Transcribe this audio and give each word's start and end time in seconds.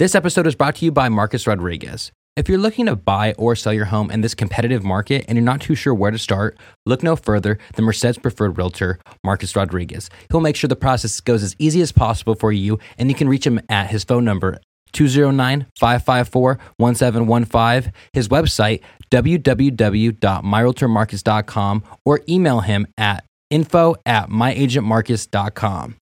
This 0.00 0.14
episode 0.14 0.46
is 0.46 0.54
brought 0.54 0.76
to 0.76 0.86
you 0.86 0.92
by 0.92 1.10
Marcus 1.10 1.46
Rodriguez. 1.46 2.10
If 2.34 2.48
you're 2.48 2.56
looking 2.56 2.86
to 2.86 2.96
buy 2.96 3.34
or 3.36 3.54
sell 3.54 3.74
your 3.74 3.84
home 3.84 4.10
in 4.10 4.22
this 4.22 4.34
competitive 4.34 4.82
market 4.82 5.26
and 5.28 5.36
you're 5.36 5.44
not 5.44 5.60
too 5.60 5.74
sure 5.74 5.92
where 5.92 6.10
to 6.10 6.16
start, 6.16 6.56
look 6.86 7.02
no 7.02 7.16
further 7.16 7.58
than 7.74 7.84
Merced's 7.84 8.16
preferred 8.16 8.56
realtor, 8.56 8.98
Marcus 9.22 9.54
Rodriguez. 9.54 10.08
He'll 10.30 10.40
make 10.40 10.56
sure 10.56 10.68
the 10.68 10.74
process 10.74 11.20
goes 11.20 11.42
as 11.42 11.54
easy 11.58 11.82
as 11.82 11.92
possible 11.92 12.34
for 12.34 12.50
you, 12.50 12.78
and 12.96 13.10
you 13.10 13.14
can 13.14 13.28
reach 13.28 13.46
him 13.46 13.60
at 13.68 13.88
his 13.88 14.02
phone 14.02 14.24
number 14.24 14.58
209 14.92 15.66
554 15.78 16.58
1715, 16.78 17.92
his 18.14 18.28
website, 18.28 18.80
www.myrealtormarcus.com, 19.10 21.84
or 22.06 22.20
email 22.26 22.60
him 22.60 22.86
at 22.96 23.26
info 23.50 23.96
at 24.06 24.30
myagentmarcus.com. 24.30 25.96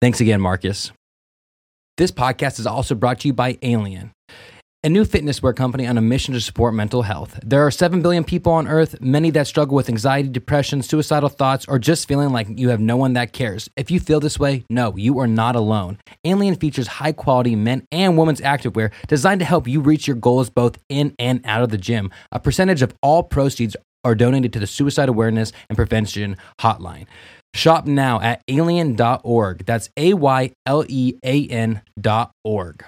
Thanks 0.00 0.22
again, 0.22 0.40
Marcus. 0.40 0.90
This 1.98 2.10
podcast 2.10 2.58
is 2.58 2.66
also 2.66 2.94
brought 2.94 3.20
to 3.20 3.28
you 3.28 3.34
by 3.34 3.52
Aylean, 3.56 4.12
a 4.82 4.88
new 4.88 5.04
fitness 5.04 5.42
wear 5.42 5.52
company 5.52 5.86
on 5.86 5.98
a 5.98 6.00
mission 6.00 6.32
to 6.32 6.40
support 6.40 6.72
mental 6.72 7.02
health. 7.02 7.38
There 7.44 7.66
are 7.66 7.70
7 7.70 8.00
billion 8.00 8.24
people 8.24 8.50
on 8.50 8.66
earth, 8.66 8.98
many 9.02 9.28
that 9.32 9.46
struggle 9.46 9.76
with 9.76 9.90
anxiety, 9.90 10.30
depression, 10.30 10.80
suicidal 10.80 11.28
thoughts, 11.28 11.66
or 11.68 11.78
just 11.78 12.08
feeling 12.08 12.30
like 12.30 12.48
you 12.58 12.70
have 12.70 12.80
no 12.80 12.96
one 12.96 13.12
that 13.12 13.34
cares. 13.34 13.68
If 13.76 13.90
you 13.90 14.00
feel 14.00 14.20
this 14.20 14.38
way, 14.38 14.64
no, 14.70 14.96
you 14.96 15.18
are 15.18 15.26
not 15.26 15.54
alone. 15.54 15.98
Aylean 16.24 16.58
features 16.58 16.86
high 16.86 17.12
quality 17.12 17.56
men 17.56 17.86
and 17.92 18.16
women's 18.16 18.40
activewear 18.40 18.90
designed 19.06 19.40
to 19.40 19.46
help 19.46 19.68
you 19.68 19.82
reach 19.82 20.06
your 20.06 20.16
goals 20.16 20.48
both 20.48 20.78
in 20.88 21.14
and 21.18 21.42
out 21.44 21.62
of 21.62 21.68
the 21.68 21.76
gym. 21.76 22.10
A 22.32 22.40
percentage 22.40 22.80
of 22.80 22.94
all 23.02 23.22
proceeds 23.22 23.76
are 24.02 24.14
donated 24.14 24.54
to 24.54 24.58
the 24.58 24.66
Suicide 24.66 25.10
Awareness 25.10 25.52
and 25.68 25.76
Prevention 25.76 26.38
Hotline. 26.58 27.06
Shop 27.54 27.86
now 27.86 28.20
at 28.20 28.46
aylean.org. 28.46 29.66
That's 29.66 29.90
A 29.96 30.14
Y 30.14 30.52
L 30.66 30.84
E 30.88 31.14
A 31.24 31.46
N 31.48 31.82
dot 32.00 32.32
org. 32.44 32.84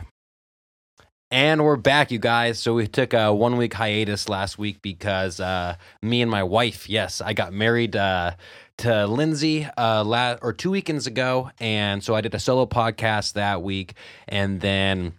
And 1.30 1.64
we're 1.64 1.76
back, 1.76 2.12
you 2.12 2.20
guys. 2.20 2.60
So 2.60 2.74
we 2.74 2.86
took 2.86 3.12
a 3.12 3.34
one 3.34 3.56
week 3.56 3.74
hiatus 3.74 4.28
last 4.28 4.56
week 4.56 4.80
because 4.82 5.40
uh, 5.40 5.74
me 6.00 6.22
and 6.22 6.30
my 6.30 6.44
wife, 6.44 6.88
yes, 6.88 7.20
I 7.20 7.32
got 7.32 7.52
married 7.52 7.96
uh, 7.96 8.36
to 8.78 9.06
Lindsay 9.08 9.66
uh, 9.76 10.04
la- 10.04 10.36
or 10.42 10.52
two 10.52 10.70
weekends 10.70 11.08
ago. 11.08 11.50
And 11.58 12.04
so 12.04 12.14
I 12.14 12.20
did 12.20 12.34
a 12.34 12.38
solo 12.38 12.66
podcast 12.66 13.32
that 13.32 13.62
week. 13.62 13.94
And 14.28 14.60
then 14.60 15.14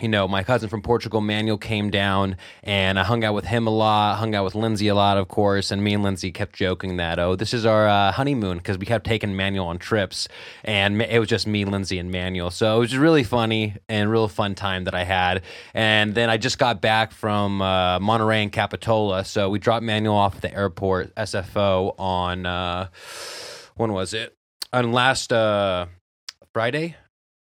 you 0.00 0.08
know, 0.08 0.26
my 0.26 0.42
cousin 0.42 0.68
from 0.68 0.82
Portugal, 0.82 1.20
Manuel, 1.20 1.56
came 1.56 1.88
down 1.88 2.36
and 2.64 2.98
I 2.98 3.04
hung 3.04 3.22
out 3.22 3.32
with 3.32 3.44
him 3.44 3.68
a 3.68 3.70
lot, 3.70 4.18
hung 4.18 4.34
out 4.34 4.44
with 4.44 4.56
Lindsay 4.56 4.88
a 4.88 4.94
lot, 4.94 5.16
of 5.18 5.28
course. 5.28 5.70
And 5.70 5.84
me 5.84 5.94
and 5.94 6.02
Lindsay 6.02 6.32
kept 6.32 6.56
joking 6.56 6.96
that, 6.96 7.20
oh, 7.20 7.36
this 7.36 7.54
is 7.54 7.64
our 7.64 7.86
uh, 7.86 8.10
honeymoon 8.10 8.58
because 8.58 8.76
we 8.76 8.86
kept 8.86 9.06
taking 9.06 9.36
Manuel 9.36 9.66
on 9.66 9.78
trips. 9.78 10.26
And 10.64 11.00
it 11.00 11.20
was 11.20 11.28
just 11.28 11.46
me, 11.46 11.64
Lindsay, 11.64 11.98
and 11.98 12.10
Manuel. 12.10 12.50
So 12.50 12.76
it 12.76 12.80
was 12.80 12.90
just 12.90 13.00
really 13.00 13.22
funny 13.22 13.76
and 13.88 14.10
real 14.10 14.26
fun 14.26 14.56
time 14.56 14.84
that 14.84 14.94
I 14.96 15.04
had. 15.04 15.42
And 15.74 16.12
then 16.12 16.28
I 16.28 16.38
just 16.38 16.58
got 16.58 16.80
back 16.80 17.12
from 17.12 17.62
uh, 17.62 18.00
Monterey 18.00 18.42
and 18.42 18.50
Capitola. 18.50 19.24
So 19.24 19.48
we 19.48 19.60
dropped 19.60 19.84
Manuel 19.84 20.16
off 20.16 20.36
at 20.36 20.42
the 20.42 20.52
airport, 20.52 21.14
SFO, 21.14 21.94
on, 22.00 22.46
uh, 22.46 22.88
when 23.76 23.92
was 23.92 24.12
it? 24.12 24.36
On 24.72 24.90
last 24.90 25.32
uh, 25.32 25.86
Friday? 26.52 26.96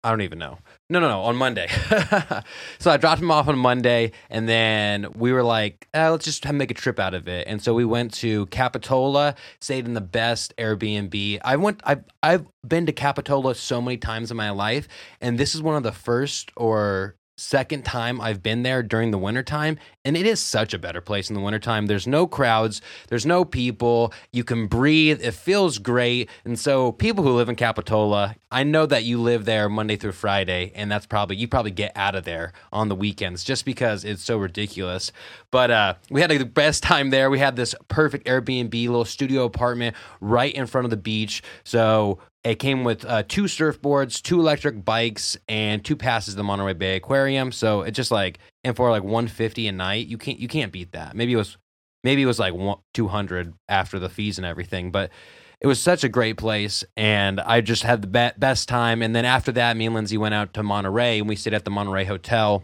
I 0.03 0.11
don't 0.11 0.21
even 0.21 0.37
know. 0.37 0.59
No, 0.89 1.01
no, 1.01 1.09
no, 1.09 1.21
on 1.23 1.35
Monday. 1.35 1.67
so 2.79 2.91
I 2.91 2.95
dropped 2.95 3.21
him 3.21 3.29
off 3.29 3.49
on 3.49 3.57
Monday, 3.57 4.13
and 4.29 4.47
then 4.47 5.07
we 5.15 5.33
were 5.33 5.43
like, 5.43 5.85
eh, 5.93 6.07
let's 6.07 6.23
just 6.23 6.49
make 6.49 6.71
a 6.71 6.73
trip 6.73 6.97
out 6.97 7.13
of 7.13 7.27
it. 7.27 7.45
And 7.45 7.61
so 7.61 7.73
we 7.73 7.83
went 7.83 8.13
to 8.15 8.45
Capitola, 8.45 9.35
stayed 9.59 9.85
in 9.85 9.95
the 9.95 10.01
best 10.01 10.55
Airbnb. 10.55 11.41
I 11.43 11.57
went, 11.57 11.81
I've, 11.83 12.05
I've 12.23 12.45
been 12.65 12.85
to 12.85 12.93
Capitola 12.93 13.55
so 13.55 13.81
many 13.81 13.97
times 13.97 14.31
in 14.31 14.37
my 14.37 14.51
life, 14.51 14.87
and 15.19 15.37
this 15.37 15.55
is 15.55 15.61
one 15.61 15.75
of 15.75 15.83
the 15.83 15.91
first 15.91 16.51
or 16.55 17.17
second 17.37 17.85
time 17.85 18.19
I've 18.19 18.41
been 18.41 18.63
there 18.63 18.81
during 18.81 19.11
the 19.11 19.17
wintertime, 19.17 19.77
and 20.03 20.17
it 20.17 20.25
is 20.25 20.39
such 20.39 20.73
a 20.73 20.79
better 20.79 21.01
place 21.01 21.29
in 21.29 21.35
the 21.35 21.41
wintertime. 21.41 21.85
There's 21.85 22.07
no 22.07 22.27
crowds, 22.27 22.81
there's 23.09 23.25
no 23.25 23.45
people, 23.45 24.11
you 24.33 24.43
can 24.43 24.67
breathe, 24.67 25.23
it 25.23 25.33
feels 25.33 25.77
great. 25.77 26.29
And 26.43 26.59
so, 26.59 26.91
people 26.91 27.23
who 27.23 27.31
live 27.31 27.49
in 27.49 27.55
Capitola, 27.55 28.35
I 28.51 28.63
know 28.63 28.85
that 28.87 29.03
you 29.03 29.21
live 29.21 29.45
there 29.45 29.69
Monday 29.69 29.95
through 29.95 30.13
Friday, 30.13 30.71
and 30.75 30.91
that's 30.91 31.05
probably, 31.05 31.35
you 31.35 31.47
probably 31.47 31.71
get 31.71 31.91
out 31.95 32.15
of 32.15 32.23
there 32.23 32.53
on 32.73 32.89
the 32.89 32.95
weekends 32.95 33.43
just 33.43 33.65
because 33.65 34.03
it's 34.03 34.23
so 34.23 34.37
ridiculous. 34.37 35.11
But 35.51 35.71
uh, 35.71 35.93
we 36.09 36.21
had 36.21 36.31
the 36.31 36.43
best 36.43 36.83
time 36.83 37.11
there. 37.11 37.29
We 37.29 37.39
had 37.39 37.55
this 37.55 37.75
perfect 37.87 38.25
Airbnb 38.25 38.73
little 38.73 39.05
studio 39.05 39.45
apartment 39.45 39.95
right 40.19 40.53
in 40.53 40.65
front 40.65 40.85
of 40.85 40.91
the 40.91 40.97
beach. 40.97 41.43
So, 41.63 42.19
it 42.43 42.55
came 42.55 42.83
with 42.83 43.03
uh, 43.05 43.23
two 43.27 43.43
surfboards, 43.43 44.21
two 44.21 44.39
electric 44.39 44.85
bikes, 44.85 45.37
and 45.47 45.83
two 45.83 45.95
passes 45.95 46.33
to 46.33 46.37
the 46.37 46.43
Monterey 46.43 46.73
Bay 46.73 46.95
Aquarium. 46.95 47.51
So 47.51 47.81
it 47.81 47.91
just 47.91 48.11
like 48.11 48.39
and 48.63 48.75
for 48.75 48.89
like 48.89 49.03
150 49.03 49.67
a 49.67 49.71
night, 49.71 50.07
you 50.07 50.17
can't 50.17 50.39
you 50.39 50.47
can't 50.47 50.71
beat 50.71 50.91
that. 50.93 51.15
Maybe 51.15 51.33
it 51.33 51.37
was 51.37 51.57
maybe 52.03 52.21
it 52.21 52.25
was 52.25 52.39
like 52.39 52.53
200 52.93 53.53
after 53.67 53.99
the 53.99 54.09
fees 54.09 54.37
and 54.37 54.45
everything, 54.45 54.91
but 54.91 55.11
it 55.59 55.67
was 55.67 55.81
such 55.81 56.03
a 56.03 56.09
great 56.09 56.37
place 56.37 56.83
and 56.95 57.39
I 57.39 57.61
just 57.61 57.83
had 57.83 58.01
the 58.01 58.07
be- 58.07 58.37
best 58.37 58.69
time. 58.69 59.01
And 59.01 59.15
then 59.15 59.25
after 59.25 59.51
that, 59.53 59.75
me 59.75 59.87
and 59.87 59.95
Lindsay 59.95 60.17
went 60.17 60.35
out 60.35 60.53
to 60.53 60.63
Monterey 60.63 61.19
and 61.19 61.27
we 61.27 61.35
stayed 61.35 61.55
at 61.55 61.65
the 61.65 61.71
Monterey 61.71 62.05
Hotel 62.05 62.63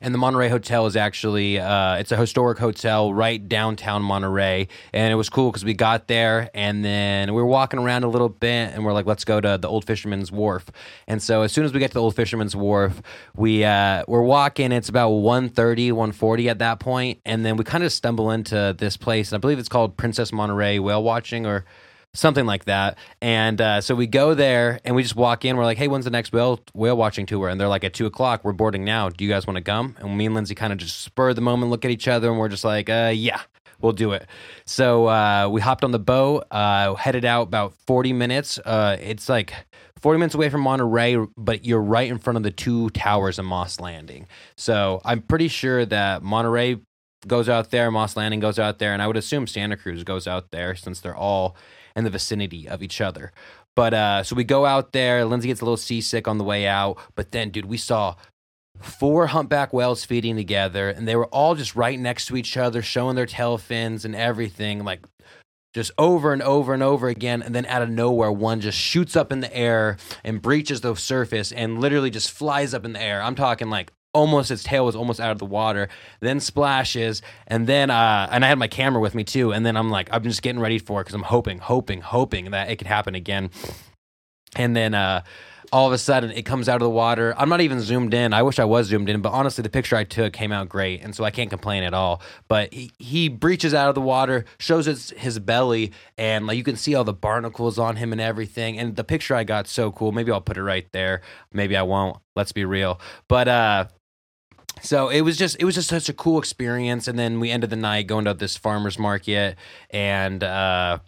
and 0.00 0.14
the 0.14 0.18
Monterey 0.18 0.48
Hotel 0.48 0.86
is 0.86 0.96
actually 0.96 1.58
uh, 1.58 1.96
it's 1.96 2.10
a 2.10 2.16
historic 2.16 2.58
hotel 2.58 3.12
right 3.12 3.46
downtown 3.48 4.02
Monterey, 4.02 4.68
and 4.92 5.12
it 5.12 5.16
was 5.16 5.28
cool 5.28 5.50
because 5.50 5.64
we 5.64 5.74
got 5.74 6.08
there 6.08 6.50
and 6.54 6.84
then 6.84 7.34
we 7.34 7.42
were 7.42 7.46
walking 7.46 7.78
around 7.78 8.04
a 8.04 8.08
little 8.08 8.28
bit, 8.28 8.72
and 8.72 8.84
we're 8.84 8.92
like, 8.92 9.06
let's 9.06 9.24
go 9.24 9.40
to 9.40 9.58
the 9.60 9.68
Old 9.68 9.84
Fisherman's 9.84 10.32
Wharf. 10.32 10.66
And 11.06 11.22
so 11.22 11.42
as 11.42 11.52
soon 11.52 11.64
as 11.64 11.72
we 11.72 11.80
get 11.80 11.88
to 11.88 11.94
the 11.94 12.02
Old 12.02 12.16
Fisherman's 12.16 12.56
Wharf, 12.56 13.02
we 13.36 13.64
uh, 13.64 14.04
we're 14.08 14.22
walking. 14.22 14.72
It's 14.72 14.88
about 14.88 15.10
1.30, 15.10 15.92
1.40 15.92 16.50
at 16.50 16.58
that 16.60 16.80
point, 16.80 17.20
and 17.24 17.44
then 17.44 17.56
we 17.56 17.64
kind 17.64 17.84
of 17.84 17.92
stumble 17.92 18.30
into 18.30 18.74
this 18.78 18.96
place. 18.96 19.32
I 19.32 19.38
believe 19.38 19.58
it's 19.58 19.68
called 19.68 19.96
Princess 19.96 20.32
Monterey 20.32 20.78
Whale 20.78 21.02
Watching 21.02 21.46
or 21.46 21.64
something 22.14 22.46
like 22.46 22.64
that. 22.64 22.98
And 23.20 23.60
uh, 23.60 23.80
so 23.80 23.94
we 23.94 24.06
go 24.06 24.34
there 24.34 24.80
and 24.84 24.94
we 24.96 25.02
just 25.02 25.16
walk 25.16 25.44
in. 25.44 25.56
We're 25.56 25.64
like, 25.64 25.78
hey, 25.78 25.88
when's 25.88 26.04
the 26.04 26.10
next 26.10 26.32
whale 26.32 26.60
whale 26.74 26.96
watching 26.96 27.26
tour? 27.26 27.48
And 27.48 27.60
they're 27.60 27.68
like, 27.68 27.84
at 27.84 27.94
two 27.94 28.06
o'clock. 28.06 28.44
We're 28.44 28.52
boarding 28.52 28.84
now. 28.84 29.08
Do 29.08 29.24
you 29.24 29.30
guys 29.30 29.46
want 29.46 29.56
to 29.56 29.62
come? 29.62 29.96
And 29.98 30.16
me 30.16 30.26
and 30.26 30.34
Lindsay 30.34 30.54
kind 30.54 30.72
of 30.72 30.78
just 30.78 31.00
spur 31.00 31.32
the 31.34 31.40
moment, 31.40 31.70
look 31.70 31.84
at 31.84 31.90
each 31.90 32.08
other, 32.08 32.30
and 32.30 32.38
we're 32.38 32.48
just 32.48 32.64
like, 32.64 32.88
uh, 32.88 33.12
yeah. 33.14 33.40
We'll 33.82 33.92
do 33.92 34.12
it. 34.12 34.26
So 34.66 35.06
uh, 35.06 35.48
we 35.50 35.62
hopped 35.62 35.84
on 35.84 35.90
the 35.90 35.98
boat, 35.98 36.44
uh, 36.50 36.94
headed 36.96 37.24
out 37.24 37.44
about 37.44 37.72
40 37.86 38.12
minutes. 38.12 38.58
Uh, 38.58 38.98
it's 39.00 39.26
like 39.26 39.54
40 40.02 40.18
minutes 40.18 40.34
away 40.34 40.50
from 40.50 40.60
Monterey, 40.60 41.16
but 41.38 41.64
you're 41.64 41.80
right 41.80 42.10
in 42.10 42.18
front 42.18 42.36
of 42.36 42.42
the 42.42 42.50
two 42.50 42.90
towers 42.90 43.38
of 43.38 43.46
Moss 43.46 43.80
Landing. 43.80 44.26
So 44.54 45.00
I'm 45.02 45.22
pretty 45.22 45.48
sure 45.48 45.86
that 45.86 46.22
Monterey 46.22 46.78
goes 47.26 47.48
out 47.48 47.70
there, 47.70 47.90
Moss 47.90 48.16
Landing 48.16 48.40
goes 48.40 48.58
out 48.58 48.78
there, 48.78 48.92
and 48.92 49.02
I 49.02 49.06
would 49.06 49.16
assume 49.16 49.46
Santa 49.46 49.76
Cruz 49.76 50.04
goes 50.04 50.26
out 50.26 50.50
there 50.50 50.74
since 50.74 51.00
they're 51.00 51.16
all 51.16 51.56
in 51.96 52.04
the 52.04 52.10
vicinity 52.10 52.68
of 52.68 52.82
each 52.82 53.00
other. 53.00 53.32
But 53.76 53.94
uh, 53.94 54.22
so 54.22 54.36
we 54.36 54.44
go 54.44 54.66
out 54.66 54.92
there. 54.92 55.24
Lindsay 55.24 55.48
gets 55.48 55.60
a 55.60 55.64
little 55.64 55.76
seasick 55.76 56.28
on 56.28 56.38
the 56.38 56.44
way 56.44 56.66
out. 56.66 56.98
But 57.14 57.30
then, 57.30 57.50
dude, 57.50 57.66
we 57.66 57.76
saw 57.76 58.16
four 58.80 59.28
humpback 59.28 59.72
whales 59.72 60.04
feeding 60.04 60.36
together, 60.36 60.88
and 60.88 61.06
they 61.06 61.16
were 61.16 61.26
all 61.26 61.54
just 61.54 61.76
right 61.76 61.98
next 61.98 62.26
to 62.26 62.36
each 62.36 62.56
other, 62.56 62.82
showing 62.82 63.16
their 63.16 63.26
tail 63.26 63.58
fins 63.58 64.04
and 64.04 64.16
everything, 64.16 64.84
like 64.84 65.06
just 65.72 65.92
over 65.98 66.32
and 66.32 66.42
over 66.42 66.74
and 66.74 66.82
over 66.82 67.08
again. 67.08 67.42
And 67.42 67.54
then 67.54 67.66
out 67.66 67.82
of 67.82 67.90
nowhere, 67.90 68.32
one 68.32 68.60
just 68.60 68.78
shoots 68.78 69.16
up 69.16 69.30
in 69.30 69.40
the 69.40 69.54
air 69.54 69.98
and 70.24 70.42
breaches 70.42 70.80
the 70.80 70.94
surface 70.94 71.52
and 71.52 71.80
literally 71.80 72.10
just 72.10 72.30
flies 72.30 72.74
up 72.74 72.84
in 72.84 72.92
the 72.92 73.02
air. 73.02 73.22
I'm 73.22 73.36
talking 73.36 73.70
like 73.70 73.92
almost 74.12 74.50
its 74.50 74.64
tail 74.64 74.84
was 74.84 74.96
almost 74.96 75.20
out 75.20 75.30
of 75.30 75.38
the 75.38 75.46
water 75.46 75.88
then 76.20 76.40
splashes 76.40 77.22
and 77.46 77.66
then 77.66 77.90
uh 77.90 78.28
and 78.30 78.44
i 78.44 78.48
had 78.48 78.58
my 78.58 78.66
camera 78.66 79.00
with 79.00 79.14
me 79.14 79.22
too 79.22 79.52
and 79.52 79.64
then 79.64 79.76
i'm 79.76 79.90
like 79.90 80.08
i'm 80.12 80.22
just 80.24 80.42
getting 80.42 80.60
ready 80.60 80.78
for 80.78 81.00
it 81.00 81.04
because 81.04 81.14
i'm 81.14 81.22
hoping 81.22 81.58
hoping 81.58 82.00
hoping 82.00 82.50
that 82.50 82.70
it 82.70 82.76
could 82.76 82.86
happen 82.86 83.14
again. 83.14 83.50
And 84.56 84.76
then 84.76 84.94
uh 84.94 85.22
all 85.72 85.86
of 85.86 85.92
a 85.92 85.98
sudden 85.98 86.32
it 86.32 86.42
comes 86.42 86.68
out 86.68 86.76
of 86.76 86.80
the 86.80 86.90
water. 86.90 87.32
I'm 87.38 87.48
not 87.48 87.60
even 87.60 87.80
zoomed 87.80 88.12
in. 88.12 88.32
I 88.32 88.42
wish 88.42 88.58
i 88.58 88.64
was 88.64 88.88
zoomed 88.88 89.08
in 89.08 89.20
but 89.22 89.30
honestly 89.30 89.62
the 89.62 89.70
picture 89.70 89.96
i 89.96 90.04
took 90.04 90.32
came 90.32 90.50
out 90.52 90.68
great 90.68 91.00
and 91.02 91.14
so 91.14 91.24
i 91.24 91.30
can't 91.30 91.48
complain 91.48 91.82
at 91.84 91.94
all. 91.94 92.20
But 92.48 92.74
he, 92.74 92.90
he 92.98 93.28
breaches 93.28 93.72
out 93.72 93.88
of 93.88 93.94
the 93.94 94.00
water 94.00 94.44
shows 94.58 94.86
his, 94.86 95.10
his 95.16 95.38
belly 95.38 95.92
and 96.18 96.46
like 96.46 96.56
you 96.56 96.64
can 96.64 96.76
see 96.76 96.94
all 96.94 97.04
the 97.04 97.12
barnacles 97.12 97.78
on 97.78 97.96
him 97.96 98.12
and 98.12 98.20
everything 98.20 98.78
and 98.78 98.96
the 98.96 99.04
picture 99.04 99.34
i 99.34 99.44
got 99.44 99.68
so 99.68 99.92
cool. 99.92 100.12
Maybe 100.12 100.32
i'll 100.32 100.40
put 100.40 100.56
it 100.56 100.62
right 100.62 100.90
there. 100.92 101.22
Maybe 101.52 101.76
i 101.76 101.82
won't. 101.82 102.16
Let's 102.34 102.52
be 102.52 102.64
real. 102.64 103.00
But 103.28 103.48
uh 103.48 103.86
so 104.82 105.08
it 105.08 105.22
was 105.22 105.36
just 105.36 105.56
it 105.60 105.64
was 105.64 105.74
just 105.74 105.88
such 105.88 106.08
a 106.08 106.12
cool 106.12 106.38
experience. 106.38 107.08
And 107.08 107.18
then 107.18 107.40
we 107.40 107.50
ended 107.50 107.70
the 107.70 107.76
night 107.76 108.06
going 108.06 108.24
to 108.24 108.34
this 108.34 108.56
farmers 108.56 108.98
market 108.98 109.56
and 109.90 110.42
uh 110.42 110.98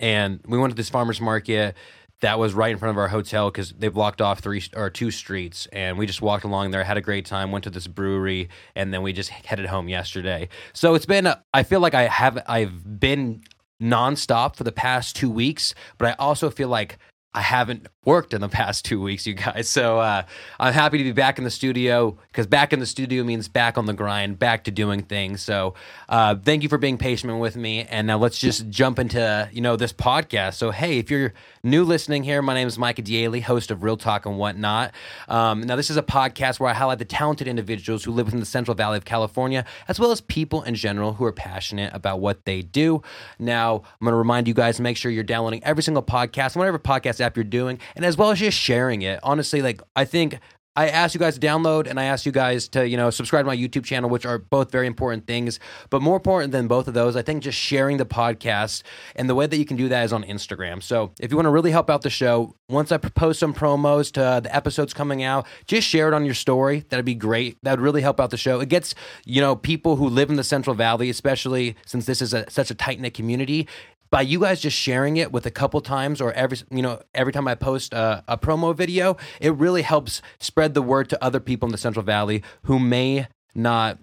and 0.00 0.40
we 0.46 0.58
went 0.58 0.70
to 0.70 0.76
this 0.76 0.88
farmers 0.88 1.20
market 1.20 1.76
that 2.20 2.38
was 2.38 2.54
right 2.54 2.70
in 2.70 2.78
front 2.78 2.90
of 2.90 2.98
our 2.98 3.08
hotel 3.08 3.50
because 3.50 3.72
they 3.72 3.88
blocked 3.88 4.22
off 4.22 4.38
three 4.40 4.62
or 4.74 4.88
two 4.88 5.10
streets. 5.10 5.66
And 5.72 5.98
we 5.98 6.06
just 6.06 6.22
walked 6.22 6.44
along 6.44 6.70
there 6.70 6.84
had 6.84 6.96
a 6.96 7.02
great 7.02 7.26
time 7.26 7.50
went 7.50 7.64
to 7.64 7.70
this 7.70 7.86
brewery 7.86 8.48
and 8.74 8.94
then 8.94 9.02
we 9.02 9.12
just 9.12 9.30
headed 9.30 9.66
home 9.66 9.88
yesterday. 9.88 10.48
So 10.72 10.94
it's 10.94 11.06
been 11.06 11.28
i 11.52 11.62
feel 11.62 11.80
like 11.80 11.94
i 11.94 12.06
have 12.06 12.42
i've 12.46 13.00
been 13.00 13.42
nonstop 13.82 14.56
for 14.56 14.64
the 14.64 14.72
past 14.72 15.16
two 15.16 15.28
weeks 15.28 15.74
but 15.98 16.08
i 16.08 16.12
also 16.18 16.48
feel 16.48 16.68
like 16.68 16.96
I 17.34 17.40
haven't 17.40 17.88
worked 18.04 18.34
in 18.34 18.40
the 18.40 18.48
past 18.48 18.84
two 18.84 19.00
weeks, 19.00 19.26
you 19.26 19.34
guys. 19.34 19.68
So 19.68 19.98
uh, 19.98 20.24
I'm 20.60 20.72
happy 20.72 20.98
to 20.98 21.04
be 21.04 21.12
back 21.12 21.38
in 21.38 21.44
the 21.44 21.50
studio 21.50 22.16
because 22.30 22.46
back 22.46 22.72
in 22.72 22.80
the 22.80 22.86
studio 22.86 23.24
means 23.24 23.48
back 23.48 23.78
on 23.78 23.86
the 23.86 23.92
grind, 23.92 24.38
back 24.38 24.64
to 24.64 24.70
doing 24.70 25.02
things. 25.02 25.42
So 25.42 25.74
uh, 26.08 26.36
thank 26.36 26.62
you 26.62 26.68
for 26.68 26.78
being 26.78 26.98
patient 26.98 27.38
with 27.38 27.56
me. 27.56 27.84
And 27.84 28.06
now 28.06 28.18
let's 28.18 28.38
just 28.38 28.68
jump 28.68 28.98
into 28.98 29.48
you 29.52 29.60
know 29.60 29.76
this 29.76 29.92
podcast. 29.92 30.54
So 30.54 30.70
hey, 30.70 30.98
if 30.98 31.10
you're 31.10 31.32
new 31.62 31.84
listening 31.84 32.24
here, 32.24 32.42
my 32.42 32.54
name 32.54 32.68
is 32.68 32.78
Micah 32.78 33.02
Daly, 33.02 33.40
host 33.40 33.70
of 33.70 33.82
Real 33.82 33.96
Talk 33.96 34.26
and 34.26 34.38
Whatnot. 34.38 34.92
Um, 35.28 35.62
now 35.62 35.76
this 35.76 35.90
is 35.90 35.96
a 35.96 36.02
podcast 36.02 36.60
where 36.60 36.70
I 36.70 36.74
highlight 36.74 36.98
the 36.98 37.04
talented 37.04 37.48
individuals 37.48 38.04
who 38.04 38.12
live 38.12 38.26
within 38.26 38.40
the 38.40 38.46
Central 38.46 38.74
Valley 38.74 38.98
of 38.98 39.04
California, 39.04 39.64
as 39.88 39.98
well 39.98 40.10
as 40.10 40.20
people 40.20 40.62
in 40.62 40.74
general 40.74 41.14
who 41.14 41.24
are 41.24 41.32
passionate 41.32 41.92
about 41.94 42.20
what 42.20 42.44
they 42.44 42.62
do. 42.62 43.02
Now 43.38 43.76
I'm 43.76 44.04
going 44.04 44.12
to 44.12 44.16
remind 44.16 44.48
you 44.48 44.54
guys 44.54 44.80
make 44.80 44.96
sure 44.96 45.10
you're 45.10 45.24
downloading 45.24 45.62
every 45.64 45.82
single 45.82 46.02
podcast, 46.02 46.56
whatever 46.56 46.78
podcast 46.78 47.20
app 47.20 47.36
you're 47.36 47.44
doing, 47.44 47.78
and 47.96 48.04
as 48.04 48.16
well 48.16 48.30
as 48.30 48.38
just 48.38 48.58
sharing 48.58 49.02
it. 49.02 49.20
Honestly, 49.22 49.62
like 49.62 49.82
I 49.96 50.04
think 50.04 50.38
I 50.76 50.88
asked 50.88 51.14
you 51.14 51.20
guys 51.20 51.38
to 51.38 51.46
download 51.46 51.86
and 51.86 52.00
I 52.00 52.04
asked 52.04 52.26
you 52.26 52.32
guys 52.32 52.66
to, 52.70 52.88
you 52.88 52.96
know, 52.96 53.08
subscribe 53.10 53.44
to 53.44 53.46
my 53.46 53.56
YouTube 53.56 53.84
channel, 53.84 54.10
which 54.10 54.26
are 54.26 54.38
both 54.38 54.72
very 54.72 54.88
important 54.88 55.24
things. 55.24 55.60
But 55.88 56.02
more 56.02 56.16
important 56.16 56.50
than 56.50 56.66
both 56.66 56.88
of 56.88 56.94
those, 56.94 57.14
I 57.14 57.22
think 57.22 57.44
just 57.44 57.56
sharing 57.56 57.96
the 57.96 58.04
podcast 58.04 58.82
and 59.14 59.30
the 59.30 59.36
way 59.36 59.46
that 59.46 59.56
you 59.56 59.64
can 59.64 59.76
do 59.76 59.88
that 59.88 60.04
is 60.04 60.12
on 60.12 60.24
Instagram. 60.24 60.82
So 60.82 61.12
if 61.20 61.30
you 61.30 61.36
want 61.36 61.46
to 61.46 61.50
really 61.50 61.70
help 61.70 61.90
out 61.90 62.02
the 62.02 62.10
show, 62.10 62.56
once 62.68 62.90
I 62.90 62.96
post 62.96 63.38
some 63.38 63.54
promos 63.54 64.10
to 64.12 64.40
the 64.42 64.54
episodes 64.54 64.92
coming 64.92 65.22
out, 65.22 65.46
just 65.66 65.86
share 65.86 66.08
it 66.08 66.14
on 66.14 66.24
your 66.24 66.34
story. 66.34 66.84
That'd 66.88 67.04
be 67.04 67.14
great. 67.14 67.56
That 67.62 67.72
would 67.72 67.80
really 67.80 68.02
help 68.02 68.18
out 68.18 68.30
the 68.30 68.36
show. 68.36 68.58
It 68.58 68.68
gets, 68.68 68.96
you 69.24 69.40
know, 69.40 69.54
people 69.54 69.94
who 69.94 70.08
live 70.08 70.28
in 70.28 70.34
the 70.34 70.44
Central 70.44 70.74
Valley, 70.74 71.08
especially 71.08 71.76
since 71.86 72.06
this 72.06 72.20
is 72.20 72.34
a, 72.34 72.50
such 72.50 72.72
a 72.72 72.74
tight 72.74 72.98
knit 72.98 73.14
community, 73.14 73.68
by 74.14 74.20
you 74.20 74.38
guys 74.38 74.60
just 74.60 74.76
sharing 74.76 75.16
it 75.16 75.32
with 75.32 75.44
a 75.44 75.50
couple 75.50 75.80
times 75.80 76.20
or 76.20 76.32
every 76.34 76.56
you 76.70 76.82
know 76.82 77.02
every 77.16 77.32
time 77.32 77.48
I 77.48 77.56
post 77.56 77.92
a, 77.92 78.22
a, 78.28 78.38
promo 78.38 78.72
video, 78.72 79.16
it 79.40 79.52
really 79.56 79.82
helps 79.82 80.22
spread 80.38 80.72
the 80.74 80.82
word 80.82 81.08
to 81.08 81.24
other 81.24 81.40
people 81.40 81.66
in 81.66 81.72
the 81.72 81.78
Central 81.78 82.04
Valley 82.04 82.44
who 82.62 82.78
may 82.78 83.26
not 83.56 83.98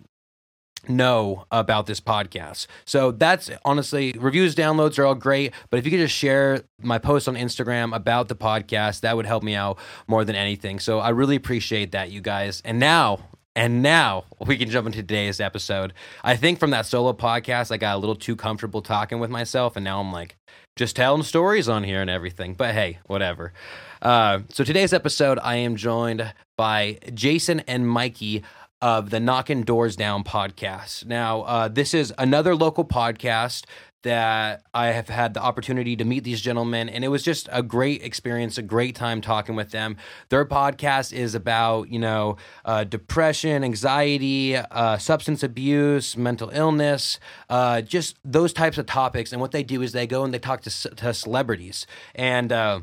know 0.89 1.45
about 1.49 1.85
this 1.85 2.01
podcast. 2.01 2.67
So 2.83 3.11
that's 3.11 3.49
honestly 3.63 4.13
reviews, 4.19 4.53
downloads 4.53 4.99
are 4.99 5.05
all 5.05 5.15
great, 5.15 5.53
but 5.69 5.77
if 5.77 5.85
you 5.85 5.91
could 5.91 6.01
just 6.01 6.15
share 6.15 6.63
my 6.81 6.97
post 6.97 7.29
on 7.29 7.35
Instagram 7.35 7.95
about 7.95 8.27
the 8.27 8.35
podcast, 8.35 8.99
that 9.01 9.15
would 9.15 9.25
help 9.25 9.43
me 9.43 9.55
out 9.55 9.79
more 10.07 10.25
than 10.25 10.35
anything. 10.35 10.81
So 10.81 10.99
I 10.99 11.11
really 11.11 11.37
appreciate 11.37 11.93
that 11.93 12.11
you 12.11 12.19
guys. 12.19 12.61
And 12.65 12.81
now 12.81 13.30
and 13.55 13.81
now 13.81 14.25
we 14.45 14.57
can 14.57 14.69
jump 14.69 14.87
into 14.87 14.99
today's 14.99 15.39
episode. 15.39 15.93
I 16.23 16.35
think 16.35 16.59
from 16.59 16.71
that 16.71 16.85
solo 16.85 17.13
podcast, 17.13 17.71
I 17.71 17.77
got 17.77 17.95
a 17.95 17.99
little 17.99 18.15
too 18.15 18.35
comfortable 18.35 18.81
talking 18.81 19.19
with 19.19 19.29
myself, 19.29 19.75
and 19.75 19.83
now 19.83 19.99
I'm 19.99 20.11
like 20.11 20.35
just 20.75 20.95
telling 20.95 21.23
stories 21.23 21.67
on 21.67 21.83
here 21.83 22.01
and 22.01 22.09
everything. 22.09 22.53
But 22.53 22.73
hey, 22.73 22.99
whatever. 23.07 23.53
Uh, 24.01 24.39
so 24.49 24.63
today's 24.63 24.93
episode, 24.93 25.37
I 25.43 25.55
am 25.57 25.75
joined 25.75 26.33
by 26.57 26.99
Jason 27.13 27.59
and 27.61 27.87
Mikey 27.87 28.43
of 28.81 29.11
the 29.11 29.19
Knocking 29.19 29.61
Doors 29.61 29.95
Down 29.95 30.23
podcast. 30.23 31.05
Now, 31.05 31.41
uh, 31.41 31.67
this 31.67 31.93
is 31.93 32.13
another 32.17 32.55
local 32.55 32.83
podcast 32.83 33.65
that 34.03 34.63
I 34.73 34.87
have 34.87 35.09
had 35.09 35.33
the 35.33 35.41
opportunity 35.41 35.95
to 35.95 36.05
meet 36.05 36.23
these 36.23 36.41
gentlemen, 36.41 36.89
and 36.89 37.03
it 37.03 37.09
was 37.09 37.23
just 37.23 37.47
a 37.51 37.61
great 37.61 38.03
experience, 38.03 38.57
a 38.57 38.61
great 38.61 38.95
time 38.95 39.21
talking 39.21 39.55
with 39.55 39.71
them. 39.71 39.97
Their 40.29 40.45
podcast 40.45 41.13
is 41.13 41.35
about, 41.35 41.89
you 41.89 41.99
know, 41.99 42.37
uh, 42.65 42.83
depression, 42.83 43.63
anxiety, 43.63 44.55
uh, 44.55 44.97
substance 44.97 45.43
abuse, 45.43 46.17
mental 46.17 46.49
illness, 46.49 47.19
uh, 47.49 47.81
just 47.81 48.17
those 48.23 48.53
types 48.53 48.77
of 48.77 48.85
topics. 48.85 49.31
And 49.31 49.41
what 49.41 49.51
they 49.51 49.63
do 49.63 49.81
is 49.81 49.91
they 49.91 50.07
go 50.07 50.23
and 50.23 50.33
they 50.33 50.39
talk 50.39 50.61
to, 50.61 50.69
to 50.95 51.13
celebrities. 51.13 51.85
And, 52.15 52.51
uh, 52.51 52.81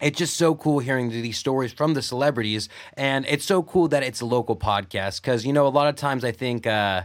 it's 0.00 0.18
just 0.18 0.36
so 0.36 0.54
cool 0.54 0.78
hearing 0.78 1.10
these 1.10 1.36
stories 1.36 1.72
from 1.72 1.92
the 1.92 2.00
celebrities 2.00 2.70
and 2.94 3.26
it's 3.28 3.44
so 3.44 3.62
cool 3.62 3.86
that 3.88 4.02
it's 4.02 4.22
a 4.22 4.24
local 4.24 4.56
podcast 4.56 5.20
because 5.20 5.44
you 5.44 5.52
know 5.52 5.66
a 5.66 5.68
lot 5.68 5.88
of 5.88 5.94
times 5.94 6.24
i 6.24 6.32
think 6.32 6.66
uh, 6.66 7.02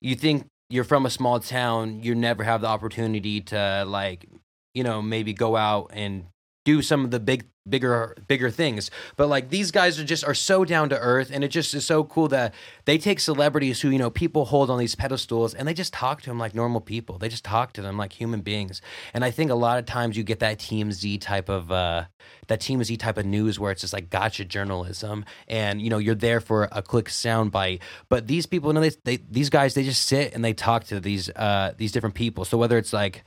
you 0.00 0.14
think 0.14 0.46
you're 0.72 0.84
from 0.84 1.04
a 1.04 1.10
small 1.10 1.38
town, 1.38 2.02
you 2.02 2.14
never 2.14 2.42
have 2.42 2.62
the 2.62 2.66
opportunity 2.66 3.42
to 3.42 3.84
like, 3.86 4.26
you 4.72 4.82
know, 4.82 5.02
maybe 5.02 5.34
go 5.34 5.54
out 5.54 5.90
and 5.92 6.24
do 6.64 6.82
some 6.82 7.04
of 7.04 7.10
the 7.10 7.20
big 7.20 7.44
bigger 7.68 8.16
bigger 8.26 8.50
things. 8.50 8.90
But 9.16 9.28
like 9.28 9.50
these 9.50 9.70
guys 9.70 9.98
are 9.98 10.04
just 10.04 10.24
are 10.24 10.34
so 10.34 10.64
down 10.64 10.88
to 10.88 10.98
earth 10.98 11.30
and 11.32 11.44
it 11.44 11.48
just 11.48 11.74
is 11.74 11.86
so 11.86 12.04
cool 12.04 12.28
that 12.28 12.54
they 12.86 12.98
take 12.98 13.20
celebrities 13.20 13.80
who 13.80 13.90
you 13.90 13.98
know 13.98 14.10
people 14.10 14.46
hold 14.46 14.70
on 14.70 14.78
these 14.78 14.94
pedestals 14.94 15.54
and 15.54 15.66
they 15.66 15.74
just 15.74 15.92
talk 15.92 16.22
to 16.22 16.30
them 16.30 16.38
like 16.38 16.54
normal 16.54 16.80
people. 16.80 17.18
They 17.18 17.28
just 17.28 17.44
talk 17.44 17.72
to 17.74 17.82
them 17.82 17.96
like 17.96 18.12
human 18.12 18.40
beings. 18.40 18.80
And 19.14 19.24
i 19.24 19.30
think 19.30 19.50
a 19.50 19.54
lot 19.54 19.78
of 19.78 19.86
times 19.86 20.16
you 20.16 20.24
get 20.24 20.40
that 20.40 20.58
tmz 20.58 21.20
type 21.20 21.48
of 21.48 21.70
uh 21.70 22.04
that 22.48 22.60
tmz 22.60 22.98
type 22.98 23.18
of 23.18 23.26
news 23.26 23.58
where 23.58 23.70
it's 23.70 23.80
just 23.80 23.92
like 23.92 24.10
gotcha 24.10 24.44
journalism 24.44 25.24
and 25.48 25.80
you 25.80 25.90
know 25.90 25.98
you're 25.98 26.14
there 26.14 26.40
for 26.40 26.68
a 26.72 26.82
quick 26.82 27.06
soundbite. 27.06 27.80
But 28.08 28.26
these 28.26 28.46
people 28.46 28.70
you 28.70 28.74
know 28.74 28.80
they, 28.80 28.90
they 29.04 29.16
these 29.30 29.50
guys 29.50 29.74
they 29.74 29.84
just 29.84 30.06
sit 30.06 30.34
and 30.34 30.44
they 30.44 30.52
talk 30.52 30.84
to 30.84 31.00
these 31.00 31.30
uh 31.30 31.74
these 31.76 31.92
different 31.92 32.14
people. 32.14 32.44
So 32.44 32.58
whether 32.58 32.76
it's 32.76 32.92
like 32.92 33.24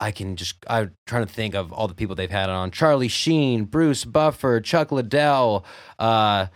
I 0.00 0.12
can 0.12 0.36
just 0.36 0.56
I'm 0.66 0.92
trying 1.06 1.26
to 1.26 1.32
think 1.32 1.54
of 1.54 1.72
all 1.72 1.86
the 1.86 1.94
people 1.94 2.14
they've 2.14 2.30
had 2.30 2.48
on 2.48 2.70
Charlie 2.70 3.08
Sheen, 3.08 3.64
Bruce 3.64 4.04
Buffer, 4.04 4.60
Chuck 4.60 4.90
Liddell, 4.90 5.64
uh, 5.98 6.46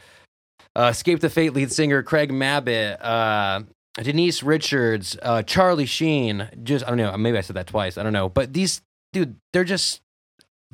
uh, 0.75 0.89
Escape 0.91 1.21
the 1.21 1.31
Fate 1.31 1.53
lead 1.53 1.71
singer 1.71 2.03
Craig 2.03 2.33
Mabbitt, 2.33 2.97
uh, 3.05 3.63
Denise 4.03 4.43
Richards, 4.43 5.17
uh, 5.23 5.43
Charlie 5.43 5.87
Sheen. 5.87 6.49
Just 6.63 6.85
I 6.87 6.89
don't 6.89 6.97
know, 6.97 7.17
maybe 7.17 7.37
I 7.37 7.43
said 7.43 7.57
that 7.57 7.67
twice. 7.67 7.99
I 7.99 8.03
don't 8.03 8.15
know, 8.15 8.29
but 8.29 8.53
these 8.55 8.81
dude, 9.13 9.37
they're 9.53 9.65
just 9.65 10.01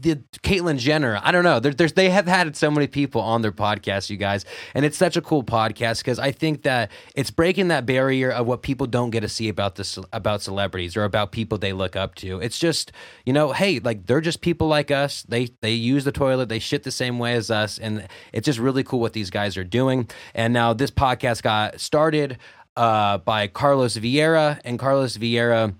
the 0.00 0.16
Caitlyn 0.42 0.78
Jenner. 0.78 1.20
I 1.22 1.32
don't 1.32 1.44
know. 1.44 1.60
There, 1.60 1.72
there's 1.72 1.92
they 1.92 2.10
have 2.10 2.26
had 2.26 2.56
so 2.56 2.70
many 2.70 2.86
people 2.86 3.20
on 3.20 3.42
their 3.42 3.52
podcast, 3.52 4.08
you 4.08 4.16
guys, 4.16 4.44
and 4.74 4.84
it's 4.84 4.96
such 4.96 5.16
a 5.16 5.20
cool 5.20 5.42
podcast 5.42 5.98
because 5.98 6.18
I 6.18 6.32
think 6.32 6.62
that 6.62 6.90
it's 7.14 7.30
breaking 7.30 7.68
that 7.68 7.86
barrier 7.86 8.30
of 8.30 8.46
what 8.46 8.62
people 8.62 8.86
don't 8.86 9.10
get 9.10 9.20
to 9.20 9.28
see 9.28 9.48
about 9.48 9.76
this 9.76 9.98
about 10.12 10.42
celebrities 10.42 10.96
or 10.96 11.04
about 11.04 11.32
people 11.32 11.58
they 11.58 11.72
look 11.72 11.96
up 11.96 12.14
to. 12.16 12.40
It's 12.40 12.58
just 12.58 12.92
you 13.26 13.32
know, 13.32 13.52
hey, 13.52 13.78
like 13.80 14.06
they're 14.06 14.20
just 14.20 14.40
people 14.40 14.68
like 14.68 14.90
us. 14.90 15.22
They 15.24 15.48
they 15.60 15.72
use 15.72 16.04
the 16.04 16.12
toilet, 16.12 16.48
they 16.48 16.58
shit 16.58 16.82
the 16.82 16.90
same 16.90 17.18
way 17.18 17.34
as 17.34 17.50
us, 17.50 17.78
and 17.78 18.08
it's 18.32 18.46
just 18.46 18.58
really 18.58 18.82
cool 18.82 19.00
what 19.00 19.12
these 19.12 19.30
guys 19.30 19.56
are 19.56 19.64
doing. 19.64 20.08
And 20.34 20.52
now 20.52 20.72
this 20.72 20.90
podcast 20.90 21.42
got 21.42 21.80
started 21.80 22.38
uh, 22.76 23.18
by 23.18 23.46
Carlos 23.48 23.96
Vieira, 23.96 24.60
and 24.64 24.78
Carlos 24.78 25.16
Vieira. 25.16 25.74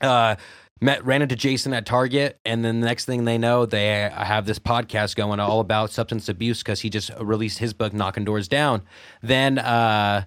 Uh, 0.00 0.36
met 0.82 1.04
ran 1.04 1.22
into 1.22 1.36
Jason 1.36 1.72
at 1.72 1.86
Target, 1.86 2.38
and 2.44 2.64
then 2.64 2.80
the 2.80 2.86
next 2.86 3.04
thing 3.04 3.24
they 3.24 3.38
know, 3.38 3.64
they 3.64 4.10
have 4.12 4.44
this 4.46 4.58
podcast 4.58 5.14
going 5.16 5.40
all 5.40 5.60
about 5.60 5.90
substance 5.90 6.28
abuse 6.28 6.58
because 6.58 6.80
he 6.80 6.90
just 6.90 7.10
released 7.20 7.58
his 7.58 7.72
book, 7.72 7.92
Knocking 7.92 8.24
Doors 8.24 8.48
Down. 8.48 8.82
Then 9.22 9.58
uh, 9.58 10.24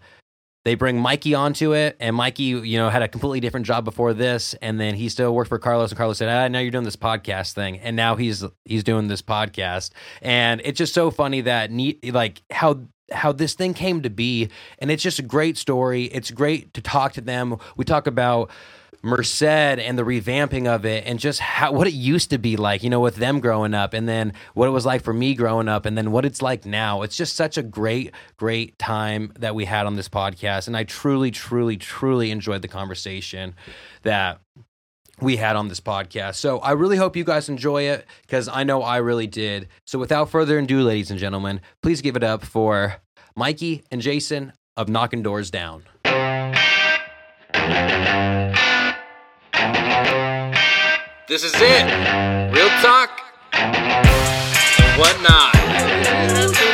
they 0.64 0.76
bring 0.76 0.98
Mikey 0.98 1.36
onto 1.36 1.74
it, 1.74 1.98
and 2.00 2.16
Mikey, 2.16 2.44
you 2.44 2.78
know, 2.78 2.90
had 2.90 3.04
a 3.04 3.08
completely 3.08 3.42
different 3.42 3.66
job 3.66 3.84
before 3.84 4.14
this, 4.14 4.56
and 4.62 4.80
then 4.80 4.96
he 4.96 5.10
still 5.10 5.36
worked 5.36 5.50
for 5.50 5.60
Carlos, 5.60 5.92
and 5.92 5.98
Carlos 5.98 6.18
said, 6.18 6.30
"Ah, 6.30 6.48
now 6.48 6.60
you're 6.60 6.72
doing 6.72 6.86
this 6.86 6.96
podcast 6.96 7.54
thing," 7.54 7.78
and 7.80 7.96
now 7.96 8.16
he's 8.16 8.44
he's 8.64 8.84
doing 8.84 9.08
this 9.08 9.22
podcast, 9.22 9.92
and 10.22 10.62
it's 10.64 10.78
just 10.78 10.94
so 10.94 11.12
funny 11.12 11.42
that 11.42 11.70
neat, 11.70 12.14
like 12.14 12.42
how 12.50 12.80
how 13.12 13.32
this 13.32 13.54
thing 13.54 13.74
came 13.74 14.02
to 14.02 14.10
be, 14.10 14.50
and 14.80 14.90
it's 14.90 15.04
just 15.04 15.20
a 15.20 15.24
great 15.24 15.58
story. 15.58 16.06
It's 16.06 16.32
great 16.32 16.74
to 16.74 16.82
talk 16.82 17.14
to 17.14 17.22
them. 17.22 17.58
We 17.78 17.86
talk 17.86 18.08
about 18.08 18.50
Merced 19.06 19.44
and 19.44 19.98
the 19.98 20.04
revamping 20.04 20.66
of 20.66 20.84
it 20.84 21.06
and 21.06 21.20
just 21.20 21.40
how 21.40 21.72
what 21.72 21.88
it 21.88 21.94
used 21.94 22.32
to 22.32 22.40
be 22.40 22.58
like, 22.58 22.84
you 22.84 22.90
know, 22.90 23.00
with 23.00 23.18
them 23.18 23.40
growing 23.40 23.76
up 23.76 23.94
and 23.94 24.10
then 24.10 24.34
what 24.56 24.68
it 24.68 24.72
was 24.72 24.86
like 24.86 25.04
for 25.04 25.14
me 25.14 25.36
growing 25.36 25.70
up 25.70 25.86
and 25.86 25.96
then 25.96 26.12
what 26.12 26.26
it's 26.26 26.42
like 26.42 26.66
now. 26.66 27.04
It's 27.04 27.16
just 27.16 27.36
such 27.36 27.58
a 27.58 27.64
great, 27.64 28.12
great 28.38 28.78
time 28.80 29.32
that 29.38 29.54
we 29.54 29.66
had 29.66 29.86
on 29.86 29.96
this 29.96 30.10
podcast. 30.10 30.66
And 30.66 30.76
I 30.76 30.86
truly, 30.86 31.30
truly, 31.30 31.78
truly 31.78 32.32
enjoyed 32.32 32.64
the 32.64 32.68
conversation 32.68 33.54
that 34.02 34.42
we 35.22 35.38
had 35.38 35.56
on 35.56 35.68
this 35.68 35.80
podcast. 35.80 36.36
So 36.36 36.58
I 36.60 36.72
really 36.72 36.98
hope 36.98 37.16
you 37.16 37.24
guys 37.24 37.48
enjoy 37.48 37.84
it 37.84 38.06
because 38.24 38.48
I 38.48 38.64
know 38.64 38.82
I 38.82 38.98
really 38.98 39.28
did. 39.28 39.68
So 39.86 40.00
without 40.00 40.30
further 40.30 40.58
ado, 40.58 40.82
ladies 40.82 41.12
and 41.12 41.20
gentlemen, 41.20 41.62
please 41.84 42.02
give 42.02 42.16
it 42.16 42.24
up 42.24 42.44
for 42.44 42.96
Mikey 43.36 43.84
and 43.92 44.02
Jason 44.02 44.54
of 44.76 44.90
Knocking 44.90 45.22
Doors 45.22 45.52
Down. 45.52 45.84
This 51.28 51.44
is 51.44 51.54
it. 51.56 52.54
Real 52.54 52.70
talk 52.84 53.10
and 53.54 55.00
whatnot. 55.00 55.56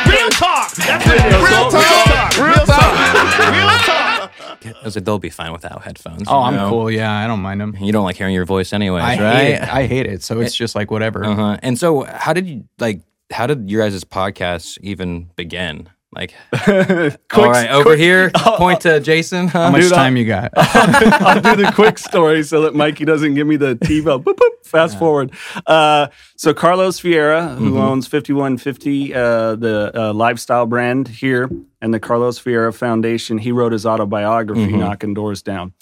Real 0.06 0.28
talk. 0.28 0.70
That's 0.72 1.06
it. 1.06 1.24
Real 1.40 1.70
talk. 1.70 2.36
Real 2.36 2.66
talk. 2.66 3.38
Real 3.48 3.78
talk. 3.78 4.30
I 4.62 4.84
was 4.84 4.94
like, 4.94 5.06
they'll 5.06 5.18
be 5.18 5.30
fine 5.30 5.52
without 5.52 5.82
headphones. 5.82 6.24
Oh, 6.26 6.40
I'm 6.42 6.56
know? 6.56 6.68
cool. 6.68 6.90
Yeah, 6.90 7.10
I 7.10 7.26
don't 7.26 7.40
mind 7.40 7.62
them. 7.62 7.74
You 7.80 7.92
don't 7.92 8.04
like 8.04 8.16
hearing 8.16 8.34
your 8.34 8.44
voice, 8.44 8.74
anyways, 8.74 9.02
I 9.02 9.16
right? 9.22 9.34
hate 9.34 9.54
it. 9.54 9.62
I 9.62 9.86
hate 9.86 10.06
it. 10.06 10.22
So 10.22 10.40
it's 10.40 10.54
just 10.54 10.74
like 10.74 10.90
whatever. 10.90 11.24
Uh-huh. 11.24 11.56
And 11.62 11.78
so, 11.78 12.02
how 12.02 12.34
did 12.34 12.46
you 12.46 12.68
like? 12.78 13.00
How 13.30 13.46
did 13.46 13.70
your 13.70 13.82
guys' 13.82 14.04
podcast 14.04 14.76
even 14.82 15.30
begin? 15.34 15.88
Like, 16.14 16.34
quick, 16.52 17.16
all 17.38 17.50
right, 17.50 17.70
over 17.70 17.84
quick- 17.84 17.98
here, 17.98 18.30
point 18.36 18.82
to 18.82 19.00
Jason. 19.00 19.48
Huh? 19.48 19.64
How 19.66 19.70
much 19.70 19.82
Dude, 19.82 19.92
I- 19.92 19.96
time 19.96 20.16
you 20.18 20.26
got? 20.26 20.50
I'll 20.56 21.40
do 21.40 21.56
the 21.62 21.72
quick 21.72 21.98
story 21.98 22.42
so 22.42 22.60
that 22.62 22.74
Mikey 22.74 23.04
doesn't 23.06 23.34
give 23.34 23.46
me 23.46 23.56
the 23.56 23.76
TiVo. 23.76 24.22
Boop, 24.22 24.34
boop, 24.34 24.50
fast 24.66 24.98
forward. 24.98 25.32
Uh, 25.66 26.08
so 26.36 26.52
Carlos 26.52 27.00
Vieira, 27.00 27.56
who 27.56 27.78
owns 27.78 28.06
5150, 28.06 29.14
uh, 29.14 29.56
the 29.56 29.90
uh, 29.94 30.12
lifestyle 30.12 30.66
brand 30.66 31.08
here, 31.08 31.50
and 31.80 31.94
the 31.94 32.00
Carlos 32.00 32.38
Vieira 32.40 32.74
Foundation, 32.74 33.38
he 33.38 33.50
wrote 33.50 33.72
his 33.72 33.86
autobiography, 33.86 34.76
Knocking 34.76 35.14
Doors 35.14 35.40
Down. 35.42 35.72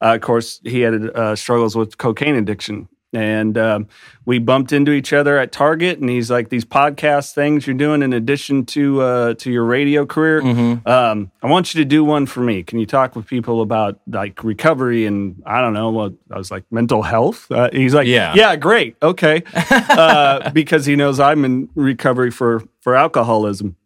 Uh, 0.00 0.14
of 0.14 0.20
course, 0.22 0.60
he 0.64 0.80
had 0.80 0.94
uh, 1.14 1.36
struggles 1.36 1.76
with 1.76 1.98
cocaine 1.98 2.36
addiction. 2.36 2.88
And 3.14 3.56
um, 3.56 3.88
we 4.24 4.38
bumped 4.38 4.72
into 4.72 4.92
each 4.92 5.12
other 5.12 5.38
at 5.38 5.52
Target, 5.52 5.98
and 6.00 6.08
he's 6.10 6.30
like, 6.30 6.48
"These 6.48 6.64
podcast 6.64 7.32
things 7.34 7.66
you're 7.66 7.74
doing 7.76 8.02
in 8.02 8.12
addition 8.12 8.64
to 8.66 9.00
uh, 9.02 9.34
to 9.34 9.50
your 9.50 9.64
radio 9.64 10.04
career, 10.06 10.40
um, 10.86 11.30
I 11.42 11.46
want 11.46 11.74
you 11.74 11.80
to 11.80 11.84
do 11.84 12.04
one 12.04 12.26
for 12.26 12.40
me. 12.40 12.62
Can 12.62 12.78
you 12.78 12.86
talk 12.86 13.14
with 13.16 13.26
people 13.26 13.60
about 13.62 14.00
like 14.06 14.42
recovery 14.44 15.06
and 15.06 15.42
I 15.46 15.60
don't 15.60 15.74
know 15.74 15.90
what 15.90 16.14
I 16.30 16.38
was 16.38 16.50
like 16.50 16.64
mental 16.70 17.02
health? 17.02 17.50
Uh, 17.50 17.70
he's 17.72 17.94
like, 17.94 18.06
Yeah. 18.06 18.32
yeah, 18.34 18.56
great, 18.56 18.96
okay, 19.02 19.42
uh, 19.54 20.50
because 20.50 20.86
he 20.86 20.96
knows 20.96 21.20
I'm 21.20 21.44
in 21.44 21.68
recovery 21.74 22.30
for 22.30 22.62
for 22.80 22.94
alcoholism, 22.96 23.76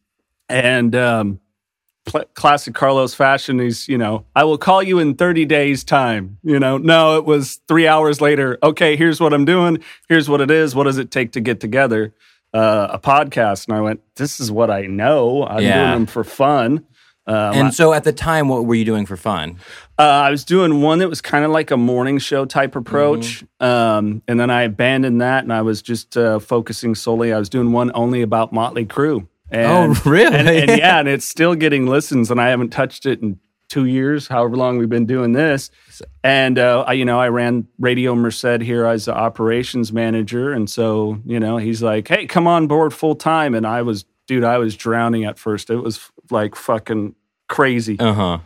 and 0.49 0.95
um, 0.97 1.41
pl- 2.11 2.25
classic 2.35 2.75
Carlos 2.75 3.15
fashion. 3.15 3.59
He's 3.59 3.89
you 3.89 3.99
know, 3.99 4.25
I 4.35 4.45
will 4.45 4.59
call 4.59 4.83
you 4.83 4.99
in 4.99 5.15
30 5.15 5.45
days 5.47 5.85
time. 5.85 6.39
You 6.43 6.59
know, 6.59 6.79
no, 6.79 7.17
it 7.19 7.25
was 7.25 7.61
three 7.69 7.87
hours 7.87 8.21
later. 8.21 8.59
Okay, 8.63 8.97
here's 8.97 9.21
what 9.21 9.33
I'm 9.33 9.45
doing. 9.45 9.79
Here's 10.09 10.29
what 10.29 10.41
it 10.41 10.51
is. 10.51 10.75
What 10.75 10.85
does 10.85 10.99
it 10.99 11.11
take 11.11 11.33
to 11.33 11.41
get 11.41 11.61
together? 11.61 12.13
Uh, 12.55 12.89
a 12.93 12.99
podcast, 12.99 13.69
and 13.69 13.77
I 13.77 13.81
went. 13.83 14.01
This 14.17 14.41
is 14.41 14.51
what 14.51 14.71
I 14.71 14.83
know. 14.87 15.47
I'm 15.47 15.63
Yeah. 15.63 15.79
doing 15.81 15.91
them 15.91 16.07
for 16.07 16.25
fun. 16.25 16.85
Um, 17.27 17.35
And 17.55 17.75
so 17.75 17.93
at 17.93 18.05
the 18.05 18.13
time, 18.13 18.49
what 18.49 18.65
were 18.65 18.75
you 18.75 18.87
doing 18.87 19.05
for 19.05 19.19
fun? 19.19 19.57
uh, 19.99 20.03
I 20.03 20.31
was 20.31 20.45
doing 20.45 20.81
one 20.81 21.01
that 21.01 21.11
was 21.11 21.21
kind 21.21 21.45
of 21.45 21.51
like 21.51 21.71
a 21.71 21.77
morning 21.77 22.17
show 22.19 22.47
type 22.47 22.75
approach, 22.75 23.45
um, 23.61 24.23
and 24.27 24.41
then 24.41 24.49
I 24.49 24.63
abandoned 24.63 25.21
that, 25.21 25.43
and 25.45 25.53
I 25.53 25.61
was 25.61 25.83
just 25.83 26.17
uh, 26.17 26.39
focusing 26.39 26.95
solely. 26.95 27.35
I 27.35 27.39
was 27.39 27.51
doing 27.51 27.71
one 27.73 27.91
only 27.95 28.23
about 28.23 28.51
Motley 28.53 28.87
Crue. 28.87 29.27
And, 29.51 29.97
Oh, 29.97 30.03
really? 30.11 30.37
And, 30.37 30.49
and 30.49 30.79
yeah, 30.79 30.99
and 30.99 31.09
it's 31.09 31.27
still 31.29 31.55
getting 31.55 31.87
listens, 31.87 32.31
and 32.31 32.41
I 32.41 32.49
haven't 32.49 32.71
touched 32.71 33.07
it 33.07 33.21
in 33.23 33.39
two 33.69 33.85
years, 33.85 34.29
however 34.29 34.57
long 34.57 34.79
we've 34.79 34.89
been 34.89 35.07
doing 35.07 35.33
this. 35.33 35.71
And 36.25 36.59
uh, 36.59 36.85
I, 36.87 36.95
you 36.95 37.05
know, 37.05 37.21
I 37.21 37.29
ran 37.29 37.67
Radio 37.79 38.15
Merced 38.15 38.63
here 38.63 38.87
as 38.87 39.05
the 39.07 39.15
operations 39.15 39.93
manager, 39.93 40.53
and 40.53 40.69
so 40.69 41.19
you 41.25 41.39
know, 41.41 41.57
he's 41.59 41.83
like, 41.83 42.09
"Hey, 42.09 42.27
come 42.27 42.47
on 42.47 42.67
board 42.67 42.95
full 42.95 43.15
time," 43.15 43.55
and 43.55 43.67
I 43.67 43.83
was, 43.83 44.05
dude, 44.27 44.45
I 44.45 44.59
was 44.59 44.77
drowning 44.77 45.25
at 45.25 45.39
first. 45.39 45.71
It 45.71 45.77
was 45.77 46.11
like 46.31 46.55
fucking 46.55 47.15
crazy. 47.49 47.99
Uh 47.99 48.13
huh. 48.13 48.39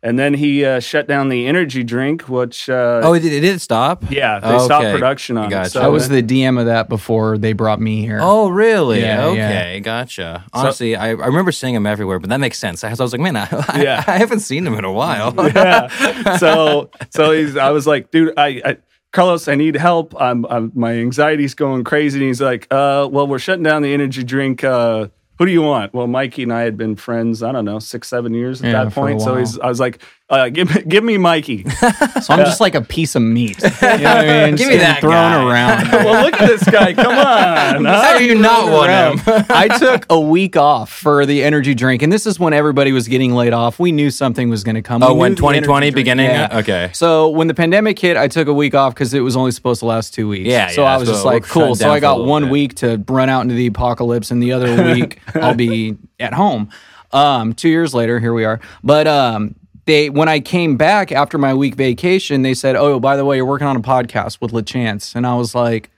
And 0.00 0.16
then 0.16 0.32
he 0.34 0.64
uh, 0.64 0.78
shut 0.78 1.08
down 1.08 1.28
the 1.28 1.48
energy 1.48 1.82
drink, 1.82 2.28
which 2.28 2.68
uh, 2.70 3.00
Oh, 3.02 3.14
it, 3.14 3.24
it 3.24 3.40
did 3.40 3.60
stop. 3.60 4.04
yeah, 4.10 4.38
they 4.38 4.56
stopped 4.60 4.84
Okay. 4.84 4.92
production 4.92 5.36
on 5.36 5.50
Gotcha. 5.50 5.66
it. 5.66 5.70
So 5.70 5.82
I 5.82 5.88
was 5.88 6.08
the 6.08 6.22
DM 6.22 6.58
of 6.60 6.66
that 6.66 6.88
before 6.88 7.36
they 7.36 7.52
brought 7.52 7.80
me 7.80 8.00
here. 8.02 8.20
Oh, 8.22 8.48
really? 8.48 9.00
Yeah, 9.00 9.32
yeah. 9.32 9.48
okay, 9.48 9.80
gotcha. 9.80 10.44
Honestly, 10.52 10.94
I, 10.94 11.08
I 11.08 11.10
remember 11.10 11.50
seeing 11.50 11.74
him 11.74 11.84
everywhere, 11.84 12.20
but 12.20 12.30
that 12.30 12.38
makes 12.38 12.58
sense. 12.58 12.84
I 12.84 12.90
was, 12.90 13.00
I 13.00 13.02
was 13.02 13.12
like, 13.12 13.20
man, 13.22 13.36
I, 13.36 13.48
I, 13.68 13.82
Yeah. 13.82 14.04
I 14.06 14.18
haven't 14.18 14.40
seen 14.40 14.64
him 14.64 14.74
in 14.74 14.84
a 14.84 14.92
while. 14.92 15.34
yeah. 15.54 15.88
So 16.38 16.90
so 17.10 17.32
he's 17.32 17.56
I 17.56 17.70
was 17.70 17.86
like, 17.86 18.10
dude, 18.12 18.34
I, 18.36 18.62
I 18.64 18.76
Carlos, 19.12 19.48
I 19.48 19.54
need 19.56 19.74
help. 19.74 20.14
I'm, 20.20 20.44
I'm 20.46 20.70
my 20.74 20.92
anxiety's 20.92 21.54
going 21.54 21.82
crazy. 21.82 22.18
And 22.20 22.26
he's 22.28 22.40
like, 22.40 22.68
uh, 22.70 23.08
well, 23.10 23.26
we're 23.26 23.38
shutting 23.40 23.64
down 23.64 23.82
the 23.82 23.92
energy 23.92 24.22
drink. 24.22 24.62
Uh, 24.62 25.08
who 25.38 25.46
do 25.46 25.52
you 25.52 25.62
want? 25.62 25.94
Well, 25.94 26.06
Mikey 26.06 26.42
and 26.42 26.52
I 26.52 26.62
had 26.62 26.76
been 26.76 26.96
friends, 26.96 27.42
I 27.42 27.52
don't 27.52 27.64
know, 27.64 27.78
six, 27.78 28.08
seven 28.08 28.34
years 28.34 28.60
at 28.62 28.66
Yeah, 28.70 28.84
that 28.84 28.92
point. 28.92 29.20
So 29.22 29.36
he's 29.36 29.58
I 29.58 29.66
was 29.68 29.80
like, 29.80 30.02
uh, 30.30 30.48
give 30.50 30.74
me 30.74 30.82
give 30.82 31.02
me 31.04 31.16
Mikey. 31.16 31.64
So 31.68 32.34
I'm 32.34 32.40
just 32.40 32.60
like 32.60 32.74
a 32.74 32.82
piece 32.82 33.14
of 33.14 33.22
meat. 33.22 33.56
You 33.62 33.68
know 33.68 33.70
what 33.80 34.02
I 34.28 34.46
mean? 34.46 34.56
Give 34.56 34.58
Just 34.58 34.70
me 34.70 34.76
getting 34.76 34.78
that 34.80 35.00
thrown 35.00 35.12
guy. 35.12 35.50
around. 35.50 35.90
well, 36.04 36.24
look 36.24 36.34
at 36.40 36.46
this 36.48 36.64
guy. 36.68 36.92
Come 36.92 37.12
on. 37.16 37.84
How 37.86 38.18
do 38.18 38.24
you 38.24 38.34
not 38.34 38.70
want 38.70 39.20
him? 39.20 39.44
I 39.48 39.68
took 39.78 40.04
a 40.10 40.20
week 40.20 40.56
off 40.56 40.90
for 40.92 41.24
the 41.24 41.42
energy 41.42 41.74
drink, 41.74 42.02
and 42.02 42.12
this 42.12 42.26
is 42.26 42.38
when 42.38 42.52
everybody 42.52 42.92
was 42.92 43.08
getting 43.08 43.34
laid 43.34 43.52
off. 43.54 43.78
We 43.78 43.90
knew 43.92 44.10
something 44.10 44.50
was 44.50 44.64
going 44.64 44.74
to 44.74 44.82
come. 44.82 45.02
Oh, 45.02 45.14
We 45.14 45.20
when 45.20 45.32
knew 45.32 45.36
the 45.36 45.46
energy 45.46 45.60
2020 45.66 45.84
drink- 45.86 45.94
beginning? 45.94 46.26
Yeah. 46.30 46.58
Okay. 46.58 46.90
So 46.92 47.30
when 47.30 47.46
the 47.48 47.54
pandemic 47.54 47.98
hit, 47.98 48.16
I 48.18 48.28
took 48.28 48.48
a 48.48 48.52
week 48.54 48.74
off 48.74 48.94
because 48.94 49.14
it 49.14 49.20
was 49.20 49.34
only 49.36 49.52
supposed 49.52 49.80
to 49.80 49.86
last 49.86 50.12
two 50.12 50.28
weeks. 50.28 50.48
Yeah, 50.48 50.68
So 50.68 50.82
yeah, 50.82 50.92
I 50.94 50.96
was 50.98 51.08
so 51.08 51.14
just 51.14 51.24
like, 51.24 51.44
cool. 51.44 51.74
So 51.74 51.90
I 51.90 52.00
got 52.00 52.24
one 52.24 52.44
bit. 52.44 52.52
week 52.52 52.74
to 52.76 53.02
run 53.08 53.28
out 53.30 53.42
into 53.42 53.54
the 53.54 53.66
apocalypse, 53.66 54.30
and 54.30 54.42
the 54.42 54.52
other 54.52 54.92
week 54.92 55.20
I'll 55.34 55.54
be 55.54 55.96
at 56.20 56.34
home. 56.34 56.68
Um, 57.12 57.54
two 57.54 57.70
years 57.70 57.94
later, 57.94 58.20
here 58.20 58.34
we 58.34 58.44
are. 58.44 58.60
But 58.84 59.06
um, 59.06 59.54
they 59.88 60.08
when 60.10 60.28
I 60.28 60.38
came 60.38 60.76
back 60.76 61.10
after 61.10 61.36
my 61.38 61.52
week 61.54 61.74
vacation, 61.74 62.42
they 62.42 62.54
said, 62.54 62.76
"Oh, 62.76 63.00
by 63.00 63.16
the 63.16 63.24
way, 63.24 63.36
you're 63.36 63.44
working 63.46 63.66
on 63.66 63.74
a 63.76 63.80
podcast 63.80 64.40
with 64.40 64.52
LaChance," 64.52 65.16
and 65.16 65.26
I 65.26 65.34
was 65.34 65.54
like, 65.56 65.90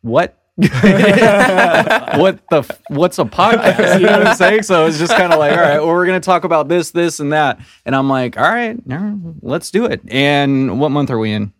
"What?" 0.00 0.40
what 0.56 2.38
the 2.50 2.58
f- 2.58 2.80
what's 2.88 3.18
a 3.18 3.24
podcast 3.24 3.98
you 3.98 4.06
know 4.06 4.18
what 4.18 4.26
i'm 4.28 4.36
saying 4.36 4.62
so 4.62 4.86
it's 4.86 4.98
just 5.00 5.12
kind 5.16 5.32
of 5.32 5.38
like 5.40 5.50
all 5.50 5.58
right 5.58 5.78
well 5.78 5.88
we're 5.88 6.06
gonna 6.06 6.20
talk 6.20 6.44
about 6.44 6.68
this 6.68 6.92
this 6.92 7.18
and 7.18 7.32
that 7.32 7.58
and 7.84 7.96
i'm 7.96 8.08
like 8.08 8.36
all 8.38 8.44
right 8.44 8.76
all 8.88 8.96
right, 8.96 9.34
let's 9.42 9.72
do 9.72 9.84
it 9.84 10.00
and 10.06 10.78
what 10.78 10.90
month 10.90 11.10
are 11.10 11.18
we 11.18 11.32
in 11.32 11.52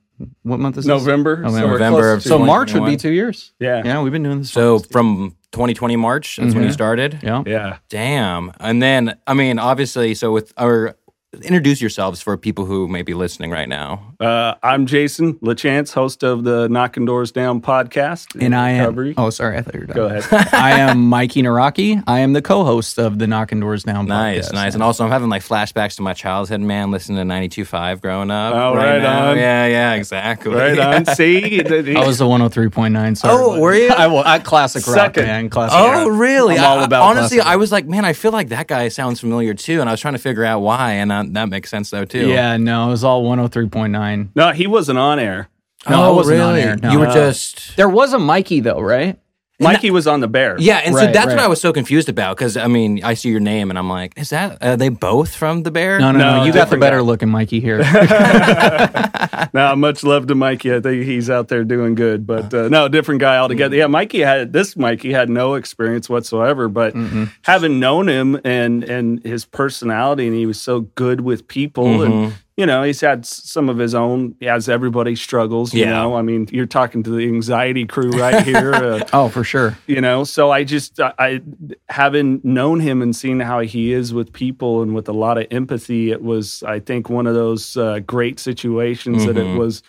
what 0.45 0.61
month 0.61 0.79
is 0.79 0.85
this? 0.85 0.89
November. 0.89 1.39
November. 1.39 1.61
So 1.61 1.67
November 1.73 2.13
of 2.13 2.23
so 2.23 2.39
march 2.39 2.73
would 2.73 2.87
be 2.87 2.97
two 2.97 3.11
years 3.11 3.53
Yeah. 3.59 3.83
yeah 3.85 4.01
we've 4.01 4.13
been 4.13 4.23
doing 4.23 4.39
this 4.39 4.51
So 4.53 4.79
from 4.79 5.35
2020 5.51 5.97
March, 5.97 6.37
that's 6.37 6.55
when 6.55 6.63
you 6.63 6.71
Mhm. 6.71 6.73
started. 6.73 7.19
yeah 7.23 7.43
Yeah. 7.47 7.77
Damn. 7.89 8.53
And 8.61 8.81
then, 8.81 9.17
I 9.27 9.35
mean, 9.35 9.59
obviously, 9.59 10.15
so 10.15 10.31
with 10.33 10.53
our 10.57 10.97
introduce 11.43 11.81
yourselves 11.81 12.21
for 12.21 12.37
people 12.37 12.65
who 12.65 12.89
may 12.89 13.03
be 13.03 13.15
listening 13.15 13.51
right 13.51 13.69
now. 13.69 14.15
Uh, 14.21 14.55
I'm 14.63 14.87
Jason 14.87 15.35
LaChance, 15.35 15.93
host 15.93 16.23
of 16.23 16.45
the 16.45 16.69
Knocking 16.69 17.05
Doors 17.05 17.33
Down 17.33 17.61
podcast. 17.61 18.41
and 18.41 18.55
I 18.55 18.71
am. 18.71 18.81
Recovery. 18.97 19.15
Oh, 19.17 19.31
sorry, 19.31 19.57
I 19.59 19.63
thought 19.63 19.75
you 19.75 19.81
were 19.81 19.87
done. 19.87 19.97
Go 19.97 20.07
ahead. 20.07 20.49
I 20.53 20.79
am 20.81 21.09
Mikey 21.09 21.43
Nawrocki. 21.43 22.03
I 22.07 22.21
am 22.21 22.33
the 22.33 22.43
co-host 22.43 22.99
of 22.99 23.19
the 23.19 23.27
Knocking 23.27 23.61
Doors 23.61 23.83
Down. 23.85 24.07
Nice, 24.07 24.49
podcast. 24.49 24.53
nice. 24.53 24.65
Nice. 24.65 24.75
And 24.75 24.83
also, 24.83 25.05
I'm 25.05 25.11
having 25.11 25.29
like 25.29 25.43
flashbacks 25.43 25.97
to 25.97 26.03
my 26.03 26.15
childhood, 26.15 26.61
man, 26.61 26.91
listening 26.91 27.19
to 27.29 27.35
92.5 27.35 28.01
growing 28.01 28.31
up. 28.31 28.55
Oh, 28.55 28.75
right 28.75 29.01
now. 29.03 29.31
on. 29.31 29.37
Yeah, 29.37 29.67
yeah, 29.67 29.93
exactly. 29.95 30.55
right 30.55 30.79
on. 30.79 31.05
See, 31.15 31.61
I 31.61 32.07
was 32.07 32.19
the 32.19 32.25
103.9. 32.25 33.17
Sorry, 33.17 33.35
Oh, 33.35 33.61
were 33.61 33.75
you? 33.75 33.89
I, 33.97 34.07
will- 34.07 34.25
I 34.25 34.39
classic 34.39 34.87
rock, 34.87 34.97
Second. 34.97 35.25
man. 35.27 35.51
Classic 35.51 35.77
Oh, 35.79 36.05
rock. 36.09 36.19
really? 36.21 36.57
I'm 36.57 36.65
all 36.65 36.79
I- 36.81 36.85
about 36.85 37.03
honestly, 37.03 37.37
classic 37.39 37.53
I 37.53 37.57
was 37.57 37.71
like, 37.73 37.87
man, 37.87 38.05
I 38.05 38.13
feel 38.13 38.33
like 38.33 38.49
that 38.49 38.69
guy 38.69 38.89
sounds 38.89 39.21
familiar 39.21 39.55
too, 39.55 39.81
and 39.81 39.89
I 39.89 39.93
was 39.93 40.01
trying 40.01 40.15
to 40.15 40.19
figure 40.19 40.45
out 40.45 40.61
why, 40.61 40.93
and 40.93 41.13
uh, 41.13 41.24
that 41.33 41.49
makes 41.49 41.71
sense 41.71 41.91
though 41.91 42.05
too. 42.05 42.29
Yeah, 42.29 42.57
no, 42.57 42.89
it 42.89 42.91
was 42.91 43.05
all 43.05 43.25
103.9. 43.25 44.29
no, 44.35 44.53
he 44.53 44.67
wasn't 44.67 44.99
on 44.99 45.19
air. 45.19 45.49
No, 45.89 46.03
I 46.03 46.07
oh, 46.07 46.15
wasn't 46.15 46.41
on 46.41 46.57
air, 46.57 46.77
no. 46.77 46.93
You 46.93 46.99
were 46.99 47.07
just 47.07 47.77
There 47.77 47.89
was 47.89 48.13
a 48.13 48.19
Mikey 48.19 48.61
though, 48.61 48.81
right? 48.81 49.19
Mikey 49.61 49.91
was 49.93 50.07
on 50.07 50.21
the 50.21 50.27
Bear. 50.29 50.57
yeah, 50.59 50.79
and 50.85 50.95
so 50.95 51.03
Right, 51.03 51.13
that's 51.13 51.27
what 51.29 51.37
right. 51.37 51.45
I 51.45 51.49
was 51.49 51.61
so 51.61 51.73
confused 51.73 52.09
about 52.09 52.37
because 52.37 52.57
I 52.57 52.67
mean, 52.67 53.05
I 53.05 53.15
see 53.15 53.29
your 53.31 53.41
name 53.41 53.71
and 53.71 53.79
I'm 53.79 53.89
like, 53.89 54.13
is 54.19 54.31
that 54.31 54.63
are 54.63 54.77
they 54.77 54.89
both 54.89 55.35
from 55.35 55.63
the 55.63 55.71
Bear? 55.71 56.01
No, 56.01 56.11
no, 56.13 56.19
no. 56.19 56.37
No, 56.39 56.45
you 56.45 56.53
got 56.53 56.71
the 56.71 56.77
different 56.77 56.81
better 56.81 56.97
guy. 56.99 57.03
looking 57.03 57.29
Mikey 57.29 57.61
here. 57.61 57.79
Now, 59.53 59.75
much 59.77 60.03
love 60.03 60.27
to 60.29 60.35
Mikey. 60.35 60.75
I 60.75 60.81
think 60.81 61.05
he's 61.05 61.31
out 61.31 61.47
there 61.49 61.63
doing 61.65 61.95
good, 61.95 62.27
but 62.27 62.53
uh, 62.53 62.69
no, 62.69 62.89
different 62.89 63.21
guy 63.21 63.37
altogether. 63.39 63.77
Yeah, 63.77 63.87
Mikey 63.87 64.21
had 64.21 64.53
this. 64.53 64.77
Mikey 64.77 65.13
had 65.13 65.29
no 65.31 65.55
experience 65.55 66.09
whatsoever, 66.09 66.69
but 66.69 66.95
having 67.43 67.79
known 67.79 68.09
him 68.09 68.41
and 68.45 68.83
and 68.83 69.23
his 69.25 69.45
personality, 69.45 70.27
and 70.27 70.35
he 70.35 70.47
was 70.47 70.61
so 70.61 70.81
good 70.81 71.21
with 71.21 71.47
people, 71.47 72.03
and 72.03 72.35
you 72.57 72.67
know, 72.67 72.85
he's 72.85 73.01
had 73.01 73.27
some 73.27 73.69
of 73.69 73.79
his 73.79 73.95
own, 73.97 74.37
as 74.41 74.69
everybody 74.69 75.17
struggles. 75.17 75.75
You 75.75 75.85
Yeah. 75.85 75.91
know, 75.91 76.15
I 76.15 76.23
mean, 76.23 76.49
you're 76.53 76.67
talking 76.67 77.03
to 77.03 77.11
the 77.11 77.25
anxiety 77.27 77.85
crew 77.85 78.11
right 78.13 78.45
here. 78.51 78.73
Uh, 78.75 79.05
oh, 79.13 79.29
for 79.29 79.43
sure. 79.43 79.77
you 79.87 80.01
know 80.01 80.23
so 80.25 80.51
i 80.51 80.63
just 80.65 81.01
I, 81.01 81.13
I 81.19 81.41
having 81.89 82.41
known 82.45 82.81
him 82.81 83.03
and 83.03 83.15
seen 83.15 83.41
how 83.41 83.61
he 83.61 83.93
is 83.93 84.13
with 84.15 84.33
people 84.33 84.83
and 84.83 84.95
with 84.95 85.09
a 85.09 85.13
lot 85.13 85.39
of 85.39 85.47
empathy 85.51 86.11
it 86.11 86.23
was 86.23 86.63
i 86.63 86.79
think 86.81 87.09
one 87.11 87.27
of 87.27 87.35
those 87.35 87.77
uh, 87.77 87.99
great 88.01 88.39
situations 88.41 89.27
that 89.27 89.37
Mm-hmm. 89.37 89.57
it 89.57 89.59
was 89.59 89.83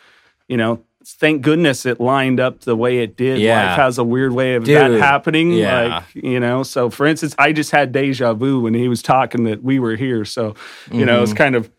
you 0.48 0.58
know 0.58 0.82
thank 1.06 1.42
goodness 1.44 1.86
it 1.86 2.00
lined 2.00 2.40
up 2.40 2.62
the 2.62 2.76
way 2.76 3.00
it 3.00 3.16
did 3.16 3.40
Yeah. 3.40 3.70
life 3.70 3.78
has 3.78 3.98
a 4.00 4.04
weird 4.04 4.32
way 4.34 4.56
of 4.56 4.66
that 4.66 4.92
happening 4.92 5.52
yeah. 5.52 5.82
like 5.98 6.04
you 6.16 6.40
know 6.40 6.64
so 6.64 6.90
for 6.90 7.06
instance 7.06 7.36
i 7.38 7.52
just 7.52 7.72
had 7.72 7.92
deja 7.92 8.34
vu 8.34 8.60
when 8.62 8.74
he 8.74 8.88
was 8.88 9.02
talking 9.04 9.44
that 9.46 9.62
we 9.64 9.80
were 9.80 9.96
here 9.96 10.26
so 10.26 10.56
you 10.92 11.06
know 11.06 11.22
it's 11.22 11.32
Mm-hmm. 11.32 11.38
kind 11.38 11.56
of 11.56 11.70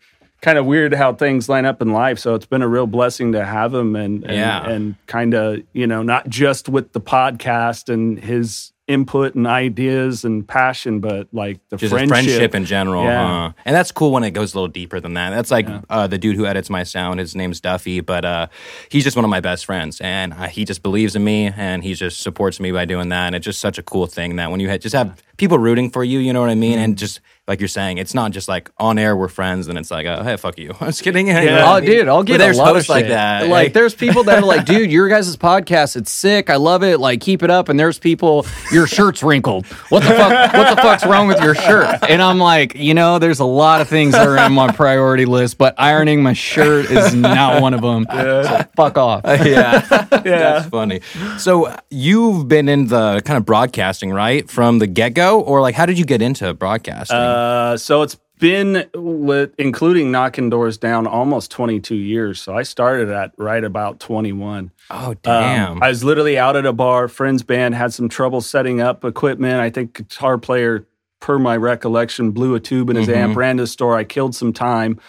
kind 0.41 0.57
of 0.57 0.65
weird 0.65 0.93
how 0.93 1.13
things 1.13 1.49
line 1.49 1.65
up 1.65 1.81
in 1.81 1.91
life 1.93 2.19
so 2.19 2.35
it's 2.35 2.45
been 2.45 2.61
a 2.61 2.67
real 2.67 2.87
blessing 2.87 3.31
to 3.31 3.43
have 3.43 3.73
him 3.73 3.95
and 3.95 4.23
and, 4.23 4.35
Yeah. 4.35 4.69
and 4.69 4.95
kind 5.07 5.33
of 5.33 5.59
you 5.73 5.87
know 5.87 6.03
not 6.03 6.29
just 6.29 6.69
with 6.69 6.93
the 6.93 7.01
podcast 7.01 7.91
and 7.91 8.19
his 8.19 8.71
input 8.87 9.35
and 9.35 9.45
ideas 9.45 10.23
and 10.23 10.47
passion, 10.47 11.01
but 11.01 11.27
like 11.33 11.59
the 11.67 11.75
Just 11.75 11.91
friendship. 11.91 12.07
friendship 12.09 12.55
in 12.55 12.63
general. 12.63 13.03
Yeah. 13.03 13.47
huh? 13.47 13.53
And 13.65 13.75
that's 13.75 13.91
cool 13.91 14.11
when 14.13 14.23
it 14.23 14.31
goes 14.31 14.53
a 14.53 14.57
little 14.57 14.69
deeper 14.69 15.01
than 15.01 15.13
that. 15.15 15.31
That's 15.31 15.51
like 15.51 15.67
uh, 15.89 16.07
the 16.07 16.17
dude 16.17 16.37
who 16.37 16.45
edits 16.45 16.69
my 16.69 16.83
sound. 16.83 17.19
His 17.19 17.35
name's 17.35 17.59
Duffy, 17.59 17.99
but 17.99 18.23
uh, 18.23 18.47
he's 18.87 19.03
just 19.03 19.17
one 19.17 19.25
of 19.25 19.29
my 19.29 19.41
best 19.41 19.65
friends. 19.65 19.99
And 19.99 20.31
uh, 20.33 20.47
he 20.47 20.63
just 20.63 20.83
believes 20.83 21.17
in 21.17 21.23
me 21.25 21.51
and 21.57 21.83
he 21.83 21.95
just 21.95 22.21
supports 22.21 22.61
me 22.61 22.71
by 22.71 22.85
doing 22.85 23.09
that. 23.09 23.25
And 23.27 23.35
it's 23.35 23.43
just 23.43 23.59
such 23.59 23.77
a 23.77 23.83
cool 23.83 24.07
thing 24.07 24.37
that 24.37 24.51
when 24.51 24.61
you 24.61 24.69
ha- 24.69 24.77
just 24.77 24.95
have 24.95 25.21
people 25.35 25.59
rooting 25.59 25.89
for 25.89 26.05
you, 26.05 26.19
you 26.19 26.31
know 26.31 26.39
what 26.39 26.49
I 26.49 26.55
mean? 26.55 26.75
Mm-hmm. 26.75 26.83
And 26.85 26.97
just 26.97 27.19
like 27.47 27.61
you're 27.61 27.69
saying, 27.69 27.97
it's 27.97 28.13
not 28.13 28.31
just 28.31 28.49
like 28.49 28.69
on 28.77 28.99
air 28.99 29.15
we're 29.15 29.29
friends 29.29 29.69
and 29.69 29.77
it's 29.77 29.89
like, 29.89 30.05
oh, 30.05 30.21
hey, 30.21 30.35
fuck 30.35 30.57
you. 30.57 30.75
I'm 30.81 30.87
just 30.87 31.01
kidding. 31.01 31.27
Yeah. 31.27 31.63
Oh, 31.65 31.79
dude, 31.79 32.09
I'll 32.09 32.21
get 32.23 32.33
But 32.33 32.37
there's 32.39 32.57
a 32.57 32.61
lot 32.61 32.73
hosts 32.73 32.89
of 32.89 32.95
like 32.95 33.07
that. 33.07 33.47
Like, 33.47 33.71
there's 33.71 33.95
people 33.95 34.25
that 34.25 34.43
are 34.43 34.45
like, 34.45 34.65
dude, 34.65 34.91
your 34.91 35.07
guys' 35.07 35.37
podcast, 35.37 35.95
it's 35.95 36.11
sick. 36.11 36.49
I 36.49 36.57
love 36.57 36.83
it. 36.83 36.99
Like, 36.99 37.21
keep 37.21 37.43
it 37.43 37.49
up. 37.49 37.69
And 37.69 37.79
there's 37.79 37.99
people, 37.99 38.45
your 38.71 38.85
shirt's 38.85 39.23
wrinkled. 39.23 39.65
What 39.87 40.03
the 40.03 40.09
fuck? 40.09 40.53
What 40.53 40.75
the 40.75 40.81
fuck's 40.81 41.05
wrong 41.05 41.27
with 41.27 41.41
your 41.41 41.55
shirt? 41.55 41.99
And 42.09 42.21
I'm 42.21 42.37
like, 42.37 42.75
you 42.75 42.93
know, 42.93 43.17
there's 43.17 43.39
a 43.39 43.45
lot 43.45 43.79
of 43.79 43.87
things 43.87 44.11
that 44.11 44.27
are 44.27 44.37
on 44.37 44.51
my 44.51 44.71
priority 44.73 45.25
list, 45.25 45.57
but 45.57 45.73
ironing 45.77 46.21
my 46.21 46.33
shirt 46.33 46.91
is 46.91 47.15
not 47.15 47.61
one 47.61 47.73
of 47.73 47.81
them. 47.81 48.05
So 48.11 48.61
fuck 48.75 48.97
off. 48.97 49.21
yeah. 49.25 49.87
Yeah. 50.11 50.19
That's 50.21 50.67
funny. 50.67 50.99
So 51.37 51.73
you've 51.89 52.49
been 52.49 52.67
in 52.67 52.87
the 52.87 53.21
kind 53.23 53.37
of 53.37 53.45
broadcasting, 53.45 54.11
right? 54.11 54.49
From 54.49 54.79
the 54.79 54.87
get 54.87 55.13
go? 55.13 55.39
Or 55.39 55.61
like, 55.61 55.75
how 55.75 55.85
did 55.85 55.97
you 55.97 56.05
get 56.05 56.21
into 56.21 56.53
broadcasting? 56.53 57.15
Uh, 57.15 57.36
so 57.77 58.01
it's 58.01 58.17
been 58.39 58.87
with 58.93 59.51
including 59.57 60.11
knocking 60.11 60.49
doors 60.49 60.77
down 60.77 61.07
almost 61.07 61.49
22 61.51 61.95
years. 61.95 62.39
So 62.39 62.55
I 62.55 62.63
started 62.63 63.09
at 63.09 63.31
right 63.37 63.63
about 63.63 63.99
21. 63.99 64.71
oh, 64.91 65.09
Um, 65.09 65.15
damn. 65.23 65.83
I 65.83 65.89
was 65.89 66.03
literally 66.03 66.37
out 66.37 66.55
at 66.55 66.65
a 66.65 66.73
bar, 66.73 67.07
friend's 67.07 67.41
band 67.43 67.73
had 67.75 67.93
some 67.93 68.09
trouble 68.09 68.41
setting 68.41 68.79
up 68.79 69.03
equipment. 69.03 69.55
I 69.59 69.69
think 69.71 69.93
guitar 69.95 70.37
player, 70.37 70.85
per 71.19 71.39
my 71.39 71.57
recollection, 71.57 72.29
blew 72.31 72.53
a 72.53 72.59
tube 72.59 72.89
in 72.91 72.95
his 72.95 73.07
Mm-hmm. 73.07 73.17
amp, 73.17 73.37
ran 73.37 73.57
to 73.57 73.63
the 73.63 73.67
store. 73.67 73.97
I 73.97 74.03
killed 74.03 74.35
some 74.35 74.53
time. 74.53 74.99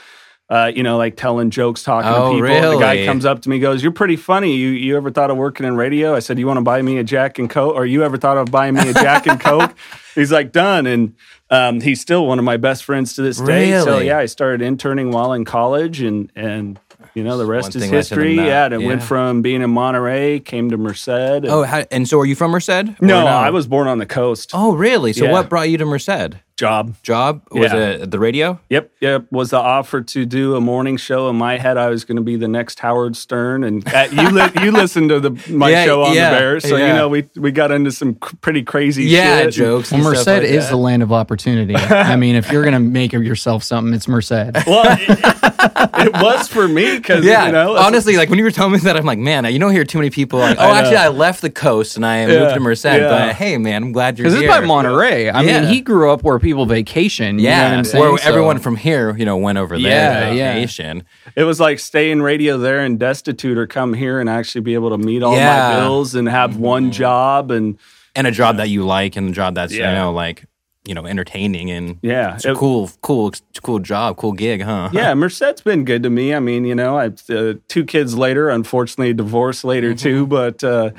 Uh, 0.50 0.72
you 0.74 0.82
know, 0.82 0.96
like 0.96 1.14
telling 1.14 1.50
jokes, 1.50 1.82
talking 1.82 2.10
Oh, 2.10 2.40
to 2.40 2.42
people. 2.42 2.70
The 2.70 2.78
guy 2.78 3.04
comes 3.04 3.26
up 3.26 3.42
to 3.42 3.50
me, 3.50 3.58
goes, 3.58 3.82
"You're 3.82 3.92
pretty 3.92 4.16
funny. 4.16 4.56
You 4.56 4.68
you 4.70 4.96
ever 4.96 5.10
thought 5.10 5.30
of 5.30 5.36
working 5.36 5.66
in 5.66 5.76
radio?" 5.76 6.14
I 6.16 6.20
said, 6.20 6.38
"You 6.38 6.46
want 6.46 6.56
to 6.56 6.62
buy 6.62 6.80
me 6.80 6.96
a 6.96 7.04
Jack 7.04 7.38
and 7.38 7.50
Coke?" 7.50 7.74
Or 7.74 7.84
you 7.84 8.02
ever 8.02 8.16
thought 8.16 8.38
of 8.38 8.50
buying 8.50 8.72
me 8.72 8.88
a 8.88 8.94
Jack 8.94 9.26
and 9.26 9.38
Coke? 9.48 9.74
He's 10.14 10.32
like, 10.32 10.50
"Done." 10.52 10.86
And 10.86 11.16
um, 11.50 11.80
he's 11.80 12.00
still 12.00 12.26
one 12.26 12.38
of 12.38 12.44
my 12.44 12.56
best 12.56 12.84
friends 12.84 13.14
to 13.14 13.22
this 13.22 13.38
day. 13.40 13.70
So 13.82 13.98
yeah, 13.98 14.18
I 14.18 14.26
started 14.26 14.62
interning 14.62 15.10
while 15.12 15.32
in 15.32 15.44
college, 15.44 16.00
and 16.02 16.30
and 16.36 16.78
you 17.14 17.24
know 17.24 17.38
the 17.38 17.46
rest 17.46 17.74
is 17.74 17.82
thing 17.82 17.92
led 17.92 18.02
to 18.04 18.14
the 18.14 18.20
history. 18.22 18.34
Yeah, 18.46 18.66
and 18.66 18.74
it 18.74 18.86
went 18.86 19.02
from 19.02 19.42
being 19.42 19.62
in 19.62 19.70
Monterey, 19.70 20.40
came 20.40 20.70
to 20.70 20.76
Merced. 20.76 21.08
and- 21.08 21.46
oh, 21.46 21.62
how, 21.62 21.84
and 21.90 22.08
so 22.08 22.18
are 22.20 22.26
you 22.26 22.34
from 22.34 22.50
Merced? 22.50 22.68
Or 22.70 22.94
no, 23.00 23.26
I 23.26 23.50
was 23.50 23.66
born 23.66 23.88
on 23.88 23.98
the 23.98 24.06
coast. 24.06 24.50
Oh, 24.54 24.74
really? 24.74 25.12
So 25.12 25.24
Yeah. 25.24 25.32
what 25.32 25.48
brought 25.48 25.68
you 25.70 25.78
to 25.78 25.86
Merced? 25.86 26.34
Job. 26.58 26.94
Job? 27.04 27.42
Was 27.52 27.72
Yeah. 27.72 27.78
it 28.02 28.10
the 28.10 28.18
radio? 28.18 28.58
Yep, 28.68 28.90
yep. 29.00 29.26
Was 29.30 29.50
the 29.50 29.58
offer 29.58 30.00
to 30.00 30.26
do 30.26 30.56
a 30.56 30.60
morning 30.60 30.96
show 30.96 31.28
in 31.30 31.36
my 31.36 31.56
head? 31.56 31.76
I 31.78 31.88
was 31.88 32.04
going 32.04 32.16
to 32.16 32.22
be 32.22 32.34
the 32.34 32.48
next 32.48 32.80
Howard 32.80 33.16
Stern, 33.16 33.62
and 33.62 33.86
uh, 33.94 34.08
you 34.10 34.28
li- 34.30 34.50
you 34.64 34.72
listened 34.72 35.08
to 35.10 35.20
the 35.20 35.30
my 35.52 35.70
Yeah, 35.70 35.84
show 35.84 36.02
on 36.02 36.14
yeah, 36.16 36.30
the 36.30 36.36
Bears, 36.36 36.68
so 36.68 36.76
yeah. 36.76 36.88
you 36.88 36.92
know 36.94 37.08
we 37.08 37.28
we 37.36 37.52
got 37.52 37.70
into 37.70 37.92
some 37.92 38.14
c- 38.14 38.36
pretty 38.40 38.64
crazy 38.64 39.04
Yeah, 39.04 39.42
shit. 39.44 39.54
jokes. 39.54 39.92
Well, 39.92 40.00
and 40.00 40.04
Merced 40.10 40.22
stuff 40.22 40.42
like 40.42 40.50
is 40.50 40.64
that. 40.64 40.70
the 40.70 40.76
land 40.78 41.04
of 41.04 41.12
opportunity. 41.12 41.76
I 41.76 42.16
mean, 42.16 42.34
if 42.34 42.50
you're 42.50 42.64
gonna 42.64 42.80
make 42.80 43.12
of 43.14 43.22
yourself 43.22 43.62
something, 43.62 43.94
it's 43.94 44.08
Merced. 44.08 44.32
Well, 44.66 44.96
it, 45.00 46.06
it 46.08 46.12
was 46.22 46.48
for 46.48 46.66
me 46.66 46.96
because 46.96 47.24
Yeah, 47.24 47.46
you 47.46 47.52
know 47.52 47.76
honestly, 47.76 48.16
like 48.16 48.30
when 48.30 48.38
you 48.38 48.44
were 48.44 48.50
telling 48.50 48.72
me 48.72 48.78
that, 48.80 48.96
I'm 48.96 49.04
like, 49.06 49.18
man, 49.20 49.44
you 49.52 49.60
don't 49.60 49.72
hear 49.72 49.84
too 49.84 49.98
many 49.98 50.10
people. 50.10 50.40
Like, 50.40 50.58
oh, 50.58 50.62
I 50.62 50.80
actually, 50.80 50.96
I 50.96 51.08
left 51.08 51.40
the 51.40 51.50
coast 51.50 51.94
and 51.96 52.04
I 52.04 52.26
moved 52.26 52.54
to 52.54 52.60
Merced. 52.60 52.84
yeah. 52.84 53.08
But 53.08 53.34
hey, 53.36 53.58
man, 53.58 53.82
I'm 53.84 53.92
glad 53.92 54.18
you're 54.18 54.28
here. 54.28 54.40
here. 54.40 54.48
it's 54.50 54.58
by 54.60 54.66
Monterey. 54.66 55.30
I 55.30 55.42
Yeah. 55.42 55.60
mean, 55.60 55.72
he 55.72 55.80
grew 55.80 56.10
up 56.10 56.22
where 56.24 56.38
people 56.38 56.47
vacation. 56.66 57.38
You 57.38 57.44
know 57.44 57.50
Yeah, 57.50 57.70
what 57.70 57.78
I'm 57.78 57.84
saying? 57.84 58.04
where 58.04 58.18
So- 58.18 58.28
everyone 58.28 58.58
from 58.58 58.76
here, 58.76 59.16
you 59.16 59.24
know, 59.24 59.36
went 59.36 59.58
over 59.58 59.78
there 59.78 60.22
Yeah, 60.24 60.30
on 60.30 60.36
yeah. 60.36 60.54
vacation. 60.54 61.04
it 61.36 61.44
was 61.44 61.60
like 61.60 61.78
stay 61.78 62.10
in 62.10 62.22
radio 62.22 62.58
there 62.58 62.80
and 62.80 62.98
destitute, 62.98 63.56
or 63.58 63.66
come 63.66 63.94
here 63.94 64.20
and 64.20 64.28
actually 64.28 64.62
be 64.62 64.74
able 64.74 64.90
to 64.90 64.98
meet 64.98 65.22
all 65.22 65.34
Yeah. 65.36 65.48
Mm-hmm. 65.70 65.72
my 65.74 65.80
bills 65.84 66.14
and 66.14 66.28
have 66.28 66.56
one 66.56 66.90
job 66.92 67.50
and 67.50 67.76
and 68.16 68.26
a 68.26 68.32
job 68.32 68.56
that 68.56 68.68
you 68.68 68.84
like 68.84 69.14
and 69.16 69.28
a 69.28 69.32
job 69.32 69.54
that's 69.54 69.72
you 69.72 69.82
know 69.82 70.10
like 70.12 70.44
you 70.88 70.94
know 70.94 71.04
entertaining 71.06 71.70
and 71.70 71.98
yeah, 72.02 72.34
it's 72.34 72.44
a 72.44 72.52
it- 72.52 72.56
cool 72.56 72.90
cool 73.02 73.32
cool 73.62 73.78
job 73.80 74.16
cool 74.16 74.32
gig 74.32 74.62
huh 74.62 74.88
Yeah, 74.92 75.12
Merced's 75.14 75.60
been 75.62 75.84
good 75.84 76.02
to 76.04 76.10
me. 76.10 76.32
I 76.34 76.40
mean, 76.40 76.64
you 76.64 76.74
know, 76.74 76.96
I 76.98 77.06
uh, 77.32 77.54
two 77.68 77.84
kids 77.84 78.16
later, 78.16 78.48
unfortunately, 78.48 79.12
divorced 79.14 79.64
later 79.64 79.90
Mm-hmm. 79.90 80.08
too. 80.08 80.26
But 80.26 80.62
uh, 80.64 80.90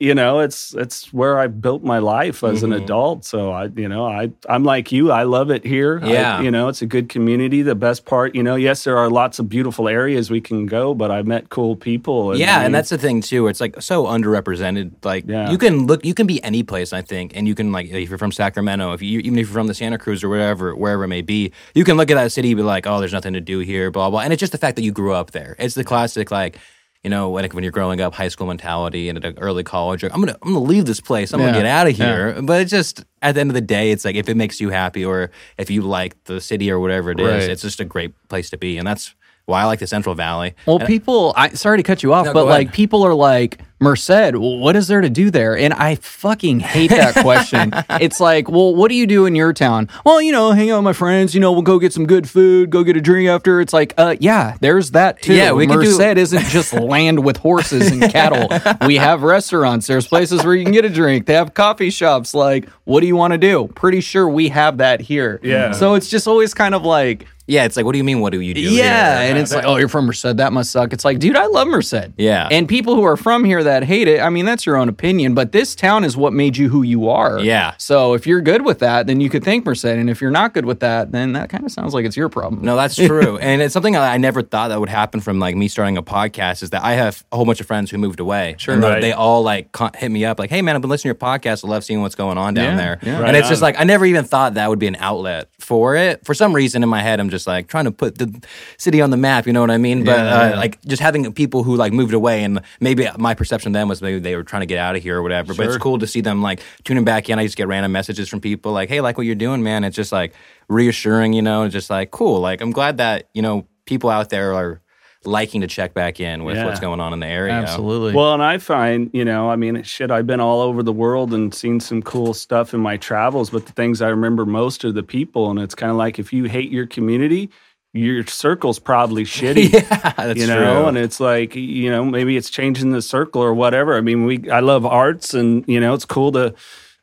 you 0.00 0.14
know, 0.14 0.40
it's 0.40 0.74
it's 0.74 1.12
where 1.12 1.38
I 1.38 1.46
built 1.48 1.82
my 1.82 1.98
life 1.98 2.42
as 2.44 2.62
Mm-hmm. 2.62 2.72
an 2.72 2.82
adult. 2.82 3.24
So 3.24 3.50
I, 3.52 3.64
you 3.76 3.88
know, 3.88 4.06
I 4.06 4.30
I'm 4.48 4.64
like 4.64 4.90
you. 4.92 5.10
I 5.12 5.22
love 5.24 5.50
it 5.50 5.64
here. 5.64 6.00
I- 6.02 6.08
Yeah. 6.12 6.40
you 6.40 6.50
know, 6.50 6.68
it's 6.68 6.82
a 6.82 6.86
good 6.86 7.08
community. 7.08 7.62
The 7.62 7.74
best 7.74 8.04
part, 8.04 8.34
you 8.34 8.42
know, 8.42 8.56
yes, 8.56 8.84
there 8.84 8.96
are 8.98 9.10
lots 9.10 9.38
of 9.38 9.48
beautiful 9.48 9.88
areas 9.88 10.30
we 10.30 10.40
can 10.40 10.66
go, 10.66 10.94
but 10.94 11.10
I 11.10 11.22
met 11.22 11.48
cool 11.50 11.76
people. 11.76 12.36
yeah 12.36 12.58
I 12.60 12.64
and 12.64 12.74
that's 12.74 12.88
the 12.90 12.98
thing 12.98 13.20
too 13.22 13.46
it's 13.48 13.60
like 13.60 13.80
so 13.82 14.04
underrepresented 14.06 14.92
like 15.04 15.24
Yeah. 15.26 15.50
you 15.50 15.58
can 15.58 15.86
look 15.86 16.04
you 16.04 16.14
can 16.14 16.26
be 16.26 16.42
any 16.42 16.62
place 16.62 16.92
i 16.92 17.02
think 17.02 17.32
and 17.36 17.46
you 17.48 17.54
can 17.54 17.72
like 17.72 17.86
if 17.86 18.08
you're 18.08 18.18
from 18.18 18.32
sacramento 18.32 18.92
if 18.92 19.02
you 19.02 19.20
even 19.28 19.38
if 19.38 19.46
you're 19.46 19.54
from 19.54 19.66
the 19.68 19.74
santa 19.74 19.96
cruz 19.98 20.24
or 20.24 20.28
wherever 20.28 20.74
wherever 20.74 21.04
it 21.04 21.08
may 21.08 21.22
be 21.22 21.52
you 21.74 21.84
can 21.84 21.96
look 21.96 22.10
at 22.10 22.14
that 22.16 22.32
city 22.32 22.50
and 22.50 22.56
be 22.56 22.62
like 22.64 22.86
oh 22.86 22.98
there's 22.98 23.12
nothing 23.12 23.32
to 23.34 23.40
do 23.40 23.60
here 23.60 23.90
blah 23.92 24.10
blah 24.10 24.20
and 24.20 24.32
it's 24.32 24.40
just 24.40 24.52
the 24.52 24.58
fact 24.58 24.74
that 24.76 24.82
you 24.82 24.90
grew 24.92 25.12
up 25.12 25.30
there 25.30 25.54
it's 25.58 25.74
the 25.76 25.84
classic 25.84 26.30
like 26.32 26.58
you 27.04 27.10
know, 27.10 27.30
like 27.30 27.54
when 27.54 27.62
you're 27.62 27.70
growing 27.70 28.00
up, 28.00 28.12
high 28.12 28.26
school 28.26 28.48
mentality 28.48 29.08
and 29.08 29.18
at 29.18 29.24
an 29.24 29.38
early 29.38 29.62
college, 29.62 30.02
I'm 30.02 30.10
gonna 30.20 30.36
I'm 30.42 30.52
gonna 30.52 30.64
leave 30.64 30.84
this 30.84 31.00
place. 31.00 31.32
I'm 31.32 31.38
Yeah. 31.38 31.46
gonna 31.46 31.58
get 31.58 31.66
out 31.66 31.86
of 31.86 31.96
Yeah. 31.96 32.06
here. 32.32 32.42
But 32.42 32.60
it's 32.62 32.72
just 32.72 33.04
at 33.22 33.36
the 33.36 33.40
end 33.40 33.50
of 33.50 33.54
the 33.54 33.60
day, 33.60 33.92
it's 33.92 34.04
like 34.04 34.16
if 34.16 34.28
it 34.28 34.36
makes 34.36 34.60
you 34.60 34.70
happy 34.70 35.04
or 35.04 35.30
if 35.58 35.70
you 35.70 35.82
like 35.82 36.16
the 36.24 36.40
city 36.40 36.68
or 36.72 36.80
whatever 36.80 37.12
it 37.12 37.20
is, 37.20 37.26
Right. 37.44 37.50
it's 37.52 37.62
just 37.62 37.78
a 37.78 37.84
great 37.84 38.14
place 38.28 38.50
to 38.50 38.58
be. 38.58 38.78
And 38.78 38.84
that's 38.86 39.14
why 39.48 39.62
I 39.62 39.64
like 39.64 39.78
the 39.78 39.86
Central 39.86 40.14
Valley. 40.14 40.54
Well, 40.66 40.78
people, 40.78 41.32
I 41.36 41.48
sorry 41.50 41.78
to 41.78 41.82
cut 41.82 42.02
you 42.02 42.12
off, 42.12 42.26
No, 42.26 42.34
but 42.34 42.46
like 42.46 42.72
people 42.72 43.02
are 43.02 43.14
like, 43.14 43.58
Merced, 43.80 44.08
well, 44.10 44.58
what 44.58 44.74
is 44.74 44.88
there 44.88 45.00
to 45.00 45.08
do 45.08 45.30
there? 45.30 45.56
And 45.56 45.72
I 45.72 45.94
fucking 45.94 46.58
hate 46.60 46.90
that 46.90 47.14
question. 47.22 47.72
it's 48.00 48.18
like, 48.20 48.48
well, 48.50 48.74
what 48.74 48.88
do 48.88 48.94
you 48.96 49.06
do 49.06 49.24
in 49.24 49.34
your 49.36 49.52
town? 49.52 49.88
Well, 50.04 50.20
you 50.20 50.32
know, 50.32 50.50
hang 50.50 50.70
out 50.70 50.78
with 50.78 50.84
my 50.84 50.92
friends, 50.92 51.32
you 51.32 51.40
know, 51.40 51.52
we'll 51.52 51.62
go 51.62 51.78
get 51.78 51.92
some 51.92 52.04
good 52.04 52.28
food, 52.28 52.70
go 52.70 52.82
get 52.82 52.96
a 52.96 53.00
drink 53.00 53.28
after. 53.28 53.60
It's 53.60 53.72
like, 53.72 53.94
uh, 53.96 54.16
yeah, 54.20 54.56
there's 54.60 54.90
that 54.90 55.22
too. 55.22 55.32
Yeah, 55.34 55.52
we 55.52 55.66
could 55.68 55.80
do- 55.80 55.96
Merced 55.96 56.18
isn't 56.18 56.44
just 56.46 56.72
land 56.74 57.24
with 57.24 57.36
horses 57.38 57.90
and 57.90 58.02
cattle. 58.12 58.48
We 58.86 58.96
have 58.96 59.22
restaurants, 59.22 59.86
there's 59.86 60.08
places 60.08 60.44
where 60.44 60.54
you 60.56 60.64
can 60.64 60.72
get 60.72 60.84
a 60.84 60.90
drink, 60.90 61.26
they 61.26 61.34
have 61.34 61.54
coffee 61.54 61.90
shops. 61.90 62.34
Like, 62.34 62.68
what 62.84 63.00
do 63.00 63.06
you 63.06 63.16
want 63.16 63.32
to 63.32 63.38
do? 63.38 63.68
Pretty 63.76 64.00
sure 64.00 64.28
we 64.28 64.48
have 64.48 64.78
that 64.78 65.00
here. 65.00 65.38
Yeah. 65.42 65.70
So 65.72 65.94
it's 65.94 66.08
just 66.10 66.26
always 66.26 66.52
kind 66.52 66.74
of 66.74 66.82
like, 66.82 67.26
Yeah, 67.48 67.64
it's 67.64 67.76
like, 67.76 67.84
what 67.86 67.92
do 67.92 67.98
you 67.98 68.04
mean? 68.04 68.20
What 68.20 68.30
do 68.32 68.40
you 68.40 68.54
do? 68.54 68.60
yeah, 68.60 69.20
here? 69.22 69.30
and 69.30 69.38
it's 69.38 69.52
like, 69.54 69.64
oh, 69.64 69.76
you're 69.76 69.88
from 69.88 70.06
Merced. 70.06 70.36
That 70.36 70.52
must 70.52 70.70
suck. 70.70 70.92
It's 70.92 71.04
like, 71.04 71.18
dude, 71.18 71.34
I 71.36 71.46
love 71.46 71.66
Merced. 71.66 72.08
Yeah. 72.16 72.46
And 72.50 72.68
people 72.68 72.94
who 72.94 73.02
are 73.04 73.16
from 73.16 73.44
here 73.44 73.64
that 73.64 73.84
hate 73.84 74.06
it, 74.06 74.20
I 74.20 74.28
mean, 74.28 74.44
that's 74.44 74.66
your 74.66 74.76
own 74.76 74.88
opinion, 74.88 75.34
but 75.34 75.52
this 75.52 75.74
town 75.74 76.04
is 76.04 76.16
what 76.16 76.32
made 76.32 76.56
you 76.56 76.68
who 76.68 76.82
you 76.82 77.08
are. 77.08 77.38
Yeah. 77.40 77.74
So 77.78 78.14
if 78.14 78.26
you're 78.26 78.40
good 78.42 78.64
with 78.64 78.80
that, 78.80 79.06
then 79.06 79.20
you 79.20 79.30
could 79.30 79.42
thank 79.44 79.64
Merced. 79.64 79.86
And 79.86 80.10
if 80.10 80.20
you're 80.20 80.30
not 80.30 80.52
good 80.54 80.66
with 80.66 80.80
that, 80.80 81.10
then 81.12 81.32
that 81.32 81.48
kind 81.48 81.64
of 81.64 81.72
sounds 81.72 81.94
like 81.94 82.04
it's 82.04 82.16
your 82.16 82.28
problem. 82.28 82.62
No, 82.62 82.76
that's 82.76 82.94
true, 82.96 83.38
and 83.40 83.62
it's 83.62 83.72
something 83.72 83.96
I 83.96 84.14
I 84.14 84.16
never 84.18 84.42
thought 84.42 84.68
that 84.68 84.80
would 84.80 84.88
happen 84.88 85.20
from 85.20 85.38
like 85.38 85.54
me 85.56 85.68
starting 85.68 85.96
a 85.96 86.02
podcast. 86.02 86.62
Is 86.62 86.70
that 86.70 86.82
I 86.84 86.92
have 86.94 87.24
a 87.32 87.36
whole 87.36 87.44
bunch 87.46 87.60
of 87.60 87.66
friends 87.66 87.90
who 87.90 87.98
moved 87.98 88.20
away. 88.20 88.56
Sure, 88.58 88.74
and 88.74 88.82
they- 88.82 88.88
Right. 88.88 89.00
they 89.00 89.12
all 89.12 89.42
like 89.42 89.68
hit 89.96 90.10
me 90.10 90.24
up 90.24 90.38
like, 90.38 90.50
"Hey, 90.50 90.60
man, 90.60 90.74
I've 90.76 90.82
been 90.82 90.90
listening 90.90 91.14
to 91.14 91.18
your 91.24 91.30
podcast. 91.38 91.64
I 91.64 91.68
love 91.68 91.84
seeing 91.84 92.02
what's 92.02 92.14
going 92.14 92.36
on 92.38 92.54
down 92.54 92.72
Yeah, 92.72 92.76
there." 92.76 92.98
yeah. 93.02 93.14
And 93.16 93.22
Right 93.22 93.34
it's 93.36 93.48
just 93.48 93.62
like 93.62 93.78
I 93.80 93.84
never 93.84 94.04
even 94.04 94.24
thought 94.24 94.54
that 94.54 94.68
would 94.68 94.78
be 94.78 94.86
an 94.88 94.96
outlet 94.98 95.48
for 95.60 95.94
it. 95.96 96.24
For 96.26 96.34
some 96.34 96.52
reason 96.54 96.82
in 96.82 96.88
my 96.88 97.00
head, 97.02 97.20
I'm 97.20 97.30
just 97.30 97.37
like 97.46 97.68
trying 97.68 97.84
to 97.84 97.92
put 97.92 98.18
the 98.18 98.42
city 98.76 99.00
on 99.00 99.10
the 99.10 99.16
map. 99.16 99.46
You 99.46 99.52
know 99.52 99.60
what 99.60 99.70
I 99.70 99.78
mean? 99.78 100.04
But 100.04 100.18
Yeah, 100.18 100.54
uh, 100.54 100.56
like 100.56 100.80
just 100.82 101.00
having 101.02 101.32
people 101.32 101.62
who 101.62 101.76
like 101.76 101.92
moved 101.92 102.14
away, 102.14 102.42
and 102.44 102.60
maybe 102.80 103.08
my 103.18 103.34
perception 103.34 103.70
of 103.70 103.74
them 103.74 103.88
was 103.88 104.02
maybe 104.02 104.18
they 104.18 104.36
were 104.36 104.44
trying 104.44 104.60
to 104.60 104.66
get 104.66 104.78
out 104.78 104.96
of 104.96 105.02
here 105.02 105.18
or 105.18 105.22
whatever. 105.22 105.54
But 105.54 105.66
it's 105.66 105.76
cool 105.78 105.98
to 105.98 106.06
see 106.06 106.20
them 106.20 106.42
like 106.42 106.60
tuning 106.84 107.04
back 107.04 107.28
in. 107.28 107.38
I 107.38 107.44
just 107.44 107.56
get 107.56 107.68
random 107.68 107.92
messages 107.92 108.28
from 108.28 108.40
people 108.40 108.72
like, 108.72 108.88
"Hey, 108.88 109.00
like 109.00 109.16
what 109.16 109.26
you're 109.26 109.34
doing, 109.34 109.62
man." 109.62 109.84
It's 109.84 109.96
just 109.96 110.12
like 110.12 110.34
reassuring, 110.68 111.32
you 111.32 111.42
know. 111.42 111.62
It's 111.62 111.72
just 111.72 111.90
like 111.90 112.10
cool. 112.10 112.40
Like 112.40 112.60
I'm 112.60 112.72
glad 112.72 112.96
that 112.98 113.28
you 113.34 113.42
know 113.42 113.66
people 113.84 114.10
out 114.10 114.30
there 114.30 114.54
are 114.54 114.80
liking 115.24 115.60
to 115.62 115.66
check 115.66 115.94
back 115.94 116.20
in 116.20 116.44
with 116.44 116.56
Yeah. 116.56 116.64
what's 116.66 116.80
going 116.80 117.00
on 117.00 117.12
in 117.12 117.18
the 117.20 117.26
area. 117.26 117.52
Absolutely. 117.52 118.14
Well, 118.14 118.34
and 118.34 118.42
I 118.42 118.58
find, 118.58 119.10
you 119.12 119.24
know, 119.24 119.50
I 119.50 119.56
mean, 119.56 119.82
shit, 119.82 120.10
I've 120.10 120.26
been 120.26 120.40
all 120.40 120.60
over 120.60 120.82
the 120.82 120.92
world 120.92 121.34
and 121.34 121.52
seen 121.52 121.80
some 121.80 122.02
cool 122.02 122.32
stuff 122.34 122.72
in 122.72 122.80
my 122.80 122.96
travels, 122.96 123.50
but 123.50 123.66
the 123.66 123.72
things 123.72 124.00
I 124.00 124.08
remember 124.08 124.46
most 124.46 124.84
are 124.84 124.92
the 124.92 125.02
people. 125.02 125.50
And 125.50 125.58
it's 125.58 125.74
kind 125.74 125.90
of 125.90 125.96
like 125.96 126.18
if 126.18 126.32
you 126.32 126.44
hate 126.44 126.70
your 126.70 126.86
community, 126.86 127.50
your 127.92 128.24
circle's 128.26 128.78
probably 128.78 129.24
shitty. 129.36 129.72
yeah, 129.72 130.12
that's 130.16 130.38
you 130.38 130.46
know, 130.46 130.56
true. 130.82 130.88
and 130.88 130.96
it's 130.96 131.18
like, 131.18 131.54
you 131.56 131.90
know, 131.90 132.04
maybe 132.04 132.36
it's 132.36 132.48
changing 132.50 132.90
the 132.92 133.02
circle 133.02 133.42
or 133.42 133.52
whatever. 133.54 133.96
I 133.96 134.00
mean, 134.00 134.24
we 134.24 134.48
I 134.50 134.60
love 134.60 134.86
arts 134.86 135.34
and, 135.34 135.64
you 135.66 135.80
know, 135.80 135.94
it's 135.94 136.04
cool 136.04 136.30
to 136.32 136.54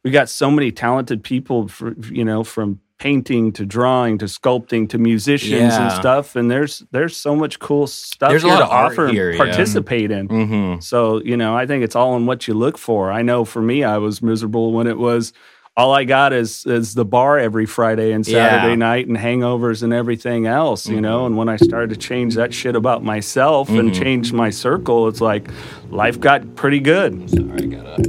we 0.06 0.12
got 0.12 0.30
so 0.30 0.50
many 0.52 0.72
talented 0.72 1.24
people, 1.24 1.68
for, 1.68 1.96
you 2.12 2.24
know, 2.24 2.44
from 2.44 2.80
painting 2.98 3.52
to 3.52 3.66
drawing 3.66 4.18
to 4.18 4.26
sculpting 4.26 4.88
to 4.90 4.98
musicians 4.98 5.74
and 5.74 5.92
stuff. 5.92 6.36
And 6.36 6.50
there's 6.50 6.84
there's 6.92 7.16
so 7.16 7.36
much 7.36 7.60
cool 7.60 7.88
stuff 7.88 8.30
There's 8.30 8.44
a 8.44 8.48
lot 8.48 8.60
to 8.60 8.66
offer 8.68 9.08
here, 9.08 9.30
and 9.32 9.38
yeah. 9.38 9.46
participate 9.46 10.12
in. 10.12 10.28
Mm-hmm. 10.28 10.80
So, 10.82 11.22
you 11.22 11.38
know, 11.38 11.56
I 11.56 11.66
think 11.66 11.84
it's 11.84 11.96
all 11.96 12.16
in 12.16 12.26
what 12.26 12.48
you 12.48 12.54
look 12.54 12.78
for. 12.78 13.12
I 13.12 13.22
know 13.22 13.46
for 13.46 13.62
me, 13.62 13.84
I 13.84 13.98
was 13.98 14.22
miserable 14.22 14.72
when 14.72 14.88
it 14.88 14.98
was 14.98 15.34
all 15.78 15.92
I 15.92 16.06
got 16.06 16.32
is 16.32 16.66
is 16.66 16.94
the 16.94 17.04
bar 17.04 17.38
every 17.38 17.66
Friday 17.66 18.14
and 18.14 18.26
Saturday 18.26 18.68
Yeah. 18.68 18.70
Mm-hmm. 18.72 18.80
night 18.80 19.08
and 19.08 19.18
hangovers 19.18 19.84
and 19.84 19.92
everything 19.92 20.48
else, 20.48 20.88
you 20.88 21.02
know. 21.02 21.26
And 21.26 21.36
when 21.36 21.50
I 21.50 21.58
started 21.58 21.90
to 21.90 21.98
change 21.98 22.36
that 22.36 22.54
shit 22.54 22.78
about 22.78 23.04
myself 23.04 23.70
and 23.70 23.94
change 23.94 24.32
my 24.32 24.50
circle, 24.50 25.10
it's 25.10 25.20
like 25.20 25.50
life 25.90 26.18
got 26.20 26.56
pretty 26.56 26.80
good. 26.80 27.30
Sorry, 27.30 27.64
I 27.64 27.66
got 27.66 28.00
a. 28.00 28.02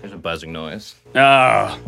There's 0.00 0.12
a 0.12 0.18
buzzing 0.18 0.52
noise. 0.52 0.96
Ah, 1.14 1.78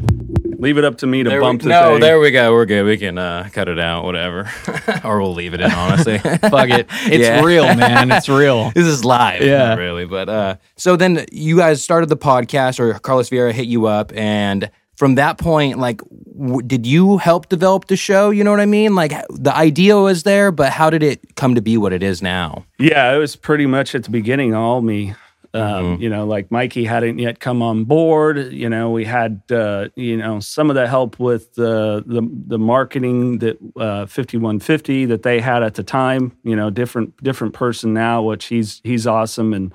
leave 0.58 0.76
it 0.76 0.84
up 0.84 0.98
to 0.98 1.06
me 1.06 1.22
to 1.22 1.30
There 1.30 1.40
bump 1.40 1.62
we, 1.62 1.68
the 1.68 1.70
no, 1.70 1.92
thing. 1.92 2.00
there 2.00 2.20
we 2.20 2.30
go. 2.30 2.52
We're 2.52 2.66
good. 2.66 2.84
We 2.84 2.96
can 2.98 3.16
uh, 3.16 3.48
cut 3.52 3.68
it 3.68 3.78
out, 3.78 4.04
whatever, 4.04 4.50
or 5.04 5.20
we'll 5.20 5.32
leave 5.34 5.54
it 5.54 5.60
in. 5.60 5.70
Honestly, 5.70 6.18
Fuck 6.18 6.68
it. 6.70 6.86
It's 7.06 7.26
Yeah. 7.28 7.42
real, 7.44 7.64
man. 7.76 8.10
It's 8.10 8.28
real. 8.28 8.70
this 8.72 8.86
is 8.86 9.04
live. 9.04 9.42
Yeah. 9.42 9.68
not 9.68 9.78
really. 9.78 10.04
But 10.04 10.28
uh, 10.28 10.56
so 10.76 10.96
then 10.96 11.24
you 11.32 11.56
guys 11.56 11.82
started 11.82 12.08
the 12.08 12.16
podcast, 12.16 12.78
or 12.80 12.92
Carlos 12.98 13.30
Vieira 13.30 13.52
hit 13.52 13.66
you 13.66 13.86
up, 13.86 14.12
and 14.14 14.70
from 14.96 15.14
that 15.14 15.38
point, 15.38 15.78
like, 15.78 16.00
w- 16.36 16.60
did 16.60 16.84
you 16.84 17.18
help 17.18 17.48
develop 17.48 17.86
the 17.86 17.94
show? 17.96 18.30
You 18.30 18.42
know 18.42 18.50
what 18.50 18.58
I 18.58 18.66
mean? 18.66 18.96
Like, 18.96 19.12
the 19.30 19.54
idea 19.54 19.96
was 19.96 20.24
there, 20.24 20.50
but 20.50 20.72
how 20.72 20.90
did 20.90 21.04
it 21.04 21.20
come 21.36 21.54
to 21.54 21.62
be 21.62 21.76
what 21.78 21.92
it 21.92 22.02
is 22.02 22.20
now? 22.20 22.64
Yeah, 22.80 23.14
it 23.14 23.18
was 23.18 23.36
pretty 23.36 23.66
much 23.66 23.94
at 23.94 24.02
the 24.02 24.10
beginning 24.10 24.54
all 24.54 24.80
me. 24.82 25.14
Um, 25.58 25.78
Mm-hmm. 25.88 26.02
You 26.02 26.10
know, 26.10 26.26
like 26.26 26.50
Mikey 26.50 26.84
hadn't 26.84 27.18
yet 27.18 27.40
come 27.40 27.62
on 27.62 27.84
board. 27.84 28.52
You 28.52 28.68
know, 28.68 28.90
we 28.90 29.04
had 29.04 29.42
uh, 29.50 29.88
you 29.96 30.16
know 30.16 30.40
some 30.40 30.70
of 30.70 30.76
the 30.76 30.86
help 30.86 31.18
with 31.18 31.54
the 31.54 32.02
the, 32.06 32.22
the 32.46 32.58
marketing 32.58 33.38
that 33.38 33.58
uh, 33.76 34.06
fifty 34.06 34.36
one 34.36 34.60
fifty 34.60 35.04
that 35.06 35.22
they 35.22 35.40
had 35.40 35.62
at 35.62 35.74
the 35.74 35.82
time. 35.82 36.32
You 36.44 36.56
know, 36.56 36.70
different 36.70 37.22
different 37.22 37.54
person 37.54 37.92
now, 37.94 38.22
which 38.22 38.46
he's 38.46 38.80
he's 38.84 39.06
awesome 39.06 39.52
and. 39.52 39.72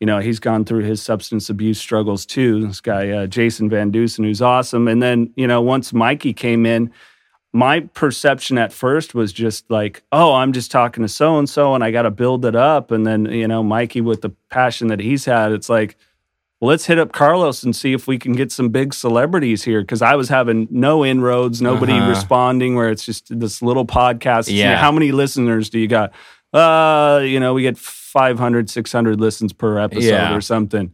You 0.00 0.06
know, 0.06 0.18
he's 0.18 0.40
gone 0.40 0.64
through 0.64 0.82
his 0.82 1.00
substance 1.00 1.48
abuse 1.48 1.78
struggles 1.78 2.26
too. 2.26 2.66
This 2.66 2.80
guy, 2.80 3.10
uh, 3.10 3.28
Jason 3.28 3.70
Van 3.70 3.92
Dusen, 3.92 4.24
who's 4.24 4.42
awesome. 4.42 4.88
And 4.88 5.00
then, 5.00 5.32
you 5.36 5.46
know, 5.46 5.60
once 5.62 5.92
Mikey 5.92 6.32
came 6.32 6.66
in, 6.66 6.90
my 7.52 7.80
perception 7.80 8.56
at 8.56 8.72
first 8.72 9.14
was 9.14 9.32
just 9.32 9.70
like, 9.70 10.02
oh, 10.10 10.34
I'm 10.34 10.52
just 10.52 10.70
talking 10.70 11.02
to 11.02 11.08
so 11.08 11.38
and 11.38 11.48
so 11.48 11.74
and 11.74 11.84
I 11.84 11.90
got 11.90 12.02
to 12.02 12.10
build 12.10 12.44
it 12.46 12.56
up. 12.56 12.90
And 12.90 13.06
then, 13.06 13.26
you 13.26 13.46
know, 13.46 13.62
Mikey 13.62 14.00
with 14.00 14.22
the 14.22 14.30
passion 14.50 14.88
that 14.88 15.00
he's 15.00 15.26
had, 15.26 15.52
it's 15.52 15.68
like, 15.68 15.96
well, 16.60 16.70
let's 16.70 16.86
hit 16.86 16.98
up 16.98 17.12
Carlos 17.12 17.62
and 17.62 17.76
see 17.76 17.92
if 17.92 18.06
we 18.06 18.18
can 18.18 18.32
get 18.32 18.52
some 18.52 18.70
big 18.70 18.94
celebrities 18.94 19.64
here. 19.64 19.84
Cause 19.84 20.00
I 20.00 20.14
was 20.14 20.28
having 20.30 20.66
no 20.70 21.04
inroads, 21.04 21.60
nobody 21.60 21.92
Uh-huh. 21.92 22.08
responding, 22.08 22.74
where 22.74 22.88
it's 22.88 23.04
just 23.04 23.38
this 23.38 23.60
little 23.60 23.84
podcast. 23.84 24.48
You 24.50 24.62
know, 24.64 24.70
Yeah. 24.70 24.76
how 24.78 24.90
many 24.92 25.12
listeners 25.12 25.68
do 25.68 25.78
you 25.78 25.88
got? 25.88 26.12
Uh, 26.54 27.20
you 27.24 27.38
know, 27.40 27.52
we 27.52 27.62
get 27.62 27.76
500, 27.76 28.70
600 28.70 29.20
listens 29.20 29.52
per 29.52 29.78
episode 29.78 30.04
Yeah. 30.08 30.34
or 30.34 30.40
something, 30.40 30.92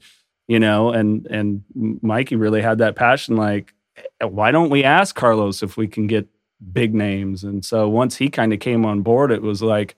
you 0.49 0.59
know, 0.59 0.91
and, 0.91 1.27
and 1.27 1.63
Mikey 1.75 2.37
really 2.37 2.63
had 2.63 2.79
that 2.79 2.97
passion. 2.97 3.37
Like, 3.37 3.75
why 4.21 4.51
don't 4.51 4.71
we 4.71 4.83
ask 4.85 5.15
Carlos 5.15 5.63
if 5.63 5.77
we 5.77 5.87
can 5.87 6.07
get 6.07 6.27
big 6.73 6.95
names? 6.95 7.45
And 7.45 7.65
so 7.65 7.89
once 7.89 8.17
he 8.17 8.29
kind 8.29 8.53
of 8.53 8.61
came 8.61 8.85
on 8.85 9.03
board, 9.03 9.31
it 9.31 9.43
was 9.43 9.63
like, 9.63 9.95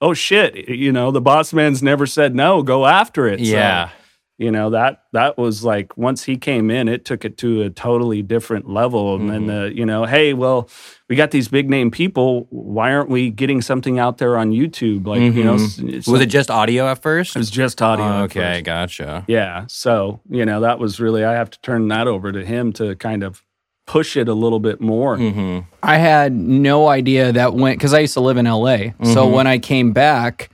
oh 0.00 0.14
shit, 0.14 0.68
you 0.68 0.92
know, 0.92 1.10
the 1.10 1.20
boss 1.20 1.52
man's 1.52 1.82
never 1.82 2.06
said 2.06 2.34
no, 2.34 2.62
go 2.62 2.86
after 2.86 3.26
it. 3.26 3.38
So, 3.40 3.44
Yeah. 3.46 3.90
you 4.38 4.52
know, 4.52 4.70
that 4.70 5.02
that 5.12 5.36
was 5.36 5.64
like 5.64 5.96
once 5.98 6.22
he 6.22 6.36
came 6.36 6.70
in, 6.70 6.86
it 6.86 7.04
took 7.04 7.24
it 7.24 7.36
to 7.38 7.62
a 7.62 7.70
totally 7.70 8.22
different 8.22 8.70
level. 8.70 9.16
And 9.16 9.28
then 9.28 9.46
mm-hmm. 9.46 9.62
the, 9.70 9.74
you 9.76 9.84
know, 9.84 10.04
hey, 10.04 10.34
well, 10.34 10.68
we 11.08 11.16
got 11.16 11.32
these 11.32 11.48
big 11.48 11.68
name 11.68 11.90
people. 11.90 12.46
Why 12.50 12.92
aren't 12.92 13.10
we 13.10 13.30
getting 13.30 13.60
something 13.60 13.98
out 13.98 14.18
there 14.18 14.36
on 14.38 14.52
YouTube? 14.52 15.04
Like, 15.06 15.20
you 15.20 15.42
know, 15.42 15.56
mm-hmm. 15.56 15.96
s- 15.96 16.06
Was 16.06 16.20
it 16.20 16.26
just 16.26 16.48
audio 16.50 16.86
at 16.86 17.02
first? 17.02 17.34
it 17.34 17.40
was 17.40 17.50
just 17.50 17.82
audio. 17.82 18.04
Oh, 18.06 18.22
okay, 18.24 18.62
gotcha. 18.62 19.24
Yeah. 19.26 19.64
So, 19.68 20.20
you 20.30 20.44
know, 20.46 20.60
that 20.60 20.78
was 20.78 21.00
really, 21.00 21.24
I 21.24 21.32
have 21.32 21.50
to 21.50 21.60
turn 21.62 21.88
that 21.88 22.06
over 22.06 22.30
to 22.30 22.44
him 22.44 22.72
to 22.74 22.94
kind 22.94 23.24
of 23.24 23.42
push 23.88 24.16
it 24.16 24.28
a 24.28 24.34
little 24.34 24.60
bit 24.60 24.80
more. 24.80 25.16
Mm-hmm. 25.16 25.60
I 25.82 25.96
had 25.96 26.32
no 26.32 26.86
idea 26.88 27.32
that 27.32 27.54
went 27.54 27.78
because 27.78 27.92
I 27.94 28.00
used 28.00 28.14
to 28.14 28.20
live 28.20 28.36
in 28.36 28.46
LA. 28.46 28.92
So 29.02 29.26
Mhm. 29.26 29.32
when 29.32 29.46
I 29.48 29.58
came 29.58 29.92
back, 29.92 30.50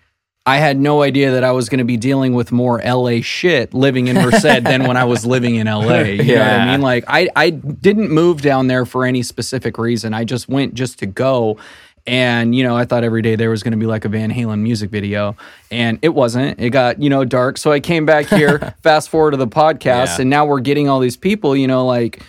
I 0.47 0.59
had 0.59 0.79
no 0.79 1.03
idea 1.03 1.33
that 1.33 1.43
I 1.43 1.53
was 1.53 1.69
going 1.69 1.79
to 1.79 1.85
be 1.85 1.97
dealing 1.97 2.35
with 2.35 2.53
more 2.53 2.81
LA 2.83 3.21
shit 3.23 3.75
living 3.75 4.09
in 4.09 4.17
Merced 4.17 4.43
than 4.65 4.87
when 4.87 4.97
I 4.97 5.05
was 5.05 5.25
living 5.35 5.57
in 5.57 5.67
LA. 5.67 5.81
You 5.81 6.17
know 6.17 6.17
what 6.17 6.27
Yeah. 6.27 6.65
I 6.65 6.71
mean? 6.73 6.81
Like 6.83 7.05
I, 7.09 7.29
I 7.35 7.51
didn't 7.51 8.11
move 8.11 8.41
down 8.43 8.67
there 8.69 8.87
for 8.87 9.05
any 9.05 9.23
specific 9.23 9.79
reason. 9.79 10.15
I 10.15 10.25
just 10.25 10.49
went 10.49 10.75
just 10.75 10.99
to 11.01 11.07
go. 11.07 11.57
And, 12.07 12.55
you 12.55 12.63
know, 12.65 12.77
I 12.77 12.85
thought 12.85 13.03
every 13.03 13.23
day 13.23 13.35
there 13.35 13.49
was 13.49 13.63
going 13.63 13.73
to 13.73 13.79
be 13.79 13.87
like 13.87 14.05
a 14.05 14.11
Van 14.11 14.31
Halen 14.31 14.59
music 14.61 14.91
video. 14.91 15.35
And 15.71 15.99
it 16.03 16.11
wasn't. 16.11 16.61
It 16.61 16.69
got, 16.69 17.01
you 17.01 17.09
know, 17.09 17.25
dark. 17.25 17.57
So 17.57 17.73
I 17.73 17.81
came 17.81 18.05
back 18.05 18.27
here, 18.27 18.75
fast 18.83 19.09
forward 19.09 19.31
to 19.31 19.39
the 19.39 19.49
podcast, 19.49 20.19
Yeah. 20.19 20.21
and 20.21 20.29
now 20.31 20.45
we're 20.45 20.61
getting 20.61 20.87
all 20.91 21.01
these 21.01 21.17
people, 21.17 21.57
you 21.57 21.67
know, 21.67 21.87
like 21.87 22.23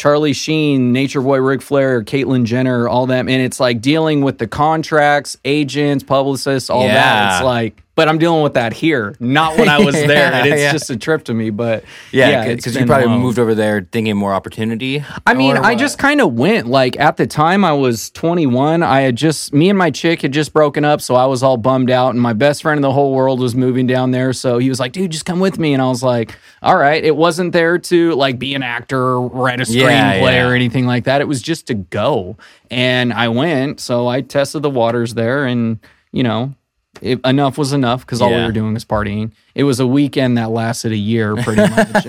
Charlie 0.00 0.32
Sheen, 0.32 0.92
Nature 0.92 1.20
Boy 1.20 1.42
Ric 1.42 1.60
Flair, 1.60 2.02
Caitlyn 2.02 2.44
Jenner, 2.44 2.88
all 2.88 3.06
them. 3.06 3.28
And 3.28 3.42
it's 3.42 3.60
like 3.60 3.82
dealing 3.82 4.22
with 4.22 4.38
the 4.38 4.46
contracts, 4.46 5.36
agents, 5.44 6.02
publicists, 6.02 6.70
all 6.70 6.84
that. 6.86 7.34
It's 7.34 7.44
like, 7.44 7.82
but 8.00 8.08
I'm 8.08 8.16
dealing 8.16 8.42
with 8.42 8.54
that 8.54 8.72
here, 8.72 9.14
not 9.20 9.58
when 9.58 9.68
I 9.68 9.78
was 9.78 9.92
there. 10.12 10.32
And 10.32 10.48
it's 10.48 10.58
Yeah. 10.62 10.72
just 10.72 10.88
a 10.88 10.96
trip 10.96 11.24
to 11.24 11.34
me. 11.34 11.50
But 11.50 11.84
Yeah, 12.12 12.46
because 12.54 12.74
you 12.74 12.86
probably 12.86 13.08
moved 13.08 13.38
over 13.38 13.54
there 13.54 13.86
thinking 13.92 14.16
more 14.16 14.32
opportunity. 14.32 15.04
I 15.26 15.34
mean, 15.34 15.58
I 15.58 15.74
just 15.74 15.98
kind 15.98 16.22
of 16.22 16.32
went 16.32 16.66
like 16.66 16.98
at 16.98 17.18
the 17.18 17.26
time 17.26 17.62
I 17.62 17.74
was 17.74 18.08
21. 18.12 18.82
I 18.82 19.02
had 19.02 19.16
just 19.16 19.52
me 19.52 19.68
and 19.68 19.76
my 19.78 19.90
chick 19.90 20.22
had 20.22 20.32
just 20.32 20.54
broken 20.54 20.82
up, 20.82 21.02
so 21.02 21.14
I 21.14 21.26
was 21.26 21.42
all 21.42 21.58
bummed 21.58 21.90
out. 21.90 22.14
And 22.14 22.22
my 22.22 22.32
best 22.32 22.62
friend 22.62 22.78
in 22.78 22.82
the 22.82 22.92
whole 22.92 23.12
world 23.14 23.38
was 23.38 23.54
moving 23.54 23.86
down 23.86 24.12
there, 24.12 24.32
so 24.32 24.56
he 24.56 24.70
was 24.70 24.80
like, 24.80 24.92
"Dude, 24.92 25.10
just 25.10 25.26
come 25.26 25.40
with 25.40 25.58
me." 25.58 25.74
And 25.74 25.82
I 25.82 25.88
was 25.88 26.02
like, 26.02 26.38
"All 26.62 26.78
right." 26.78 27.04
It 27.04 27.16
wasn't 27.16 27.52
there 27.52 27.76
to 27.76 28.14
like 28.14 28.38
be 28.38 28.54
an 28.54 28.62
actor 28.62 28.98
or 28.98 29.28
write 29.28 29.60
a 29.60 29.64
screenplay 29.64 29.76
Yeah, 29.76 30.14
yeah. 30.14 30.48
or 30.48 30.54
anything 30.54 30.86
like 30.86 31.04
that. 31.04 31.20
It 31.20 31.28
was 31.28 31.42
just 31.42 31.66
to 31.66 31.74
go, 31.74 32.38
and 32.70 33.12
I 33.12 33.28
went. 33.28 33.78
So 33.80 34.08
I 34.08 34.22
tested 34.22 34.62
the 34.62 34.70
waters 34.70 35.12
there, 35.12 35.44
and 35.44 35.80
you 36.12 36.22
know. 36.22 36.54
It, 37.00 37.20
enough 37.24 37.58
was 37.58 37.72
enough 37.72 38.04
because 38.04 38.20
all 38.20 38.30
we 38.30 38.42
were 38.42 38.52
doing 38.52 38.74
was 38.74 38.84
partying. 38.84 39.32
It 39.54 39.64
was 39.64 39.80
a 39.80 39.86
weekend 39.86 40.38
that 40.38 40.50
lasted 40.50 40.92
a 40.92 40.96
year, 40.96 41.34
pretty 41.36 41.62
much. 41.62 42.06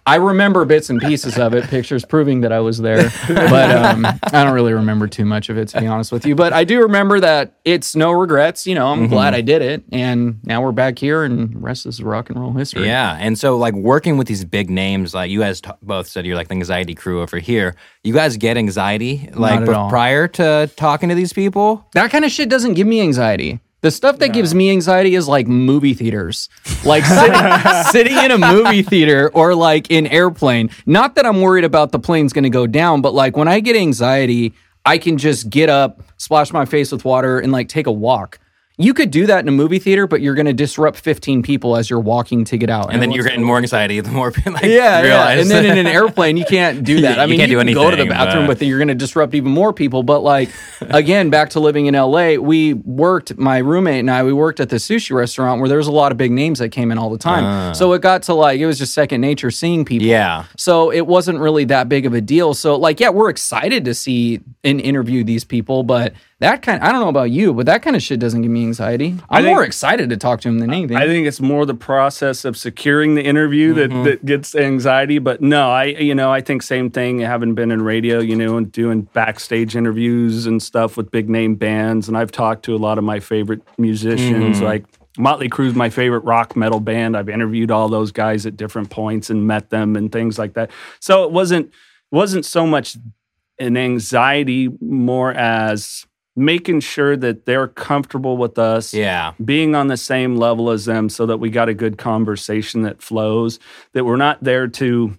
I 0.06 0.16
remember 0.16 0.64
bits 0.64 0.90
and 0.90 1.00
pieces 1.00 1.38
of 1.38 1.54
it, 1.54 1.64
pictures 1.64 2.04
proving 2.04 2.40
that 2.40 2.52
I 2.52 2.60
was 2.60 2.78
there, 2.78 3.10
but 3.28 3.70
um, 3.70 4.04
I 4.04 4.44
don't 4.44 4.54
really 4.54 4.72
remember 4.72 5.06
too 5.06 5.24
much 5.24 5.48
of 5.48 5.56
it, 5.56 5.68
to 5.68 5.80
be 5.80 5.86
honest 5.86 6.10
with 6.10 6.26
you. 6.26 6.34
But 6.34 6.52
I 6.52 6.64
do 6.64 6.82
remember 6.82 7.20
that 7.20 7.58
it's 7.64 7.94
no 7.94 8.10
regrets. 8.10 8.66
You 8.66 8.74
know, 8.74 8.88
I'm 8.88 9.06
glad 9.06 9.34
I 9.34 9.40
did 9.40 9.62
it, 9.62 9.84
and 9.92 10.40
now 10.44 10.62
we're 10.62 10.72
back 10.72 10.98
here, 10.98 11.22
and 11.22 11.62
rest 11.62 11.86
is 11.86 12.02
rock 12.02 12.28
and 12.28 12.40
roll 12.40 12.52
history. 12.52 12.86
Yeah, 12.86 13.16
and 13.20 13.38
so 13.38 13.56
like 13.56 13.74
working 13.74 14.16
with 14.16 14.26
these 14.26 14.44
big 14.44 14.68
names, 14.68 15.14
like 15.14 15.30
you 15.30 15.40
guys 15.40 15.60
t- 15.60 15.70
both 15.82 16.08
said, 16.08 16.26
you're 16.26 16.36
like 16.36 16.48
the 16.48 16.54
anxiety 16.54 16.94
crew 16.94 17.22
over 17.22 17.38
here. 17.38 17.76
You 18.02 18.12
guys 18.12 18.36
get 18.36 18.56
anxiety 18.56 19.30
like 19.32 19.68
all. 19.68 19.88
prior 19.88 20.28
to 20.28 20.70
talking 20.76 21.08
to 21.08 21.14
these 21.14 21.32
people. 21.32 21.86
That 21.92 22.10
kind 22.10 22.24
of 22.24 22.30
shit 22.30 22.48
doesn't 22.48 22.74
give 22.74 22.86
me 22.86 23.00
anxiety. 23.00 23.60
The 23.84 23.90
stuff 23.90 24.18
that 24.20 24.32
gives 24.32 24.54
me 24.54 24.70
anxiety 24.70 25.14
is 25.14 25.28
like 25.28 25.46
movie 25.46 25.92
theaters, 25.92 26.48
like 26.86 27.04
sitting, 27.92 27.92
sitting 27.92 28.16
in 28.16 28.30
a 28.30 28.38
movie 28.38 28.80
theater 28.80 29.30
or 29.34 29.54
like 29.54 29.90
in 29.90 30.06
airplane. 30.06 30.70
Not 30.86 31.16
that 31.16 31.26
I'm 31.26 31.42
worried 31.42 31.64
about 31.64 31.92
the 31.92 31.98
plane's 31.98 32.32
going 32.32 32.44
to 32.44 32.48
go 32.48 32.66
down, 32.66 33.02
but 33.02 33.12
like 33.12 33.36
when 33.36 33.46
I 33.46 33.60
get 33.60 33.76
anxiety, 33.76 34.54
I 34.86 34.96
can 34.96 35.18
just 35.18 35.50
get 35.50 35.68
up, 35.68 36.02
splash 36.16 36.50
my 36.50 36.64
face 36.64 36.92
with 36.92 37.04
water, 37.04 37.38
and 37.38 37.52
like 37.52 37.68
take 37.68 37.86
a 37.86 37.92
walk. 37.92 38.38
You 38.76 38.92
could 38.92 39.12
do 39.12 39.26
that 39.26 39.38
in 39.38 39.48
a 39.48 39.52
movie 39.52 39.78
theater, 39.78 40.08
but 40.08 40.20
you're 40.20 40.34
going 40.34 40.46
to 40.46 40.52
disrupt 40.52 40.98
15 40.98 41.42
people 41.44 41.76
as 41.76 41.88
you're 41.88 42.00
walking 42.00 42.44
to 42.46 42.56
get 42.58 42.68
out. 42.70 42.92
And 42.92 43.00
then 43.00 43.12
you're 43.12 43.22
getting 43.22 43.44
more 43.44 43.56
anxiety 43.58 44.00
the 44.00 44.10
more 44.10 44.32
people 44.32 44.52
like 44.54 44.64
yeah, 44.64 45.00
yeah. 45.04 45.28
And 45.28 45.48
then 45.48 45.64
in 45.64 45.78
an 45.78 45.86
airplane, 45.94 46.36
you 46.36 46.44
can't 46.44 46.82
do 46.82 47.02
that. 47.02 47.20
I 47.20 47.26
mean, 47.26 47.38
can't 47.38 47.50
you 47.52 47.58
do 47.60 47.64
can 47.64 47.72
go 47.74 47.88
to 47.90 47.96
the 47.96 48.06
bathroom, 48.06 48.46
but- 48.46 48.54
but 48.54 48.58
then 48.58 48.68
you're 48.68 48.78
going 48.78 48.88
to 48.88 48.94
disrupt 48.96 49.32
even 49.34 49.52
more 49.52 49.72
people. 49.72 50.02
But 50.02 50.24
like, 50.24 50.50
again, 50.80 51.30
back 51.30 51.50
to 51.50 51.60
living 51.60 51.86
in 51.86 51.94
LA, 51.94 52.34
we 52.34 52.74
worked. 52.74 53.38
My 53.38 53.58
roommate 53.58 54.00
and 54.00 54.10
I, 54.10 54.24
we 54.24 54.32
worked 54.32 54.58
at 54.58 54.70
the 54.70 54.76
sushi 54.76 55.14
restaurant 55.14 55.60
where 55.60 55.68
there 55.68 55.78
was 55.78 55.86
a 55.86 55.92
lot 55.92 56.10
of 56.10 56.18
big 56.18 56.32
names 56.32 56.58
that 56.58 56.70
came 56.70 56.90
in 56.90 56.98
all 56.98 57.10
the 57.10 57.18
time. 57.18 57.44
Ah. 57.44 57.72
So 57.74 57.92
it 57.92 58.02
got 58.02 58.24
to 58.24 58.34
like 58.34 58.58
it 58.58 58.66
was 58.66 58.78
just 58.78 58.92
second 58.92 59.20
nature 59.20 59.52
seeing 59.52 59.84
people. 59.84 60.06
yeah, 60.08 60.46
So 60.56 60.90
it 60.90 61.06
wasn't 61.06 61.38
really 61.38 61.64
that 61.66 61.88
big 61.88 62.06
of 62.06 62.12
a 62.14 62.20
deal. 62.20 62.54
So 62.54 62.74
like, 62.74 62.98
yeah, 62.98 63.10
we're 63.10 63.30
excited 63.30 63.84
to 63.84 63.94
see 63.94 64.40
and 64.64 64.80
interview 64.80 65.22
these 65.22 65.44
people, 65.44 65.84
but 65.84 66.12
that 66.40 66.62
kind 66.62 66.82
I 66.82 66.90
don't 66.90 67.00
know 67.00 67.08
about 67.08 67.30
you, 67.30 67.54
but 67.54 67.66
that 67.66 67.82
kind 67.82 67.94
of 67.94 68.02
shit 68.02 68.18
doesn't 68.18 68.42
give 68.42 68.50
me 68.50 68.64
anxiety. 68.64 69.16
I'm 69.30 69.44
think- 69.44 69.54
more 69.54 69.64
excited 69.64 70.10
to 70.10 70.16
talk 70.16 70.40
to 70.42 70.48
him 70.48 70.58
than 70.58 70.72
anything. 70.72 70.96
I 70.96 71.06
think 71.06 71.26
it's 71.26 71.40
more 71.40 71.64
the 71.64 71.74
process 71.74 72.44
of 72.44 72.56
securing 72.56 73.14
the 73.14 73.24
interview 73.24 73.72
that, 73.74 73.90
mm-hmm. 73.90 74.04
that 74.04 74.24
gets 74.24 74.54
anxiety. 74.54 75.18
But 75.18 75.40
no, 75.40 75.70
I 75.70 75.84
you 75.84 76.14
know 76.14 76.32
I 76.32 76.40
think 76.40 76.62
same 76.62 76.90
thing. 76.90 77.20
Having 77.20 77.54
been 77.54 77.70
in 77.70 77.82
radio, 77.82 78.18
you 78.18 78.36
know, 78.36 78.56
and 78.56 78.70
doing 78.70 79.02
backstage 79.02 79.76
interviews 79.76 80.46
and 80.46 80.62
stuff 80.62 80.96
with 80.96 81.10
big 81.10 81.28
name 81.28 81.54
bands, 81.54 82.08
and 82.08 82.16
I've 82.16 82.32
talked 82.32 82.64
to 82.64 82.74
a 82.74 82.78
lot 82.78 82.98
of 82.98 83.04
my 83.04 83.20
favorite 83.20 83.62
musicians. 83.78 84.56
Mm-hmm. 84.56 84.64
Like 84.64 84.84
Motley 85.16 85.48
Crue's 85.48 85.74
my 85.74 85.90
favorite 85.90 86.24
rock 86.24 86.56
metal 86.56 86.80
band. 86.80 87.16
I've 87.16 87.28
interviewed 87.28 87.70
all 87.70 87.88
those 87.88 88.10
guys 88.10 88.46
at 88.46 88.56
different 88.56 88.90
points 88.90 89.30
and 89.30 89.46
met 89.46 89.70
them 89.70 89.96
and 89.96 90.10
things 90.10 90.38
like 90.38 90.54
that. 90.54 90.70
So 91.00 91.24
it 91.24 91.30
wasn't 91.30 91.72
wasn't 92.10 92.44
so 92.44 92.66
much 92.66 92.96
an 93.58 93.76
anxiety, 93.76 94.68
more 94.80 95.32
as 95.32 96.06
making 96.36 96.80
sure 96.80 97.16
that 97.16 97.46
they're 97.46 97.68
comfortable 97.68 98.36
with 98.36 98.58
us 98.58 98.92
Yeah. 98.92 99.32
being 99.44 99.74
on 99.74 99.86
the 99.86 99.96
same 99.96 100.36
level 100.36 100.70
as 100.70 100.84
them 100.84 101.08
so 101.08 101.26
that 101.26 101.38
we 101.38 101.48
got 101.50 101.68
a 101.68 101.74
good 101.74 101.96
conversation 101.98 102.82
that 102.82 103.00
flows 103.02 103.58
that 103.92 104.04
we're 104.04 104.16
not 104.16 104.42
there 104.42 104.66
to 104.68 105.16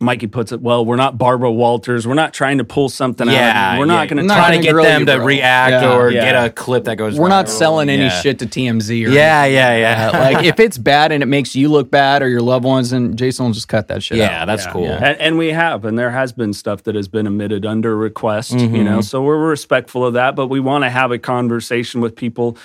mikey 0.00 0.28
puts 0.28 0.52
it 0.52 0.60
well 0.62 0.84
we're 0.86 0.94
not 0.94 1.18
barbara 1.18 1.50
walters 1.50 2.06
we're 2.06 2.14
not 2.14 2.32
trying 2.32 2.58
to 2.58 2.64
pull 2.64 2.88
something 2.88 3.28
out 3.28 3.32
Yeah. 3.32 3.72
you. 3.74 3.80
we're 3.80 3.86
yeah. 3.86 3.92
not 3.94 4.08
going 4.08 4.22
to 4.28 4.32
try 4.32 4.56
to 4.56 4.62
get 4.62 4.72
them 4.72 5.06
to 5.06 5.16
bro. 5.16 5.24
react 5.24 5.72
Yeah. 5.82 5.92
or 5.92 6.10
Yeah. 6.12 6.24
get 6.24 6.44
a 6.44 6.50
clip 6.50 6.84
that 6.84 6.94
goes. 6.96 7.18
We're 7.18 7.28
not 7.28 7.48
selling 7.48 7.88
any 7.88 8.08
shit 8.08 8.38
to 8.38 8.46
TMZ. 8.46 9.06
Or 9.06 9.10
Yeah, 9.10 9.44
yeah, 9.46 9.76
yeah. 9.76 10.10
Uh, 10.14 10.18
like 10.34 10.44
if 10.52 10.60
it's 10.60 10.78
bad 10.78 11.10
and 11.10 11.20
it 11.20 11.26
makes 11.26 11.56
you 11.56 11.68
look 11.68 11.90
bad 11.90 12.22
or 12.22 12.28
your 12.28 12.42
loved 12.42 12.64
ones, 12.64 12.90
then 12.90 13.16
Jason 13.16 13.46
will 13.46 13.52
just 13.52 13.66
cut 13.66 13.88
that 13.88 14.04
shit 14.04 14.18
yeah, 14.18 14.42
out. 14.42 14.46
that's 14.46 14.66
cool. 14.68 14.86
And, 14.86 15.20
and 15.20 15.36
we 15.36 15.48
have 15.48 15.84
and 15.84 15.98
there 15.98 16.10
has 16.12 16.32
been 16.32 16.52
stuff 16.52 16.84
that 16.84 16.94
has 16.94 17.08
been 17.08 17.26
omitted 17.26 17.66
under 17.66 17.96
request 17.96 18.52
Mm-hmm. 18.52 18.76
you 18.76 18.84
know 18.84 19.00
so 19.00 19.20
we're 19.22 19.36
respectful 19.48 20.06
of 20.06 20.14
that 20.14 20.36
but 20.36 20.46
we 20.46 20.60
want 20.60 20.84
to 20.84 20.90
have 20.90 21.10
a 21.10 21.18
conversation 21.18 22.00
with 22.00 22.14
people 22.14 22.56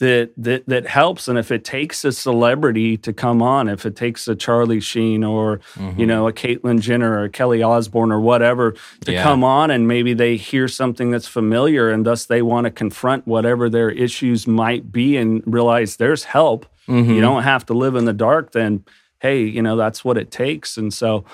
that, 0.00 0.30
that 0.36 0.64
that 0.66 0.86
helps 0.86 1.26
and 1.28 1.38
if 1.38 1.50
it 1.50 1.64
takes 1.64 2.04
a 2.04 2.12
celebrity 2.12 2.96
to 2.96 3.12
come 3.12 3.42
on 3.42 3.68
if 3.68 3.84
it 3.84 3.96
takes 3.96 4.28
a 4.28 4.34
charlie 4.36 4.80
sheen 4.80 5.24
or 5.24 5.58
Mm-hmm. 5.74 5.98
you 6.00 6.06
know 6.06 6.28
a 6.28 6.32
caitlyn 6.32 6.80
jenner 6.80 7.12
or 7.18 7.24
a 7.24 7.28
kelly 7.28 7.62
osbourne 7.62 8.12
or 8.12 8.20
whatever 8.20 8.74
to 9.04 9.12
Yeah. 9.12 9.22
come 9.22 9.42
on 9.42 9.70
and 9.70 9.88
maybe 9.88 10.14
they 10.14 10.36
hear 10.36 10.68
something 10.68 11.10
that's 11.10 11.26
familiar 11.28 11.90
and 11.90 12.06
thus 12.06 12.26
they 12.26 12.42
want 12.42 12.66
to 12.66 12.70
confront 12.70 13.26
whatever 13.26 13.68
their 13.68 13.90
issues 13.90 14.46
might 14.46 14.92
be 14.92 15.16
and 15.16 15.42
realize 15.46 15.96
there's 15.96 16.24
help 16.24 16.66
Mm-hmm. 16.88 17.12
you 17.12 17.20
don't 17.20 17.42
have 17.42 17.66
to 17.66 17.74
live 17.74 17.96
in 17.96 18.04
the 18.06 18.12
dark 18.14 18.52
then 18.52 18.84
hey 19.20 19.42
you 19.42 19.62
know 19.62 19.76
that's 19.76 20.04
what 20.04 20.16
it 20.16 20.30
takes 20.30 20.76
and 20.78 20.94
so 20.94 21.24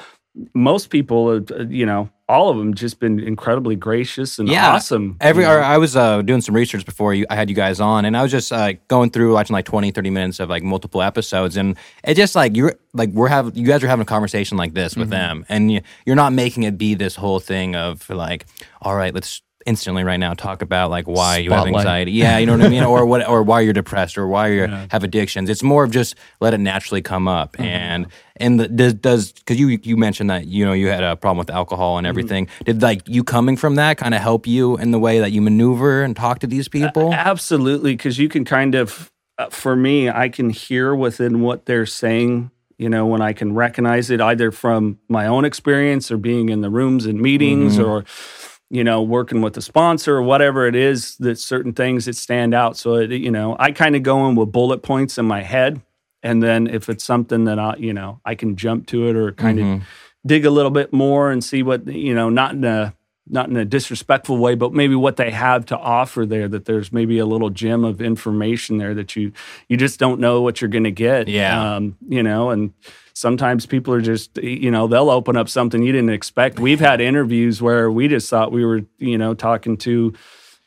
most 0.52 0.90
people, 0.90 1.28
uh, 1.28 1.62
you 1.68 1.86
know, 1.86 2.08
all 2.28 2.48
of 2.48 2.56
them 2.56 2.74
just 2.74 3.00
been 3.00 3.20
incredibly 3.20 3.76
gracious 3.76 4.38
and 4.38 4.48
Yeah. 4.48 4.72
awesome. 4.72 5.16
Every 5.20 5.42
you 5.44 5.48
know. 5.48 5.56
I 5.56 5.76
was 5.78 5.94
uh, 5.94 6.22
doing 6.22 6.40
some 6.40 6.54
research 6.54 6.84
before 6.86 7.12
you, 7.12 7.26
I 7.28 7.36
had 7.36 7.50
you 7.50 7.56
guys 7.56 7.80
on, 7.80 8.04
and 8.04 8.16
I 8.16 8.22
was 8.22 8.30
just 8.32 8.50
uh, 8.52 8.72
going 8.88 9.10
through 9.10 9.34
watching 9.34 9.52
like 9.52 9.66
20, 9.66 9.90
30 9.90 10.10
minutes 10.10 10.40
of 10.40 10.48
like 10.48 10.62
multiple 10.62 11.02
episodes, 11.02 11.56
and 11.56 11.76
it 12.02 12.14
just 12.14 12.34
like 12.34 12.56
you're 12.56 12.74
like 12.94 13.10
we're 13.10 13.28
having 13.28 13.54
you 13.54 13.66
guys 13.66 13.82
are 13.84 13.88
having 13.88 14.02
a 14.02 14.06
conversation 14.06 14.56
like 14.56 14.72
this 14.74 14.96
with 14.96 15.10
them, 15.10 15.44
and 15.48 15.70
you, 15.70 15.80
you're 16.06 16.16
not 16.16 16.32
making 16.32 16.62
it 16.62 16.78
be 16.78 16.94
this 16.94 17.14
whole 17.16 17.40
thing 17.40 17.76
of 17.76 18.08
like, 18.08 18.46
all 18.80 18.94
right, 18.96 19.12
let's 19.12 19.42
instantly 19.66 20.04
right 20.04 20.18
now 20.18 20.34
talk 20.34 20.62
about 20.62 20.90
like 20.90 21.06
why 21.06 21.38
you 21.38 21.50
have 21.50 21.66
anxiety, 21.66 22.12
yeah, 22.12 22.38
you 22.38 22.46
know 22.46 22.56
what 22.56 22.66
I 22.66 22.68
mean, 22.68 22.84
or 22.84 23.06
what, 23.06 23.26
or 23.28 23.42
why 23.42 23.60
you're 23.60 23.72
depressed, 23.72 24.18
or 24.18 24.26
why 24.26 24.48
you 24.48 24.66
have 24.90 25.04
addictions. 25.04 25.48
It's 25.50 25.62
more 25.62 25.84
of 25.84 25.90
just 25.90 26.14
let 26.40 26.54
it 26.54 26.58
naturally 26.58 27.02
come 27.02 27.28
up, 27.28 27.58
and 27.58 28.06
and 28.36 28.60
the, 28.60 28.68
does 28.68 28.94
does 28.94 29.32
because 29.32 29.58
you 29.58 29.78
you 29.82 29.96
mentioned 29.96 30.30
that 30.30 30.46
you 30.46 30.64
know 30.64 30.72
you 30.72 30.88
had 30.88 31.02
a 31.02 31.16
problem 31.16 31.38
with 31.38 31.50
alcohol 31.50 31.98
and 31.98 32.06
everything. 32.06 32.48
Did 32.64 32.82
like 32.82 33.08
you 33.08 33.24
coming 33.24 33.56
from 33.56 33.76
that 33.76 33.98
kind 33.98 34.14
of 34.14 34.20
help 34.20 34.46
you 34.46 34.76
in 34.76 34.90
the 34.90 34.98
way 34.98 35.18
that 35.20 35.32
you 35.32 35.40
maneuver 35.40 36.02
and 36.02 36.16
talk 36.16 36.40
to 36.40 36.46
these 36.46 36.68
people? 36.68 37.12
Absolutely, 37.12 37.96
because 37.96 38.18
you 38.18 38.28
can 38.28 38.44
kind 38.44 38.74
of, 38.74 39.10
uh, 39.38 39.48
for 39.50 39.76
me, 39.76 40.08
I 40.10 40.28
can 40.28 40.50
hear 40.50 40.94
within 40.94 41.40
what 41.40 41.66
they're 41.66 41.86
saying. 41.86 42.50
You 42.76 42.88
know, 42.88 43.06
when 43.06 43.22
I 43.22 43.32
can 43.32 43.54
recognize 43.54 44.10
it 44.10 44.20
either 44.20 44.50
from 44.50 44.98
my 45.08 45.26
own 45.28 45.44
experience 45.44 46.10
or 46.10 46.16
being 46.16 46.48
in 46.48 46.60
the 46.60 46.70
rooms 46.70 47.06
and 47.06 47.20
meetings 47.20 47.78
or, 47.78 48.04
you 48.70 48.82
know, 48.82 49.02
working 49.02 49.42
with 49.42 49.56
a 49.56 49.62
sponsor 49.62 50.16
or 50.16 50.22
whatever 50.22 50.66
it 50.66 50.74
is 50.74 51.16
that 51.18 51.38
certain 51.38 51.72
things 51.72 52.06
that 52.06 52.16
stand 52.16 52.54
out. 52.54 52.76
So, 52.76 52.94
it, 52.94 53.10
you 53.12 53.30
know, 53.30 53.56
I 53.58 53.72
kind 53.72 53.94
of 53.94 54.02
go 54.02 54.26
in 54.28 54.34
with 54.34 54.52
bullet 54.52 54.82
points 54.82 55.18
in 55.18 55.26
my 55.26 55.42
head. 55.42 55.80
And 56.22 56.42
then 56.42 56.66
if 56.66 56.88
it's 56.88 57.04
something 57.04 57.44
that 57.44 57.58
I, 57.58 57.76
you 57.76 57.92
know, 57.92 58.20
I 58.24 58.34
can 58.34 58.56
jump 58.56 58.86
to 58.88 59.08
it 59.08 59.16
or 59.16 59.32
kind 59.32 59.60
of 59.60 59.82
dig 60.26 60.46
a 60.46 60.50
little 60.50 60.70
bit 60.70 60.92
more 60.92 61.30
and 61.30 61.44
see 61.44 61.62
what, 61.62 61.86
you 61.86 62.14
know, 62.14 62.30
not 62.30 62.52
in 62.52 62.64
a, 62.64 62.94
not 63.28 63.48
in 63.48 63.56
a 63.56 63.64
disrespectful 63.64 64.38
way, 64.38 64.54
but 64.54 64.72
maybe 64.72 64.94
what 64.94 65.16
they 65.16 65.30
have 65.30 65.66
to 65.66 65.78
offer 65.78 66.26
there. 66.26 66.48
That 66.48 66.64
there's 66.64 66.92
maybe 66.92 67.18
a 67.18 67.26
little 67.26 67.50
gem 67.50 67.84
of 67.84 68.00
information 68.00 68.78
there 68.78 68.94
that 68.94 69.16
you 69.16 69.32
you 69.68 69.76
just 69.76 69.98
don't 69.98 70.20
know 70.20 70.42
what 70.42 70.60
you're 70.60 70.68
going 70.68 70.84
to 70.84 70.90
get. 70.90 71.28
Yeah. 71.28 71.76
um, 71.76 71.96
you 72.06 72.22
know, 72.22 72.50
and 72.50 72.72
sometimes 73.14 73.66
people 73.66 73.94
are 73.94 74.00
just 74.00 74.38
you 74.38 74.70
know 74.70 74.86
they'll 74.86 75.10
open 75.10 75.36
up 75.36 75.48
something 75.48 75.82
you 75.82 75.92
didn't 75.92 76.10
expect. 76.10 76.58
We've 76.58 76.80
had 76.80 77.00
interviews 77.00 77.62
where 77.62 77.90
we 77.90 78.08
just 78.08 78.28
thought 78.30 78.52
we 78.52 78.64
were 78.64 78.82
you 78.98 79.18
know 79.18 79.34
talking 79.34 79.76
to. 79.78 80.14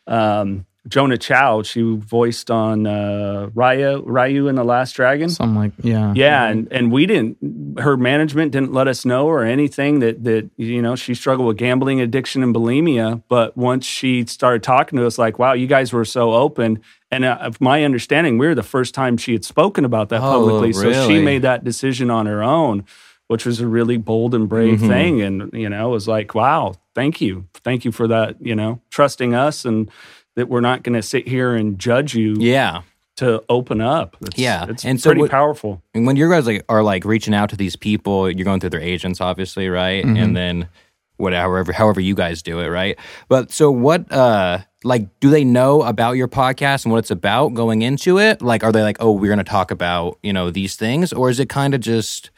Um, 0.07 0.66
Jona 0.87 1.17
Xiao, 1.17 1.65
she 1.65 1.81
voiced 1.81 2.49
on 2.49 2.87
uh, 2.87 3.49
Raya, 3.53 4.01
Ryu 4.05 4.47
and 4.47 4.57
the 4.57 4.63
Last 4.63 4.93
Dragon. 4.93 5.29
Something 5.29 5.55
like 5.55 5.71
yeah. 5.83 6.13
Yeah, 6.15 6.45
and 6.47 6.67
and 6.71 6.91
we 6.91 7.05
didn't. 7.05 7.79
Her 7.79 7.97
management 7.97 8.51
didn't 8.51 8.73
let 8.73 8.87
us 8.87 9.05
know 9.05 9.27
or 9.27 9.43
anything 9.43 9.99
that 9.99 10.23
that 10.23 10.49
you 10.57 10.81
know 10.81 10.95
she 10.95 11.13
struggled 11.13 11.47
with 11.47 11.57
gambling 11.57 12.01
addiction 12.01 12.43
and 12.43 12.55
bulimia. 12.55 13.21
But 13.27 13.57
once 13.57 13.85
she 13.85 14.25
started 14.25 14.63
talking 14.63 14.97
to 14.97 15.05
us, 15.05 15.17
like, 15.17 15.37
wow, 15.39 15.53
you 15.53 15.67
guys 15.67 15.91
were 15.93 16.05
so 16.05 16.33
open. 16.33 16.81
And 17.11 17.23
uh, 17.23 17.37
of 17.39 17.61
my 17.61 17.83
understanding, 17.83 18.37
we 18.37 18.47
were 18.47 18.55
the 18.55 18.63
first 18.63 18.93
time 18.93 19.17
she 19.17 19.31
had 19.33 19.45
spoken 19.45 19.85
about 19.85 20.09
that 20.09 20.21
Oh, 20.21 20.29
publicly. 20.29 20.73
So 20.73 21.07
she 21.07 21.19
made 21.19 21.41
that 21.43 21.63
decision 21.63 22.09
on 22.09 22.25
her 22.25 22.43
own, 22.43 22.83
which 23.27 23.45
was 23.45 23.61
a 23.61 23.67
really 23.67 23.95
bold 23.97 24.35
and 24.35 24.49
brave 24.49 24.79
Mm-hmm. 24.79 24.87
thing. 24.89 25.21
And 25.21 25.53
you 25.53 25.69
know, 25.69 25.87
it 25.87 25.91
was 25.91 26.07
like, 26.07 26.35
wow, 26.35 26.75
thank 26.95 27.21
you, 27.21 27.45
thank 27.63 27.85
you 27.85 27.91
for 27.93 28.07
that. 28.09 28.35
You 28.41 28.55
know, 28.55 28.81
trusting 28.89 29.33
us 29.33 29.63
and 29.63 29.89
that 30.37 30.47
we're 30.47 30.61
not 30.61 30.83
going 30.83 30.93
to 30.95 31.01
sit 31.01 31.27
here 31.27 31.53
and 31.55 31.77
judge 31.77 32.15
you 32.15 32.35
yeah. 32.39 32.83
to 33.17 33.43
open 33.49 33.81
up. 33.81 34.15
It's, 34.21 34.37
Yeah, 34.39 34.67
it's 34.69 34.85
and 34.85 35.01
so 35.01 35.09
pretty 35.09 35.21
what- 35.21 35.31
powerful. 35.31 35.81
And 35.93 36.07
when 36.07 36.15
you 36.15 36.29
guys 36.29 36.47
like 36.47 36.63
are 36.69 36.83
like 36.83 37.03
reaching 37.05 37.33
out 37.33 37.49
to 37.49 37.57
these 37.57 37.75
people, 37.75 38.31
you're 38.31 38.45
going 38.45 38.59
through 38.59 38.69
their 38.69 38.79
agents, 38.79 39.19
obviously, 39.19 39.67
right? 39.67 40.05
And 40.05 40.35
then 40.35 40.69
whatever, 41.17 41.73
however 41.73 41.99
you 41.99 42.13
guys 42.15 42.41
do 42.43 42.59
it, 42.59 42.67
right? 42.67 42.97
But 43.27 43.51
so 43.51 43.71
what? 43.71 44.11
uh 44.11 44.59
Like, 44.83 45.19
do 45.19 45.31
they 45.31 45.43
know 45.43 45.81
about 45.81 46.13
your 46.13 46.27
podcast 46.27 46.85
and 46.85 46.91
what 46.91 46.99
it's 46.99 47.09
about 47.11 47.55
going 47.55 47.81
into 47.81 48.19
it? 48.19 48.41
Like, 48.43 48.63
are 48.63 48.71
they 48.71 48.83
like, 48.83 48.97
oh, 48.99 49.11
we're 49.11 49.33
going 49.33 49.39
to 49.39 49.51
talk 49.51 49.71
about 49.71 50.19
you 50.21 50.31
know 50.31 50.51
these 50.51 50.75
things, 50.75 51.11
or 51.11 51.29
is 51.31 51.39
it 51.39 51.49
kind 51.49 51.73
of 51.73 51.81
just 51.81 52.29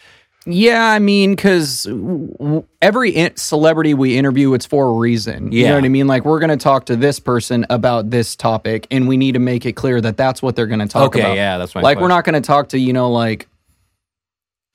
Yeah, 0.46 0.84
I 0.86 1.00
mean, 1.00 1.36
because 1.36 1.86
every 2.82 3.32
celebrity 3.36 3.94
we 3.94 4.18
interview, 4.18 4.54
it's 4.54 4.66
for 4.66 4.88
a 4.90 4.94
reason. 4.94 5.52
Yeah. 5.52 5.60
You 5.60 5.68
know 5.70 5.76
what 5.76 5.84
I 5.84 5.90
mean? 5.90 6.08
Like, 6.08 6.24
we're 6.26 6.40
going 6.40 6.50
to 6.50 6.58
talk 6.58 6.86
to 6.86 6.96
this 6.96 7.20
person 7.20 7.66
about 7.70 8.10
this 8.10 8.36
topic, 8.36 8.88
and 8.90 9.08
we 9.08 9.18
need 9.18 9.34
to 9.34 9.40
make 9.40 9.66
it 9.66 9.74
clear 9.74 10.00
that 10.02 10.16
that's 10.18 10.42
what 10.42 10.56
they're 10.56 10.66
going 10.68 10.80
to 10.80 10.88
talk 10.88 11.08
Okay, 11.08 11.20
about. 11.20 11.36
yeah, 11.36 11.58
that's 11.58 11.76
my 11.76 11.82
like 11.82 12.00
we're 12.00 12.08
not 12.08 12.24
going 12.24 12.42
to 12.42 12.46
talk 12.46 12.70
to 12.70 12.80
you 12.80 12.94
know 12.94 13.12
like 13.12 13.48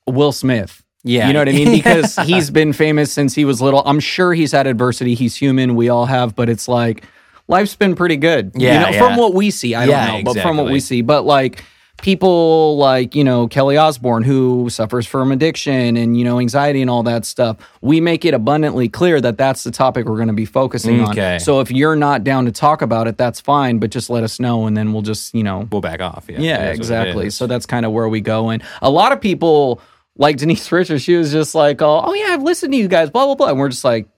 Will 0.07 0.33
Smith. 0.33 0.83
Yeah. 1.03 1.27
you 1.27 1.33
know 1.33 1.41
what 1.41 1.49
I 1.49 1.53
mean? 1.53 1.73
Because 1.73 2.17
he's 2.17 2.51
been 2.51 2.73
famous 2.73 3.13
since 3.13 3.35
he 3.35 3.45
was 3.45 3.61
little. 3.61 3.83
I'm 3.85 4.01
sure 4.01 4.33
he's 4.35 4.53
had 4.53 4.67
adversity. 4.67 5.15
He's 5.15 5.35
human. 5.35 5.75
We 5.77 5.89
all 5.89 6.07
have, 6.07 6.35
but 6.37 6.49
it's 6.49 6.69
like 6.69 7.05
life's 7.49 7.75
been 7.75 7.95
pretty 7.95 8.17
good. 8.17 8.53
Yeah, 8.55 8.75
you 8.75 8.81
know, 8.81 8.89
yeah. 8.93 8.99
from 9.09 9.17
what 9.19 9.35
we 9.35 9.51
see. 9.51 9.75
I 9.75 9.85
Yeah, 9.87 10.07
don't 10.13 10.25
know, 10.25 10.33
but 10.35 10.41
from 10.43 10.57
what 10.57 10.71
we 10.71 10.81
see, 10.81 11.03
but 11.03 11.25
like 11.25 11.65
people 12.03 12.77
like 12.77 13.15
you 13.15 13.25
know 13.25 13.49
Kelly 13.49 13.77
Osbourne, 13.77 14.23
who 14.23 14.69
suffers 14.71 15.07
from 15.07 15.33
addiction 15.33 15.97
and 15.97 16.17
you 16.19 16.25
know 16.25 16.39
anxiety 16.41 16.81
and 16.81 16.91
all 16.91 17.03
that 17.05 17.25
stuff. 17.25 17.57
We 17.81 18.01
make 18.01 18.25
it 18.25 18.35
abundantly 18.35 18.89
clear 18.89 19.21
that 19.21 19.39
that's 19.39 19.65
the 19.65 19.71
topic 19.71 20.07
we're 20.07 20.17
going 20.17 20.29
to 20.29 20.35
be 20.35 20.45
focusing 20.45 21.03
Okay. 21.09 21.35
on. 21.35 21.41
So 21.41 21.61
if 21.61 21.71
you're 21.71 21.97
not 21.97 22.25
down 22.25 22.45
to 22.47 22.53
talk 22.53 22.83
about 22.83 23.09
it, 23.09 23.17
that's 23.17 23.41
fine. 23.41 23.79
But 23.79 23.91
just 23.91 24.11
let 24.11 24.23
us 24.25 24.39
know, 24.41 24.67
and 24.67 24.77
then 24.77 24.93
we'll 24.93 25.03
just 25.03 25.35
you 25.35 25.43
know 25.43 25.69
we'll 25.71 25.81
back 25.81 26.01
off? 26.01 26.27
Yeah, 26.29 26.39
yeah, 26.41 26.55
It 26.55 26.59
is 26.59 26.59
what 26.61 26.71
it 26.75 26.77
exactly. 26.77 27.31
So 27.31 27.47
that's 27.47 27.67
kind 27.67 27.87
of 27.87 27.93
where 27.93 28.09
we 28.09 28.21
go. 28.21 28.51
And 28.51 28.63
a 28.83 28.91
lot 28.91 29.13
of 29.13 29.21
people, 29.21 29.81
like 30.17 30.37
Denise 30.37 30.71
Richards, 30.73 31.03
she 31.03 31.17
was 31.17 31.33
just 31.33 31.55
like, 31.55 31.81
oh, 31.83 32.03
oh 32.05 32.15
yeah, 32.15 32.29
I've 32.35 32.43
listened 32.43 32.73
to 32.73 32.79
you 32.79 32.89
guys, 32.89 33.11
blah, 33.11 33.27
blah, 33.27 33.35
blah. 33.35 33.49
And 33.51 33.59
we're 33.59 33.69
just 33.69 33.85
like, 33.85 34.09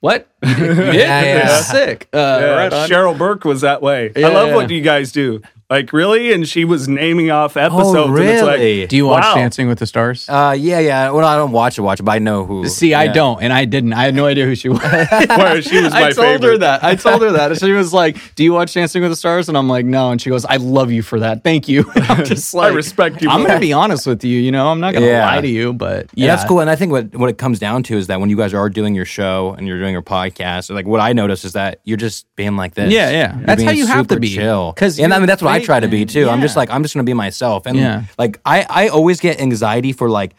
what? 0.00 0.28
you? 0.42 0.50
Yeah, 0.50 0.92
yeah. 0.92 1.60
Sick. 1.62 2.08
Uh, 2.12 2.18
Yeah, 2.18 2.46
right. 2.50 2.72
Cheryl 2.90 3.16
Burke 3.16 3.44
was 3.44 3.62
that 3.62 3.80
way. 3.80 4.12
Yeah, 4.14 4.28
I 4.28 4.32
love 4.32 4.48
yeah. 4.48 4.54
what 4.54 4.70
you 4.70 4.82
guys 4.82 5.12
do. 5.12 5.40
Like 5.70 5.92
really, 5.92 6.32
and 6.32 6.46
she 6.46 6.64
was 6.64 6.88
naming 6.88 7.30
off 7.30 7.56
episodes. 7.56 7.96
Oh, 7.96 8.04
And 8.14 8.18
it's 8.18 8.42
really? 8.42 8.80
like, 8.82 8.88
Do 8.90 8.96
you 8.96 9.06
watch 9.06 9.22
wow. 9.24 9.34
Dancing 9.34 9.66
with 9.66 9.78
the 9.78 9.86
Stars? 9.86 10.28
Uh, 10.28 10.54
yeah, 10.56 10.78
yeah. 10.78 11.10
Well, 11.10 11.26
I 11.26 11.36
don't 11.36 11.52
watch 11.52 11.78
it, 11.78 11.80
watch 11.80 12.00
it, 12.00 12.02
but 12.02 12.12
I 12.12 12.18
know 12.18 12.44
who. 12.44 12.68
See, 12.68 12.92
I 12.94 13.08
don't, 13.08 13.42
and 13.42 13.52
I 13.52 13.64
didn't. 13.64 13.94
I 13.94 14.04
had 14.04 14.14
no 14.14 14.26
idea 14.26 14.44
who 14.44 14.54
she 14.54 14.68
was. 14.68 14.80
Where 14.82 15.62
she 15.62 15.80
was 15.82 15.92
my 15.92 16.08
I 16.08 16.12
told 16.12 16.42
her 16.42 16.58
that. 16.58 16.84
I 16.84 16.94
told 16.96 17.22
her 17.22 17.32
that. 17.32 17.50
And 17.52 17.60
she 17.64 17.72
was 17.72 17.92
like, 17.94 18.34
"Do 18.34 18.44
you 18.44 18.52
watch 18.52 18.74
Dancing 18.74 19.00
with 19.02 19.10
the 19.10 19.16
Stars?" 19.16 19.48
And 19.48 19.56
I'm 19.56 19.68
like, 19.68 19.86
"No." 19.86 20.10
And 20.10 20.20
she 20.20 20.28
goes, 20.30 20.44
"I 20.44 20.56
love 20.56 20.92
you 20.92 21.02
for 21.02 21.20
that. 21.20 21.42
Thank 21.42 21.66
you." 21.68 21.90
And 21.94 22.04
I'm 22.04 22.24
just 22.24 22.54
I 22.54 22.68
respect 22.68 23.22
you. 23.22 23.30
I'm 23.30 23.44
gonna 23.46 23.58
be 23.60 23.72
honest 23.72 24.06
with 24.06 24.22
you. 24.22 24.38
You 24.38 24.52
know, 24.52 24.68
I'm 24.68 24.80
not 24.80 24.92
gonna 24.94 25.06
Yeah. 25.06 25.24
lie 25.26 25.40
to 25.40 25.48
you, 25.48 25.72
but 25.72 26.08
Yeah, 26.14 26.26
yeah, 26.26 26.36
that's 26.36 26.46
cool. 26.48 26.60
And 26.60 26.68
I 26.68 26.76
think 26.76 26.92
what 26.92 27.14
what 27.16 27.30
it 27.30 27.38
comes 27.38 27.58
down 27.58 27.82
to 27.84 27.96
is 27.96 28.06
that 28.08 28.20
when 28.20 28.28
you 28.28 28.36
guys 28.36 28.52
are 28.52 28.68
doing 28.68 28.94
your 28.94 29.06
show 29.06 29.54
and 29.56 29.66
you're 29.66 29.78
doing 29.78 29.92
your 29.92 30.02
podcast, 30.02 30.72
like 30.74 30.86
what 30.86 31.00
I 31.00 31.14
notice 31.14 31.44
is 31.44 31.54
that 31.54 31.80
you're 31.84 31.96
just 31.96 32.26
being 32.36 32.56
like 32.56 32.74
this. 32.74 32.92
Yeah, 32.92 33.10
yeah. 33.10 33.36
You're 33.38 33.46
That's 33.46 33.62
how 33.62 33.70
you 33.70 33.86
have 33.86 34.06
to 34.08 34.14
super 34.14 34.20
be. 34.20 34.28
chill. 34.34 34.72
'Cause 34.74 34.98
and 34.98 35.14
I 35.14 35.18
mean 35.18 35.26
that's 35.26 35.42
what 35.42 35.53
I 35.54 35.64
try 35.64 35.80
to 35.80 35.88
be 35.88 35.98
man. 35.98 36.06
too. 36.08 36.28
I'm 36.28 36.40
just 36.40 36.56
like 36.56 36.70
I'm 36.70 36.82
just 36.82 36.94
gonna 36.94 37.04
be 37.04 37.14
myself. 37.14 37.66
And 37.66 37.76
Yeah. 37.76 38.04
like 38.18 38.40
I 38.44 38.66
I 38.68 38.88
always 38.88 39.20
get 39.20 39.40
anxiety 39.40 39.92
for 39.92 40.08
like 40.10 40.34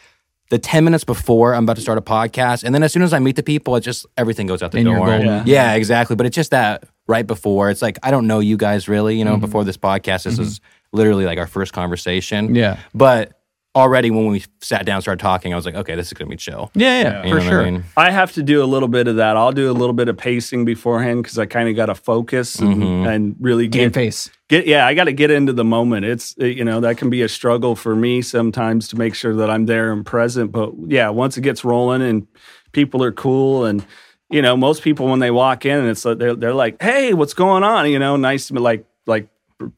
the 0.52 0.60
10 0.60 0.84
minutes 0.84 1.04
before 1.04 1.56
I'm 1.56 1.64
about 1.64 1.78
to 1.78 1.82
start 1.82 1.98
a 1.98 2.02
podcast. 2.02 2.64
And 2.64 2.74
then 2.76 2.84
as 2.84 2.94
soon 2.94 3.02
as 3.02 3.14
I 3.14 3.20
meet 3.20 3.36
the 3.36 3.42
people, 3.44 3.76
it 3.76 3.82
just 3.82 4.06
everything 4.16 4.46
goes 4.48 4.62
out 4.62 4.72
the 4.72 4.78
Then 4.78 4.86
you're 4.88 4.98
door. 4.98 5.08
golden. 5.08 5.28
Yeah. 5.28 5.44
yeah, 5.46 5.74
exactly. 5.74 6.16
But 6.16 6.26
it's 6.28 6.36
just 6.36 6.52
that 6.52 6.84
right 7.08 7.26
before. 7.26 7.70
It's 7.72 7.82
like 7.82 7.98
I 8.04 8.12
don't 8.12 8.28
know 8.28 8.40
you 8.40 8.56
guys 8.58 8.88
really, 8.88 9.18
you 9.18 9.26
know, 9.26 9.34
Mm-hmm. 9.34 9.42
before 9.42 9.64
this 9.64 9.78
podcast. 9.78 10.24
This 10.26 10.38
is 10.40 10.62
literally 10.92 11.26
like 11.26 11.38
our 11.40 11.48
first 11.48 11.74
conversation. 11.74 12.54
Yeah. 12.56 12.78
But 12.94 13.32
already 13.76 14.10
when 14.10 14.28
we 14.28 14.42
sat 14.62 14.86
down 14.86 14.96
and 14.96 15.02
started 15.04 15.20
talking, 15.22 15.52
I 15.52 15.56
was 15.58 15.66
like, 15.66 15.76
okay, 15.76 15.96
this 15.96 16.08
is 16.08 16.14
gonna 16.14 16.30
be 16.30 16.38
chill. 16.38 16.72
Yeah, 16.76 17.02
yeah, 17.02 17.26
You 17.26 17.36
for 17.36 17.42
sure. 17.42 17.62
I 17.64 17.72
mean? 17.72 17.84
I 17.98 18.10
have 18.12 18.32
to 18.34 18.44
do 18.44 18.64
a 18.64 18.66
little 18.66 18.88
bit 18.88 19.08
of 19.10 19.18
that. 19.18 19.36
I'll 19.36 19.52
do 19.52 19.70
a 19.70 19.74
little 19.74 19.94
bit 19.94 20.08
of 20.08 20.16
pacing 20.16 20.64
beforehand 20.64 21.24
because 21.24 21.38
I 21.38 21.46
kind 21.46 21.68
of 21.68 21.76
got 21.76 21.88
to 21.88 21.96
focus 21.96 22.56
and, 22.60 22.76
Mm-hmm. 22.78 23.08
and 23.08 23.36
really 23.42 23.68
Game 23.68 23.88
get 23.90 23.94
face. 23.96 24.30
Get 24.50 24.68
yeah. 24.68 24.86
I 24.86 24.94
got 24.94 25.06
to 25.06 25.14
get 25.14 25.32
into 25.32 25.54
the 25.54 25.64
moment. 25.64 26.06
It's 26.06 26.36
uh, 26.42 26.46
you 26.46 26.64
know 26.64 26.80
that 26.82 26.98
can 26.98 27.10
be 27.10 27.22
a 27.22 27.30
struggle 27.30 27.76
for 27.76 27.96
me 27.96 28.22
sometimes 28.22 28.88
to 28.90 28.96
make 28.98 29.16
sure 29.16 29.36
that 29.36 29.50
I'm 29.50 29.66
there 29.66 29.92
and 29.92 30.06
present. 30.06 30.52
But 30.52 30.74
yeah, 30.88 31.10
once 31.10 31.38
it 31.38 31.42
gets 31.42 31.64
rolling 31.64 32.02
and 32.02 32.28
people 32.72 33.04
are 33.04 33.12
cool 33.12 33.66
and 33.66 33.86
you 34.30 34.42
know 34.42 34.58
most 34.58 34.82
people 34.82 35.08
when 35.08 35.20
they 35.20 35.32
walk 35.32 35.66
in 35.66 35.78
and 35.80 35.88
it's 35.90 36.04
like 36.04 36.18
they're 36.18 36.36
they're 36.36 36.54
like 36.54 36.82
hey 36.82 37.14
what's 37.14 37.34
going 37.34 37.64
on 37.64 37.90
you 37.90 38.00
know 38.00 38.16
nice 38.18 38.48
to 38.48 38.54
be 38.54 38.60
like 38.60 38.86
like. 39.06 39.28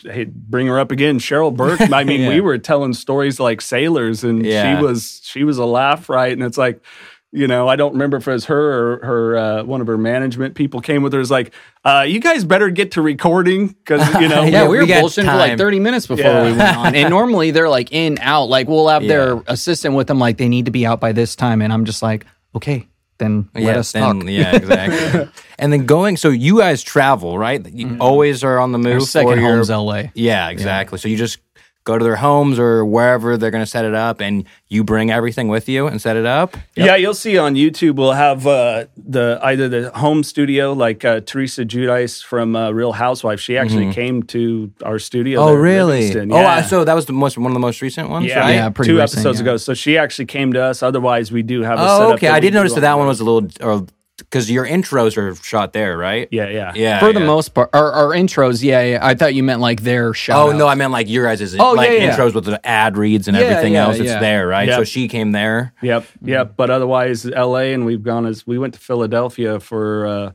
Hey, 0.01 0.23
bring 0.25 0.65
her 0.65 0.79
up 0.79 0.91
again, 0.91 1.19
Cheryl 1.19 1.55
Burke. 1.55 1.79
I 1.93 2.03
mean, 2.03 2.21
Yeah. 2.21 2.29
we 2.29 2.41
were 2.41 2.57
telling 2.57 2.95
stories 2.95 3.39
like 3.39 3.61
sailors, 3.61 4.23
and 4.23 4.43
Yeah. 4.43 4.75
she 4.79 4.83
was 4.83 5.21
she 5.23 5.43
was 5.43 5.59
a 5.59 5.65
laugh, 5.65 6.09
right? 6.09 6.33
And 6.33 6.41
it's 6.41 6.57
like, 6.57 6.81
you 7.31 7.45
know, 7.47 7.67
I 7.67 7.75
don't 7.75 7.91
remember 7.93 8.17
if 8.17 8.27
it 8.27 8.31
was 8.31 8.45
her 8.45 8.55
or 8.93 9.05
her 9.05 9.37
uh, 9.37 9.63
one 9.63 9.81
of 9.81 9.87
her 9.87 9.97
management 9.97 10.55
people 10.55 10.79
came 10.81 11.03
with 11.03 11.11
her. 11.13 11.19
Is 11.19 11.29
like, 11.29 11.53
uh, 11.83 12.05
you 12.07 12.19
guys 12.19 12.43
better 12.45 12.69
get 12.69 12.91
to 12.93 13.01
recording 13.01 13.67
because 13.67 14.01
you 14.21 14.27
know, 14.29 14.43
Yeah, 14.43 14.67
we 14.67 14.77
were 14.77 14.83
we 14.83 14.87
got 14.87 15.03
bullshitting 15.03 15.25
for 15.31 15.35
like 15.37 15.57
30 15.57 15.79
minutes 15.79 16.07
before 16.07 16.23
Yeah. 16.25 16.43
we 16.51 16.57
went 16.57 16.77
on. 16.77 16.95
And 16.95 17.09
normally 17.19 17.51
they're 17.51 17.69
like 17.69 17.91
in, 17.91 18.17
out. 18.21 18.45
Like 18.45 18.67
we'll 18.67 18.87
have 18.87 19.03
Yeah. 19.03 19.07
their 19.09 19.43
assistant 19.47 19.95
with 19.95 20.07
them, 20.07 20.19
like 20.19 20.37
they 20.37 20.47
need 20.49 20.65
to 20.65 20.71
be 20.71 20.85
out 20.85 20.99
by 20.99 21.11
this 21.11 21.35
time. 21.35 21.61
And 21.61 21.73
I'm 21.73 21.83
just 21.85 22.01
like, 22.01 22.25
okay, 22.55 22.87
then 23.17 23.49
let 23.55 23.63
yeah, 23.63 23.69
us 23.79 23.91
then- 23.91 24.19
talk. 24.19 24.29
yeah, 24.29 24.55
exactly. 24.55 25.29
and 25.59 25.73
then 25.73 25.85
going, 25.85 26.17
so 26.17 26.29
you 26.29 26.59
guys 26.59 26.81
travel, 26.83 27.37
right? 27.37 27.65
You 27.73 27.97
always 27.99 28.43
are 28.43 28.59
on 28.59 28.71
the 28.71 28.77
move. 28.77 28.93
Our 28.93 28.99
second 29.01 29.39
or 29.39 29.55
home's 29.55 29.69
LA. 29.69 30.03
Yeah, 30.13 30.49
exactly. 30.49 30.97
So 30.99 31.07
you 31.09 31.17
just 31.17 31.39
go 31.87 31.97
to 31.97 32.03
their 32.03 32.17
homes 32.17 32.59
or 32.59 32.83
wherever 32.85 33.37
they're 33.37 33.49
going 33.57 33.63
to 33.63 33.71
set 33.77 33.85
it 33.85 33.95
up, 33.95 34.19
and 34.19 34.43
you 34.67 34.83
bring 34.83 35.09
everything 35.09 35.47
with 35.47 35.69
you 35.69 35.87
and 35.87 36.01
set 36.01 36.17
it 36.17 36.25
up. 36.25 36.57
yeah, 36.75 36.97
you'll 36.97 37.13
see 37.13 37.37
on 37.37 37.55
YouTube. 37.55 37.95
We'll 37.95 38.11
have 38.27 38.45
uh, 38.45 38.85
the 38.97 39.39
either 39.41 39.69
the 39.69 39.91
home 39.91 40.21
studio, 40.23 40.73
like 40.73 41.05
uh, 41.05 41.21
Teresa 41.21 41.63
Giudice 41.63 42.21
from 42.21 42.55
uh, 42.55 42.71
Real 42.71 42.91
Housewives. 42.91 43.41
She 43.41 43.57
actually 43.57 43.93
came 43.93 44.23
to 44.35 44.71
our 44.83 44.99
studio. 44.99 45.39
there 45.45 45.55
in 45.55 45.87
Livingston. 45.87 46.31
Oh, 46.33 46.41
Yeah. 46.41 46.55
uh, 46.55 46.61
so 46.63 46.83
that 46.83 46.93
was 46.93 47.05
the 47.05 47.13
most 47.13 47.37
one 47.37 47.51
of 47.51 47.53
the 47.53 47.59
most 47.69 47.81
recent 47.81 48.09
ones, 48.09 48.25
yeah, 48.27 48.39
right? 48.39 48.55
Yeah, 48.55 48.69
pretty 48.69 48.91
two 48.91 48.97
recent, 48.99 49.19
episodes 49.19 49.39
yeah. 49.39 49.43
ago. 49.43 49.57
So 49.57 49.73
she 49.73 49.97
actually 49.97 50.25
came 50.25 50.51
to 50.53 50.61
us. 50.61 50.83
Otherwise, 50.83 51.31
we 51.31 51.41
do 51.41 51.61
have. 51.63 51.79
A 51.79 51.81
Oh, 51.81 51.97
setup 51.99 52.13
okay. 52.15 52.27
I 52.27 52.39
did 52.41 52.53
notice 52.53 52.73
that 52.73 52.81
that 52.81 52.97
one 52.97 53.07
was 53.07 53.21
a 53.21 53.23
little, 53.23 53.49
or 53.61 53.85
because 54.17 54.49
your 54.49 54.65
intros 54.65 55.15
are 55.17 55.35
shot 55.35 55.73
there, 55.73 55.97
right? 55.97 56.27
Yeah, 56.31 56.49
yeah, 56.49 56.73
Yeah. 56.75 56.99
For 56.99 57.13
the 57.13 57.19
yeah. 57.19 57.25
most 57.25 57.53
part, 57.53 57.69
our, 57.73 57.91
our 57.91 58.09
intros, 58.09 58.63
yeah, 58.63 58.81
yeah. 58.81 58.99
I 59.01 59.13
thought 59.13 59.35
you 59.35 59.43
meant 59.43 59.61
like 59.61 59.81
their 59.83 60.13
shout 60.13 60.49
Oh 60.49 60.51
no, 60.51 60.67
I 60.67 60.75
meant 60.75 60.91
like 60.91 61.07
your 61.07 61.25
guys' 61.25 61.55
Oh, 61.55 61.73
like 61.73 61.91
yeah, 61.91 61.97
yeah. 61.97 62.17
intros 62.17 62.33
with 62.33 62.45
the 62.45 62.65
ad 62.65 62.97
reads 62.97 63.27
and 63.27 63.37
Yeah, 63.37 63.43
everything 63.43 63.73
yeah, 63.73 63.85
else. 63.85 63.97
It's 63.99 64.11
there, 64.11 64.47
right? 64.47 64.67
Yeah. 64.67 64.77
So 64.77 64.83
she 64.83 65.07
came 65.07 65.31
there. 65.33 65.73
Yep, 65.81 66.05
yep. 66.23 66.53
But 66.57 66.69
otherwise, 66.71 67.25
L.A. 67.27 67.73
and 67.73 67.85
we've 67.85 68.03
gone 68.03 68.25
as 68.25 68.45
we 68.47 68.57
went 68.57 68.73
to 68.73 68.79
Philadelphia 68.79 69.59
for 69.59 70.07
uh, 70.07 70.31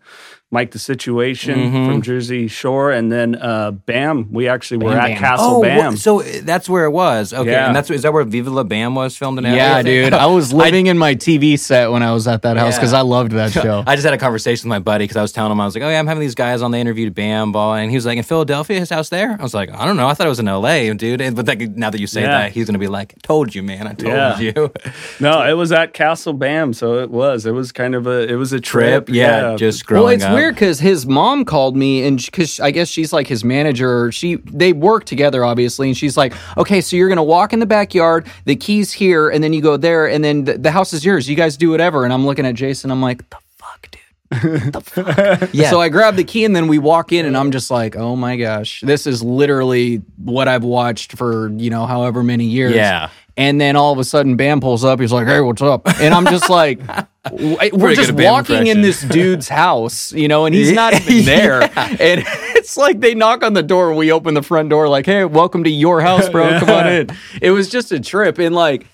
Mike 0.52 0.70
the 0.70 0.78
Situation 0.78 1.58
Mm-hmm. 1.58 1.86
from 1.88 2.02
Jersey 2.02 2.46
Shore, 2.46 2.92
and 2.92 3.10
then 3.10 3.34
uh, 3.34 3.70
Bam. 3.72 4.30
We 4.32 4.48
actually 4.48 4.76
were 4.84 4.90
Bam 4.92 4.98
at 5.00 5.08
Bam. 5.08 5.16
Castle 5.18 5.46
oh, 5.56 5.62
Bam. 5.62 5.92
wha- 5.94 5.96
so 5.96 6.22
that's 6.22 6.68
where 6.68 6.84
it 6.84 6.90
was. 6.90 7.32
Okay, 7.32 7.50
Yeah. 7.50 7.66
and 7.66 7.74
that's 7.74 7.90
is 7.90 8.02
that 8.02 8.12
where 8.12 8.22
Viva 8.24 8.50
La 8.50 8.62
Bam 8.62 8.94
was 8.94 9.16
filmed 9.16 9.38
in? 9.38 9.44
LA, 9.44 9.54
Yeah, 9.54 9.76
I 9.76 9.82
dude. 9.82 10.12
I 10.12 10.26
was 10.26 10.52
living 10.64 10.86
in 10.88 10.98
my 10.98 11.14
TV 11.14 11.58
set 11.58 11.90
when 11.90 12.02
I 12.02 12.12
was 12.12 12.28
at 12.28 12.42
that 12.42 12.56
house 12.58 12.76
because 12.76 12.92
Yeah. 12.92 12.98
I 12.98 13.02
loved 13.02 13.32
that 13.32 13.50
show. 13.52 13.82
I 13.88 13.94
just 13.96 14.04
had 14.04 14.12
a 14.14 14.18
conversation 14.18 14.68
with 14.68 14.76
my 14.76 14.78
buddy 14.78 15.04
because 15.04 15.16
I 15.16 15.22
was 15.22 15.32
telling 15.32 15.50
him 15.52 15.60
I 15.60 15.64
was 15.64 15.74
like, 15.74 15.82
"Oh 15.84 15.88
yeah, 15.88 15.98
I'm 15.98 16.06
having 16.06 16.20
these 16.20 16.34
guys 16.34 16.60
on. 16.62 16.70
They 16.70 16.80
interviewed 16.82 17.14
Bam 17.14 17.50
Ball, 17.52 17.74
and 17.74 17.90
he 17.90 17.96
was 17.96 18.04
like, 18.06 18.18
in 18.18 18.22
Philadelphia, 18.24 18.78
his 18.78 18.90
house 18.90 19.08
there." 19.08 19.36
I 19.40 19.42
was 19.42 19.54
like, 19.54 19.70
"I 19.72 19.86
don't 19.86 19.96
know. 19.96 20.06
I 20.06 20.12
thought 20.14 20.26
it 20.26 20.30
was 20.30 20.38
in 20.40 20.48
L.A., 20.48 20.92
dude." 20.92 21.20
And, 21.22 21.34
but 21.34 21.46
like, 21.46 21.60
now 21.70 21.88
that 21.88 21.98
you 22.00 22.06
say 22.06 22.20
Yeah. 22.22 22.42
that, 22.42 22.52
he's 22.52 22.66
gonna 22.66 22.78
be 22.78 22.88
like, 22.88 23.14
"Told 23.22 23.54
you, 23.54 23.62
man. 23.62 23.86
I 23.86 23.94
told 23.94 24.12
Yeah. 24.12 24.38
you." 24.38 24.70
no, 25.18 25.42
it 25.48 25.54
was 25.54 25.72
at 25.72 25.94
Castle 25.94 26.34
Bam, 26.34 26.74
so 26.74 26.98
it 26.98 27.10
was. 27.10 27.46
It 27.46 27.52
was 27.52 27.72
kind 27.72 27.94
of 27.94 28.06
a. 28.06 28.28
It 28.30 28.34
was 28.34 28.52
a 28.52 28.60
Trip, 28.60 29.06
trip. 29.06 29.14
yeah, 29.16 29.56
just 29.56 29.86
growing 29.86 30.04
well, 30.04 30.12
it's 30.14 30.24
up. 30.24 30.34
weird 30.34 30.41
because 30.50 30.80
his 30.80 31.06
mom 31.06 31.44
called 31.44 31.76
me 31.76 32.04
and 32.04 32.16
because 32.24 32.58
I 32.58 32.70
guess 32.70 32.88
she's 32.88 33.12
like 33.12 33.26
his 33.26 33.44
manager. 33.44 34.10
She 34.10 34.36
they 34.36 34.72
work 34.72 35.04
together 35.04 35.44
obviously, 35.44 35.88
and 35.88 35.96
she's 35.96 36.16
like, 36.16 36.32
okay, 36.56 36.80
so 36.80 36.96
you're 36.96 37.08
gonna 37.08 37.22
walk 37.22 37.52
in 37.52 37.60
the 37.60 37.66
backyard, 37.66 38.26
the 38.44 38.56
keys 38.56 38.92
here, 38.92 39.28
and 39.28 39.44
then 39.44 39.52
you 39.52 39.60
go 39.62 39.76
there, 39.76 40.08
and 40.08 40.24
then 40.24 40.44
the, 40.44 40.58
the 40.58 40.70
house 40.72 40.92
is 40.92 41.04
yours. 41.04 41.28
You 41.28 41.36
guys 41.36 41.56
do 41.56 41.70
whatever. 41.70 42.04
And 42.04 42.12
I'm 42.12 42.26
looking 42.26 42.46
at 42.46 42.54
Jason. 42.54 42.90
I'm 42.90 43.02
like, 43.02 43.28
the 43.30 43.36
fuck, 43.56 43.88
dude. 43.90 44.72
the 44.72 44.80
fuck. 44.84 45.50
Yeah. 45.52 45.70
So 45.70 45.80
I 45.80 45.88
grab 45.88 46.16
the 46.16 46.24
key 46.24 46.44
and 46.44 46.56
then 46.56 46.66
we 46.66 46.78
walk 46.78 47.12
in, 47.12 47.26
and 47.26 47.36
I'm 47.36 47.52
just 47.52 47.70
like, 47.70 47.96
oh 47.96 48.16
my 48.16 48.36
gosh, 48.36 48.80
this 48.80 49.06
is 49.06 49.22
literally 49.22 50.02
what 50.16 50.48
I've 50.48 50.64
watched 50.64 51.16
for 51.18 51.48
you 51.50 51.70
know 51.70 51.86
however 51.86 52.22
many 52.22 52.46
years. 52.46 52.74
Yeah. 52.74 53.10
And 53.36 53.60
then 53.60 53.76
all 53.76 53.92
of 53.92 53.98
a 53.98 54.04
sudden, 54.04 54.36
Bam 54.36 54.60
pulls 54.60 54.84
up. 54.84 55.00
He's 55.00 55.12
like, 55.12 55.26
"Hey, 55.26 55.40
what's 55.40 55.62
up?" 55.62 55.88
And 56.00 56.12
I'm 56.12 56.26
just 56.26 56.50
like, 56.50 56.80
"We're 57.32 57.94
just 57.94 58.12
walking 58.12 58.66
in 58.66 58.82
this 58.82 59.00
dude's 59.02 59.48
house, 59.48 60.12
you 60.12 60.28
know, 60.28 60.44
and 60.44 60.54
he's 60.54 60.72
not 60.72 60.92
even 60.94 61.14
Yeah. 61.16 61.22
there." 61.24 61.62
And 61.62 62.24
it's 62.56 62.76
like 62.76 63.00
they 63.00 63.14
knock 63.14 63.42
on 63.42 63.54
the 63.54 63.62
door, 63.62 63.88
and 63.88 63.96
we 63.98 64.12
open 64.12 64.34
the 64.34 64.42
front 64.42 64.68
door, 64.68 64.86
like, 64.88 65.06
"Hey, 65.06 65.24
welcome 65.24 65.64
to 65.64 65.70
your 65.70 66.02
house, 66.02 66.28
bro. 66.28 66.58
Come 66.60 66.68
on 66.70 66.86
in." 66.92 67.10
It 67.40 67.52
was 67.52 67.70
just 67.70 67.90
a 67.90 68.00
trip, 68.00 68.38
and 68.38 68.54
like, 68.54 68.86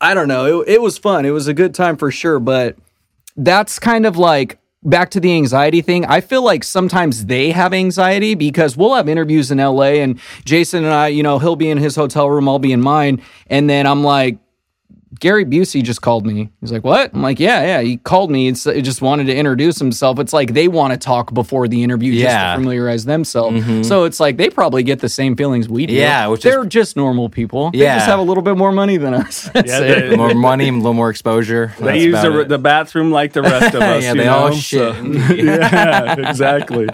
I 0.00 0.14
don't 0.14 0.26
know, 0.28 0.60
it, 0.62 0.68
it 0.74 0.82
was 0.82 0.98
fun. 0.98 1.24
It 1.24 1.30
was 1.30 1.46
a 1.46 1.54
good 1.54 1.72
time 1.74 1.96
for 1.96 2.10
sure, 2.10 2.40
but 2.40 2.76
that's 3.36 3.78
kind 3.78 4.06
of 4.06 4.16
like 4.16 4.58
back 4.84 5.10
to 5.10 5.20
the 5.20 5.32
anxiety 5.32 5.80
thing. 5.80 6.04
I 6.06 6.20
feel 6.20 6.42
like 6.42 6.64
sometimes 6.64 7.26
they 7.26 7.50
have 7.50 7.72
anxiety 7.72 8.34
because 8.34 8.76
we'll 8.76 8.94
have 8.94 9.08
interviews 9.08 9.50
in 9.50 9.58
LA 9.58 10.00
and 10.02 10.18
Jason 10.44 10.84
and 10.84 10.92
I, 10.92 11.08
you 11.08 11.22
know, 11.22 11.38
he'll 11.38 11.56
be 11.56 11.70
in 11.70 11.78
his 11.78 11.96
hotel 11.96 12.28
room, 12.28 12.48
I'll 12.48 12.58
be 12.58 12.72
in 12.72 12.80
mine. 12.80 13.22
And 13.46 13.70
then 13.70 13.86
I'm 13.86 14.02
like, 14.02 14.38
Gary 15.20 15.44
Busey 15.44 15.82
just 15.82 16.00
called 16.02 16.26
me. 16.26 16.50
He's 16.60 16.72
like, 16.72 16.84
"What?" 16.84 17.12
I'm 17.14 17.22
like, 17.22 17.38
"Yeah, 17.38 17.62
yeah." 17.62 17.80
He 17.82 17.96
called 17.98 18.30
me. 18.30 18.48
It's 18.48 18.64
he 18.64 18.80
just 18.82 19.02
wanted 19.02 19.26
to 19.26 19.36
introduce 19.36 19.78
himself. 19.78 20.18
It's 20.18 20.32
like 20.32 20.54
they 20.54 20.68
want 20.68 20.92
to 20.94 20.98
talk 20.98 21.34
before 21.34 21.68
the 21.68 21.82
interview 21.82 22.12
just 22.12 22.24
Yeah. 22.24 22.52
to 22.54 22.58
familiarize 22.60 23.04
themselves. 23.04 23.60
Mm-hmm. 23.62 23.82
So 23.82 24.04
it's 24.04 24.18
like 24.20 24.36
they 24.38 24.48
probably 24.50 24.82
get 24.82 25.00
the 25.00 25.08
same 25.08 25.36
feelings 25.36 25.68
we 25.68 25.86
do. 25.86 25.92
Yeah, 25.94 26.26
which 26.28 26.42
they're 26.42 26.64
just 26.64 26.96
normal 26.96 27.28
people. 27.28 27.70
They 27.72 27.78
Yeah. 27.78 27.96
just 27.96 28.06
have 28.08 28.18
a 28.18 28.22
little 28.22 28.42
bit 28.42 28.56
more 28.56 28.72
money 28.72 28.96
than 28.96 29.14
us. 29.14 29.50
Yeah, 29.54 29.80
they- 29.80 30.16
more 30.16 30.34
money, 30.34 30.68
a 30.68 30.72
little 30.72 30.92
more 30.94 31.10
exposure. 31.10 31.74
They 31.78 31.84
That's 31.84 32.04
use 32.04 32.22
the, 32.22 32.44
the 32.48 32.58
bathroom 32.58 33.10
like 33.10 33.32
the 33.32 33.42
rest 33.42 33.74
of 33.74 33.82
us. 33.82 34.02
Yeah, 34.02 34.12
you 34.14 34.20
they 34.22 34.28
all 34.28 34.52
shit. 34.52 34.94
So- 34.94 35.02
yeah, 35.34 36.28
exactly. 36.28 36.88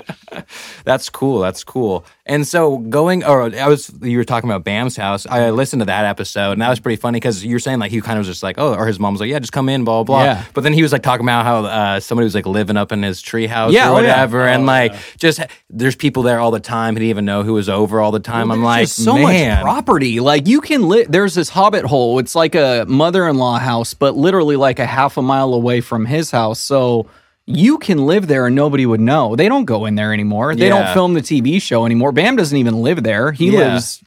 That's 0.84 1.08
cool. 1.10 1.40
That's 1.40 1.64
cool. 1.64 2.04
And 2.26 2.46
so 2.46 2.78
going, 2.78 3.24
or 3.24 3.54
I 3.56 3.68
was, 3.68 3.90
you 4.02 4.18
were 4.18 4.24
talking 4.24 4.50
about 4.50 4.64
Bam's 4.64 4.96
house. 4.96 5.26
I 5.26 5.50
listened 5.50 5.80
to 5.80 5.86
that 5.86 6.04
episode, 6.04 6.52
and 6.52 6.62
that 6.62 6.68
was 6.68 6.80
pretty 6.80 6.96
funny 7.00 7.16
because 7.16 7.44
you're 7.44 7.58
saying 7.58 7.78
like 7.78 7.90
he 7.90 8.00
kind 8.08 8.18
of 8.18 8.20
was 8.22 8.26
just 8.26 8.42
like, 8.42 8.56
oh, 8.58 8.74
or 8.74 8.86
his 8.86 8.98
mom 8.98 9.12
was 9.14 9.20
like, 9.20 9.30
yeah, 9.30 9.38
just 9.38 9.52
come 9.52 9.68
in, 9.68 9.84
blah 9.84 10.02
blah. 10.02 10.16
blah. 10.16 10.24
Yeah. 10.24 10.44
But 10.54 10.62
then 10.62 10.72
he 10.72 10.82
was 10.82 10.92
like 10.92 11.02
talking 11.02 11.24
about 11.26 11.44
how 11.44 11.64
uh, 11.66 12.00
somebody 12.00 12.24
was 12.24 12.34
like 12.34 12.46
living 12.46 12.76
up 12.76 12.90
in 12.90 13.02
his 13.02 13.22
treehouse 13.22 13.72
Yeah, 13.72 13.90
or 13.90 13.96
oh, 13.96 14.00
yeah. 14.00 14.08
whatever, 14.10 14.46
and 14.46 14.66
like 14.66 14.94
just 15.18 15.40
there's 15.68 15.94
people 15.94 16.22
there 16.22 16.40
all 16.40 16.50
the 16.50 16.60
time. 16.60 16.94
He 16.96 17.00
didn't 17.00 17.10
even 17.10 17.24
know 17.26 17.42
who 17.42 17.52
was 17.52 17.68
over 17.68 18.00
all 18.00 18.10
the 18.10 18.20
time. 18.20 18.50
I'm 18.50 18.62
like, 18.62 18.88
so 18.88 19.14
man, 19.14 19.56
much 19.56 19.62
property. 19.62 20.20
Like 20.20 20.46
you 20.48 20.60
can 20.60 20.88
live. 20.88 21.12
There's 21.12 21.34
this 21.34 21.50
hobbit 21.50 21.84
hole. 21.84 22.18
It's 22.18 22.34
like 22.34 22.54
a 22.54 22.84
mother-in-law 22.88 23.58
house, 23.58 23.94
but 23.94 24.16
literally 24.16 24.56
like 24.56 24.78
a 24.78 24.86
half 24.86 25.16
a 25.16 25.22
mile 25.22 25.52
away 25.54 25.80
from 25.80 26.06
his 26.06 26.30
house. 26.30 26.58
So 26.60 27.06
you 27.46 27.78
can 27.78 28.06
live 28.06 28.26
there 28.26 28.46
and 28.46 28.54
nobody 28.54 28.84
would 28.84 29.00
know. 29.00 29.34
They 29.34 29.48
don't 29.48 29.64
go 29.64 29.86
in 29.86 29.94
there 29.94 30.12
anymore. 30.12 30.54
They 30.54 30.68
Yeah. 30.68 30.84
don't 30.84 30.94
film 30.94 31.14
the 31.14 31.22
TV 31.22 31.60
show 31.62 31.86
anymore. 31.86 32.12
Bam 32.12 32.36
doesn't 32.36 32.56
even 32.58 32.82
live 32.82 33.02
there. 33.02 33.32
He 33.32 33.50
Yeah. 33.50 33.72
lives 33.72 34.00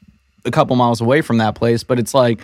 a 0.46 0.52
couple 0.52 0.76
miles 0.76 1.02
away 1.02 1.22
from 1.22 1.38
that 1.38 1.56
place. 1.56 1.84
But 1.84 1.98
it's 2.00 2.14
like 2.14 2.40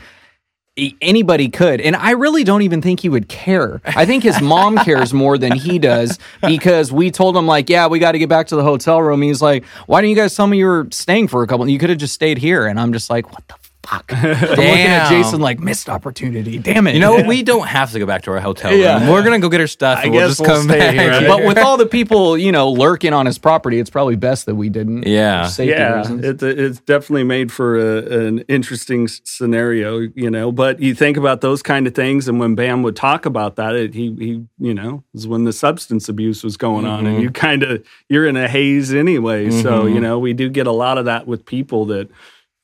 anybody 1.01 1.49
could. 1.49 1.81
And 1.81 1.95
i 1.95 2.11
really 2.11 2.43
don't 2.43 2.61
even 2.61 2.81
think 2.81 2.99
he 2.99 3.09
would 3.09 3.27
care. 3.29 3.81
I 3.85 4.05
think 4.05 4.23
his 4.23 4.41
mom 4.41 4.77
cares 4.85 5.13
more 5.13 5.37
than 5.37 5.53
he 5.53 5.79
does 5.79 6.19
because 6.41 6.91
we 6.91 7.11
told 7.11 7.35
him 7.35 7.47
like 7.47 7.69
yeah 7.69 7.87
we 7.87 7.99
got 7.99 8.13
to 8.13 8.19
get 8.19 8.29
back 8.29 8.47
to 8.47 8.55
the 8.55 8.63
hotel 8.63 9.01
room. 9.01 9.21
He's 9.21 9.41
like 9.41 9.65
why 9.87 10.01
don't 10.01 10.09
you 10.09 10.15
guys 10.15 10.35
tell 10.35 10.47
me 10.47 10.57
you 10.57 10.65
were 10.65 10.87
staying 10.91 11.27
for 11.27 11.43
a 11.43 11.47
couple? 11.47 11.67
You 11.67 11.79
could 11.79 11.89
have 11.89 11.99
just 11.99 12.13
stayed 12.13 12.37
here. 12.37 12.67
And 12.67 12.79
i'm 12.79 12.93
just 12.93 13.09
like 13.09 13.31
what 13.31 13.47
the 13.47 13.55
fuck 13.87 14.05
I'm 14.13 14.31
looking 14.31 14.41
at 14.41 14.55
Damn. 14.55 15.11
jason 15.11 15.39
like 15.39 15.59
missed 15.59 15.89
opportunity 15.89 16.57
damn 16.59 16.87
it 16.87 16.95
You 16.95 16.99
know, 16.99 17.23
we 17.23 17.43
don't 17.51 17.67
have 17.67 17.91
to 17.91 17.99
go 17.99 18.05
back 18.05 18.23
to 18.23 18.31
our 18.31 18.39
hotel 18.39 18.71
room. 18.71 18.81
Yeah. 18.81 19.09
We're 19.09 19.23
gonna 19.23 19.39
go 19.39 19.49
get 19.49 19.61
our 19.61 19.67
stuff. 19.67 19.99
I 19.99 20.03
and 20.03 20.11
we'll 20.11 20.21
guess 20.21 20.37
just 20.37 20.41
we'll 20.41 20.49
come 20.49 20.63
stay 20.67 20.79
back. 20.79 20.93
here, 20.93 21.09
right? 21.11 21.27
but 21.27 21.45
with 21.45 21.57
all 21.57 21.77
the 21.77 21.85
people 21.85 22.37
you 22.37 22.51
know 22.51 22.69
lurking 22.69 23.13
on 23.13 23.25
his 23.25 23.37
property 23.37 23.79
it's 23.79 23.89
probably 23.89 24.15
best 24.15 24.45
that 24.45 24.55
we 24.55 24.69
didn't 24.69 25.07
Yeah. 25.07 25.45
for 25.45 25.51
safety 25.51 25.71
yeah, 25.71 25.97
reasons. 25.97 26.25
it, 26.25 26.43
it's 26.43 26.79
definitely 26.81 27.23
made 27.23 27.51
for 27.51 27.77
a, 27.77 28.25
an 28.27 28.39
interesting 28.47 29.07
scenario, 29.07 29.99
you 30.15 30.29
know. 30.29 30.51
But 30.51 30.79
you 30.79 30.93
think 30.93 31.17
about 31.17 31.41
those 31.41 31.61
kind 31.61 31.87
of 31.87 31.95
things, 31.95 32.27
and 32.27 32.39
when 32.39 32.55
Bam 32.55 32.83
would 32.83 32.95
talk 32.95 33.25
about 33.25 33.55
that, 33.55 33.75
it, 33.75 33.93
he 33.93 34.13
he 34.17 34.45
you 34.59 34.73
know 34.73 35.03
is 35.13 35.27
when 35.27 35.43
the 35.43 35.53
substance 35.53 36.09
abuse 36.09 36.43
was 36.43 36.57
going 36.57 36.85
on, 36.85 37.05
and 37.05 37.15
mm-hmm. 37.15 37.23
you 37.23 37.31
kind 37.31 37.63
of 37.63 37.85
you're 38.09 38.27
in 38.27 38.37
a 38.37 38.47
haze 38.47 38.93
anyway. 38.93 39.49
So 39.49 39.83
mm-hmm. 39.83 39.95
you 39.95 40.01
know 40.01 40.19
we 40.19 40.33
do 40.33 40.49
get 40.49 40.67
a 40.67 40.71
lot 40.71 40.97
of 40.97 41.05
that 41.05 41.27
with 41.27 41.45
people 41.45 41.85
that 41.85 42.09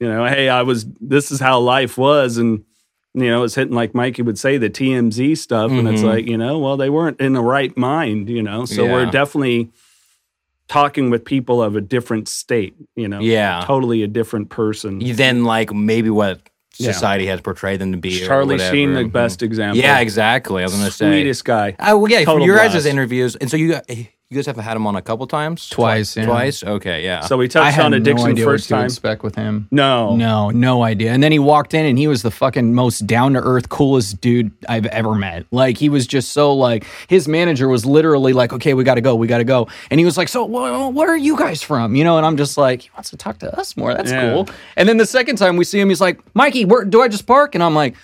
you 0.03 0.09
know, 0.09 0.25
hey, 0.25 0.49
I 0.49 0.63
was 0.63 0.85
this 0.99 1.31
is 1.31 1.39
how 1.39 1.59
life 1.61 1.97
was, 1.97 2.37
and 2.37 2.65
you 3.13 3.29
know, 3.29 3.43
it's 3.43 3.55
hitting 3.55 3.73
like 3.73 3.95
Mikey 3.95 4.21
would 4.21 4.37
say 4.37 4.57
the 4.57 4.69
TMZ 4.69 5.37
stuff, 5.37 5.71
and 5.71 5.87
it's 5.87 6.01
mm-hmm. 6.01 6.09
like 6.09 6.27
you 6.27 6.37
know, 6.37 6.59
well, 6.59 6.75
they 6.75 6.89
weren't 6.89 7.21
in 7.21 7.31
the 7.31 7.41
right 7.41 7.75
mind, 7.77 8.29
you 8.29 8.43
know. 8.43 8.65
So 8.65 8.83
we're 8.83 9.05
definitely 9.05 9.71
talking 10.67 11.09
with 11.09 11.23
people 11.23 11.63
of 11.63 11.77
a 11.77 11.81
different 11.81 12.27
state. 12.27 12.75
You 12.97 13.07
know, 13.07 13.21
Yeah. 13.21 13.63
totally 13.65 14.03
a 14.03 14.07
different 14.07 14.49
person. 14.49 14.99
Then 14.99 15.45
like 15.45 15.71
maybe 15.71 16.09
what 16.09 16.41
Yeah. 16.77 16.91
society 16.91 17.27
has 17.27 17.39
portrayed 17.39 17.79
them 17.79 17.93
to 17.93 17.97
be. 17.97 18.21
or 18.21 18.27
Charlie 18.27 18.59
Sheen, 18.59 18.89
the 18.89 18.95
whatever. 18.95 19.09
best 19.09 19.41
example. 19.41 19.77
Yeah, 19.81 19.99
exactly. 19.99 20.63
I 20.63 20.65
was 20.65 20.73
gonna 20.73 20.91
say. 20.91 21.11
Sweetest 21.11 21.45
guy. 21.45 21.77
Oh 21.79 21.97
well, 21.97 22.11
yeah. 22.11 22.25
From 22.25 22.41
your 22.41 22.57
guys' 22.57 22.85
interviews, 22.85 23.37
and 23.37 23.49
so 23.49 23.55
you 23.55 23.79
you 24.33 24.39
guys 24.39 24.45
have 24.47 24.57
had 24.57 24.75
him 24.75 24.87
on 24.87 24.95
a 24.95 25.01
couple 25.01 25.27
times, 25.27 25.69
Twice, 25.69 26.13
Twi- 26.13 26.21
yeah. 26.23 26.27
twice. 26.27 26.63
Okay, 26.63 27.03
yeah. 27.03 27.21
So 27.21 27.37
we 27.37 27.45
I 27.45 27.47
touched 27.47 27.75
had 27.75 27.85
on 27.85 27.91
no 27.91 27.97
addiction 27.97 28.29
idea 28.31 28.45
first 28.45 28.69
what 28.71 28.75
to 28.77 28.79
time. 28.81 28.85
expect 28.85 29.23
with 29.23 29.35
him. 29.35 29.67
No, 29.71 30.15
No, 30.15 30.49
no 30.49 30.83
idea. 30.83 31.11
And 31.11 31.21
then 31.21 31.31
he 31.31 31.39
walked 31.39 31.73
in 31.73 31.85
and 31.85 31.97
he 31.97 32.07
was 32.07 32.21
the 32.23 32.31
fucking 32.31 32.73
most 32.73 33.05
down 33.05 33.33
to 33.33 33.39
earth, 33.39 33.69
coolest 33.69 34.19
dude 34.21 34.51
I've 34.67 34.85
ever 34.87 35.15
met. 35.15 35.45
Like 35.51 35.77
he 35.77 35.89
was 35.89 36.07
just 36.07 36.31
so 36.31 36.53
like 36.53 36.85
his 37.07 37.27
manager 37.27 37.67
was 37.67 37.85
literally 37.85 38.33
like, 38.33 38.53
"Okay, 38.53 38.73
we 38.73 38.83
got 38.83 38.95
to 38.95 39.01
go, 39.01 39.15
we 39.15 39.27
got 39.27 39.37
to 39.39 39.43
go," 39.43 39.67
and 39.91 39.99
he 39.99 40.05
was 40.05 40.17
like, 40.17 40.27
"So 40.29 40.45
wh- 40.47 40.93
where 40.95 41.09
are 41.09 41.17
you 41.17 41.37
guys 41.37 41.61
from?" 41.61 41.95
You 41.95 42.03
know, 42.03 42.17
and 42.17 42.25
I'm 42.25 42.37
just 42.37 42.57
like, 42.57 42.81
"He 42.83 42.89
wants 42.95 43.09
to 43.11 43.17
talk 43.17 43.37
to 43.39 43.57
us 43.59 43.77
more. 43.77 43.93
That's 43.93 44.11
Yeah. 44.11 44.33
cool." 44.33 44.49
And 44.75 44.89
then 44.89 44.97
the 44.97 45.05
second 45.05 45.35
time 45.37 45.57
we 45.57 45.63
see 45.65 45.79
him, 45.79 45.89
he's 45.89 46.01
like, 46.01 46.19
"Mikey, 46.33 46.65
where 46.65 46.83
do 46.85 47.01
I 47.01 47.07
just 47.07 47.27
park?" 47.27 47.53
And 47.55 47.63
I'm 47.63 47.75
like. 47.75 47.95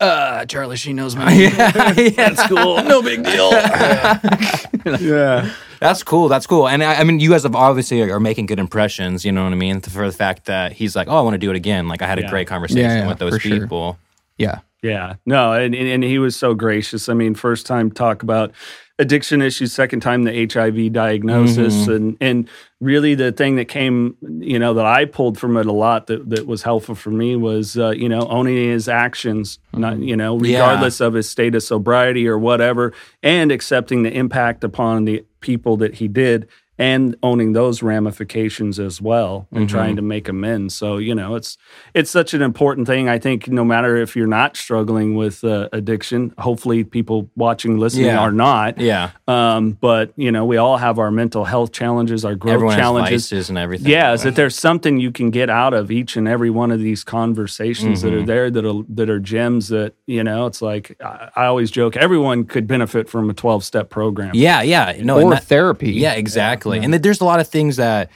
Uh, 0.00 0.44
Charlie, 0.46 0.76
she 0.76 0.92
knows 0.92 1.14
me. 1.16 1.48
That's 1.50 2.46
cool. 2.48 2.82
No 2.82 3.02
big 3.02 3.22
deal. 3.24 3.50
yeah, 5.00 5.50
That's 5.78 6.02
cool. 6.02 6.28
That's 6.28 6.46
cool. 6.46 6.68
And 6.68 6.82
I, 6.82 6.94
I 6.96 7.04
mean, 7.04 7.20
you 7.20 7.30
guys 7.30 7.42
have 7.42 7.54
obviously 7.54 8.00
are 8.10 8.20
making 8.20 8.46
good 8.46 8.58
impressions. 8.58 9.24
You 9.24 9.32
know 9.32 9.44
what 9.44 9.52
I 9.52 9.56
mean? 9.56 9.80
For 9.80 10.06
the 10.06 10.16
fact 10.16 10.46
that 10.46 10.72
he's 10.72 10.96
like, 10.96 11.08
oh, 11.08 11.16
I 11.16 11.20
want 11.20 11.34
to 11.34 11.38
do 11.38 11.50
it 11.50 11.56
again. 11.56 11.88
Like 11.88 12.02
I 12.02 12.06
had 12.06 12.18
a 12.18 12.22
Yeah. 12.22 12.30
great 12.30 12.46
conversation 12.48 12.82
Yeah, 12.82 12.98
yeah, 13.00 13.08
with 13.08 13.18
those 13.18 13.34
for 13.34 13.40
sure. 13.40 13.60
people. 13.60 13.98
yeah. 14.38 14.60
yeah. 14.82 15.16
No, 15.26 15.52
and, 15.52 15.74
and 15.74 15.88
and 15.88 16.02
he 16.04 16.18
was 16.18 16.34
so 16.36 16.54
gracious. 16.54 17.08
I 17.08 17.14
mean, 17.14 17.34
first 17.34 17.66
time 17.66 17.90
talk 17.90 18.22
about 18.22 18.52
addiction 19.00 19.42
issues, 19.42 19.72
second 19.72 20.00
time 20.00 20.22
the 20.24 20.46
HIV 20.52 20.92
diagnosis, 20.92 21.74
Mm-hmm. 21.74 21.92
and 21.92 22.16
and 22.20 22.48
really 22.80 23.14
the 23.14 23.32
thing 23.32 23.56
that 23.56 23.66
came, 23.66 24.16
you 24.40 24.58
know, 24.58 24.74
that 24.74 24.86
I 24.86 25.04
pulled 25.04 25.38
from 25.38 25.56
it 25.56 25.66
a 25.66 25.72
lot 25.72 26.06
that 26.06 26.30
that 26.30 26.46
was 26.46 26.62
helpful 26.62 26.94
for 26.94 27.10
me 27.10 27.36
was, 27.36 27.76
uh, 27.76 27.90
you 27.90 28.08
know, 28.08 28.26
owning 28.28 28.56
his 28.56 28.88
actions, 28.88 29.58
not 29.72 29.98
you 29.98 30.16
know, 30.16 30.36
Mm-hmm. 30.36 30.44
Yeah. 30.46 30.60
regardless 30.60 31.00
of 31.00 31.14
his 31.14 31.28
state 31.28 31.54
of 31.54 31.62
sobriety 31.62 32.28
or 32.28 32.38
whatever, 32.38 32.92
and 33.22 33.50
accepting 33.52 34.02
the 34.02 34.12
impact 34.12 34.64
upon 34.64 35.04
the 35.04 35.24
people 35.40 35.76
that 35.78 35.94
he 35.94 36.06
did. 36.08 36.46
And 36.80 37.14
owning 37.22 37.52
those 37.52 37.82
ramifications 37.82 38.78
as 38.80 39.02
well, 39.02 39.46
and 39.52 39.60
Mm-hmm. 39.60 39.76
trying 39.76 39.96
to 39.96 40.02
make 40.02 40.28
amends. 40.28 40.74
So 40.74 40.96
you 40.96 41.14
know, 41.14 41.34
it's 41.34 41.58
it's 41.92 42.10
such 42.10 42.32
an 42.32 42.40
important 42.40 42.86
thing. 42.86 43.06
I 43.06 43.18
think 43.18 43.48
no 43.48 43.64
matter 43.64 43.96
if 43.98 44.16
you're 44.16 44.26
not 44.26 44.56
struggling 44.56 45.14
with 45.14 45.44
uh, 45.44 45.68
addiction, 45.74 46.32
hopefully 46.38 46.82
people 46.84 47.28
watching, 47.36 47.76
listening 47.78 48.06
Yeah. 48.06 48.18
are 48.20 48.32
not. 48.32 48.80
Yeah. 48.80 49.10
Um, 49.28 49.72
but 49.72 50.12
you 50.16 50.32
know, 50.32 50.46
we 50.46 50.56
all 50.56 50.78
have 50.78 50.98
our 50.98 51.10
mental 51.10 51.44
health 51.44 51.70
challenges, 51.72 52.24
our 52.24 52.34
growth 52.34 52.54
Everyone 52.54 52.74
has 52.74 52.80
challenges. 52.82 53.22
vices 53.30 53.48
and 53.50 53.58
everything. 53.58 53.90
Yeah, 53.92 54.14
is 54.14 54.22
that 54.22 54.34
there's 54.36 54.56
something 54.56 54.98
you 55.00 55.12
can 55.12 55.28
get 55.30 55.50
out 55.50 55.74
of 55.74 55.90
each 55.90 56.16
and 56.16 56.26
every 56.26 56.48
one 56.50 56.70
of 56.72 56.80
these 56.80 57.04
conversations 57.04 58.00
that 58.02 58.14
are 58.14 58.24
there 58.24 58.50
that 58.50 58.64
are 58.64 58.82
that 58.88 59.10
are 59.10 59.20
gems 59.20 59.68
that 59.68 59.92
you 60.06 60.24
know. 60.24 60.46
It's 60.46 60.62
like 60.62 60.96
I, 61.04 61.28
I 61.36 61.44
always 61.44 61.70
joke, 61.70 61.96
everyone 61.96 62.44
could 62.44 62.66
benefit 62.66 63.08
from 63.10 63.28
a 63.28 63.34
12 63.34 63.64
step 63.64 63.90
program. 63.90 64.30
Yeah, 64.34 64.62
yeah. 64.62 64.96
No, 65.02 65.18
and 65.18 65.26
Or 65.26 65.30
that- 65.34 65.44
therapy. 65.44 65.92
Yeah, 65.92 66.14
exactly. 66.14 66.69
And 66.78 66.92
th- 66.92 67.02
there's 67.02 67.20
a 67.20 67.24
lot 67.24 67.40
of 67.40 67.48
things 67.48 67.76
that 67.76 68.10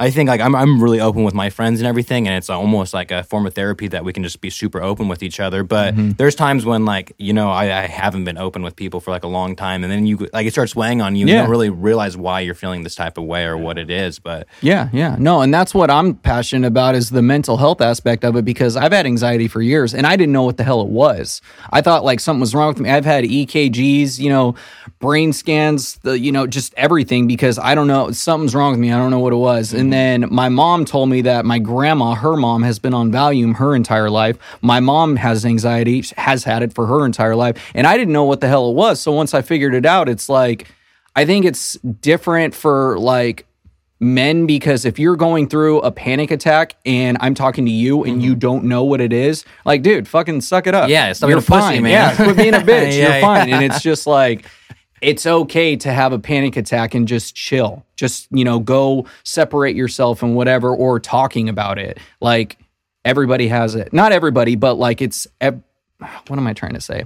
I 0.00 0.10
think 0.10 0.28
like 0.28 0.40
I'm 0.40 0.54
I'm 0.56 0.82
really 0.82 0.98
open 1.00 1.22
with 1.24 1.34
my 1.34 1.50
friends 1.50 1.78
and 1.80 1.86
everything, 1.86 2.26
and 2.26 2.34
it's 2.36 2.50
almost 2.50 2.92
like 2.94 3.10
a 3.12 3.22
form 3.22 3.46
of 3.46 3.54
therapy 3.54 3.86
that 3.88 4.04
we 4.04 4.12
can 4.12 4.22
just 4.22 4.40
be 4.40 4.50
super 4.50 4.82
open 4.82 5.06
with 5.08 5.22
each 5.22 5.38
other. 5.38 5.62
But 5.62 5.94
Mm-hmm. 5.94 6.12
there's 6.16 6.34
times 6.34 6.64
when 6.64 6.84
like 6.84 7.12
you 7.18 7.32
know 7.32 7.50
I, 7.50 7.64
I 7.82 7.86
haven't 7.86 8.24
been 8.24 8.38
open 8.38 8.62
with 8.62 8.74
people 8.76 8.98
for 9.00 9.10
like 9.10 9.24
a 9.24 9.28
long 9.28 9.54
time, 9.56 9.84
and 9.84 9.92
then 9.92 10.06
you 10.06 10.16
like 10.32 10.46
it 10.46 10.52
starts 10.52 10.74
weighing 10.74 11.00
on 11.02 11.14
you. 11.16 11.26
Yeah. 11.26 11.34
You 11.34 11.40
don't 11.42 11.50
really 11.50 11.68
realize 11.70 12.16
why 12.16 12.40
you're 12.40 12.54
feeling 12.54 12.82
this 12.82 12.94
type 12.94 13.18
of 13.18 13.24
way 13.24 13.44
or 13.44 13.56
what 13.58 13.76
it 13.78 13.90
is. 13.90 14.18
But 14.18 14.46
Yeah, 14.62 14.88
yeah. 14.92 15.16
No, 15.18 15.42
and 15.42 15.52
that's 15.52 15.74
what 15.74 15.90
I'm 15.90 16.14
passionate 16.14 16.66
about 16.66 16.94
is 16.94 17.10
the 17.10 17.22
mental 17.22 17.56
health 17.58 17.80
aspect 17.82 18.24
of 18.24 18.36
it 18.36 18.44
because 18.44 18.76
I've 18.76 18.92
had 18.92 19.04
anxiety 19.06 19.48
for 19.48 19.60
years 19.60 19.92
and 19.94 20.06
I 20.06 20.16
didn't 20.16 20.32
know 20.32 20.44
what 20.44 20.56
the 20.56 20.64
hell 20.64 20.80
it 20.80 20.88
was. 20.88 21.42
I 21.70 21.82
thought 21.82 22.04
like 22.04 22.20
something 22.20 22.40
was 22.40 22.54
wrong 22.54 22.68
with 22.68 22.80
me. 22.80 22.88
I've 22.90 23.04
had 23.04 23.24
EKGs, 23.24 24.18
you 24.18 24.30
know, 24.30 24.54
brain 24.98 25.32
scans, 25.32 25.96
the 25.98 26.18
you 26.18 26.32
know, 26.32 26.46
just 26.46 26.72
everything 26.76 27.26
because 27.26 27.58
I 27.58 27.74
don't 27.74 27.86
know 27.86 28.10
something's 28.12 28.54
wrong 28.54 28.70
with 28.72 28.80
me. 28.80 28.92
I 28.92 28.96
don't 28.98 29.10
know 29.10 29.18
what 29.20 29.32
it 29.32 29.36
was. 29.36 29.72
And 29.74 29.89
then 29.92 30.26
my 30.30 30.48
mom 30.48 30.84
told 30.84 31.08
me 31.08 31.22
that 31.22 31.44
my 31.44 31.58
grandma, 31.58 32.14
her 32.14 32.36
mom 32.36 32.62
has 32.62 32.78
been 32.78 32.94
on 32.94 33.10
Valium 33.10 33.56
her 33.56 33.74
entire 33.74 34.10
life. 34.10 34.36
My 34.62 34.80
mom 34.80 35.16
has 35.16 35.44
anxiety, 35.44 36.04
has 36.16 36.44
had 36.44 36.62
it 36.62 36.72
for 36.72 36.86
her 36.86 37.04
entire 37.06 37.36
life, 37.36 37.70
and 37.74 37.86
I 37.86 37.96
didn't 37.96 38.12
know 38.12 38.24
what 38.24 38.40
the 38.40 38.48
hell 38.48 38.70
it 38.70 38.74
was. 38.74 39.00
So 39.00 39.12
once 39.12 39.34
I 39.34 39.42
figured 39.42 39.74
it 39.74 39.86
out, 39.86 40.08
it's 40.08 40.28
like 40.28 40.66
I 41.16 41.24
think 41.24 41.44
it's 41.44 41.74
different 41.74 42.54
for 42.54 42.98
like 42.98 43.46
men 44.02 44.46
because 44.46 44.84
if 44.86 44.98
you're 44.98 45.16
going 45.16 45.46
through 45.48 45.80
a 45.80 45.92
panic 45.92 46.30
attack 46.30 46.74
and 46.86 47.18
I'm 47.20 47.34
talking 47.34 47.66
to 47.66 47.70
you 47.70 48.02
and 48.04 48.22
you 48.22 48.34
don't 48.34 48.64
know 48.64 48.84
what 48.84 49.00
it 49.00 49.12
is, 49.12 49.44
like, 49.64 49.82
dude, 49.82 50.08
fucking 50.08 50.40
suck 50.40 50.66
it 50.66 50.74
up. 50.74 50.84
Mm-hmm. 50.84 50.90
Yeah, 50.92 51.12
stop 51.12 51.28
you're 51.28 51.38
a 51.38 51.42
pussy, 51.42 51.60
fine. 51.60 51.82
man. 51.82 51.92
Yeah, 51.92 52.16
quit 52.16 52.36
being 52.36 52.54
a 52.54 52.58
bitch. 52.60 52.96
Yeah, 52.96 53.12
you're 53.12 53.20
fine. 53.20 53.48
yeah. 53.48 53.56
And 53.56 53.64
it's 53.64 53.82
just 53.82 54.06
like, 54.06 54.46
it's 55.00 55.26
okay 55.26 55.76
to 55.76 55.92
have 55.92 56.12
a 56.12 56.18
panic 56.18 56.56
attack 56.56 56.94
and 56.94 57.08
just 57.08 57.34
chill. 57.34 57.84
Just, 57.96 58.28
you 58.30 58.44
know, 58.44 58.58
go 58.58 59.06
separate 59.24 59.76
yourself 59.76 60.22
and 60.22 60.36
whatever, 60.36 60.74
or 60.74 61.00
talking 61.00 61.48
about 61.48 61.78
it. 61.78 61.98
Like, 62.20 62.58
everybody 63.04 63.48
has 63.48 63.74
it. 63.74 63.92
Not 63.92 64.12
everybody, 64.12 64.56
but 64.56 64.74
like, 64.74 65.00
it's, 65.00 65.26
what 65.40 65.62
am 66.30 66.46
I 66.46 66.52
trying 66.52 66.74
to 66.74 66.80
say? 66.80 67.04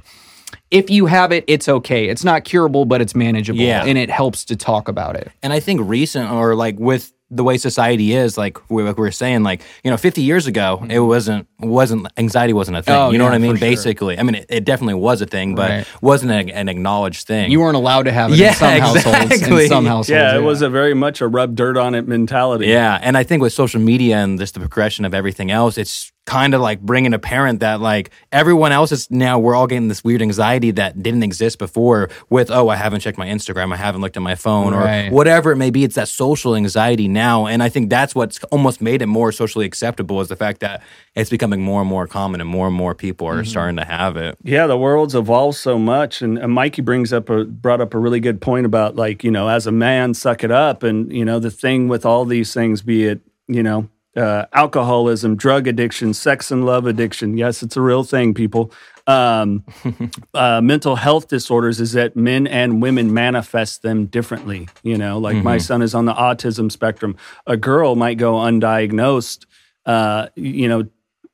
If 0.70 0.90
you 0.90 1.06
have 1.06 1.32
it, 1.32 1.44
it's 1.46 1.68
okay. 1.68 2.08
It's 2.08 2.24
not 2.24 2.44
curable, 2.44 2.84
but 2.84 3.00
it's 3.00 3.14
manageable. 3.14 3.60
Yeah. 3.60 3.84
And 3.84 3.96
it 3.96 4.10
helps 4.10 4.44
to 4.46 4.56
talk 4.56 4.88
about 4.88 5.16
it. 5.16 5.30
And 5.42 5.52
I 5.52 5.60
think 5.60 5.80
recent 5.84 6.30
or 6.30 6.54
like 6.54 6.78
with 6.78 7.12
the 7.30 7.42
way 7.42 7.56
society 7.56 8.12
is, 8.12 8.36
like 8.36 8.70
we, 8.70 8.82
like 8.82 8.96
we 8.96 9.02
were 9.02 9.10
saying, 9.10 9.42
like 9.42 9.62
you 9.82 9.90
know, 9.90 9.96
50 9.96 10.22
years 10.22 10.46
ago, 10.46 10.78
mm-hmm. 10.80 10.90
it 10.90 10.98
wasn't 10.98 11.48
wasn't 11.58 12.06
anxiety 12.16 12.52
wasn't 12.52 12.76
a 12.76 12.82
thing. 12.82 12.94
Oh, 12.94 13.10
you 13.10 13.18
know 13.18 13.24
yeah, 13.24 13.30
what 13.30 13.34
I 13.34 13.38
mean? 13.38 13.52
for 13.52 13.58
sure. 13.58 13.68
Basically, 13.68 14.18
I 14.18 14.22
mean, 14.22 14.34
it, 14.36 14.46
it 14.48 14.64
definitely 14.64 14.94
was 14.94 15.22
a 15.22 15.26
thing, 15.26 15.54
but 15.54 15.70
Right. 15.70 16.02
wasn't 16.02 16.32
an, 16.32 16.50
an 16.50 16.68
acknowledged 16.68 17.26
thing. 17.26 17.50
You 17.50 17.60
weren't 17.60 17.76
allowed 17.76 18.02
to 18.04 18.12
have 18.12 18.32
it 18.32 18.38
Yeah, 18.38 18.48
in 18.50 18.54
some 18.54 18.80
households. 18.80 19.32
exactly. 19.32 19.62
In 19.64 19.68
some 19.68 19.86
households. 19.86 20.10
Yeah, 20.10 20.36
it 20.36 20.42
was 20.42 20.62
a 20.62 20.68
very 20.68 20.94
much 20.94 21.20
a 21.20 21.26
rub 21.28 21.54
dirt 21.54 21.76
on 21.76 21.94
it 21.94 22.06
mentality. 22.06 22.66
Yeah, 22.66 22.98
and 23.00 23.16
I 23.16 23.22
think 23.24 23.42
with 23.42 23.52
social 23.52 23.80
media 23.80 24.18
and 24.18 24.38
just 24.38 24.54
the 24.54 24.60
progression 24.60 25.04
of 25.04 25.14
everything 25.14 25.50
else, 25.50 25.78
it's 25.78 26.12
kind 26.26 26.54
of 26.54 26.60
like 26.60 26.80
bringing 26.80 27.14
apparent 27.14 27.60
that 27.60 27.80
like 27.80 28.10
everyone 28.32 28.72
else 28.72 28.92
is 28.92 29.10
now 29.10 29.38
we're 29.38 29.54
all 29.54 29.66
getting 29.66 29.88
this 29.88 30.02
weird 30.02 30.22
anxiety 30.22 30.70
that 30.70 31.02
didn't 31.02 31.22
exist 31.22 31.58
before 31.58 32.08
with 32.30 32.50
oh 32.50 32.68
I 32.68 32.76
haven't 32.76 33.00
checked 33.00 33.18
my 33.18 33.26
Instagram 33.26 33.72
I 33.72 33.76
haven't 33.76 34.00
looked 34.00 34.16
at 34.16 34.22
my 34.22 34.34
phone 34.34 34.74
Right. 34.74 35.08
or 35.08 35.10
whatever 35.10 35.52
it 35.52 35.56
may 35.56 35.70
be 35.70 35.84
it's 35.84 35.96
that 35.96 36.08
social 36.08 36.56
anxiety 36.56 37.08
now. 37.08 37.46
And 37.46 37.62
I 37.62 37.68
think 37.68 37.90
that's 37.90 38.14
what's 38.14 38.42
almost 38.44 38.80
made 38.80 39.02
it 39.02 39.06
more 39.06 39.32
socially 39.32 39.66
acceptable 39.66 40.20
is 40.20 40.28
the 40.28 40.36
fact 40.36 40.60
that 40.60 40.82
it's 41.14 41.30
becoming 41.30 41.60
more 41.60 41.80
and 41.80 41.88
more 41.88 42.06
common 42.06 42.40
and 42.40 42.48
more 42.48 42.66
and 42.66 42.76
more 42.76 42.94
people 42.94 43.26
are 43.26 43.36
mm-hmm. 43.36 43.44
starting 43.44 43.76
to 43.76 43.84
have 43.84 44.16
it. 44.16 44.36
Yeah, 44.42 44.66
the 44.66 44.78
world's 44.78 45.14
evolved 45.14 45.58
so 45.58 45.78
much, 45.78 46.22
and, 46.22 46.38
and 46.38 46.52
Mikey 46.52 46.82
brings 46.82 47.12
up 47.12 47.30
a 47.30 47.44
brought 47.44 47.80
up 47.80 47.94
a 47.94 47.98
really 47.98 48.20
good 48.20 48.40
point 48.40 48.66
about 48.66 48.96
like 48.96 49.22
you 49.22 49.30
know, 49.30 49.48
as 49.48 49.66
a 49.66 49.72
man, 49.72 50.14
suck 50.14 50.42
it 50.42 50.50
up, 50.50 50.82
and 50.82 51.12
you 51.12 51.24
know, 51.24 51.38
the 51.38 51.50
thing 51.50 51.88
with 51.88 52.04
all 52.04 52.24
these 52.24 52.52
things, 52.52 52.82
be 52.82 53.04
it 53.06 53.20
you 53.46 53.62
know, 53.62 53.88
uh, 54.16 54.46
alcoholism, 54.52 55.36
drug 55.36 55.66
addiction, 55.66 56.14
sex 56.14 56.50
and 56.50 56.64
love 56.64 56.86
addiction. 56.86 57.36
Yes, 57.36 57.62
it's 57.62 57.76
a 57.76 57.80
real 57.80 58.04
thing, 58.04 58.34
people. 58.34 58.72
Um, 59.06 59.64
uh, 60.34 60.60
mental 60.60 60.96
health 60.96 61.28
disorders 61.28 61.80
is 61.80 61.92
that 61.92 62.16
men 62.16 62.46
and 62.46 62.80
women 62.80 63.12
manifest 63.12 63.82
them 63.82 64.06
differently. 64.06 64.68
You 64.82 64.96
know, 64.96 65.18
like 65.18 65.36
my 65.36 65.58
son 65.58 65.82
is 65.82 65.94
on 65.94 66.04
the 66.04 66.14
autism 66.14 66.70
spectrum. 66.70 67.16
A 67.46 67.56
girl 67.56 67.96
might 67.96 68.18
go 68.18 68.34
undiagnosed. 68.34 69.46
Uh, 69.84 70.28
you 70.34 70.68
know, 70.68 70.84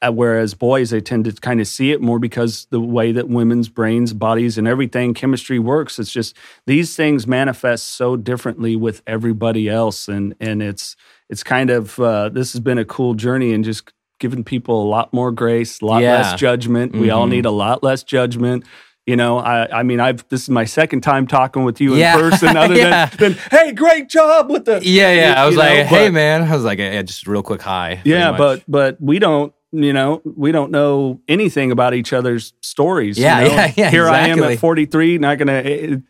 uh, 0.02 0.10
whereas 0.10 0.54
boys 0.54 0.90
they 0.90 1.00
tend 1.00 1.24
to 1.26 1.32
kind 1.32 1.60
of 1.60 1.66
see 1.66 1.92
it 1.92 2.00
more 2.00 2.18
because 2.18 2.66
the 2.70 2.80
way 2.80 3.12
that 3.12 3.28
women's 3.28 3.68
brains 3.68 4.12
bodies 4.12 4.56
and 4.56 4.66
everything 4.66 5.12
chemistry 5.12 5.58
works 5.58 5.98
it's 5.98 6.10
just 6.10 6.34
these 6.66 6.96
things 6.96 7.26
manifest 7.26 7.86
so 7.86 8.16
differently 8.16 8.76
with 8.76 9.02
everybody 9.06 9.68
else 9.68 10.08
and 10.08 10.34
and 10.40 10.62
it's 10.62 10.96
it's 11.30 11.42
kind 11.42 11.70
of 11.70 11.98
uh, 11.98 12.28
this 12.28 12.52
has 12.52 12.60
been 12.60 12.78
a 12.78 12.84
cool 12.84 13.14
journey 13.14 13.52
and 13.54 13.64
just 13.64 13.92
giving 14.18 14.44
people 14.44 14.82
a 14.82 14.88
lot 14.88 15.12
more 15.14 15.32
grace 15.32 15.80
a 15.80 15.86
lot 15.86 16.02
Yeah. 16.02 16.16
less 16.18 16.34
judgment 16.38 16.92
we 16.94 17.08
all 17.10 17.26
need 17.26 17.46
a 17.46 17.50
lot 17.50 17.82
less 17.82 18.02
judgment 18.02 18.64
you 19.06 19.16
know, 19.16 19.38
I, 19.38 19.80
I 19.80 19.82
mean, 19.82 19.98
I've 19.98 20.28
this 20.28 20.42
is 20.42 20.50
my 20.50 20.66
second 20.66 21.00
time 21.00 21.26
talking 21.26 21.64
with 21.64 21.80
you 21.80 21.94
in 21.94 22.00
Yeah. 22.00 22.16
person, 22.16 22.54
other 22.56 22.74
Yeah. 22.76 23.06
than, 23.06 23.32
than 23.32 23.38
hey, 23.50 23.72
great 23.72 24.08
job 24.08 24.50
with 24.50 24.66
the 24.66 24.80
yeah 24.84 25.12
yeah 25.12 25.34
I 25.36 25.44
you 25.44 25.46
was 25.48 25.56
know, 25.56 25.62
like 25.62 25.78
but- 25.78 25.86
hey 25.86 26.10
man 26.10 26.42
I 26.42 26.54
was 26.54 26.64
like 26.64 26.78
yeah 26.78 27.02
just 27.02 27.26
real 27.26 27.42
quick 27.42 27.62
hi 27.62 28.02
yeah, 28.04 28.36
but 28.36 28.62
but 28.68 29.00
we 29.00 29.18
don't, 29.18 29.52
you 29.72 29.92
know, 29.92 30.20
we 30.24 30.50
don't 30.52 30.70
know 30.72 31.20
anything 31.28 31.70
about 31.70 31.94
each 31.94 32.12
other's 32.12 32.52
stories. 32.60 33.16
you 33.16 33.24
Yeah, 33.24 33.40
know? 33.40 33.46
yeah, 33.54 33.72
yeah, 33.76 33.90
Here 33.90 34.08
I 34.08 34.26
am 34.28 34.42
at 34.42 34.58
43, 34.58 35.18
not 35.18 35.38
going 35.38 35.46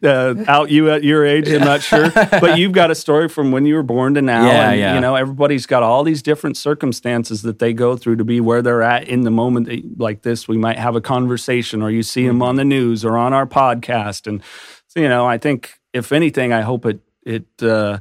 to 0.03 0.09
uh, 0.09 0.45
out 0.49 0.71
you 0.71 0.91
at 0.91 1.05
your 1.05 1.27
age. 1.27 1.49
I'm 1.51 1.61
not 1.61 1.83
sure, 1.83 2.11
but 2.15 2.59
you've 2.59 2.73
got 2.73 2.91
a 2.91 2.95
story 2.95 3.29
from 3.29 3.53
when 3.53 3.67
you 3.67 3.75
were 3.75 3.83
born 3.83 4.15
to 4.15 4.23
now. 4.23 4.47
Yeah, 4.47 4.71
and, 4.71 4.81
yeah. 4.81 4.95
You 4.95 5.01
know, 5.01 5.15
everybody's 5.15 5.67
got 5.67 5.83
all 5.83 6.05
these 6.05 6.23
different 6.23 6.57
circumstances 6.57 7.43
that 7.43 7.59
they 7.59 7.73
go 7.75 7.97
through 7.97 8.17
to 8.17 8.25
be 8.25 8.41
where 8.41 8.63
they're 8.63 8.83
at 8.83 9.09
in 9.09 9.23
the 9.23 9.31
moment. 9.31 9.67
that- 9.67 9.99
Like 9.99 10.23
this, 10.23 10.49
we 10.49 10.57
might 10.57 10.79
have 10.79 10.97
a 10.97 11.01
conversation, 11.01 11.83
or 11.83 11.91
you 11.91 12.03
see 12.03 12.27
them 12.27 12.37
Mm-hmm. 12.37 12.43
on 12.43 12.57
the 12.57 12.65
news 12.65 13.05
or 13.05 13.19
on 13.19 13.33
our 13.35 13.47
podcast, 13.47 14.27
and 14.27 14.43
so, 14.87 15.01
you 15.01 15.09
know, 15.09 15.27
I 15.27 15.37
think 15.39 15.79
if 15.93 16.13
anything, 16.13 16.53
I 16.53 16.63
hope 16.63 16.87
it 16.87 17.01
it. 17.27 17.45
Uh, 17.63 17.99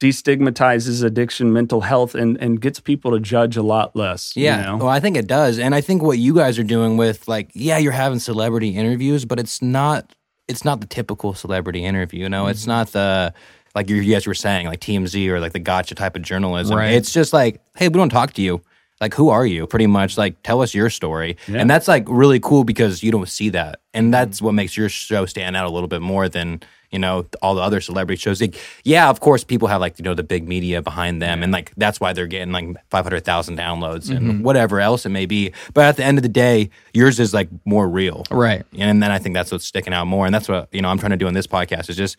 destigmatizes 0.00 1.02
addiction, 1.02 1.52
mental 1.52 1.80
health, 1.82 2.14
and 2.14 2.36
and 2.38 2.60
gets 2.60 2.80
people 2.80 3.12
to 3.12 3.20
judge 3.20 3.56
a 3.56 3.62
lot 3.62 3.94
less. 3.96 4.36
you 4.36 4.44
Yeah, 4.44 4.62
know? 4.62 4.76
well, 4.78 4.88
I 4.88 5.00
think 5.00 5.16
it 5.16 5.26
does, 5.26 5.58
and 5.58 5.74
I 5.74 5.80
think 5.80 6.02
what 6.02 6.18
you 6.18 6.34
guys 6.34 6.58
are 6.58 6.64
doing 6.64 6.96
with 6.96 7.26
like, 7.28 7.50
yeah, 7.54 7.78
you're 7.78 7.92
having 7.92 8.18
celebrity 8.18 8.70
interviews, 8.76 9.24
but 9.24 9.38
it's 9.38 9.62
not, 9.62 10.14
it's 10.48 10.64
not 10.64 10.80
the 10.80 10.86
typical 10.86 11.34
celebrity 11.34 11.84
interview. 11.84 12.20
You 12.20 12.28
know, 12.28 12.46
it's 12.46 12.62
Mm-hmm. 12.62 12.70
not 12.70 12.92
the 12.92 13.34
like 13.74 13.88
you 13.90 14.02
guys 14.12 14.26
were 14.26 14.34
saying, 14.34 14.66
like 14.66 14.80
TMZ 14.80 15.28
or 15.28 15.40
like 15.40 15.52
the 15.52 15.58
gotcha 15.60 15.94
type 15.94 16.16
of 16.16 16.22
journalism. 16.22 16.76
Right. 16.76 16.94
It's 16.94 17.12
just 17.12 17.32
like, 17.32 17.60
hey, 17.76 17.88
we 17.88 17.94
don't 17.94 18.08
talk 18.08 18.32
to 18.34 18.42
you. 18.42 18.60
Like, 19.00 19.14
who 19.14 19.28
are 19.28 19.46
you? 19.46 19.68
Pretty 19.68 19.86
much, 19.86 20.18
like, 20.18 20.42
tell 20.42 20.60
us 20.60 20.74
your 20.74 20.90
story, 20.90 21.36
and 21.46 21.70
that's 21.70 21.86
like 21.86 22.04
really 22.08 22.40
cool 22.40 22.64
because 22.64 23.00
you 23.02 23.12
don't 23.12 23.28
see 23.28 23.48
that, 23.50 23.74
Mm-hmm. 23.78 23.98
and 23.98 24.14
that's 24.14 24.42
what 24.42 24.52
makes 24.52 24.76
your 24.76 24.88
show 24.88 25.24
stand 25.26 25.54
out 25.56 25.66
a 25.66 25.70
little 25.70 25.86
bit 25.88 26.02
more 26.02 26.28
than 26.28 26.60
you 26.90 26.98
know 26.98 27.26
all 27.42 27.54
the 27.54 27.60
other 27.60 27.80
celebrity 27.80 28.18
shows. 28.18 28.40
Like, 28.40 28.58
yeah, 28.84 29.08
of 29.10 29.20
course, 29.20 29.44
people 29.44 29.68
have 29.68 29.80
like 29.80 29.98
you 29.98 30.04
know 30.04 30.14
the 30.14 30.22
big 30.22 30.48
media 30.48 30.80
behind 30.82 31.20
them, 31.20 31.42
and 31.42 31.52
like 31.52 31.72
that's 31.76 32.00
why 32.00 32.12
they're 32.12 32.26
getting 32.26 32.52
like 32.52 32.66
five 32.90 33.04
hundred 33.04 33.24
thousand 33.24 33.56
downloads 33.58 34.10
and 34.10 34.28
Mm-hmm. 34.28 34.42
whatever 34.42 34.80
else 34.80 35.04
it 35.06 35.10
may 35.10 35.26
be. 35.26 35.52
But 35.74 35.84
at 35.86 35.96
the 35.96 36.04
end 36.04 36.18
of 36.18 36.22
the 36.22 36.28
day, 36.28 36.70
yours 36.94 37.20
is 37.20 37.32
like 37.34 37.48
more 37.64 37.88
real, 37.88 38.24
Right. 38.30 38.64
and 38.78 39.02
then 39.02 39.10
I 39.10 39.18
think 39.18 39.34
that's 39.34 39.52
what's 39.52 39.66
sticking 39.66 39.92
out 39.92 40.06
more, 40.06 40.26
and 40.26 40.34
that's 40.34 40.48
what 40.48 40.68
you 40.72 40.80
know 40.82 40.88
I'm 40.88 40.98
trying 40.98 41.10
to 41.10 41.16
do 41.16 41.28
in 41.28 41.34
this 41.34 41.46
podcast 41.46 41.88
is 41.90 41.96
just 41.96 42.16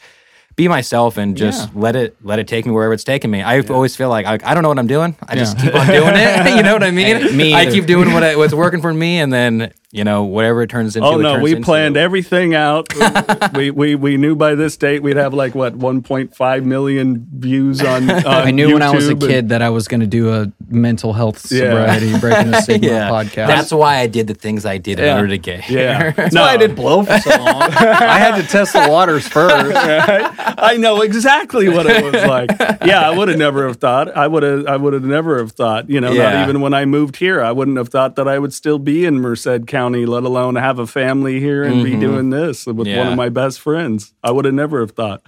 be 0.56 0.68
myself 0.68 1.16
and 1.18 1.38
just 1.38 1.74
let 1.74 1.96
it 1.96 2.18
let 2.22 2.38
it 2.38 2.48
take 2.48 2.66
me 2.66 2.72
wherever 2.72 2.94
it's 2.94 3.04
taking 3.04 3.32
me. 3.32 3.42
I 3.42 3.62
always 3.62 3.96
feel 3.96 4.10
like 4.10 4.26
I, 4.26 4.34
I 4.44 4.54
don't 4.54 4.62
know 4.64 4.70
what 4.70 4.80
I'm 4.80 4.88
doing. 4.88 5.16
I 5.28 5.36
just 5.36 5.58
keep 5.58 5.74
on 5.74 5.88
doing 5.88 6.14
it. 6.16 6.56
you 6.58 6.64
know 6.64 6.74
what 6.74 6.84
I 6.84 6.92
mean? 7.00 7.38
Me 7.38 7.54
I 7.54 7.66
keep 7.68 7.86
doing 7.86 8.12
what 8.14 8.24
I, 8.24 8.36
what's 8.36 8.54
working 8.54 8.82
for 8.82 8.94
me, 8.94 9.20
and 9.20 9.32
then 9.32 9.72
you 9.92 10.04
know 10.04 10.24
whatever 10.24 10.62
it 10.62 10.70
turns 10.70 10.96
into. 10.96 11.08
Oh 11.08 11.20
it 11.20 11.24
no, 11.24 11.34
turns 11.34 11.44
we 11.44 11.52
into. 11.54 11.64
planned 11.66 11.98
everything 11.98 12.54
out. 12.54 12.88
we, 13.56 13.72
we 13.72 13.96
we 13.96 14.18
knew 14.18 14.36
by 14.36 14.54
this 14.56 14.78
date 14.78 15.02
we'd 15.02 15.18
have 15.18 15.34
like 15.34 15.56
what 15.56 15.78
1.5 15.80 16.64
million 16.64 17.28
views 17.34 17.82
on. 17.82 18.10
on 18.12 18.26
I 18.28 18.52
knew 18.52 18.74
when 18.74 18.82
I 18.84 18.92
was 18.92 19.08
a 19.08 19.12
and- 19.14 19.22
kid 19.22 19.50
that 19.50 19.62
I 19.64 19.70
was 19.72 19.88
going 19.88 20.02
to 20.02 20.08
do 20.08 20.32
a 20.32 20.52
mental 20.70 21.14
health 21.14 21.52
Yeah. 21.52 21.60
sobriety 21.72 22.20
breaking 22.20 22.54
a 22.54 22.62
stigma 22.62 22.88
Yeah, 22.88 23.10
podcast. 23.10 23.48
that's 23.48 23.72
why 23.72 23.98
I 23.98 24.06
did 24.08 24.28
the 24.28 24.36
things 24.36 24.66
I 24.66 24.78
did 24.78 25.00
in 25.00 25.06
Yeah. 25.06 25.16
order 25.16 25.30
to 25.30 25.38
get 25.40 25.62
here. 25.62 25.80
Yeah, 25.80 26.12
That's 26.12 26.36
no, 26.36 26.42
why 26.42 26.50
I 26.54 26.58
did 26.58 26.76
blow 26.76 27.04
for 27.04 27.18
so 27.20 27.30
long. 27.32 27.62
I 27.64 28.20
had 28.20 28.36
to 28.40 28.48
test 28.48 28.74
the 28.74 28.88
waters 28.90 29.28
first. 29.28 29.76
I 29.76 30.78
know 30.78 31.02
exactly 31.02 31.68
what 31.70 31.88
it 31.88 32.04
was 32.04 32.14
like. 32.14 32.52
Yeah, 32.86 33.02
I 33.10 33.18
would 33.18 33.28
have 33.28 33.38
never 33.40 33.66
have 33.68 33.78
thought. 33.78 34.16
I 34.16 34.28
would 34.28 34.44
have. 34.44 34.68
I 34.68 34.76
would 34.78 34.94
have 34.94 35.04
never 35.04 35.40
have 35.40 35.52
thought. 35.54 35.90
You 35.90 36.00
know, 36.00 36.12
Yeah. 36.12 36.34
not 36.34 36.44
even 36.50 36.62
when 36.62 36.74
I 36.76 36.86
moved 36.86 37.16
here, 37.16 37.42
I 37.42 37.52
wouldn't 37.52 37.78
have 37.78 37.90
thought 37.90 38.16
that 38.18 38.28
I 38.28 38.38
would 38.38 38.54
still 38.54 38.78
be 38.80 39.06
in 39.06 39.20
Merced 39.20 39.66
County, 39.68 39.79
let 39.88 40.24
alone 40.24 40.56
have 40.56 40.80
a 40.80 40.88
family 40.88 41.40
here 41.40 41.64
and 41.64 41.84
be 41.84 41.96
doing 41.96 42.30
this 42.30 42.66
with 42.66 42.78
one 42.88 43.08
of 43.08 43.16
my 43.16 43.30
best 43.30 43.60
friends. 43.60 44.14
I 44.24 44.32
would 44.32 44.46
have 44.46 44.54
never 44.54 44.80
have 44.80 44.92
thought. 44.92 45.22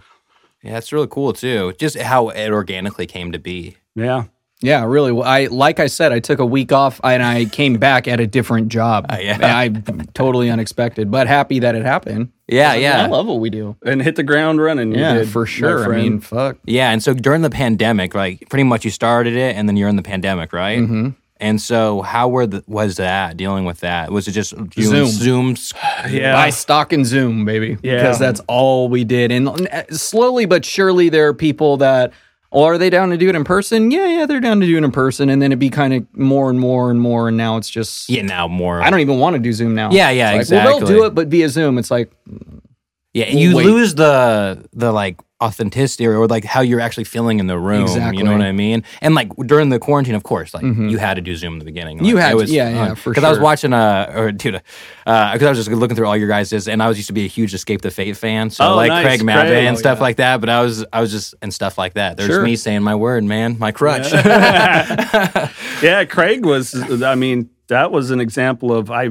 Yeah, 0.64 0.78
it's 0.78 0.92
really 0.94 1.08
cool 1.10 1.34
too. 1.34 1.74
Just 1.80 1.98
how 1.98 2.30
it 2.30 2.52
organically 2.52 3.08
came 3.08 3.32
to 3.32 3.40
be. 3.40 3.78
Yeah. 3.96 4.26
Yeah, 4.64 4.86
really. 4.86 5.12
Well, 5.12 5.28
I 5.28 5.48
like 5.48 5.80
I 5.80 5.88
said, 5.88 6.12
I 6.12 6.20
took 6.20 6.38
a 6.38 6.46
week 6.46 6.72
off 6.72 7.02
and 7.04 7.24
I 7.24 7.46
came 7.46 7.78
back 7.78 8.08
at 8.08 8.20
a 8.20 8.28
different 8.28 8.70
job. 8.70 9.08
yeah. 9.20 9.34
And 9.34 9.46
I 9.46 10.04
totally 10.14 10.52
unexpected, 10.52 11.10
but 11.10 11.26
happy 11.26 11.60
that 11.60 11.74
it 11.74 11.84
happened. 11.84 12.32
Yeah, 12.48 12.76
yeah. 12.76 13.04
I 13.04 13.08
love 13.08 13.26
what 13.26 13.40
we 13.40 13.50
do. 13.50 13.76
And 13.84 14.02
hit 14.02 14.18
the 14.18 14.24
ground 14.24 14.62
running. 14.62 14.94
Yeah, 14.94 15.16
did, 15.16 15.30
for 15.30 15.48
sure. 15.48 15.92
I 15.92 15.98
mean, 15.98 16.20
fuck. 16.20 16.58
Yeah, 16.66 16.92
and 16.92 17.02
so 17.02 17.14
during 17.14 17.42
the 17.42 17.50
pandemic, 17.50 18.14
like 18.14 18.50
pretty 18.50 18.64
much 18.64 18.86
you 18.86 18.92
started 18.92 19.34
it, 19.34 19.56
and 19.56 19.68
then 19.68 19.78
you're 19.78 19.90
in 19.90 19.96
the 19.96 20.04
pandemic, 20.04 20.54
right? 20.54 20.80
Mm-hmm. 20.80 21.10
And 21.42 21.60
so, 21.60 22.04
how 22.04 22.30
were 22.30 22.46
the, 22.46 22.64
was 22.68 22.98
that 22.98 23.36
dealing 23.36 23.66
with 23.66 23.80
that? 23.80 24.12
Was 24.12 24.28
it 24.28 24.32
just 24.34 24.56
doing 24.70 25.08
Zoom. 25.08 25.56
Zooms? 25.56 25.74
yeah. 26.12 26.34
Buy 26.34 26.52
stock 26.52 26.94
and 26.94 27.04
Zoom, 27.04 27.46
baby. 27.46 27.78
Yeah. 27.82 27.96
Because 27.98 28.20
that's 28.20 28.42
all 28.48 28.88
we 28.90 29.04
did. 29.04 29.32
And 29.32 29.50
uh, 29.50 29.84
slowly 29.90 30.46
but 30.46 30.64
surely, 30.64 31.10
there 31.10 31.28
are 31.28 31.34
people 31.34 31.78
that, 31.78 32.14
oh, 32.52 32.64
are 32.66 32.78
they 32.78 32.92
down 32.92 33.10
to 33.10 33.18
do 33.18 33.28
it 33.28 33.36
in 33.36 33.44
person? 33.44 33.90
Yeah, 33.90 34.06
yeah, 34.06 34.26
they're 34.28 34.40
down 34.40 34.60
to 34.60 34.68
do 34.68 34.78
it 34.78 34.84
in 34.84 34.92
person. 34.92 35.30
And 35.30 35.42
then 35.42 35.52
it'd 35.52 35.58
be 35.60 35.72
kind 35.72 35.96
of 35.96 36.06
more 36.16 36.52
and 36.52 36.60
more 36.60 36.92
and 36.92 37.02
more. 37.02 37.28
And 37.30 37.38
now 37.38 37.58
it's 37.58 37.72
just, 37.72 38.08
Yeah, 38.08 38.22
now 38.22 38.48
more. 38.48 38.80
I 38.80 38.92
don't 38.92 39.00
even 39.00 39.18
want 39.18 39.34
to 39.36 39.40
do 39.40 39.52
Zoom 39.52 39.74
now. 39.74 39.90
Yeah, 39.92 40.12
yeah, 40.12 40.34
It's 40.34 40.52
like, 40.52 40.64
Well, 40.64 40.78
they'll 40.80 40.88
do 40.88 41.06
it, 41.06 41.16
but 41.16 41.28
via 41.30 41.50
Zoom. 41.50 41.80
It's 41.80 41.90
like, 41.90 42.12
Yeah, 43.14 43.30
you 43.30 43.56
wait. 43.58 43.66
lose 43.66 43.96
the 43.96 44.70
the 44.74 44.92
like 44.92 45.20
authenticity 45.42 46.06
or, 46.06 46.18
or 46.18 46.28
like 46.28 46.44
how 46.46 46.62
you're 46.62 46.80
actually 46.80 47.04
feeling 47.06 47.40
in 47.40 47.48
the 47.48 47.58
room. 47.58 47.82
Exactly. 47.84 48.20
You 48.20 48.24
know 48.24 48.32
what 48.34 48.42
I 48.42 48.52
mean? 48.52 48.84
And 49.02 49.16
like 49.16 49.36
during 49.48 49.70
the 49.70 49.80
quarantine, 49.80 50.16
of 50.16 50.24
course, 50.24 50.54
like 50.54 50.64
you 50.64 50.98
had 50.98 51.16
to 51.16 51.22
do 51.22 51.36
Zoom 51.36 51.54
in 51.54 51.60
the 51.60 51.66
beginning. 51.66 51.98
Like, 51.98 52.02
Mm-hmm. 52.06 52.10
You 52.10 52.18
had 52.18 52.36
it 52.38 52.46
to- 52.48 52.54
yeah, 52.54 52.70
yeah, 52.70 52.94
for 52.94 53.10
Because 53.10 53.24
I 53.24 53.30
was 53.30 53.40
watching 53.40 53.74
uh 53.74 54.14
or 54.16 54.32
dude, 54.32 54.62
Uh 55.06 55.34
because 55.34 55.46
I 55.48 55.50
was 55.50 55.58
just 55.66 55.72
looking 55.72 55.96
through 55.96 56.08
all 56.08 56.16
your 56.18 56.28
guys' 56.28 56.68
and 56.68 56.82
I 56.84 56.88
was 56.88 56.98
used 56.98 57.08
to 57.08 57.14
be 57.14 57.26
a 57.26 57.28
huge 57.28 57.54
Escape 57.54 57.82
the 57.82 57.92
Fate 57.92 58.16
fan, 58.18 58.50
so 58.50 58.66
Oh, 58.72 58.76
like 58.76 58.90
nice. 58.90 59.04
Craig 59.06 59.22
Mabbitt 59.22 59.48
Craig. 59.50 59.66
and 59.66 59.76
Oh, 59.76 59.80
stuff 59.80 59.98
yeah. 59.98 60.04
like 60.04 60.16
that. 60.18 60.40
But 60.42 60.50
I 60.50 60.62
was 60.62 60.86
I 60.94 61.02
was 61.02 61.12
just 61.12 61.34
and 61.42 61.54
stuff 61.54 61.78
like 61.78 61.94
that. 61.96 62.18
There's 62.18 62.30
Sure. 62.30 62.44
me 62.44 62.56
saying 62.56 62.84
my 62.84 62.96
word, 62.96 63.24
man, 63.24 63.58
my 63.60 63.72
crutch. 63.72 64.12
Yeah, 64.12 66.06
Craig 66.10 66.46
was. 66.46 66.74
I 67.04 67.16
mean, 67.16 67.50
that 67.68 67.92
was 67.92 68.12
an 68.12 68.20
example 68.22 68.74
of 68.74 68.92
I, 68.92 69.10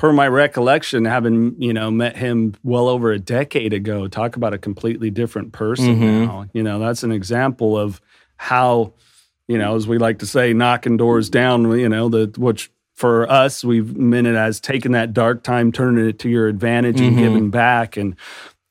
per 0.00 0.14
my 0.14 0.26
recollection, 0.26 1.04
having 1.04 1.54
you 1.58 1.74
know 1.74 1.90
met 1.90 2.16
him 2.16 2.54
well 2.64 2.88
over 2.88 3.12
a 3.12 3.18
decade 3.18 3.74
ago. 3.74 4.08
Talk 4.08 4.34
about 4.34 4.54
a 4.54 4.58
completely 4.58 5.10
different 5.10 5.52
person 5.52 5.96
Mhm. 5.96 6.24
now. 6.24 6.46
You 6.54 6.62
know, 6.62 6.78
that's 6.78 7.02
an 7.02 7.12
example 7.12 7.76
of 7.76 8.00
how, 8.38 8.94
you 9.46 9.58
know, 9.58 9.76
as 9.76 9.86
we 9.86 9.98
like 9.98 10.20
to 10.20 10.26
say, 10.26 10.54
knocking 10.54 10.96
doors 10.96 11.28
down. 11.28 11.70
You 11.78 11.90
know, 11.90 12.08
the 12.08 12.32
which 12.38 12.70
for 12.94 13.30
us 13.30 13.62
we've 13.62 13.94
meant 13.94 14.26
it 14.26 14.36
as 14.36 14.58
taking 14.58 14.92
that 14.92 15.12
dark 15.12 15.42
time, 15.42 15.70
turning 15.70 16.08
it 16.08 16.18
to 16.20 16.30
your 16.30 16.48
advantage, 16.48 16.98
and 17.02 17.14
Mhm. 17.14 17.18
giving 17.18 17.50
back 17.50 17.98
and. 17.98 18.16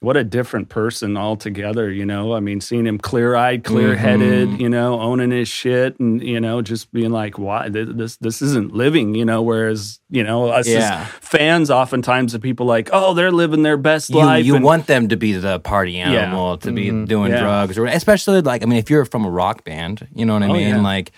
What 0.01 0.15
a 0.15 0.23
different 0.23 0.69
person 0.69 1.17
altogether, 1.17 1.91
you 1.91 2.05
know. 2.05 2.33
I 2.33 2.39
mean, 2.39 2.61
seeing 2.61 2.87
him 2.87 2.97
clear 2.99 3.35
eyed, 3.35 3.65
clear 3.65 3.97
headed, 3.97 4.47
Mm-hmm. 4.47 4.61
you 4.61 4.69
know, 4.69 4.97
owning 5.01 5.31
his 5.31 5.49
shit, 5.49 5.99
and 5.99 6.23
you 6.23 6.39
know, 6.39 6.61
just 6.61 6.89
being 6.93 7.11
like, 7.11 7.37
"Why 7.37 7.67
this? 7.67 8.15
This 8.15 8.41
isn't 8.41 8.73
living," 8.73 9.13
you 9.13 9.25
know. 9.25 9.41
Whereas, 9.41 9.99
you 10.09 10.23
know, 10.23 10.47
us 10.47 10.69
Yeah. 10.69 11.01
as 11.01 11.07
fans, 11.19 11.69
oftentimes, 11.69 12.31
the 12.31 12.39
people 12.39 12.65
like, 12.65 12.89
"Oh, 12.93 13.13
they're 13.13 13.29
living 13.31 13.63
their 13.63 13.75
best 13.75 14.09
you, 14.09 14.15
life." 14.15 14.45
you 14.45 14.55
and- 14.55 14.63
want 14.63 14.87
them 14.87 15.09
to 15.09 15.17
be 15.17 15.33
the 15.33 15.59
party 15.59 15.97
animal, 15.97 16.57
to 16.59 16.71
be 16.71 16.89
doing 17.05 17.31
Yeah. 17.33 17.41
drugs, 17.41 17.77
or 17.77 17.85
especially 17.85 18.39
like 18.39 18.63
I 18.63 18.67
mean, 18.67 18.79
if 18.79 18.89
you're 18.89 19.03
from 19.03 19.25
a 19.25 19.29
rock 19.29 19.65
band, 19.65 20.07
you 20.15 20.25
know 20.25 20.33
what 20.35 20.43
I 20.43 20.47
Oh, 20.47 20.53
mean. 20.53 20.67
yeah. 20.69 20.81
Like, 20.81 21.11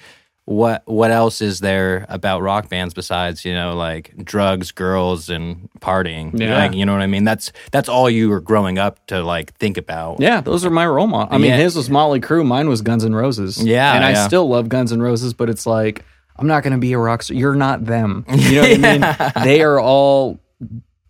what 0.52 0.84
what 0.86 1.12
else 1.12 1.41
is 1.41 1.60
there 1.60 2.06
about 2.10 2.41
rock 2.41 2.70
bands 2.70 2.93
besides 2.93 3.45
you 3.45 3.54
know 3.54 3.76
like 3.76 4.14
drugs, 4.24 4.72
girls, 4.72 5.30
and 5.30 5.70
partying? 5.80 6.38
Yeah. 6.39 6.58
like 6.58 6.74
you 6.74 6.86
know 6.86 6.93
what 6.93 7.02
I 7.02 7.08
mean. 7.08 7.24
That's 7.24 7.52
that's 7.72 7.88
all 7.89 8.10
you 8.10 8.30
were 8.30 8.41
growing 8.41 8.78
up 8.78 9.06
to 9.08 9.24
like 9.24 9.54
think 9.56 9.78
about. 9.78 10.20
yeah, 10.20 10.41
those 10.41 10.66
are 10.66 10.70
my 10.70 10.86
role 10.86 11.08
models. 11.08 11.30
I 11.34 11.38
mean, 11.38 11.52
Yeah. 11.52 11.58
his 11.58 11.76
was 11.76 11.89
Mötley 11.89 12.22
Crüe, 12.22 12.45
mine 12.45 12.68
was 12.70 12.82
Guns 12.82 13.04
N' 13.06 13.16
Roses. 13.16 13.64
Yeah, 13.64 13.93
And 13.95 14.04
I 14.04 14.26
still 14.28 14.47
love 14.47 14.70
Guns 14.70 14.91
N' 14.91 15.02
Roses, 15.02 15.34
but 15.34 15.49
it's 15.49 15.66
like, 15.66 16.04
I'm 16.38 16.47
not 16.47 16.64
going 16.64 16.74
to 16.74 16.80
be 16.80 16.93
a 16.93 16.97
rock 16.97 17.24
star. 17.24 17.36
You're 17.38 17.56
not 17.56 17.86
them. 17.86 18.26
You 18.30 18.56
know 18.56 18.62
what 18.62 18.86
I 18.86 18.97
mean? 19.38 19.43
They 19.45 19.62
are 19.62 19.80
all 19.80 20.39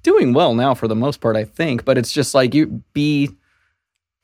doing 0.03 0.33
well 0.33 0.53
now 0.55 0.73
for 0.73 0.87
the 0.87 0.95
most 0.95 1.21
part, 1.21 1.35
I 1.35 1.43
think, 1.45 1.85
but 1.85 1.97
it's 1.97 2.11
just 2.11 2.33
like 2.33 2.53
you 2.53 2.83
be. 2.93 3.29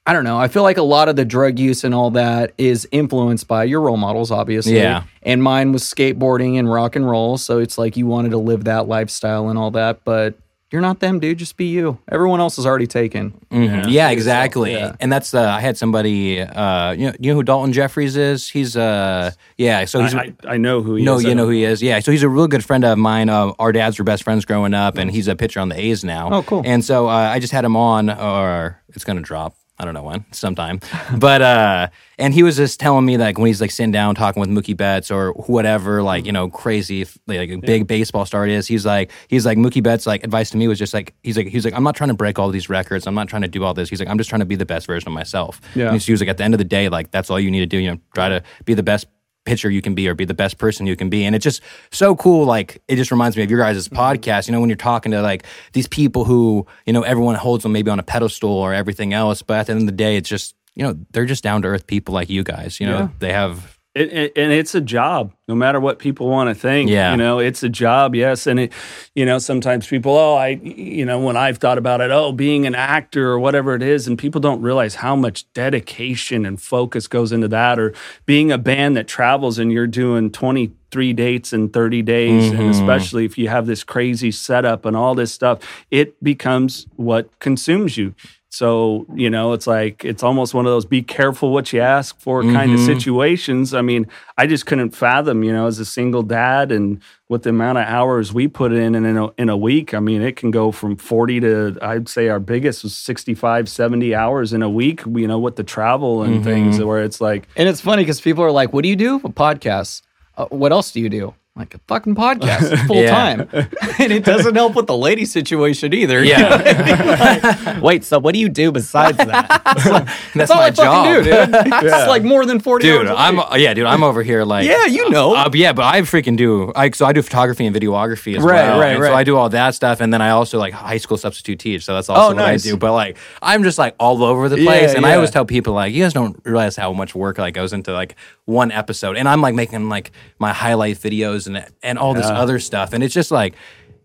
I 0.07 0.13
don't 0.13 0.23
know. 0.23 0.39
I 0.39 0.47
feel 0.47 0.63
like 0.63 0.77
a 0.77 0.83
lot 0.83 1.09
of 1.09 1.17
the 1.17 1.25
drug 1.25 1.59
use 1.59 1.83
and 1.83 1.93
all 1.93 2.11
that 2.11 2.53
is 2.57 2.87
influenced 2.93 3.45
by 3.47 3.65
your 3.65 3.81
role 3.81 3.97
models, 3.97 4.31
obviously. 4.31 4.77
Yeah. 4.77 5.03
And 5.21 5.43
mine 5.43 5.73
was 5.73 5.83
skateboarding 5.83 6.57
and 6.57 6.71
rock 6.71 6.95
and 6.95 7.07
roll. 7.07 7.37
So 7.37 7.59
it's 7.59 7.77
like 7.77 7.97
you 7.97 8.07
wanted 8.07 8.29
to 8.29 8.37
live 8.37 8.63
that 8.63 8.87
lifestyle 8.87 9.49
and 9.49 9.59
all 9.59 9.69
that, 9.71 10.05
but 10.05 10.35
you're 10.71 10.81
not 10.81 11.01
them, 11.01 11.19
dude. 11.19 11.37
Just 11.37 11.57
be 11.57 11.65
you. 11.65 11.97
Everyone 12.09 12.39
else 12.39 12.57
is 12.57 12.65
already 12.65 12.87
taken. 12.87 13.31
Mhm. 13.51 13.85
Yeah, 13.89 14.09
exactly. 14.09 14.73
yeah. 14.73 14.95
And 15.01 15.11
that's 15.11 15.33
uh, 15.33 15.41
I 15.41 15.59
had 15.61 15.77
somebody. 15.77 16.41
Uh, 16.41 16.91
you 16.91 17.07
know, 17.07 17.13
you 17.19 17.31
know 17.31 17.35
who 17.35 17.43
Daulton 17.43 17.71
Jefferies 17.73 18.15
is? 18.17 18.49
He's 18.49 18.75
uh, 18.75 19.31
yeah. 19.57 19.85
So 19.85 20.01
he's 20.01 20.13
I, 20.15 20.33
I 20.45 20.57
know 20.57 20.81
who 20.81 20.95
he 20.95 21.03
no, 21.03 21.17
is. 21.17 21.25
I 21.25 21.29
you 21.29 21.35
know 21.35 21.45
who 21.45 21.51
he 21.51 21.63
is. 21.63 21.81
Yeah, 21.81 21.99
so 21.99 22.11
he's 22.11 22.23
a 22.23 22.29
real 22.29 22.47
good 22.47 22.65
friend 22.65 22.83
of 22.83 22.97
mine. 22.97 23.29
Uh, 23.29 23.53
our 23.59 23.71
dads 23.71 23.97
were 23.97 24.03
best 24.05 24.23
friends 24.23 24.43
growing 24.45 24.73
up, 24.73 24.97
and 24.97 25.09
he's 25.09 25.27
a 25.27 25.35
pitcher 25.35 25.59
on 25.61 25.69
the 25.69 25.79
A's 25.79 26.03
now. 26.03 26.29
Oh, 26.31 26.43
cool. 26.43 26.61
And 26.65 26.83
so 26.83 27.07
uh, 27.07 27.11
I 27.11 27.39
just 27.39 27.53
had 27.53 27.63
him 27.63 27.77
on, 27.77 28.09
or 28.09 28.81
it's 28.89 29.05
gonna 29.05 29.21
drop. 29.21 29.55
I 29.79 29.85
don't 29.85 29.93
know 29.93 30.03
when, 30.03 30.25
sometime. 30.31 30.79
but 31.17 31.41
uh, 31.41 31.87
and 32.17 32.33
he 32.33 32.41
was 32.41 32.57
just 32.57 32.79
telling 32.79 33.05
me 33.05 33.17
like 33.17 33.37
when 33.37 33.47
he's 33.47 33.61
like 33.61 33.69
sitting 33.69 33.91
down 33.91 34.15
talking 34.15 34.39
with 34.39 34.49
Mookie 34.49 34.75
Betts 34.75 35.11
or 35.11 35.33
whatever, 35.33 36.01
like 36.01 36.25
you 36.25 36.31
know, 36.31 36.49
crazy 36.49 37.05
like 37.27 37.49
a 37.49 37.57
big 37.57 37.85
baseball 37.85 38.25
star 38.25 38.45
it 38.47 38.51
is. 38.51 38.65
He's 38.65 38.85
like 38.85 39.11
he's 39.27 39.45
like 39.45 39.57
Mookie 39.57 39.83
Betts. 39.83 40.07
Like 40.07 40.23
advice 40.23 40.49
to 40.51 40.57
me 40.57 40.67
was 40.67 40.79
just 40.79 40.93
like 40.93 41.13
he's 41.21 41.37
like 41.37 41.47
he's 41.47 41.63
like 41.63 41.75
I'm 41.75 41.83
not 41.83 41.95
trying 41.95 42.09
to 42.09 42.15
break 42.15 42.39
all 42.39 42.49
these 42.49 42.69
records. 42.69 43.05
I'm 43.05 43.15
not 43.15 43.27
trying 43.27 43.43
to 43.43 43.47
do 43.47 43.63
all 43.63 43.73
this. 43.73 43.89
He's 43.89 43.99
like 43.99 44.09
I'm 44.09 44.17
just 44.17 44.29
trying 44.29 44.39
to 44.39 44.45
be 44.45 44.55
the 44.55 44.65
best 44.65 44.87
version 44.87 45.09
of 45.09 45.13
myself. 45.13 45.61
Yeah. 45.75 45.91
And 45.91 46.01
he 46.01 46.11
was 46.11 46.21
like 46.21 46.29
at 46.29 46.37
the 46.37 46.43
end 46.43 46.55
of 46.55 46.57
the 46.57 46.65
day, 46.65 46.89
like 46.89 47.11
that's 47.11 47.29
all 47.29 47.39
you 47.39 47.51
need 47.51 47.59
to 47.59 47.65
do. 47.67 47.77
You 47.77 47.91
know, 47.91 47.99
try 48.15 48.29
to 48.29 48.41
be 48.65 48.73
the 48.73 48.83
best 48.83 49.05
pitcher 49.47 49.69
you 49.69 49.81
can 49.81 49.95
be 49.95 50.07
or 50.09 50.13
be 50.13 50.25
the 50.25 50.33
best 50.33 50.57
person 50.57 50.85
you 50.85 50.97
can 50.97 51.09
be. 51.09 51.23
And 51.23 51.33
it's 51.33 51.43
just 51.43 51.63
so 51.89 52.15
cool. 52.17 52.45
Like 52.45 52.83
it 52.89 52.97
just 52.97 53.09
reminds 53.11 53.37
me 53.37 53.43
of 53.43 53.49
your 53.49 53.59
guys' 53.59 53.87
mm-hmm. 53.87 53.97
podcast, 53.97 54.47
you 54.47 54.51
know, 54.51 54.59
when 54.59 54.69
you're 54.69 54.75
talking 54.75 55.13
to 55.13 55.21
like 55.21 55.45
these 55.71 55.87
people 55.87 56.25
who, 56.25 56.67
you 56.85 56.91
know, 56.91 57.03
everyone 57.03 57.35
holds 57.35 57.63
them 57.63 57.71
maybe 57.71 57.89
on 57.89 57.97
a 57.97 58.03
pedestal 58.03 58.51
or 58.51 58.73
everything 58.73 59.13
else. 59.13 59.41
But 59.41 59.59
at 59.59 59.65
the 59.67 59.71
end 59.71 59.81
of 59.81 59.85
the 59.87 59.93
day, 59.93 60.17
it's 60.17 60.27
just, 60.27 60.53
you 60.75 60.83
know, 60.83 60.99
they're 61.11 61.25
just 61.25 61.43
down 61.43 61.61
to 61.61 61.69
earth 61.69 61.87
people 61.87 62.13
like 62.13 62.29
you 62.29 62.43
guys. 62.43 62.79
You 62.79 62.87
know, 62.87 62.97
Yeah. 62.97 63.07
they 63.19 63.31
have 63.31 63.76
It, 63.97 64.13
it, 64.13 64.33
and 64.35 64.51
it's 64.51 64.75
a 64.75 64.81
job, 64.81 65.33
no 65.47 65.55
matter 65.55 65.79
what 65.79 65.97
people 65.97 66.29
want 66.29 66.49
to 66.49 66.55
think. 66.55 66.87
Yeah. 66.89 67.11
You 67.11 67.17
know, 67.17 67.39
it's 67.39 67.63
a 67.63 67.69
job, 67.69 68.13
yes. 68.13 68.45
And 68.45 68.59
it, 68.59 68.73
you 69.15 69.25
know, 69.25 69.39
sometimes 69.39 69.87
people, 69.87 70.15
oh, 70.15 70.35
I, 70.35 70.49
you 70.49 71.03
know, 71.03 71.19
when 71.19 71.35
I've 71.35 71.57
thought 71.57 71.79
about 71.79 71.99
it, 72.01 72.11
oh, 72.11 72.31
being 72.31 72.67
an 72.67 72.75
actor 72.75 73.31
or 73.31 73.39
whatever 73.39 73.73
it 73.73 73.81
is, 73.81 74.07
and 74.07 74.17
people 74.17 74.39
don't 74.39 74.61
realize 74.61 74.95
how 74.95 75.15
much 75.15 75.51
dedication 75.53 76.45
and 76.45 76.61
focus 76.61 77.07
goes 77.07 77.31
into 77.31 77.47
that, 77.47 77.79
or 77.79 77.95
being 78.27 78.51
a 78.51 78.59
band 78.59 78.95
that 78.97 79.07
travels 79.07 79.57
and 79.57 79.71
you're 79.71 79.87
doing 79.87 80.31
23 80.31 81.13
dates 81.13 81.51
in 81.51 81.69
30 81.69 82.03
days, 82.03 82.51
and 82.51 82.59
mm-hmm. 82.59 82.69
especially 82.69 83.25
if 83.25 83.35
you 83.35 83.47
have 83.49 83.65
this 83.65 83.83
crazy 83.83 84.31
setup 84.31 84.85
and 84.85 84.95
all 84.95 85.15
this 85.15 85.33
stuff, 85.33 85.59
it 85.89 86.23
becomes 86.23 86.85
what 86.97 87.39
consumes 87.39 87.97
you. 87.97 88.13
So, 88.57 89.05
you 89.13 89.29
know, 89.29 89.53
it's 89.53 89.67
like, 89.67 90.03
it's 90.03 90.23
almost 90.23 90.55
one 90.55 90.65
of 90.65 90.71
those 90.71 90.83
be 90.83 91.03
careful 91.03 91.51
what 91.51 91.71
you 91.71 91.79
ask 91.79 92.19
for 92.19 92.41
kind 92.41 92.73
of 92.73 92.79
situations. 92.79 93.75
I 93.75 93.83
mean, 93.83 94.07
I 94.35 94.47
just 94.47 94.65
couldn't 94.65 94.95
fathom, 94.95 95.43
you 95.43 95.53
know, 95.53 95.67
as 95.67 95.77
a 95.77 95.85
single 95.85 96.23
dad 96.23 96.71
and 96.71 96.99
with 97.29 97.43
the 97.43 97.51
amount 97.51 97.77
of 97.77 97.85
hours 97.85 98.33
we 98.33 98.47
put 98.47 98.73
in 98.73 98.95
in 98.95 99.15
a, 99.15 99.27
in 99.37 99.49
a 99.49 99.57
week, 99.57 99.93
I 99.93 99.99
mean, 99.99 100.23
it 100.23 100.37
can 100.37 100.49
go 100.49 100.71
from 100.71 100.95
40 100.95 101.39
to, 101.41 101.77
I'd 101.83 102.09
say 102.09 102.29
our 102.29 102.39
biggest 102.39 102.81
was 102.81 102.97
65, 102.97 103.69
70 103.69 104.15
hours 104.15 104.53
in 104.53 104.63
a 104.63 104.69
week, 104.69 105.03
you 105.05 105.27
know, 105.27 105.37
with 105.37 105.55
the 105.55 105.63
travel 105.63 106.23
and 106.23 106.43
things 106.43 106.81
where 106.81 107.03
it's 107.03 107.21
like, 107.21 107.47
And 107.55 107.69
it's 107.69 107.81
funny 107.81 108.01
because 108.01 108.21
people 108.21 108.43
are 108.43 108.51
like, 108.51 108.73
"What 108.73 108.81
do 108.81 108.89
you 108.89 108.95
do?" 108.95 109.19
Podcasts. 109.19 110.01
Uh, 110.35 110.45
what 110.45 110.71
else 110.71 110.91
do 110.91 110.99
you 110.99 111.09
do? 111.09 111.35
Like 111.57 111.73
a 111.73 111.79
fucking 111.87 112.13
podcast 112.15 112.85
full 112.87 112.97
Yeah. 112.97 113.09
time, 113.09 113.49
and 113.99 114.13
it 114.13 114.23
doesn't 114.23 114.53
help 114.55 114.75
with 114.75 114.85
the 114.85 114.95
lady 114.95 115.25
situation 115.25 115.91
either. 115.93 116.23
Yeah. 116.23 116.37
know 116.49 116.55
I 116.67 116.83
mean? 116.85 117.73
Like, 117.73 117.81
Wait, 117.81 118.03
so 118.03 118.19
what 118.19 118.33
do 118.35 118.39
you 118.39 118.47
do 118.47 118.71
besides 118.71 119.17
that? 119.17 119.61
It's 119.77 119.85
like, 119.85 120.07
That's 120.35 120.51
all 120.51 120.57
my 120.57 120.65
I 120.67 120.71
fucking 120.71 121.23
job. 121.23 121.23
do, 121.23 121.23
dude. 121.23 121.83
It's 121.83 122.07
like 122.07 122.23
more 122.23 122.45
than 122.45 122.59
forty. 122.59 122.85
Dude, 122.85 123.07
hours 123.07 123.09
a 123.09 123.19
I'm 123.19 123.59
yeah, 123.59 123.73
dude. 123.73 123.85
I'm 123.87 124.03
over 124.03 124.21
here 124.23 124.43
like 124.43 124.67
Yeah, 124.67 124.85
you 124.85 125.09
know. 125.09 125.35
Uh, 125.35 125.49
yeah, 125.53 125.73
but 125.73 125.85
I 125.85 126.01
freaking 126.01 126.37
do. 126.37 126.71
I 126.75 126.91
so 126.91 127.05
I 127.05 127.11
do 127.13 127.21
photography 127.23 127.65
and 127.65 127.75
videography 127.75 128.37
as 128.37 128.43
Right, 128.43 128.53
well. 128.67 128.79
right, 128.79 128.91
and 128.91 129.01
right. 129.01 129.09
So 129.09 129.15
I 129.15 129.23
do 129.23 129.35
all 129.35 129.49
that 129.49 129.73
stuff, 129.73 129.99
and 129.99 130.13
then 130.13 130.21
I 130.21 130.29
also 130.29 130.59
like 130.59 130.73
high 130.73 130.97
school 130.97 131.17
substitute 131.17 131.59
teach. 131.59 131.85
So 131.85 131.93
that's 131.95 132.07
also 132.09 132.21
Oh, 132.21 132.27
what 132.27 132.35
nice. 132.37 132.65
I 132.67 132.69
do. 132.69 132.77
But 132.77 132.93
like, 132.93 133.17
I'm 133.41 133.63
just 133.63 133.77
like 133.79 133.95
all 133.99 134.23
over 134.23 134.47
the 134.47 134.57
place, 134.57 134.91
Yeah, 134.91 134.97
and 134.97 135.05
I 135.07 135.15
always 135.15 135.31
tell 135.31 135.45
people 135.45 135.73
like, 135.73 135.91
you 135.93 136.03
guys 136.03 136.13
don't 136.13 136.39
realize 136.45 136.75
how 136.75 136.93
much 136.93 137.15
work 137.15 137.37
like 137.39 137.53
goes 137.55 137.73
into 137.73 137.93
like 137.93 138.15
one 138.45 138.71
episode, 138.71 139.17
and 139.17 139.27
I'm 139.27 139.41
like 139.41 139.55
making 139.55 139.89
like 139.89 140.11
my 140.39 140.53
highlight 140.53 140.97
videos 140.97 141.46
and 141.47 141.65
and 141.81 141.97
all 141.97 142.13
this 142.13 142.25
other 142.25 142.59
stuff, 142.59 142.93
and 142.93 143.03
it's 143.03 143.13
just 143.13 143.31
like. 143.31 143.55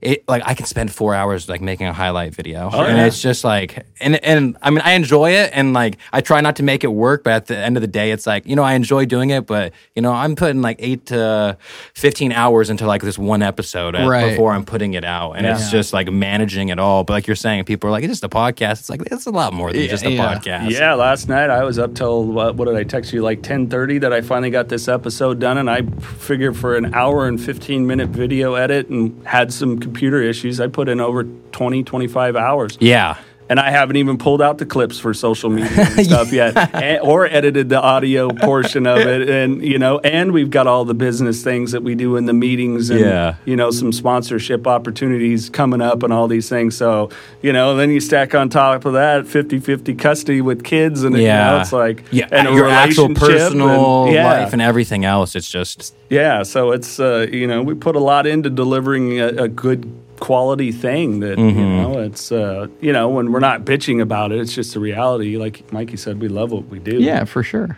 It, 0.03 0.24
like 0.28 0.42
I 0.44 0.55
can 0.55 0.66
spend 0.66 0.92
four 0.92 1.14
hours 1.14 1.48
like 1.48 1.61
making 1.61 1.86
a 1.86 1.92
highlight 1.92 2.34
video, 2.34 2.68
oh, 2.72 2.80
and 2.82 2.94
Oh, 2.94 2.96
yeah. 3.00 3.07
it's 3.07 3.22
just 3.22 3.44
like, 3.44 3.86
and 4.00 4.16
and 4.24 4.57
I 4.61 4.70
mean 4.70 4.80
I 4.84 4.92
enjoy 4.94 5.30
it, 5.30 5.50
and 5.55 5.72
like 5.72 5.96
I 6.12 6.20
try 6.20 6.40
not 6.40 6.57
to 6.57 6.64
make 6.64 6.82
it 6.82 6.88
work, 6.88 7.22
but 7.22 7.32
at 7.34 7.46
the 7.46 7.57
end 7.57 7.76
of 7.76 7.80
the 7.82 7.86
day, 7.86 8.11
it's 8.11 8.26
like 8.26 8.44
you 8.44 8.57
know 8.57 8.64
I 8.64 8.74
enjoy 8.74 9.05
doing 9.07 9.30
it, 9.30 9.46
but 9.46 9.72
you 9.94 10.03
know 10.03 10.12
I'm 10.12 10.34
putting 10.34 10.61
like 10.61 10.76
eight 10.80 11.07
to 11.07 11.57
fifteen 11.94 12.32
hours 12.32 12.68
into 12.68 12.86
like 12.86 13.03
this 13.03 13.16
one 13.18 13.42
episode 13.42 13.94
at- 13.94 14.07
Right. 14.09 14.30
before 14.30 14.53
I'm 14.53 14.64
putting 14.64 14.94
it 14.94 15.05
out, 15.05 15.32
and 15.34 15.46
it's 15.46 15.70
just 15.70 15.92
like 15.92 16.11
managing 16.11 16.68
it 16.70 16.78
all. 16.80 17.05
But 17.05 17.12
like 17.14 17.26
you're 17.28 17.36
saying, 17.36 17.64
people 17.64 17.88
are 17.88 17.92
like, 17.92 18.03
it's 18.03 18.11
just 18.12 18.24
a 18.24 18.28
podcast. 18.28 18.80
It's 18.80 18.90
like 18.90 19.03
it's 19.11 19.26
a 19.26 19.30
lot 19.30 19.53
more 19.53 19.72
than 19.72 19.82
Yeah, 19.82 19.86
just 19.86 20.05
a 20.05 20.11
yeah. 20.11 20.34
podcast. 20.34 20.70
Yeah, 20.70 20.94
last 20.94 21.28
night 21.28 21.48
I 21.48 21.62
was 21.62 21.78
up 21.78 21.94
till 21.94 22.24
what, 22.24 22.57
what 22.57 22.64
did 22.66 22.74
I 22.76 22.82
text 22.82 23.12
you 23.12 23.22
like 23.22 23.42
10:30 23.42 24.00
that 24.00 24.12
I 24.12 24.20
finally 24.20 24.50
got 24.50 24.68
this 24.68 24.88
episode 24.88 25.38
done 25.38 25.59
and 25.59 25.70
I 25.70 25.82
figured 26.00 26.57
for 26.57 26.74
an 26.76 26.92
hour 26.94 27.28
and 27.28 27.40
15 27.40 27.86
minute 27.86 28.09
video 28.09 28.55
edit 28.55 28.88
and 28.88 29.24
had 29.26 29.53
some 29.53 29.91
computer 29.93 30.22
issues 30.22 30.59
I 30.59 30.68
put 30.68 30.88
in 30.88 31.01
over 31.01 31.24
20 31.24 31.82
25 31.82 32.34
hours. 32.36 32.78
yeah. 32.80 33.18
And 33.49 33.61
I 33.61 33.70
haven't 33.70 33.97
even 33.97 34.16
pulled 34.16 34.40
out 34.40 34.57
the 34.59 34.64
clips 34.64 34.99
for 34.99 35.12
social 35.12 35.51
media 35.51 35.68
and 35.76 36.07
stuff 36.07 36.32
yet, 36.32 36.57
and, 36.74 37.01
or 37.03 37.26
edited 37.26 37.68
the 37.68 37.78
audio 37.82 38.30
portion 38.30 38.86
of 38.86 39.01
it. 39.01 39.28
And 39.28 39.62
you 39.62 39.78
know, 39.78 39.99
and 39.99 40.32
we've 40.32 40.49
got 40.49 40.66
all 40.66 40.86
the 40.86 40.95
business 40.95 41.43
things 41.45 41.72
that 41.72 41.82
we 41.82 41.95
do 41.95 42.16
in 42.16 42.24
the 42.24 42.32
meetings, 42.32 42.88
and 42.88 43.01
Yeah. 43.01 43.34
you 43.45 43.55
know, 43.57 43.70
some 43.70 43.93
sponsorship 43.93 44.66
opportunities 44.66 45.51
coming 45.51 45.82
up, 45.82 46.03
and 46.03 46.12
all 46.14 46.28
these 46.28 46.49
things. 46.49 46.76
So 46.76 47.11
you 47.43 47.53
know, 47.53 47.76
then 47.76 47.90
you 47.90 48.01
stack 48.01 48.34
on 48.34 48.49
top 48.49 48.84
of 48.86 48.95
that 48.95 49.24
50-50 49.24 49.99
custody 49.99 50.40
with 50.40 50.64
kids, 50.64 51.03
and 51.03 51.14
you 51.16 51.22
Yeah, 51.22 51.51
know, 51.51 51.61
it's 51.61 51.72
like 51.72 52.05
yeah, 52.11 52.28
and 52.32 52.55
your 52.55 52.70
actual 52.70 53.14
personal 53.14 54.05
and, 54.07 54.14
yeah, 54.14 54.24
life 54.24 54.53
and 54.55 54.62
everything 54.62 55.05
else. 55.05 55.36
It's 55.36 55.51
just 55.51 55.95
yeah. 56.09 56.43
So 56.43 56.70
it's 56.70 56.99
uh, 56.99 57.26
you 57.30 57.47
know, 57.47 57.62
we 57.62 57.74
put 57.74 57.97
a 57.97 58.01
lot 58.01 58.26
into 58.26 58.49
delivering 58.49 59.20
a, 59.20 59.26
a 59.28 59.49
good 59.49 59.93
quality 60.22 60.70
thing 60.70 61.18
that 61.18 61.36
you 61.36 61.52
know 61.52 61.98
it's 61.98 62.30
uh, 62.30 62.68
you 62.80 62.92
know 62.92 63.08
when 63.08 63.32
we're 63.32 63.40
not 63.40 63.64
bitching 63.64 64.00
about 64.00 64.30
it 64.30 64.38
it's 64.38 64.54
just 64.54 64.76
a 64.76 64.80
reality 64.80 65.36
like 65.36 65.72
mikey 65.72 65.96
said 65.96 66.20
we 66.20 66.28
love 66.28 66.52
what 66.52 66.64
we 66.68 66.78
do 66.78 67.00
Yeah, 67.02 67.24
for 67.24 67.42
sure. 67.42 67.76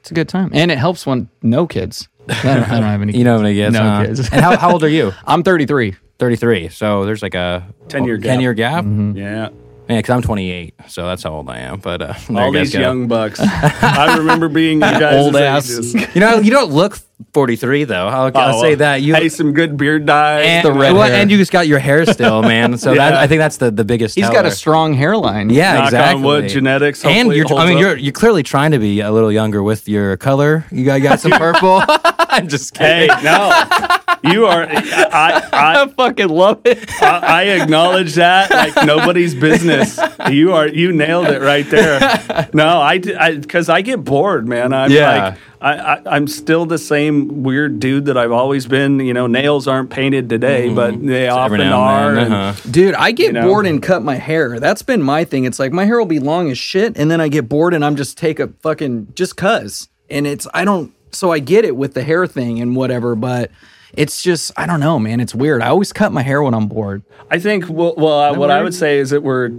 It's 0.00 0.10
a 0.10 0.14
good 0.14 0.28
time, 0.28 0.50
and 0.52 0.70
it 0.70 0.76
helps 0.78 1.06
when 1.06 1.28
no 1.42 1.66
kids. 1.66 2.08
I 2.28 2.42
don't, 2.42 2.62
I 2.70 2.80
don't 2.80 2.82
have 2.82 3.02
any. 3.02 3.12
you 3.18 3.24
know 3.24 3.36
what 3.38 3.46
I 3.46 3.54
guess. 3.54 3.72
No 3.72 3.80
huh? 3.80 4.04
kids. 4.04 4.20
and 4.30 4.40
how, 4.40 4.56
how 4.58 4.72
old 4.72 4.84
are 4.84 4.88
you? 4.88 5.12
I'm 5.26 5.42
33. 5.42 5.96
33. 6.18 6.68
So 6.68 7.04
there's 7.06 7.22
like 7.22 7.34
a 7.34 7.66
10-year 7.88 8.18
gap. 8.18 8.30
10 8.30 8.40
year 8.40 8.54
gap. 8.54 8.84
yeah 8.84 9.48
Yeah, 9.88 9.96
because 9.96 10.10
I'm 10.10 10.22
28, 10.22 10.74
so 10.88 11.06
that's 11.06 11.22
how 11.22 11.32
old 11.32 11.48
I 11.48 11.58
am. 11.60 11.80
But 11.80 12.02
uh, 12.02 12.14
all 12.30 12.46
you 12.48 12.52
guys 12.52 12.68
these 12.68 12.74
go. 12.74 12.80
young 12.80 13.08
bucks 13.08 13.40
i 13.40 14.16
remember 14.18 14.48
being 14.48 14.76
you 14.76 14.80
guys 14.80 15.24
Old 15.24 15.34
ass. 15.34 15.68
You 16.14 16.20
know, 16.20 16.38
you 16.38 16.50
don't 16.50 16.70
look 16.72 16.98
43 17.32 17.84
though. 17.84 18.08
I'll, 18.08 18.36
I'll 18.36 18.56
oh, 18.56 18.60
say 18.60 18.74
that 18.74 19.00
you. 19.00 19.14
Oh, 19.14 19.18
hey 19.18 19.30
some 19.30 19.54
good 19.54 19.78
beard 19.78 20.04
dye 20.04 20.42
and, 20.42 20.66
the 20.66 20.72
red 20.72 20.92
well, 20.92 21.02
hair. 21.04 21.14
and 21.14 21.30
you 21.30 21.38
just 21.38 21.50
got 21.50 21.66
your 21.66 21.78
hair 21.78 22.04
still, 22.04 22.42
man. 22.42 22.76
So 22.86 22.94
that 22.94 23.14
I 23.14 23.26
think 23.26 23.40
that's 23.40 23.56
the, 23.56 23.70
the 23.70 23.84
biggest. 23.84 24.16
He's 24.16 24.28
got 24.28 24.44
a 24.44 24.50
strong 24.50 24.92
hairline. 24.92 25.48
yeah, 25.48 25.72
Knock 25.72 25.80
on 25.80 25.86
exactly. 25.86 26.24
wood, 26.24 26.48
genetics, 26.48 27.04
and 27.04 27.32
you're. 27.32 27.46
it 27.46 27.52
I 27.52 27.66
mean, 27.66 27.76
up. 27.76 27.80
you're 27.80 27.96
you're 27.96 28.12
clearly 28.12 28.42
trying 28.42 28.72
to 28.72 28.78
be 28.78 29.00
a 29.00 29.10
little 29.10 29.32
younger 29.32 29.62
with 29.62 29.88
your 29.88 30.16
color. 30.18 30.66
You 30.70 30.84
got, 30.84 30.96
you 30.96 31.02
got 31.02 31.20
some 31.20 31.32
purple. 31.38 31.82
I'm 31.88 32.48
just 32.48 32.76
hey 32.76 33.08
kidding. 33.08 33.24
no 33.24 33.96
you 34.22 34.46
are 34.46 34.66
I, 34.68 35.48
I, 35.52 35.82
I 35.82 35.88
fucking 35.88 36.28
love 36.28 36.60
it. 36.64 36.90
I, 37.02 37.18
I 37.18 37.42
acknowledge 37.44 38.14
that 38.14 38.50
like 38.50 38.86
nobody's 38.86 39.34
business. 39.34 39.98
You 40.30 40.52
are 40.52 40.68
you 40.68 40.92
nailed 40.92 41.28
it 41.28 41.40
right 41.40 41.68
there. 41.68 42.48
No, 42.52 42.80
I 42.80 42.98
because 42.98 43.68
I, 43.68 43.82
get 43.82 44.04
bored, 44.04 44.48
man. 44.48 44.72
I'm 44.72 44.90
Yeah. 44.90 45.28
like 45.28 45.38
I, 45.60 45.72
I, 45.94 46.02
I'm 46.06 46.26
still 46.28 46.66
the 46.66 46.78
same 46.78 47.42
weird 47.42 47.80
dude 47.80 48.06
that 48.06 48.16
I've 48.18 48.32
always 48.32 48.66
been. 48.66 49.00
You 49.00 49.14
know, 49.14 49.26
nails 49.26 49.66
aren't 49.66 49.90
painted 49.90 50.28
today, 50.28 50.72
but 50.72 50.90
they 50.92 50.96
Mm-hmm. 50.96 51.08
Every 51.10 51.28
often 51.28 51.58
now 51.60 51.80
are. 51.80 52.08
and 52.08 52.16
then, 52.16 52.24
and- 52.26 52.34
uh-huh. 52.34 52.68
Dude, 52.70 52.94
I 52.94 53.12
get 53.12 53.32
know? 53.32 53.42
bored 53.46 53.66
and 53.66 53.82
cut 53.82 54.02
my 54.02 54.16
hair. 54.16 54.60
That's 54.60 54.82
been 54.82 55.02
my 55.02 55.24
thing. 55.24 55.44
It's 55.44 55.58
like 55.58 55.72
my 55.72 55.84
hair 55.84 55.98
will 55.98 56.06
be 56.06 56.18
long 56.20 56.50
as 56.50 56.58
shit, 56.58 56.96
and 56.98 57.10
then 57.10 57.20
I 57.20 57.28
get 57.28 57.48
bored 57.48 57.74
and 57.74 57.84
I'm 57.84 57.96
just 57.96 58.18
take 58.18 58.38
a 58.38 58.48
fucking 58.62 59.12
just 59.14 59.36
cuz. 59.36 59.88
And 60.10 60.26
it's 60.26 60.46
I 60.54 60.64
don't 60.64 60.92
so 61.12 61.32
I 61.32 61.38
get 61.38 61.64
it 61.64 61.76
with 61.76 61.94
the 61.94 62.02
hair 62.02 62.26
thing 62.26 62.60
and 62.60 62.76
whatever, 62.76 63.14
but 63.14 63.50
it's 63.94 64.22
just 64.22 64.52
I 64.56 64.66
don't 64.66 64.80
know, 64.80 64.98
man. 64.98 65.20
It's 65.20 65.34
weird. 65.34 65.62
I 65.62 65.68
always 65.68 65.92
cut 65.92 66.12
my 66.12 66.22
hair 66.22 66.42
when 66.42 66.52
I'm 66.54 66.68
bored. 66.68 67.02
I 67.30 67.38
think 67.38 67.68
well, 67.68 67.94
well 67.96 68.34
uh, 68.34 68.38
what 68.38 68.50
I 68.50 68.62
would 68.62 68.74
say 68.74 68.98
is 68.98 69.10
that 69.10 69.22
we're 69.22 69.50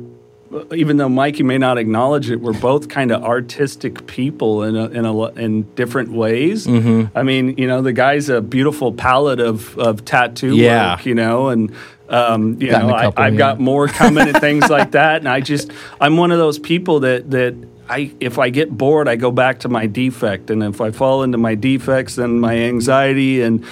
even 0.73 0.97
though 0.97 1.09
Mikey 1.09 1.43
may 1.43 1.57
not 1.57 1.77
acknowledge 1.77 2.29
it, 2.29 2.41
we're 2.41 2.53
both 2.53 2.89
kind 2.89 3.11
of 3.11 3.23
artistic 3.23 4.07
people 4.07 4.63
in 4.63 4.75
a, 4.75 4.85
in 4.87 5.05
a, 5.05 5.25
in 5.33 5.63
different 5.75 6.11
ways. 6.11 6.67
Mm-hmm. 6.67 7.17
I 7.17 7.23
mean, 7.23 7.57
you 7.57 7.67
know, 7.67 7.81
the 7.81 7.93
guy's 7.93 8.29
a 8.29 8.41
beautiful 8.41 8.93
palette 8.93 9.39
of 9.39 9.77
of 9.77 10.05
tattoo 10.05 10.55
Yeah. 10.55 10.95
work, 10.95 11.05
you 11.05 11.15
know, 11.15 11.49
and 11.49 11.73
um, 12.09 12.61
you 12.61 12.69
Gotten 12.71 12.87
know, 12.87 12.95
couple, 12.97 13.23
I, 13.23 13.27
I've 13.27 13.33
yeah. 13.33 13.37
got 13.37 13.59
more 13.59 13.87
coming 13.87 14.29
and 14.29 14.39
things 14.39 14.69
like 14.69 14.91
that. 14.91 15.17
And 15.17 15.27
I 15.27 15.41
just, 15.41 15.71
I'm 15.99 16.15
one 16.15 16.31
of 16.31 16.37
those 16.37 16.59
people 16.59 17.01
that 17.01 17.29
that. 17.31 17.55
I, 17.89 18.11
if 18.19 18.37
I 18.37 18.49
get 18.49 18.69
bored, 18.69 19.07
I 19.07 19.15
go 19.15 19.31
back 19.31 19.61
to 19.61 19.69
my 19.69 19.87
defect, 19.87 20.49
and 20.49 20.61
if 20.61 20.81
I 20.81 20.91
fall 20.91 21.23
into 21.23 21.37
my 21.37 21.55
defects, 21.55 22.15
then 22.15 22.37
my 22.41 22.53
anxiety 22.53 23.41
and 23.41 23.63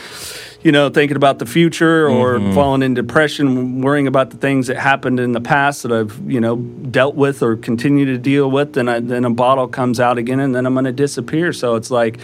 you 0.65 0.71
know, 0.71 0.89
thinking 0.89 1.15
about 1.15 1.37
the 1.37 1.45
future 1.45 2.09
or 2.09 2.39
mm-hmm. 2.39 2.55
falling 2.55 2.81
in 2.81 2.95
depression, 2.95 3.81
worrying 3.81 4.07
about 4.07 4.31
the 4.31 4.37
things 4.37 4.65
that 4.65 4.77
happened 4.77 5.19
in 5.19 5.31
the 5.31 5.39
past 5.39 5.83
that 5.83 5.91
I've, 5.91 6.19
you 6.25 6.41
know, 6.41 6.55
dealt 6.55 7.13
with 7.13 7.43
or 7.43 7.55
continue 7.55 8.05
to 8.05 8.17
deal 8.17 8.49
with, 8.49 8.73
then 8.73 8.89
I, 8.89 8.99
then 8.99 9.25
a 9.25 9.29
bottle 9.29 9.67
comes 9.67 9.99
out 9.99 10.17
again 10.17 10.39
and 10.39 10.55
then 10.55 10.65
I'm 10.65 10.73
going 10.73 10.85
to 10.85 10.91
disappear. 10.91 11.53
So 11.53 11.75
it's 11.75 11.91
like, 11.91 12.17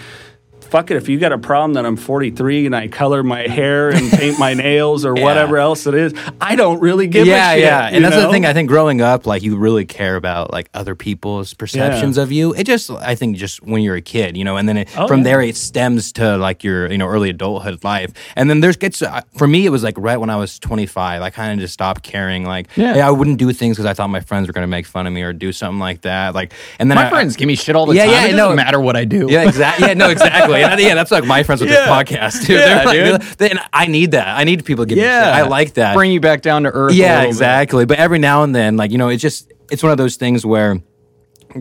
fuck 0.72 0.90
it. 0.90 0.98
If 0.98 1.10
you 1.10 1.20
got 1.20 1.32
a 1.34 1.38
problem 1.38 1.74
that 1.74 1.86
I'm 1.86 1.98
43 1.98 2.66
and 2.66 2.76
I 2.76 2.88
color 2.88 3.24
my 3.24 3.42
hair 3.42 3.90
and 3.90 4.10
paint 4.10 4.40
my 4.40 4.54
nails 4.54 5.06
or 5.06 5.16
Yeah. 5.22 5.24
whatever 5.26 5.58
else 5.58 5.86
it 5.86 5.94
is, 5.94 6.14
I 6.40 6.56
don't 6.56 6.80
really 6.80 7.08
give 7.08 7.28
yeah, 7.28 7.52
a 7.52 7.56
shit. 7.56 7.64
yeah, 7.66 7.90
yeah. 7.90 7.96
and 7.96 8.06
that's 8.06 8.16
the 8.16 8.30
thing. 8.32 8.46
I 8.46 8.54
think 8.54 8.70
growing 8.70 9.02
up, 9.02 9.28
like 9.28 9.44
you 9.44 9.58
really 9.58 9.86
care 9.86 10.16
about 10.16 10.52
like 10.52 10.70
other 10.74 10.96
people's 10.96 11.54
perceptions 11.54 12.18
of 12.18 12.32
you. 12.32 12.54
It 12.56 12.64
just, 12.64 12.90
I 12.90 13.16
think, 13.16 13.36
just 13.38 13.62
when 13.62 13.82
you're 13.84 13.98
a 13.98 14.02
kid, 14.02 14.38
you 14.38 14.44
know, 14.46 14.56
and 14.58 14.68
then 14.70 14.78
it, 14.78 14.88
Oh, 14.98 15.08
from 15.08 15.20
yeah. 15.20 15.24
there 15.26 15.42
it 15.42 15.56
stems 15.58 16.12
to 16.14 16.38
like 16.38 16.64
your, 16.64 16.90
you 16.92 16.98
know, 16.98 17.08
early 17.08 17.30
adulthood 17.30 17.84
life, 17.84 18.12
and 18.38 18.50
then 18.50 18.62
there's 18.62 18.78
gets 18.78 19.02
uh, 19.02 19.22
for 19.38 19.48
me 19.48 19.66
it 19.66 19.70
was 19.70 19.84
like 19.84 19.96
right 19.98 20.18
when 20.18 20.30
I 20.30 20.38
was 20.38 20.58
25, 20.60 21.22
I 21.22 21.30
kind 21.30 21.52
of 21.54 21.60
just 21.60 21.74
stopped 21.74 22.02
caring. 22.04 22.46
Like, 22.46 22.68
Yeah. 22.78 22.94
hey, 22.94 23.02
I 23.02 23.10
wouldn't 23.12 23.38
do 23.38 23.52
things 23.52 23.76
because 23.76 23.86
I 23.86 23.94
thought 23.94 24.10
my 24.10 24.22
friends 24.22 24.48
were 24.48 24.54
going 24.54 24.64
to 24.64 24.68
make 24.68 24.86
fun 24.86 25.06
of 25.06 25.12
me 25.14 25.22
or 25.22 25.34
do 25.34 25.52
something 25.52 25.80
like 25.80 26.02
that. 26.02 26.34
Like, 26.34 26.54
and 26.80 26.90
then 26.90 26.96
My 26.96 27.08
I, 27.08 27.10
friends 27.10 27.36
give 27.36 27.48
me 27.48 27.56
shit 27.56 27.76
all 27.76 27.86
the 27.86 27.96
Yeah, 27.96 28.06
time. 28.06 28.14
yeah, 28.14 28.26
it 28.28 28.32
no. 28.32 28.38
doesn't 28.46 28.56
matter 28.56 28.80
what 28.80 28.96
I 28.96 29.04
do. 29.06 29.28
Yeah, 29.30 29.48
exactly. 29.48 29.88
Yeah, 29.88 29.94
no, 29.96 30.10
exactly. 30.16 30.61
And, 30.70 30.80
yeah, 30.82 30.96
that's 30.96 31.12
like 31.12 31.26
my 31.26 31.44
friends 31.44 31.62
with 31.62 31.70
Yeah. 31.72 31.82
this 31.86 31.90
podcast, 31.90 32.48
dude. 32.48 32.60
Yeah, 32.60 32.84
like, 32.84 33.22
dude. 33.22 33.38
they- 33.38 33.50
and 33.50 33.60
I 33.74 33.88
need 33.88 34.12
that. 34.12 34.28
I 34.28 34.44
need 34.44 34.64
people 34.66 34.86
to 34.86 34.90
give 34.90 34.98
me 34.98 35.04
shit. 35.04 35.10
Yeah. 35.12 35.32
I 35.36 35.42
like 35.44 35.74
that. 35.74 35.96
Bring 35.96 36.12
you 36.12 36.20
back 36.20 36.42
down 36.42 36.64
to 36.64 36.70
earth. 36.72 36.92
a 36.94 36.96
Yeah, 36.96 37.08
little 37.16 37.22
bit. 37.24 37.28
exactly. 37.30 37.86
But 37.86 37.98
every 38.00 38.20
now 38.20 38.44
and 38.44 38.56
then, 38.56 38.78
like 38.78 38.92
you 38.92 38.98
know, 38.98 39.10
it's 39.10 39.22
just 39.22 39.52
it's 39.72 39.82
one 39.84 39.92
of 39.92 39.98
those 39.98 40.16
things 40.18 40.46
where 40.46 40.82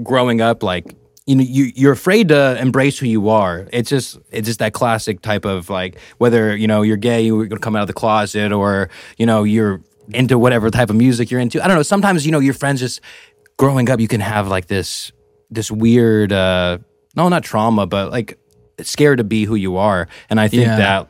growing 0.02 0.40
up, 0.40 0.62
like 0.62 0.94
you 1.26 1.36
know 1.36 1.42
you 1.44 1.70
you're 1.74 1.92
afraid 1.92 2.28
to 2.28 2.58
embrace 2.60 2.98
who 2.98 3.06
you 3.06 3.28
are. 3.28 3.68
It's 3.72 3.88
just 3.90 4.18
it's 4.30 4.46
just 4.46 4.58
that 4.60 4.72
classic 4.72 5.20
type 5.22 5.44
of 5.44 5.70
like 5.70 5.98
whether 6.18 6.56
you 6.56 6.66
know 6.66 6.82
you're 6.82 6.96
gay, 6.96 7.22
you're 7.22 7.46
gonna 7.46 7.60
come 7.60 7.76
out 7.76 7.82
of 7.82 7.88
the 7.88 7.92
closet, 7.92 8.52
or 8.52 8.88
you 9.16 9.26
know 9.26 9.44
you're 9.44 9.80
into 10.12 10.38
whatever 10.38 10.70
type 10.70 10.90
of 10.90 10.96
music 10.96 11.30
you're 11.30 11.40
into. 11.40 11.62
I 11.62 11.68
don't 11.68 11.76
know. 11.76 11.82
Sometimes 11.82 12.26
you 12.26 12.32
know 12.32 12.40
your 12.40 12.54
friends 12.54 12.80
just 12.80 13.00
growing 13.58 13.88
up, 13.90 14.00
you 14.00 14.08
can 14.08 14.20
have 14.20 14.48
like 14.48 14.66
this 14.66 15.12
this 15.50 15.70
weird 15.70 16.32
uh 16.32 16.78
no 17.16 17.28
not 17.28 17.42
trauma, 17.44 17.86
but 17.86 18.10
like 18.10 18.38
scared 18.86 19.18
to 19.18 19.24
be 19.24 19.44
who 19.44 19.54
you 19.54 19.76
are. 19.76 20.08
And 20.28 20.40
I 20.40 20.48
think 20.48 20.62
Yeah. 20.66 20.76
that 20.76 21.08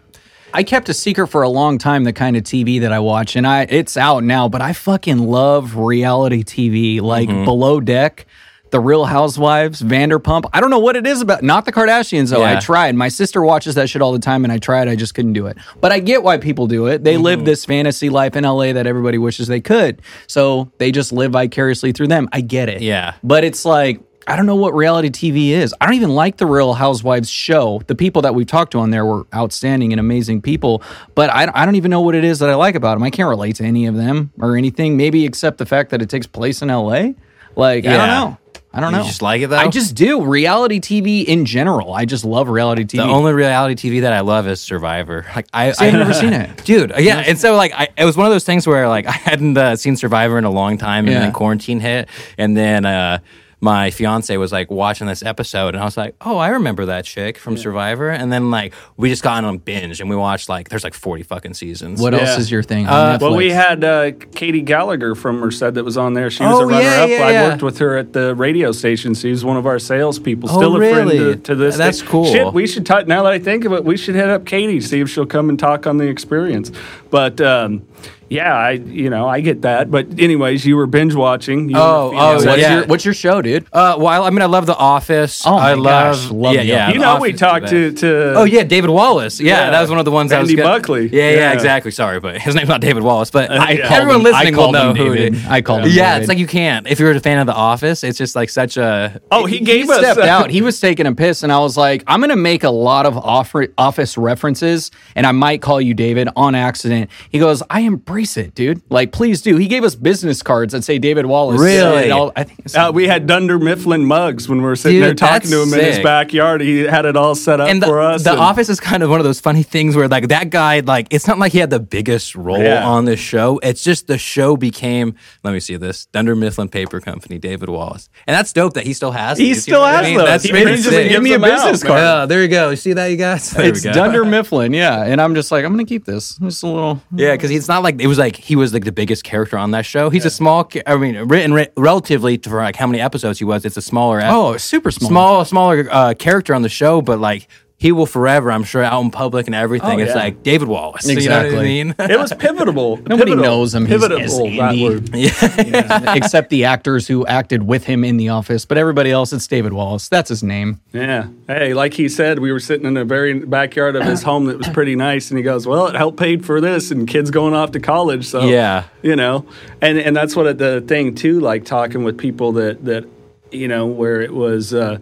I 0.53 0.63
kept 0.65 0.89
a 0.89 0.95
secret 0.95 1.29
for 1.29 1.43
a 1.43 1.49
long 1.49 1.79
time 1.79 2.03
the 2.05 2.13
kind 2.13 2.37
of 2.37 2.43
TV 2.43 2.81
that 2.81 2.93
I 2.93 2.99
watch 2.99 3.37
and 3.37 3.47
I 3.47 3.63
it's 3.71 3.97
out 3.97 4.25
now, 4.25 4.49
but 4.49 4.61
I 4.61 4.73
fucking 4.73 5.19
love 5.19 5.77
reality 5.77 6.43
TV 6.43 7.01
like 7.01 7.29
Mm-hmm. 7.29 7.45
Below 7.45 7.79
Deck, 7.81 8.27
The 8.71 8.81
Real 8.81 9.05
Housewives, 9.05 9.81
Vanderpump. 9.81 10.51
I 10.53 10.61
don't 10.61 10.71
know 10.71 10.81
what 10.81 10.97
it 10.97 11.07
is 11.07 11.21
about 11.23 11.45
not 11.45 11.67
the 11.67 11.73
Kardashians 11.73 12.31
though. 12.31 12.43
I 12.45 12.59
tried. 12.59 12.97
My 12.97 13.07
sister 13.09 13.43
watches 13.43 13.77
that 13.77 13.89
shit 13.89 14.03
all 14.03 14.11
the 14.13 14.19
time 14.19 14.43
and 14.45 14.53
I 14.53 14.59
tried. 14.59 14.89
I 14.89 14.97
just 14.97 15.15
couldn't 15.15 15.35
do 15.35 15.47
it. 15.47 15.57
But 15.81 15.93
I 15.93 16.01
get 16.01 16.25
why 16.25 16.39
people 16.39 16.67
do 16.67 16.87
it. 16.87 17.05
They 17.05 17.15
Mm-hmm. 17.15 17.23
live 17.23 17.45
this 17.45 17.65
fantasy 17.65 18.11
life 18.11 18.35
in 18.35 18.43
LA 18.43 18.73
that 18.73 18.89
everybody 18.89 19.19
wishes 19.19 19.47
they 19.47 19.61
could. 19.61 20.03
So 20.27 20.73
they 20.79 20.91
just 20.91 21.13
live 21.13 21.31
vicariously 21.31 21.93
through 21.93 22.09
them. 22.09 22.29
I 22.33 22.41
get 22.41 22.69
it. 22.69 22.83
Yeah. 22.83 23.15
But 23.23 23.45
it's 23.45 23.65
like 23.65 24.01
I 24.27 24.37
don't 24.37 24.47
know 24.47 24.55
what 24.57 24.75
reality 24.75 25.09
TV 25.09 25.51
is. 25.51 25.75
I 25.81 25.87
don't 25.87 25.95
even 25.95 26.11
like 26.15 26.37
the 26.37 26.47
Real 26.47 26.75
Housewives 26.75 27.29
show. 27.31 27.81
The 27.87 27.95
people 27.95 28.23
that 28.23 28.35
we've 28.35 28.47
talked 28.47 28.73
to 28.73 28.79
on 28.79 28.91
there 28.91 29.05
were 29.05 29.27
outstanding 29.35 29.93
and 29.93 29.99
amazing 29.99 30.43
people, 30.43 30.83
but 31.15 31.31
I, 31.31 31.51
I 31.55 31.65
don't 31.65 31.75
even 31.77 31.91
know 31.91 32.03
what 32.03 32.15
it 32.15 32.23
is 32.25 32.39
that 32.41 32.51
I 32.51 32.55
like 32.55 32.75
about 32.75 32.95
them. 32.95 33.03
I 33.03 33.11
can't 33.11 33.29
relate 33.29 33.57
to 33.57 33.65
any 33.65 33.87
of 33.87 33.97
them 33.97 34.31
or 34.39 34.57
anything, 34.57 34.97
maybe 34.97 35.25
except 35.25 35.59
the 35.59 35.67
fact 35.67 35.91
that 35.91 36.03
it 36.03 36.09
takes 36.11 36.27
place 36.27 36.61
in 36.63 36.69
LA. 36.69 37.11
Like, 37.57 37.85
I 37.87 37.97
don't 37.97 38.07
know. 38.09 38.37
I 38.73 38.79
don't 38.81 38.93
You 38.93 38.99
know. 38.99 39.05
just 39.05 39.21
like 39.21 39.43
it, 39.43 39.49
though? 39.49 39.57
I 39.59 39.67
just 39.67 39.97
do. 39.97 40.23
Reality 40.25 40.79
TV 40.79 41.25
in 41.25 41.45
general. 41.45 41.93
I 41.93 42.05
just 42.05 42.25
love 42.25 42.49
reality 42.49 42.85
TV. 42.85 42.99
the 42.99 43.03
only 43.03 43.33
reality 43.33 43.75
TV 43.75 44.03
that 44.03 44.13
I 44.13 44.21
love 44.21 44.47
is 44.47 44.61
Survivor. 44.61 45.27
Like 45.35 45.49
I, 45.53 45.73
See, 45.73 45.87
I've 45.87 45.95
never 45.95 46.15
seen 46.15 46.33
it. 46.35 46.65
dude. 46.65 46.93
Yeah, 46.99 47.19
and 47.27 47.37
so 47.37 47.57
like 47.57 47.73
I, 47.75 47.89
it 47.99 48.05
was 48.05 48.17
one 48.17 48.27
of 48.27 48.33
those 48.33 48.45
things 48.45 48.69
where 48.69 48.87
like 48.89 49.07
I 49.09 49.11
hadn't 49.13 49.59
uh, 49.59 49.75
seen 49.75 49.97
Survivor 49.97 50.39
in 50.39 50.45
a 50.45 50.51
long 50.53 50.79
time, 50.79 51.07
and 51.07 51.15
Yeah. 51.15 51.21
then 51.21 51.33
quarantine 51.33 51.81
hit, 51.81 52.09
and 52.39 52.57
then 52.57 52.85
uh, 52.87 53.19
my 53.63 53.91
fiance 53.91 54.35
was 54.39 54.53
like 54.53 54.71
watching 54.71 55.07
this 55.07 55.23
episode, 55.23 55.75
and 55.75 55.79
I 55.83 55.85
was 55.85 55.97
like, 55.97 56.15
oh, 56.23 56.39
I 56.39 56.49
remember 56.49 56.87
that 56.87 57.05
chick 57.05 57.37
from 57.37 57.59
Survivor, 57.59 58.09
and 58.09 58.33
then 58.33 58.51
like 58.51 58.73
we 58.97 59.11
just 59.11 59.23
got 59.23 59.45
on 59.45 59.55
a 59.55 59.59
binge, 59.59 60.01
and 60.01 60.09
we 60.09 60.17
watched 60.17 60.49
like 60.49 60.71
there's 60.71 60.83
like 60.85 60.95
forty 60.95 61.23
fucking 61.23 61.55
seasons. 61.55 62.01
what 62.01 62.13
Yeah. 62.15 62.21
else 62.21 62.39
is 62.39 62.51
your 62.51 62.63
thing? 62.63 62.87
on 62.87 62.93
Uh, 63.17 63.19
Well, 63.21 63.37
we 63.37 63.51
had 63.51 63.85
uh, 63.85 64.13
Katie 64.35 64.63
Gallagher 64.63 65.15
from 65.15 65.41
Merced 65.41 65.61
that 65.75 65.85
was 65.85 65.99
on 65.99 66.15
there. 66.15 66.31
She 66.31 66.43
was 66.43 66.55
Oh, 66.55 66.61
a 66.63 66.67
runner 66.67 66.81
yeah, 66.83 67.03
up. 67.03 67.09
yeah, 67.11 67.17
I 67.27 67.31
yeah. 67.33 67.49
worked 67.51 67.63
with 67.63 67.79
her 67.79 67.99
at 67.99 68.13
the 68.15 68.35
radio 68.35 68.73
station. 68.73 69.13
She 69.15 69.31
was 69.31 69.45
one 69.45 69.59
of 69.59 69.67
our 69.67 69.79
salespeople. 69.79 70.49
Oh, 70.51 70.57
Still 70.57 70.77
a 70.77 70.81
really? 70.81 71.19
friend 71.19 71.45
to, 71.45 71.53
to 71.53 71.55
this 71.55 71.77
That's 71.77 72.01
day. 72.01 72.07
cool. 72.07 72.25
Shit, 72.33 72.53
we 72.55 72.67
should 72.67 72.87
talk. 72.87 73.07
Now 73.07 73.23
that 73.25 73.33
I 73.33 73.39
think 73.39 73.67
of 73.67 73.73
it, 73.75 73.85
we 73.85 73.97
should 73.99 74.15
hit 74.15 74.29
up 74.31 74.47
Katie, 74.47 74.81
see 74.81 75.01
if 75.01 75.11
she'll 75.11 75.27
come 75.27 75.51
and 75.51 75.59
talk 75.59 75.87
on 75.87 75.99
the 75.99 76.07
experience. 76.09 76.73
But 77.11 77.41
um, 77.43 77.83
yeah, 78.31 78.55
I 78.57 78.71
you 78.73 79.11
know 79.11 79.29
I 79.29 79.41
get 79.41 79.63
that. 79.63 79.91
But 79.91 80.19
anyways, 80.19 80.65
you 80.65 80.77
were 80.77 80.87
binge 80.87 81.15
watching. 81.15 81.69
You 81.69 81.77
Oh, 81.77 82.13
oh, 82.15 82.35
what's 82.45 82.59
yeah. 82.59 82.77
your 82.77 82.87
what's 82.87 83.05
your 83.05 83.13
show, 83.15 83.43
dude? 83.43 83.67
Uh, 83.73 83.97
well, 83.99 84.25
I 84.25 84.31
mean, 84.31 84.41
I 84.41 84.47
love 84.47 84.65
The 84.67 84.77
Office. 84.77 85.43
Oh 85.47 85.57
my 85.57 85.71
I 85.71 85.75
love, 85.75 86.15
gosh, 86.17 86.31
love 86.31 86.55
yeah, 86.55 86.61
The 86.63 86.67
yeah. 86.67 86.89
You 86.89 86.95
The 86.95 87.01
know, 87.01 87.21
we 87.21 87.29
Office 87.31 87.35
is 87.35 87.41
talked 87.41 87.69
to, 87.69 87.93
to 87.93 88.35
Oh 88.37 88.45
yeah, 88.45 88.63
David 88.65 88.91
Wallace. 88.91 89.41
Yeah, 89.41 89.65
Yeah. 89.65 89.71
that 89.71 89.81
was 89.81 89.91
one 89.91 89.99
of 89.99 90.05
the 90.05 90.11
ones 90.11 90.33
I 90.33 90.41
was 90.41 90.49
Andy 90.51 90.63
Buckley. 90.63 91.09
Yeah, 91.09 91.31
yeah, 91.31 91.37
Yeah. 91.37 91.53
exactly. 91.53 91.91
Sorry, 91.91 92.21
but 92.21 92.41
his 92.41 92.55
name's 92.55 92.69
not 92.69 92.81
David 92.81 93.03
Wallace. 93.03 93.31
But 93.31 93.51
I, 93.51 93.73
yeah. 93.73 93.93
everyone 93.93 94.23
Called 94.23 94.27
him- 94.29 94.35
I 94.35 94.39
listening 94.39 94.57
will 94.57 94.73
know 94.73 94.91
him 94.91 94.97
who 94.97 95.13
it 95.13 95.17
David. 95.17 95.35
is. 95.35 95.47
I 95.47 95.61
called 95.63 95.83
him 95.85 95.91
Yeah, 95.93 96.11
David. 96.13 96.23
it's 96.23 96.29
like 96.29 96.39
you 96.39 96.47
can't 96.47 96.87
if 96.89 96.99
you're 97.01 97.11
a 97.11 97.21
fan 97.21 97.39
of 97.39 97.47
The 97.47 97.55
Office. 97.55 98.05
It's 98.05 98.17
just 98.19 98.37
like 98.37 98.49
such 98.51 98.77
a. 98.77 99.21
Oh, 99.31 99.45
he 99.47 99.59
he 99.59 99.65
gave 99.65 99.91
us 99.91 99.99
stepped 99.99 100.21
uh, 100.21 100.25
out. 100.25 100.51
He 100.61 100.63
was 100.63 100.81
taking 100.81 101.07
a 101.07 101.15
piss, 101.15 101.43
and 101.43 101.53
I 101.53 101.59
was 101.59 101.77
like, 101.77 102.03
I'm 102.07 102.21
going 102.21 102.31
to 102.31 102.37
make 102.37 102.65
a 102.65 102.71
lot 102.71 103.05
of 103.07 103.17
off- 103.19 103.55
office 103.77 104.17
references, 104.17 104.91
and 105.15 105.27
I 105.27 105.33
might 105.33 105.61
call 105.63 105.81
you 105.81 105.93
David 105.95 106.29
on 106.37 106.55
accident. 106.55 107.11
He 107.31 107.39
goes, 107.39 107.63
I 107.69 107.81
embrace 108.21 108.37
it, 108.37 108.55
dude. 108.55 108.83
Like, 108.91 109.13
please 109.13 109.41
do. 109.43 109.57
He 109.57 109.67
gave 109.67 109.85
us 109.85 109.95
business 109.95 110.43
cards 110.43 110.73
that 110.73 110.85
say 110.85 110.99
David 110.99 111.27
Wallace. 111.27 111.61
Really? 111.61 112.11
All- 112.11 112.33
I 112.37 112.45
think 112.45 112.61
it's 112.61 112.75
Uh, 112.77 112.91
we 112.93 113.07
had 113.07 113.27
Dunder 113.27 113.59
Mifflin 113.59 114.05
mugs 114.05 114.49
when 114.49 114.59
we 114.59 114.65
were 114.65 114.77
sitting 114.77 114.99
Dude, 115.01 115.09
there 115.09 115.15
talking 115.15 115.51
to 115.51 115.63
him 115.63 115.73
in 115.75 115.81
his 115.85 115.99
backyard. 116.01 116.61
He 116.61 116.81
had 116.81 117.05
it 117.07 117.17
all 117.17 117.35
set 117.35 117.61
up 117.61 117.69
And 117.69 117.83
the, 117.83 117.87
for 117.87 118.01
us. 118.01 118.25
the 118.25 118.33
and- 118.33 118.41
Office 118.41 118.69
is 118.69 118.81
kind 118.81 119.03
of 119.03 119.11
one 119.11 119.21
of 119.21 119.25
those 119.25 119.41
funny 119.41 119.63
things 119.63 119.97
where 119.97 120.09
like 120.09 120.29
that 120.29 120.51
guy 120.51 120.81
like 120.81 121.07
it's 121.11 121.27
not 121.27 121.39
like 121.39 121.53
he 121.53 121.59
had 121.59 121.71
the 121.71 121.81
biggest 121.81 122.35
role 122.35 122.63
Yeah. 122.63 122.87
on 122.87 123.05
this 123.05 123.21
show. 123.21 123.59
It's 123.63 123.83
just 123.83 124.07
the 124.07 124.19
show 124.19 124.57
became. 124.57 125.15
Let 125.43 125.53
me 125.53 125.61
see 125.61 125.77
this 125.77 126.07
Dunder 126.07 126.37
Mifflin 126.37 126.69
Paper 126.69 127.01
Company, 127.01 127.39
David 127.39 127.69
Wallace, 127.69 128.09
and 128.27 128.35
that's 128.37 128.53
dope 128.53 128.75
that 128.75 128.85
he 128.85 128.93
still 128.93 129.13
has. 129.13 129.39
He 129.39 129.47
these, 129.47 129.57
you 129.57 129.61
still 129.63 129.75
know 129.81 129.81
what 129.87 129.95
I 129.95 129.97
has 129.99 130.07
mean? 130.07 130.19
those. 130.19 130.27
That's 130.27 130.45
He 130.45 130.53
really 130.53 130.73
just 130.77 130.89
sick. 130.91 131.09
gives 131.09 131.23
me 131.23 131.31
a 131.31 131.39
them 131.39 131.45
out, 131.45 131.57
business 131.65 131.83
card. 131.83 132.01
Yeah, 132.01 132.27
there 132.27 132.43
you 132.43 132.49
go. 132.49 132.71
You 132.71 132.77
see 132.77 132.93
that, 132.93 133.07
you 133.07 133.17
guys? 133.17 133.51
There 133.61 133.67
it's 133.69 133.85
we 133.85 133.91
go. 133.91 133.93
Dunder 133.95 134.25
Mifflin, 134.25 134.73
yeah. 134.73 135.05
And 135.05 135.21
I'm 135.21 135.35
just 135.35 135.51
like, 135.53 135.65
I'm 135.65 135.73
going 135.75 135.85
to 135.85 135.89
keep 135.89 136.05
this. 136.05 136.37
Just 136.39 136.63
a 136.63 136.67
little. 136.67 137.03
Yeah, 137.15 137.33
because 137.33 137.51
it's 137.51 137.69
not 137.69 137.83
like 137.83 138.01
it 138.01 138.07
was 138.11 138.19
like 138.19 138.37
he 138.37 138.57
was 138.57 138.75
like 138.75 138.85
the 138.85 138.93
biggest 138.93 139.25
character 139.25 139.57
on 139.57 139.71
that 139.71 139.87
show. 139.87 140.11
He's 140.11 140.27
a 140.27 140.31
small. 140.31 140.71
I 140.87 140.97
mean, 140.97 141.17
written 141.29 141.55
re- 141.55 141.69
relatively 141.77 142.37
to 142.39 142.51
for 142.51 142.57
like 142.57 142.77
how 142.77 142.87
many 142.87 143.01
episodes 143.01 143.39
he 143.39 143.45
was. 143.47 143.65
It's 143.65 143.77
a 143.79 143.83
smaller. 143.83 144.21
Oh, 144.23 144.57
super 144.59 144.91
small. 144.91 145.09
small, 145.09 145.45
smaller 145.45 145.89
uh, 145.91 146.15
character 146.15 146.55
on 146.55 146.63
the 146.63 146.69
show, 146.69 147.01
but 147.01 147.19
like 147.19 147.49
he 147.81 147.93
will 147.93 148.05
forever. 148.05 148.53
I'm 148.53 148.63
sure 148.63 148.83
out 148.83 149.01
in 149.03 149.11
public 149.11 149.47
and 149.47 149.55
everything. 149.55 149.99
Oh, 150.01 150.03
it's 150.03 150.11
yeah. 150.11 150.15
like 150.15 150.43
David 150.43 150.69
Wallace. 150.69 151.09
You 151.09 151.15
know 151.15 151.21
what 151.23 151.33
I 151.33 151.45
Exactly. 151.47 151.65
mean? 151.67 151.95
it 151.99 152.19
was 152.19 152.31
pivotal. 152.35 152.97
Nobody 153.07 153.31
pivotal, 153.31 153.37
knows 153.43 153.75
him. 153.75 153.87
He's 153.87 153.95
Pivotal. 153.95 154.21
as 154.21 154.37
that 154.37 154.45
Andy. 154.45 154.85
word. 154.85 155.11
except 156.17 156.51
the 156.51 156.65
actors 156.67 157.09
who 157.09 157.25
acted 157.27 157.63
with 157.63 157.85
him 157.85 158.05
in 158.05 158.19
the 158.19 158.29
office. 158.29 158.67
But 158.67 158.77
everybody 158.77 159.11
else, 159.11 159.33
it's 159.33 159.47
David 159.47 159.73
Wallace. 159.73 160.09
That's 160.11 160.29
his 160.29 160.43
name. 160.43 160.79
Yeah. 160.93 161.29
Hey, 161.47 161.73
like 161.73 161.95
he 161.95 162.09
said, 162.11 162.39
we 162.39 162.53
were 162.53 162.61
sitting 162.61 162.87
in 162.87 162.95
the 162.95 163.05
very 163.07 163.39
backyard 163.41 163.97
of 163.97 164.05
his 164.05 164.23
home 164.23 164.45
that 164.45 164.59
was 164.59 164.69
pretty 164.69 164.95
nice, 164.95 165.31
and 165.31 165.39
he 165.39 165.43
goes, 165.43 165.67
"Well, 165.67 165.87
it 165.87 165.95
helped 165.97 166.19
pay 166.19 166.37
for 166.37 166.61
this, 166.61 166.91
and 166.91 167.09
kids 167.09 167.31
going 167.31 167.55
off 167.55 167.73
to 167.73 167.81
college." 167.81 168.27
So 168.27 168.43
Yeah. 168.43 168.85
you 169.03 169.17
know, 169.17 169.47
and 169.81 169.99
and 169.99 170.15
that's 170.15 170.37
what 170.37 170.59
the 170.59 170.83
thing 170.83 171.15
too. 171.15 171.41
Like 171.41 171.65
talking 171.65 172.05
with 172.05 172.19
people 172.19 172.53
that 172.53 172.85
that 172.85 173.07
you 173.51 173.69
know 173.69 173.87
where 173.87 174.21
it 174.21 174.35
was 174.35 174.75
uh, 174.75 174.99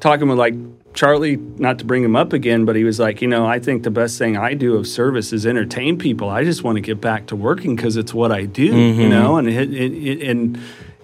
talking 0.00 0.28
with 0.28 0.38
like 0.38 0.54
Charlie. 0.96 1.36
Not 1.36 1.78
to 1.78 1.84
bring 1.84 2.02
him 2.02 2.16
up 2.16 2.32
again, 2.32 2.64
but 2.64 2.74
he 2.74 2.82
was 2.82 2.98
like, 2.98 3.22
you 3.22 3.28
know, 3.28 3.46
I 3.46 3.60
think 3.60 3.84
the 3.84 3.90
best 3.90 4.18
thing 4.18 4.36
I 4.36 4.54
do 4.54 4.74
of 4.76 4.88
service 4.88 5.32
is 5.32 5.46
entertain 5.46 5.98
people. 5.98 6.28
I 6.28 6.42
just 6.42 6.64
want 6.64 6.76
to 6.76 6.80
get 6.80 7.00
back 7.00 7.26
to 7.26 7.36
working 7.36 7.76
because 7.76 7.96
it's 7.96 8.12
what 8.12 8.32
I 8.32 8.46
do. 8.46 8.64
You 8.64 8.72
mm-hmm. 8.72 9.10
know, 9.10 9.36
and 9.36 9.48
it, 9.48 9.72
it, 9.72 9.92
it, 9.92 10.28
and 10.28 10.58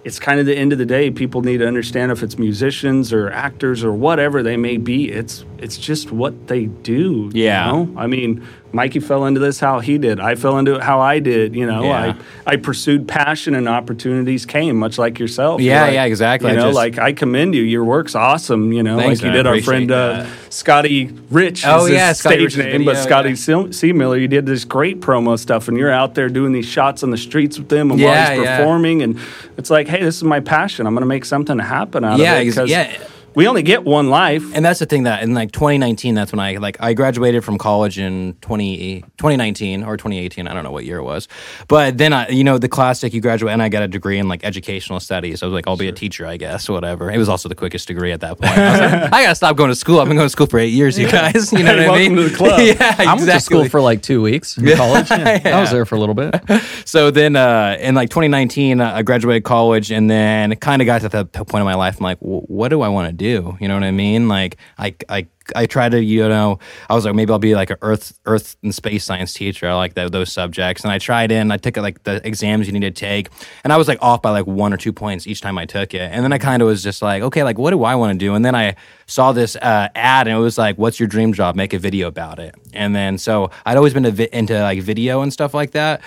it's 0.05 0.19
kind 0.19 0.41
of 0.41 0.47
the 0.47 0.57
end 0.57 0.73
of 0.73 0.79
the 0.79 0.87
day. 0.87 1.11
People 1.11 1.43
need 1.43 1.59
to 1.59 1.67
understand 1.67 2.11
if 2.11 2.23
it's 2.23 2.39
musicians 2.39 3.13
or 3.13 3.31
actors 3.31 3.85
or 3.85 3.93
whatever 3.93 4.43
they 4.43 4.57
may 4.57 4.77
be. 4.77 5.11
It's 5.11 5.45
it's 5.59 5.77
just 5.77 6.11
what 6.11 6.49
they 6.49 6.67
do. 6.67 7.31
you 7.33 7.45
Yeah. 7.45 7.71
know? 7.71 7.95
I 7.97 8.07
mean, 8.07 8.45
Mikey 8.73 9.01
fell 9.01 9.27
into 9.27 9.39
this 9.41 9.61
how 9.61 9.81
he 9.81 9.99
did. 9.99 10.19
I 10.19 10.35
fell 10.35 10.59
into 10.59 10.75
it 10.77 10.83
how 10.83 11.01
I 11.01 11.19
did. 11.19 11.55
You 11.55 11.67
know, 11.67 11.85
Yeah. 11.85 12.15
I 12.47 12.53
I 12.53 12.57
pursued 12.57 13.07
passion 13.07 13.55
and 13.55 13.69
opportunities 13.69 14.47
came, 14.47 14.77
much 14.77 14.99
like 14.99 15.19
yourself. 15.19 15.61
Yeah, 15.61 15.83
Like, 15.83 15.93
yeah, 15.95 16.05
exactly. 16.05 16.51
You 16.51 16.57
I 16.57 16.59
know, 16.59 16.67
just- 16.69 16.77
like 16.77 16.99
I 16.99 17.13
commend 17.13 17.55
you. 17.55 17.63
Your 17.63 17.85
work's 17.85 18.15
awesome. 18.15 18.73
You 18.73 18.83
know, 18.83 18.97
Thanks, 18.99 19.21
like 19.21 19.27
you 19.27 19.33
did 19.33 19.47
our 19.47 19.61
friend 19.61 19.91
uh. 19.93 20.27
Scotty 20.49 21.11
Rich. 21.31 21.65
Oh, 21.67 21.87
yeah, 21.87 22.13
Scotty 22.13 22.49
stage 22.51 22.59
name, 22.65 22.85
but 22.85 22.97
Scotty 22.97 23.31
yeah. 23.31 23.35
C. 23.35 23.73
C. 23.73 23.93
Miller. 23.93 24.17
You 24.17 24.29
did 24.29 24.47
this 24.47 24.65
great 24.65 25.01
promo 25.01 25.39
stuff, 25.39 25.69
and 25.69 25.77
you're 25.77 25.91
out 25.91 26.15
there 26.15 26.29
doing 26.29 26.53
these 26.53 26.67
shots 26.67 27.03
on 27.03 27.11
the 27.11 27.17
streets 27.17 27.59
with 27.59 27.69
them, 27.69 27.91
and 27.91 27.99
Yeah, 28.01 28.07
while 28.29 28.37
he's 28.39 28.45
yeah. 28.45 28.57
performing, 28.59 29.03
and 29.03 29.19
it's 29.57 29.71
like, 29.71 29.89
hey, 29.89 30.03
this 30.03 30.17
is 30.17 30.25
my 30.25 30.41
passion. 30.41 30.87
I'm 30.87 30.95
going 30.95 31.03
to 31.03 31.07
make 31.07 31.25
something 31.25 31.59
happen 31.59 32.05
out 32.05 32.19
Yeah, 32.19 32.35
of 32.37 32.47
it. 32.47 32.55
'cause 32.55 32.69
yeah. 32.71 32.93
We 33.35 33.47
only 33.49 33.63
get 33.63 33.85
one 33.85 34.11
life. 34.11 34.45
And 34.55 34.65
that's 34.65 34.79
the 34.79 34.87
thing 34.87 35.05
that 35.05 35.23
in 35.23 35.35
like 35.35 35.53
2019, 35.53 36.15
that's 36.15 36.33
when 36.33 36.41
I 36.41 36.57
like 36.57 36.77
I 36.81 36.93
graduated 36.95 37.45
from 37.45 37.59
college 37.59 37.99
in 37.99 38.35
20, 38.41 39.01
2019 39.19 39.85
or 39.85 39.97
2018. 39.97 40.47
I 40.49 40.53
don't 40.55 40.65
know 40.65 40.71
what 40.71 40.85
year 40.85 40.99
it 40.99 41.03
was, 41.05 41.29
but 41.69 41.99
then 41.99 42.13
I, 42.13 42.29
you 42.29 42.45
know, 42.45 42.59
the 42.59 42.69
classic, 42.69 43.15
you 43.15 43.21
graduate 43.21 43.53
and 43.53 43.63
I 43.63 43.69
got 43.69 43.83
a 43.83 43.89
degree 43.89 44.19
in 44.19 44.29
like 44.29 44.45
educational 44.45 45.01
studies. 45.01 45.43
I 45.43 45.47
was 45.47 45.53
like, 45.55 45.67
I'll 45.67 45.77
be 45.77 45.89
a 45.89 45.93
teacher, 45.93 46.27
I 46.27 46.37
guess, 46.37 46.69
whatever. 46.69 47.11
It 47.11 47.19
was 47.19 47.29
also 47.29 47.49
the 47.49 47.55
quickest 47.55 47.89
degree 47.89 48.13
at 48.13 48.21
that 48.21 48.39
point. 48.39 48.57
I, 48.57 48.71
was 48.73 48.81
like, 48.81 48.93
I 49.13 49.23
gotta 49.25 49.35
stop 49.35 49.57
going 49.57 49.71
to 49.71 49.75
school. 49.77 50.01
I've 50.01 50.09
been 50.09 50.17
going 50.17 50.27
to 50.27 50.31
school 50.31 50.47
for 50.47 50.59
eight 50.59 50.73
years, 50.73 50.99
you 50.99 51.11
guys. 51.11 51.53
You 51.53 51.59
know 51.65 51.77
Hey, 51.77 51.89
what 51.89 51.99
I 52.01 52.09
mean? 52.09 52.17
to 52.17 52.29
the 52.29 52.37
club. 52.37 52.61
yeah, 52.63 52.97
I 52.99 53.15
went 53.15 53.31
to 53.31 53.41
school 53.41 53.69
for 53.69 53.81
like 53.81 54.03
two 54.03 54.21
weeks 54.23 54.57
in 54.59 54.77
college. 54.77 55.11
Yeah. 55.11 55.41
I 55.57 55.61
was 55.61 55.71
there 55.71 55.87
for 55.87 55.95
a 55.95 55.99
little 56.01 56.15
bit. 56.15 56.35
so 56.85 57.11
then 57.11 57.37
uh, 57.37 57.77
in 57.81 57.95
like 57.95 58.11
2019 58.11 58.81
uh, 58.81 58.93
i 58.95 59.03
graduated 59.03 59.45
college 59.45 59.91
and 59.91 60.11
then 60.11 60.55
kind 60.57 60.83
of 60.83 60.87
got 60.87 61.01
to 61.03 61.09
the 61.09 61.25
point 61.25 61.61
of 61.61 61.65
my 61.65 61.75
life 61.75 61.97
i'm 61.99 62.05
like 62.05 62.19
what 62.19 62.69
do 62.69 62.81
i 62.83 62.89
want 62.89 63.07
to 63.09 63.13
do 63.13 63.22
you 63.31 63.69
know 63.69 63.75
what 63.75 63.85
i 63.85 63.91
mean 63.91 64.29
like 64.29 64.57
i 64.79 64.95
i 65.09 65.27
I 65.55 65.67
try 65.67 65.89
to, 65.89 66.03
you 66.03 66.29
know, 66.29 66.59
I 66.89 66.95
was 66.95 67.05
like, 67.05 67.15
maybe 67.15 67.33
I'll 67.33 67.39
be 67.39 67.55
like 67.55 67.71
an 67.71 67.77
earth, 67.83 68.19
earth 68.27 68.57
and 68.63 68.75
space 68.75 69.05
science 69.05 69.33
teacher. 69.33 69.69
I 69.69 69.75
like 69.75 69.95
those 69.95 70.33
subjects. 70.33 70.85
And 70.85 70.93
I 70.93 70.99
tried 70.99 71.33
in, 71.33 71.51
I 71.51 71.57
took 71.57 71.77
like 71.77 72.03
the 72.05 72.27
exams 72.27 72.67
you 72.67 72.73
need 72.73 72.81
to 72.81 72.91
take. 72.91 73.29
And 73.65 73.73
I 73.73 73.77
was 73.77 73.89
like 73.89 73.99
off 74.01 74.23
by 74.23 74.31
like 74.31 74.47
one 74.47 74.73
or 74.73 74.77
two 74.77 74.93
points 74.93 75.27
each 75.27 75.41
time 75.41 75.59
I 75.59 75.67
took 75.67 75.95
it. 75.95 76.11
And 76.13 76.25
then 76.25 76.33
I 76.33 76.39
kind 76.39 76.63
of 76.63 76.69
was 76.69 76.83
just 76.83 77.03
like, 77.03 77.23
okay, 77.23 77.43
like 77.43 77.59
what 77.59 77.71
do 77.71 77.83
I 77.85 77.95
want 77.95 78.13
to 78.13 78.19
do? 78.19 78.35
And 78.35 78.45
then 78.45 78.55
I 78.55 78.77
saw 79.07 79.33
this 79.33 79.57
uh, 79.57 79.89
ad 79.95 80.29
and 80.29 80.37
it 80.37 80.41
was 80.41 80.59
like, 80.59 80.79
what's 80.79 81.01
your 81.01 81.09
dream 81.09 81.33
job? 81.33 81.57
Make 81.57 81.73
a 81.73 81.79
video 81.79 82.09
about 82.09 82.39
it. 82.39 82.55
And 82.73 82.95
then 82.95 83.19
so 83.19 83.51
I'd 83.67 83.77
always 83.77 83.95
been 83.95 84.09
vi- 84.11 84.29
into 84.33 84.61
like 84.61 84.81
video 84.81 85.23
and 85.23 85.33
stuff 85.33 85.55
like 85.55 85.73
that. 85.73 86.03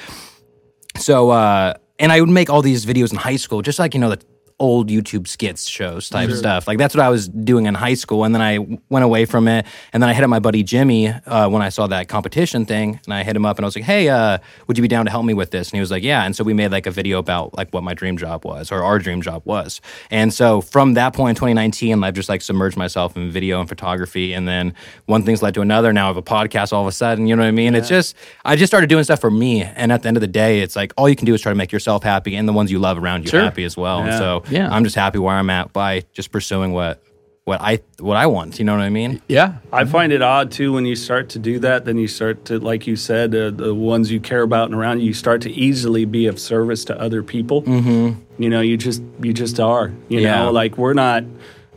So, 0.97 1.29
uh, 1.31 1.73
and 1.99 2.11
I 2.11 2.19
would 2.19 2.29
make 2.29 2.49
all 2.49 2.61
these 2.61 2.85
videos 2.85 3.11
in 3.11 3.17
high 3.17 3.35
school, 3.35 3.61
just 3.61 3.79
like, 3.79 3.93
you 3.93 3.99
know, 3.99 4.09
the 4.09 4.21
old 4.57 4.89
YouTube 4.89 5.27
skits 5.27 5.67
shows 5.67 6.09
type 6.09 6.29
stuff. 6.31 6.65
Like 6.67 6.77
that's 6.77 6.95
what 6.95 7.03
I 7.03 7.09
was 7.09 7.27
doing 7.27 7.65
in 7.65 7.73
high 7.73 7.93
school, 7.93 8.23
and 8.23 8.33
then 8.33 8.41
I 8.41 8.59
went 8.89 9.03
away 9.03 9.25
from 9.25 9.47
it, 9.49 9.65
and 9.91 10.01
then 10.01 10.09
I 10.09 10.13
hit 10.13 10.23
up 10.23 10.29
my 10.29 10.39
buddy 10.39 10.63
Jimmy 10.63 11.09
uh, 11.09 11.49
when 11.49 11.61
I 11.61 11.69
saw 11.69 11.87
that 11.87 12.07
competition 12.07 12.65
thing, 12.65 12.99
and 13.05 13.13
I 13.13 13.23
hit 13.23 13.35
him 13.35 13.45
up 13.45 13.57
and 13.57 13.65
I 13.65 13.67
was 13.67 13.75
like, 13.75 13.83
"Hey, 13.85 14.07
uh, 14.07 14.37
would 14.67 14.77
you 14.77 14.81
be 14.81 14.87
down 14.87 15.05
to 15.05 15.11
help 15.11 15.25
me 15.25 15.33
with 15.33 15.51
this?" 15.51 15.69
And 15.69 15.73
he 15.75 15.81
was 15.81 15.91
like, 15.91 16.03
"Yeah." 16.03 16.23
And 16.25 16.35
so 16.35 16.43
we 16.45 16.53
made 16.53 16.71
like 16.71 16.85
a 16.85 16.91
video 16.91 17.19
about 17.19 17.55
like 17.57 17.69
what 17.71 17.83
my 17.83 17.93
dream 17.93 18.17
job 18.17 18.45
was 18.45 18.71
or 18.71 18.81
our 18.83 18.97
dream 18.97 19.21
job 19.21 19.41
was, 19.45 19.81
and 20.09 20.33
so 20.33 20.61
from 20.61 20.93
that 20.93 21.13
point 21.13 21.31
in 21.31 21.35
2019, 21.35 22.01
I've 22.03 22.13
just 22.13 22.29
like 22.29 22.41
submerged 22.41 22.77
myself 22.77 23.17
in 23.17 23.29
video 23.31 23.59
and 23.59 23.67
photography, 23.67 24.31
and 24.33 24.47
then 24.47 24.73
one 25.05 25.23
thing's 25.23 25.41
led 25.41 25.53
to 25.55 25.61
another. 25.61 25.91
Now 25.91 26.05
I 26.05 26.07
have 26.07 26.17
a 26.17 26.21
podcast 26.23 26.71
all 26.71 26.81
of 26.81 26.87
a 26.87 26.91
sudden. 26.93 27.27
You 27.27 27.35
know 27.35 27.41
what 27.43 27.49
I 27.49 27.51
mean? 27.51 27.75
It's 27.75 27.89
just 27.89 28.15
I 28.45 28.55
just 28.55 28.71
started 28.71 28.87
doing 28.87 29.03
stuff 29.03 29.19
for 29.19 29.31
me, 29.31 29.63
and 29.63 29.91
at 29.91 30.01
the 30.03 30.07
end 30.07 30.15
of 30.15 30.21
the 30.21 30.27
day, 30.27 30.61
it's 30.61 30.77
like 30.77 30.93
all 30.95 31.09
you 31.09 31.15
can 31.17 31.25
do 31.25 31.33
is 31.33 31.41
try 31.41 31.51
to 31.51 31.57
make 31.57 31.73
yourself 31.73 32.03
happy 32.03 32.35
and 32.37 32.47
the 32.47 32.53
ones 32.53 32.71
you 32.71 32.79
love 32.79 32.97
around 32.97 33.23
you 33.25 33.29
Sure. 33.31 33.41
happy 33.41 33.65
as 33.65 33.75
well. 33.75 33.99
And 34.01 34.13
so 34.13 34.43
Yeah. 34.49 34.69
I'm 34.71 34.83
just 34.83 34.95
happy 34.95 35.19
where 35.19 35.35
I'm 35.35 35.49
at 35.49 35.73
by 35.73 36.03
just 36.13 36.31
pursuing 36.31 36.73
what 36.73 37.01
what 37.45 37.61
I 37.61 37.79
what 37.99 38.17
I 38.17 38.25
want. 38.25 38.57
You 38.57 38.65
know 38.65 38.73
what 38.73 38.81
I 38.81 38.89
mean? 38.89 39.21
Yeah. 39.27 39.57
I 39.71 39.85
find 39.85 40.11
it 40.11 40.21
odd 40.21 40.51
too 40.51 40.73
when 40.73 40.85
you 40.85 40.95
start 40.95 41.29
to 41.29 41.39
do 41.39 41.59
that. 41.59 41.85
Then 41.85 41.97
you 41.97 42.07
start 42.07 42.45
to, 42.45 42.59
like 42.59 42.87
you 42.87 42.95
said, 42.95 43.35
uh, 43.35 43.51
the 43.51 43.73
ones 43.73 44.11
you 44.11 44.19
care 44.19 44.41
about 44.41 44.65
and 44.65 44.73
around 44.75 44.99
you, 45.01 45.07
you 45.07 45.13
start 45.13 45.41
to 45.41 45.51
easily 45.51 46.05
be 46.05 46.25
of 46.25 46.39
service 46.39 46.83
to 46.85 46.99
other 46.99 47.21
people. 47.21 47.61
Mm-hmm. 47.61 48.41
You 48.41 48.49
know, 48.49 48.61
you 48.61 48.77
just 48.77 49.03
you 49.21 49.31
just 49.33 49.59
are. 49.59 49.91
You 50.09 50.21
Yeah. 50.21 50.43
know, 50.45 50.51
like 50.51 50.77
we're 50.77 50.93
not 50.95 51.23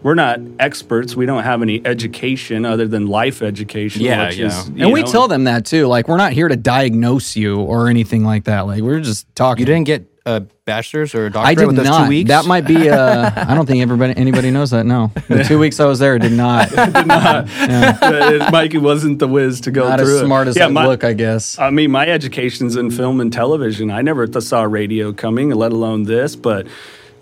we're 0.03 0.15
not 0.15 0.39
experts. 0.61 1.17
We 1.17 1.27
don't 1.27 1.43
have 1.43 1.61
any 1.61 1.85
education 1.85 2.65
other 2.65 2.87
than 2.87 3.09
life 3.09 3.43
education. 3.43 4.03
Yeah, 4.03 4.29
which 4.29 4.37
yeah. 4.39 4.47
Is, 4.47 4.71
you 4.71 4.85
And 4.85 4.93
we 4.93 5.03
know, 5.03 5.11
tell 5.11 5.29
them 5.29 5.45
that 5.45 5.67
too. 5.67 5.87
Like, 5.89 6.07
we're 6.07 6.17
not 6.19 6.33
here 6.33 6.47
to 6.47 6.55
diagnose 6.57 7.35
you 7.35 7.59
or 7.61 7.89
anything 7.89 8.23
like 8.25 8.45
that. 8.45 8.61
Like, 8.61 8.81
we're 8.83 9.01
just 9.01 9.27
talking. 9.35 9.63
You 9.63 9.67
didn't 9.67 9.87
get 9.87 10.07
a 10.29 10.41
bachelor's 10.67 11.15
or 11.15 11.27
a 11.27 11.31
doctorate 11.31 11.59
I 11.59 11.61
did 11.61 11.67
with 11.67 11.77
those 11.77 11.87
not. 11.87 12.05
two 12.05 12.09
weeks. 12.11 12.29
That 12.29 12.45
might 12.45 12.67
be. 12.67 12.91
Uh, 12.91 13.31
I 13.49 13.55
don't 13.55 13.65
think 13.67 13.81
everybody 13.81 14.15
anybody 14.15 14.51
knows 14.51 14.71
that. 14.73 14.85
No, 14.85 15.11
the 15.29 15.43
two 15.43 15.59
weeks 15.59 15.81
I 15.81 15.87
was 15.87 15.99
there 15.99 16.19
did 16.19 16.33
not. 16.33 16.71
uh, 16.77 18.51
Mikey 18.53 18.79
wasn't 18.79 19.19
the 19.21 19.27
whiz 19.27 19.63
to 19.63 19.71
go 19.71 19.89
Not 19.89 20.01
through 20.01 20.17
as 20.17 20.21
it. 20.23 20.27
smart 20.27 20.49
as 20.49 20.57
yeah, 20.57 20.67
I 20.67 20.69
my, 20.69 20.87
look, 20.87 21.03
I 21.03 21.15
guess. 21.15 21.59
I 21.59 21.71
mean, 21.71 21.91
my 21.91 22.07
education's 22.07 22.77
in 22.77 22.91
film 22.91 23.21
and 23.21 23.33
television. 23.33 23.91
I 23.91 24.03
never 24.03 24.27
th- 24.27 24.45
saw 24.45 24.65
radio 24.65 25.13
coming, 25.15 25.51
let 25.51 25.73
alone 25.73 26.03
this. 26.03 26.37
But 26.37 26.67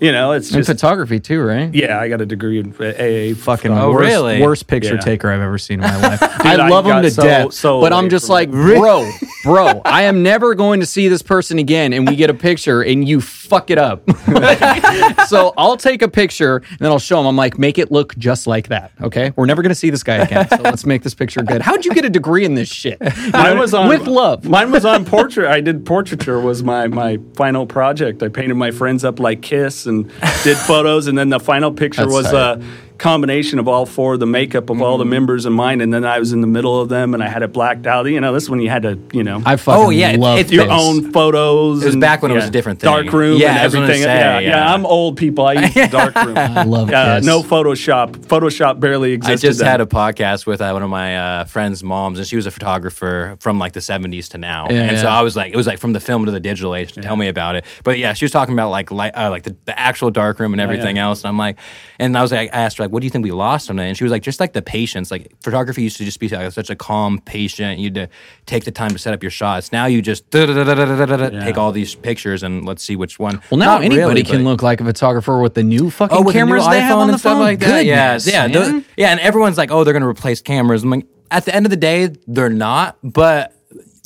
you 0.00 0.12
know, 0.12 0.32
it's 0.32 0.48
And 0.50 0.58
just 0.64 0.68
photography 0.68 1.20
too, 1.20 1.40
right? 1.42 1.72
yeah. 1.74 1.98
I 2.00 2.08
got 2.08 2.20
a 2.20 2.26
degree 2.26 2.58
in 2.58 2.72
AA. 2.72 3.34
Fucking 3.34 3.70
Oh, 3.72 3.92
worst, 3.92 4.06
really? 4.08 4.42
worst 4.42 4.66
picture 4.66 4.94
Yeah. 4.94 5.00
taker 5.00 5.30
I've 5.30 5.40
ever 5.40 5.58
seen 5.58 5.74
in 5.82 5.88
my 5.90 6.00
life. 6.00 6.22
I 6.44 6.54
I 6.56 6.68
love 6.68 6.86
him 6.86 7.02
to 7.02 7.10
so- 7.10 7.22
death, 7.22 7.52
so 7.52 7.80
but 7.80 7.92
I'm 7.92 8.08
just 8.08 8.28
like, 8.28 8.50
bro, 8.50 9.10
bro, 9.44 9.80
I 9.84 10.02
am 10.04 10.22
never 10.22 10.54
going 10.54 10.80
to 10.80 10.86
see 10.86 11.08
this 11.08 11.22
person 11.22 11.58
again, 11.58 11.92
and 11.92 12.06
we 12.08 12.16
get 12.16 12.30
a 12.30 12.34
picture, 12.34 12.82
and 12.82 13.06
you 13.08 13.20
fuck 13.20 13.70
it 13.70 13.78
up. 13.78 14.02
so 15.28 15.52
I'll 15.56 15.76
take 15.76 16.02
a 16.02 16.08
picture, 16.08 16.56
and 16.56 16.78
then 16.78 16.90
I'll 16.90 16.98
show 16.98 17.20
him. 17.20 17.26
I'm 17.26 17.36
like, 17.36 17.58
make 17.58 17.78
it 17.78 17.90
look 17.90 18.16
just 18.16 18.46
like 18.46 18.68
that. 18.68 18.92
Okay, 19.02 19.32
we're 19.36 19.46
never 19.46 19.62
going 19.62 19.70
to 19.70 19.74
see 19.76 19.90
this 19.90 20.02
guy 20.02 20.16
again. 20.16 20.48
So 20.48 20.56
let's 20.62 20.84
make 20.86 21.02
this 21.02 21.14
picture 21.14 21.42
good. 21.42 21.62
How'd 21.62 21.84
you 21.84 21.92
get 21.94 22.04
a 22.04 22.10
degree 22.10 22.44
in 22.44 22.54
this 22.54 22.68
shit? 22.68 23.00
Mine 23.32 23.58
was 23.58 23.74
on 23.74 23.88
with 23.88 24.06
love. 24.06 24.44
Mine 24.44 24.70
was 24.70 24.84
on 24.84 25.04
portrait. 25.04 25.48
I 25.50 25.60
did 25.60 25.84
portraiture 25.86 26.40
was 26.40 26.62
my 26.62 26.86
my 26.88 27.18
final 27.34 27.66
project. 27.66 28.22
I 28.22 28.28
painted 28.28 28.54
my 28.56 28.70
friends 28.70 29.04
up 29.04 29.18
like 29.20 29.42
Kiss 29.42 29.85
and 29.86 30.08
did 30.44 30.56
photos, 30.56 31.06
and 31.06 31.16
then 31.16 31.28
the 31.28 31.40
final 31.40 31.72
picture 31.72 32.02
That's 32.02 32.12
was 32.12 32.26
tight. 32.26 32.58
a 32.58 32.62
combination 32.98 33.58
of 33.58 33.68
all 33.68 33.86
four, 33.86 34.16
the 34.16 34.26
makeup 34.26 34.70
of 34.70 34.80
all 34.82 34.98
the 34.98 35.04
members 35.04 35.44
and 35.46 35.54
mine, 35.54 35.80
and 35.80 35.92
then 35.92 36.04
I 36.04 36.18
was 36.18 36.32
in 36.32 36.40
the 36.40 36.46
middle 36.46 36.80
of 36.80 36.88
them, 36.88 37.14
and 37.14 37.22
I 37.22 37.28
had 37.28 37.42
it 37.42 37.52
blacked 37.52 37.86
out. 37.86 38.06
You 38.06 38.20
know, 38.20 38.32
this 38.32 38.48
one 38.48 38.60
you 38.60 38.70
had 38.70 38.82
to, 38.82 38.98
you 39.12 39.22
know, 39.22 39.42
I 39.44 39.56
fucking 39.56 39.84
Oh, 39.86 39.90
yeah, 39.90 40.16
love 40.18 40.38
it's 40.38 40.50
your 40.50 40.64
this. 40.64 40.72
own 40.74 41.12
photos. 41.12 41.82
It 41.82 41.86
was 41.86 41.94
and- 41.94 42.00
back 42.00 42.22
when 42.22 42.30
it 42.30 42.34
was 42.34 42.46
a 42.46 42.50
different 42.50 42.80
thing. 42.80 42.90
Dark 42.90 43.12
room 43.12 43.38
Yeah, 43.40 43.50
and 43.50 43.58
I 43.58 43.64
was 43.64 43.74
gonna 43.74 43.84
everything. 43.86 44.04
say, 44.04 44.14
yeah, 44.18 44.38
yeah, 44.38 44.48
yeah. 44.48 44.72
I'm 44.74 44.86
old 44.86 45.16
people. 45.16 45.46
I 45.46 45.52
use 45.54 45.74
the 45.74 45.86
dark 45.90 46.14
room. 46.16 46.36
I 46.38 46.64
love 46.64 46.90
Yeah, 46.90 47.16
Kiss. 47.18 47.26
no 47.26 47.42
Photoshop. 47.42 48.12
Photoshop 48.26 48.80
barely 48.80 49.12
existed. 49.12 49.46
I 49.46 49.48
just 49.50 49.58
then. 49.60 49.68
had 49.68 49.80
a 49.80 49.86
podcast 49.86 50.46
with 50.46 50.60
uh, 50.60 50.70
one 50.72 50.82
of 50.82 50.90
my 50.90 51.16
uh, 51.40 51.44
friends' 51.44 51.82
moms, 51.84 52.18
and 52.18 52.26
she 52.26 52.36
was 52.36 52.46
a 52.46 52.50
photographer 52.50 53.36
from 53.40 53.58
like 53.58 53.72
the 53.72 53.80
'70s 53.80 54.28
to 54.30 54.38
now. 54.38 54.66
Yeah, 54.70 54.82
and 54.82 54.98
so. 54.98 55.06
I 55.06 55.22
was 55.22 55.36
like, 55.36 55.52
it 55.52 55.56
was 55.56 55.66
like 55.66 55.78
from 55.78 55.92
the 55.92 56.00
film 56.00 56.24
to 56.26 56.30
the 56.32 56.40
digital 56.40 56.74
age. 56.74 56.92
To 56.92 57.00
Tell 57.02 57.16
me 57.16 57.28
about 57.28 57.56
it. 57.56 57.64
But 57.84 57.98
yeah, 57.98 58.12
she 58.14 58.24
was 58.24 58.32
talking 58.32 58.54
about 58.54 58.70
like 58.70 58.90
li- 58.90 59.10
uh, 59.10 59.30
like 59.30 59.42
the, 59.44 59.56
the 59.64 59.78
actual 59.78 60.10
darkroom 60.10 60.52
and 60.52 60.60
everything 60.60 60.98
else. 60.98 61.22
And 61.22 61.28
I'm 61.28 61.38
like, 61.38 61.58
and 61.98 62.16
I 62.16 62.22
was 62.22 62.32
like, 62.32 62.50
I 62.54 62.58
asked 62.62 62.78
her 62.78 62.85
like, 62.86 62.92
what 62.92 63.00
do 63.00 63.06
you 63.06 63.10
think 63.10 63.24
we 63.24 63.32
lost 63.32 63.68
on 63.70 63.78
it? 63.78 63.86
And 63.88 63.96
she 63.96 64.04
was 64.04 64.10
like, 64.10 64.22
just 64.22 64.40
like 64.40 64.52
the 64.52 64.62
patience. 64.62 65.10
Like 65.10 65.32
photography 65.42 65.82
used 65.82 65.96
to 65.98 66.04
just 66.04 66.20
be 66.20 66.28
like, 66.28 66.52
such 66.52 66.70
a 66.70 66.76
calm, 66.76 67.18
patient. 67.20 67.78
You 67.78 67.86
had 67.86 67.94
to 67.94 68.08
take 68.46 68.64
the 68.64 68.70
time 68.70 68.90
to 68.90 68.98
set 68.98 69.12
up 69.14 69.22
your 69.22 69.30
shots. 69.30 69.72
Now 69.72 69.86
you 69.86 70.02
just 70.02 70.30
take 70.30 71.58
all 71.58 71.72
these 71.72 71.94
pictures 71.94 72.42
and 72.42 72.64
let's 72.64 72.82
see 72.82 72.96
which 72.96 73.18
one. 73.18 73.40
Well, 73.50 73.58
now 73.58 73.66
Not 73.74 73.82
anybody 73.84 73.98
really, 74.08 74.22
can 74.22 74.44
but- 74.44 74.50
look 74.50 74.62
like 74.62 74.80
a 74.80 74.84
photographer 74.84 75.40
with 75.40 75.54
the 75.54 75.62
new 75.62 75.86
oh, 75.86 75.90
fucking 75.90 76.16
Oh, 76.16 76.22
with 76.22 76.34
the 76.34 76.40
new 76.40 76.46
cameras 76.46 76.68
they 76.68 76.80
have 76.80 76.96
iPhone 76.96 77.00
on 77.00 77.06
the 77.08 77.12
and 77.14 77.20
stuff 77.20 77.32
phone. 77.34 77.40
like 77.40 77.58
that. 77.60 77.84
Yeah, 77.84 78.16
Goodness, 78.18 78.26
yeah, 78.32 78.46
man. 78.46 78.52
tho- 78.80 78.84
yeah. 78.96 79.10
And 79.10 79.20
everyone's 79.20 79.58
like, 79.58 79.70
"Oh, 79.70 79.84
they're 79.84 79.92
going 79.92 80.02
to 80.02 80.08
replace 80.08 80.40
cameras." 80.40 80.82
I'm 80.82 80.90
like, 80.90 81.06
at 81.30 81.44
the 81.44 81.54
end 81.54 81.66
of 81.66 81.70
the 81.70 81.76
day, 81.76 82.10
they're 82.26 82.48
not. 82.50 82.96
But 83.02 83.52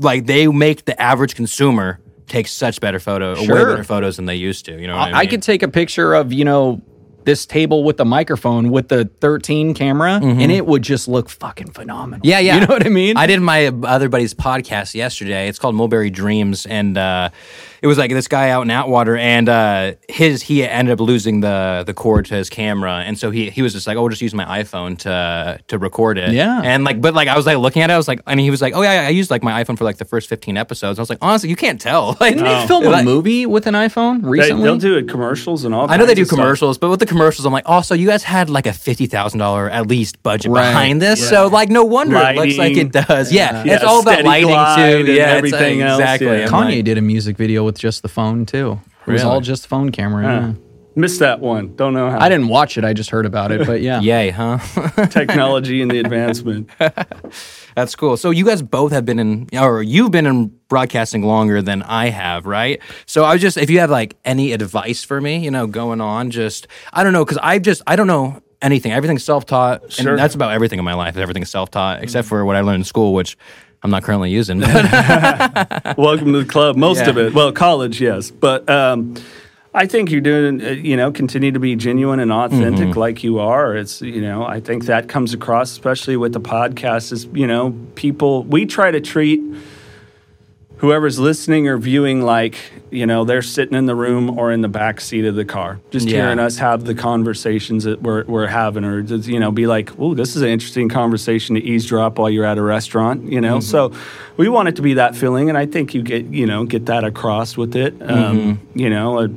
like, 0.01 0.27
they 0.27 0.47
make 0.49 0.85
the 0.85 1.01
average 1.01 1.35
consumer 1.35 2.01
take 2.27 2.47
such 2.49 2.81
better 2.81 3.01
photo, 3.01 3.35
way 3.35 3.45
Sure. 3.45 3.71
better 3.71 3.85
photos 3.85 4.17
than 4.17 4.27
they 4.27 4.37
used 4.37 4.65
to. 4.67 4.81
You 4.81 4.87
know, 4.87 4.97
what 4.97 5.13
I, 5.15 5.19
I, 5.19 5.21
I 5.21 5.27
could 5.27 5.43
take 5.43 5.63
a 5.63 5.69
picture 5.69 6.15
of 6.15 6.33
you 6.33 6.45
know 6.45 6.81
this 7.25 7.47
table 7.47 7.85
with 7.85 7.97
the 7.97 8.05
microphone 8.05 8.71
with 8.71 8.89
the 8.89 9.11
13 9.21 9.75
camera, 9.75 10.21
and 10.23 10.51
it 10.51 10.67
would 10.67 10.83
just 10.83 11.09
look 11.09 11.29
fucking 11.29 11.71
phenomenal. 11.73 12.21
Mm-hmm. 12.21 12.29
Yeah, 12.29 12.39
yeah. 12.39 12.55
You 12.55 12.61
know 12.67 12.75
what 12.75 12.87
I 12.87 12.89
mean? 12.89 13.17
I 13.17 13.27
did 13.27 13.41
my 13.41 13.67
other 13.67 14.09
buddy's 14.09 14.35
podcast 14.35 14.95
yesterday. 14.95 15.49
It's 15.49 15.59
called 15.59 15.75
Mulberry 15.75 16.11
Dreams, 16.11 16.67
and 16.67 16.97
uh, 16.97 17.31
it 17.83 17.87
was 17.87 17.99
like 17.99 18.11
this 18.11 18.29
guy 18.29 18.51
out 18.51 18.63
in 18.63 18.71
Atwater, 18.71 19.17
and 19.17 19.49
uh, 19.49 19.93
his 20.09 20.43
he 20.43 20.65
ended 20.67 20.93
up 20.93 21.01
losing 21.01 21.41
the 21.41 21.83
the 21.87 21.95
cord 21.95 22.27
to 22.27 22.35
his 22.35 22.51
camera, 22.51 23.03
and 23.07 23.19
so 23.19 23.31
he 23.31 23.51
he 23.51 23.63
was 23.63 23.73
just 23.73 23.87
like, 23.87 23.97
"Oh, 23.97 24.03
we'll 24.03 24.11
just 24.11 24.23
use 24.23 24.35
my 24.35 24.63
iPhone 24.63 24.99
to 24.99 25.59
to 25.69 25.79
record 25.79 26.19
it." 26.19 26.33
Yeah. 26.33 26.61
and 26.63 26.85
like, 26.85 27.01
but 27.01 27.15
like 27.15 27.29
I 27.29 27.37
was 27.37 27.47
like 27.47 27.57
looking 27.59 27.83
at 27.83 27.91
it, 27.91 27.95
I 27.95 27.97
was 27.97 28.09
like, 28.09 28.21
and 28.27 28.39
he 28.41 28.51
was 28.51 28.61
like, 28.63 28.75
"Oh 28.75 28.83
yeah, 28.83 29.07
I 29.07 29.11
used 29.11 29.31
like 29.31 29.43
my 29.43 29.63
iPhone 29.65 29.79
for 29.79 29.85
like 29.85 29.97
the 29.99 30.05
first 30.05 30.29
fifteen 30.29 30.57
episodes." 30.57 30.99
I 30.99 31.03
was 31.03 31.11
like, 31.11 31.19
honestly, 31.23 31.49
you 31.51 31.57
can't 31.57 31.81
tell. 31.81 32.17
Like, 32.21 32.35
Didn't 32.35 32.45
they 32.45 32.67
film 32.67 32.85
a 32.87 32.91
like- 32.91 33.05
movie 33.05 33.47
with 33.47 33.67
an 33.67 33.75
iPhone 33.75 34.25
recently? 34.25 34.63
they'll 34.65 34.77
do 34.77 34.97
it 34.99 35.09
commercials 35.09 35.65
and 35.65 35.75
all. 35.75 35.91
I 35.91 35.97
know 35.97 36.05
they 36.07 36.15
do 36.15 36.23
of 36.23 36.27
stuff. 36.29 36.39
commercials, 36.39 36.77
but 36.79 36.91
with 36.91 37.01
the 37.01 37.07
commercials, 37.07 37.47
I'm 37.47 37.53
like, 37.53 37.67
also, 37.69 37.95
you 37.95 38.07
guys 38.07 38.23
had 38.23 38.51
like 38.51 38.67
a 38.67 38.73
fifty 38.73 39.07
thousand 39.07 39.39
dollar 39.39 39.71
at 39.71 39.87
least 39.87 40.23
budget 40.23 40.53
Right. 40.53 40.69
behind 40.69 41.01
this, 41.01 41.27
so 41.29 41.47
like, 41.49 41.71
no 41.71 41.85
wonder 41.85 42.17
it 42.19 42.37
looks 42.37 42.59
like 42.59 42.77
it 42.77 42.93
does. 42.93 43.33
Yeah, 43.33 43.65
Yeah, 43.65 43.77
it's 43.77 43.85
all 43.85 44.01
about 44.03 44.25
lighting 44.25 44.49
too. 44.49 44.55
and 44.55 45.09
Yeah, 45.09 45.15
it's, 45.15 45.53
uh, 45.53 45.57
everything 45.57 45.81
else, 45.83 46.01
exactly. 46.01 46.27
yeah. 46.27 46.47
Kanye 46.47 46.77
like- 46.77 46.85
did 46.85 46.99
a 46.99 47.01
music 47.01 47.37
video 47.39 47.65
with 47.71 47.79
just 47.79 48.03
the 48.03 48.09
phone 48.09 48.45
too. 48.47 48.81
It 49.07 49.13
was 49.13 49.23
Really? 49.23 49.35
all 49.35 49.41
just 49.41 49.67
phone 49.69 49.91
camera. 49.93 50.23
yeah. 50.25 50.53
Missed 50.97 51.21
that 51.21 51.39
one. 51.39 51.77
Don't 51.77 51.95
know 51.95 52.11
how. 52.11 52.19
I 52.19 52.29
didn't 52.29 52.49
watch 52.49 52.77
it. 52.77 52.85
I 52.85 52.93
just 52.93 53.11
heard 53.11 53.25
about 53.25 53.53
it. 53.53 53.65
But 53.65 53.81
yeah, 53.81 54.01
Yay, 54.11 54.31
huh? 54.31 54.59
Technology 55.11 55.83
and 55.83 55.91
the 55.91 56.01
advancement. 56.01 56.69
That's 57.77 57.95
cool. 57.95 58.17
So 58.17 58.31
you 58.31 58.45
guys 58.45 58.61
both 58.61 58.91
have 58.91 59.07
been 59.07 59.21
in, 59.21 59.49
or 59.57 59.85
you've 59.85 60.11
been 60.11 60.27
in 60.27 60.49
broadcasting 60.69 61.23
longer 61.23 61.63
than 61.63 61.83
I 61.85 62.11
have, 62.11 62.45
right? 62.45 62.81
So 63.07 63.23
I 63.23 63.33
was 63.33 63.41
just, 63.41 63.57
if 63.57 63.71
you 63.71 63.79
have 63.79 63.89
like 63.91 64.17
any 64.25 64.51
advice 64.53 65.05
for 65.05 65.21
me, 65.21 65.39
you 65.39 65.53
know, 65.53 65.69
going 65.69 66.01
on, 66.01 66.31
just 66.33 66.67
I 66.93 67.05
don't 67.05 67.13
know, 67.13 67.25
because 67.25 67.39
I 67.41 67.61
just 67.61 67.83
I 67.87 67.95
don't 67.95 68.09
know 68.09 68.43
anything. 68.61 68.91
Everything's 68.91 69.25
self 69.25 69.47
taught, 69.47 69.93
Sure. 69.93 70.11
and 70.11 70.19
that's 70.19 70.35
about 70.35 70.53
everything 70.53 70.81
in 70.81 70.85
my 70.85 70.95
life. 70.95 71.17
Everything's 71.17 71.51
self 71.51 71.71
taught, 71.71 72.03
except 72.03 72.27
mm. 72.27 72.31
for 72.31 72.45
what 72.45 72.57
I 72.57 72.63
learned 72.63 72.81
in 72.81 72.85
school, 72.85 73.15
which 73.15 73.39
I'm 73.83 73.91
not 73.91 74.03
currently 74.03 74.31
using. 74.31 74.61
Welcome 75.97 76.33
to 76.33 76.43
the 76.43 76.47
club. 76.49 76.77
Most 76.77 76.99
Yeah. 76.99 77.11
of 77.11 77.19
it. 77.19 77.35
Well, 77.35 77.53
college, 77.53 78.01
yes, 78.01 78.31
but 78.31 78.69
um, 78.69 79.15
I 79.73 79.87
think 79.87 80.11
you're 80.11 80.21
doing. 80.21 80.63
Uh, 80.63 80.71
you 80.71 80.97
know, 80.97 81.11
continue 81.13 81.51
to 81.53 81.59
be 81.61 81.77
genuine 81.77 82.21
and 82.21 82.33
authentic, 82.33 82.89
Mm-hmm. 82.89 82.99
like 82.99 83.25
you 83.25 83.39
are. 83.39 83.75
It's 83.77 84.03
you 84.03 84.21
know, 84.21 84.45
I 84.45 84.61
think 84.61 84.85
that 84.87 85.09
comes 85.09 85.33
across, 85.33 85.71
especially 85.73 86.17
with 86.17 86.33
the 86.33 86.41
podcast. 86.41 87.13
Is 87.13 87.25
you 87.33 87.47
know, 87.47 87.75
people 87.95 88.43
we 88.45 88.67
try 88.67 88.91
to 88.91 89.01
treat 89.01 89.41
whoever's 90.81 91.19
listening 91.19 91.69
or 91.69 91.77
viewing 91.79 92.23
like 92.23 92.57
you 92.91 93.07
know 93.07 93.25
they're 93.25 93.43
sitting 93.43 93.75
in 93.77 93.87
the 93.87 93.95
room 93.95 94.39
or 94.39 94.51
in 94.51 94.63
the 94.63 94.69
back 94.69 95.01
seat 95.01 95.25
of 95.25 95.35
the 95.35 95.45
car 95.45 95.79
just 95.91 96.09
Yeah. 96.09 96.23
hearing 96.23 96.39
us 96.39 96.57
have 96.59 96.85
the 96.85 96.95
conversations 96.95 97.85
that 97.85 98.03
we're, 98.03 98.25
we're 98.25 98.47
having 98.47 98.85
or 98.85 99.03
just 99.03 99.29
you 99.29 99.39
know 99.39 99.51
be 99.53 99.67
like 99.67 99.91
oh 99.99 100.15
this 100.15 100.35
is 100.37 100.43
an 100.43 100.49
interesting 100.49 100.89
conversation 100.89 101.55
to 101.55 101.61
eavesdrop 101.63 102.19
while 102.19 102.31
you're 102.31 102.45
at 102.47 102.59
a 102.59 102.63
restaurant 102.63 103.25
you 103.31 103.41
know? 103.41 103.61
So 103.61 103.93
we 104.37 104.49
want 104.49 104.69
it 104.69 104.77
to 104.77 104.83
be 104.83 104.95
that 104.95 105.15
feeling 105.15 105.49
and 105.51 105.57
i 105.59 105.67
think 105.67 105.95
you 105.95 106.03
get 106.03 106.25
you 106.27 106.47
know 106.47 106.65
get 106.65 106.87
that 106.87 107.05
across 107.05 107.57
with 107.57 107.77
it. 107.77 107.95
Um, 108.03 108.61
you 108.75 108.89
know 108.91 109.19
uh, 109.21 109.29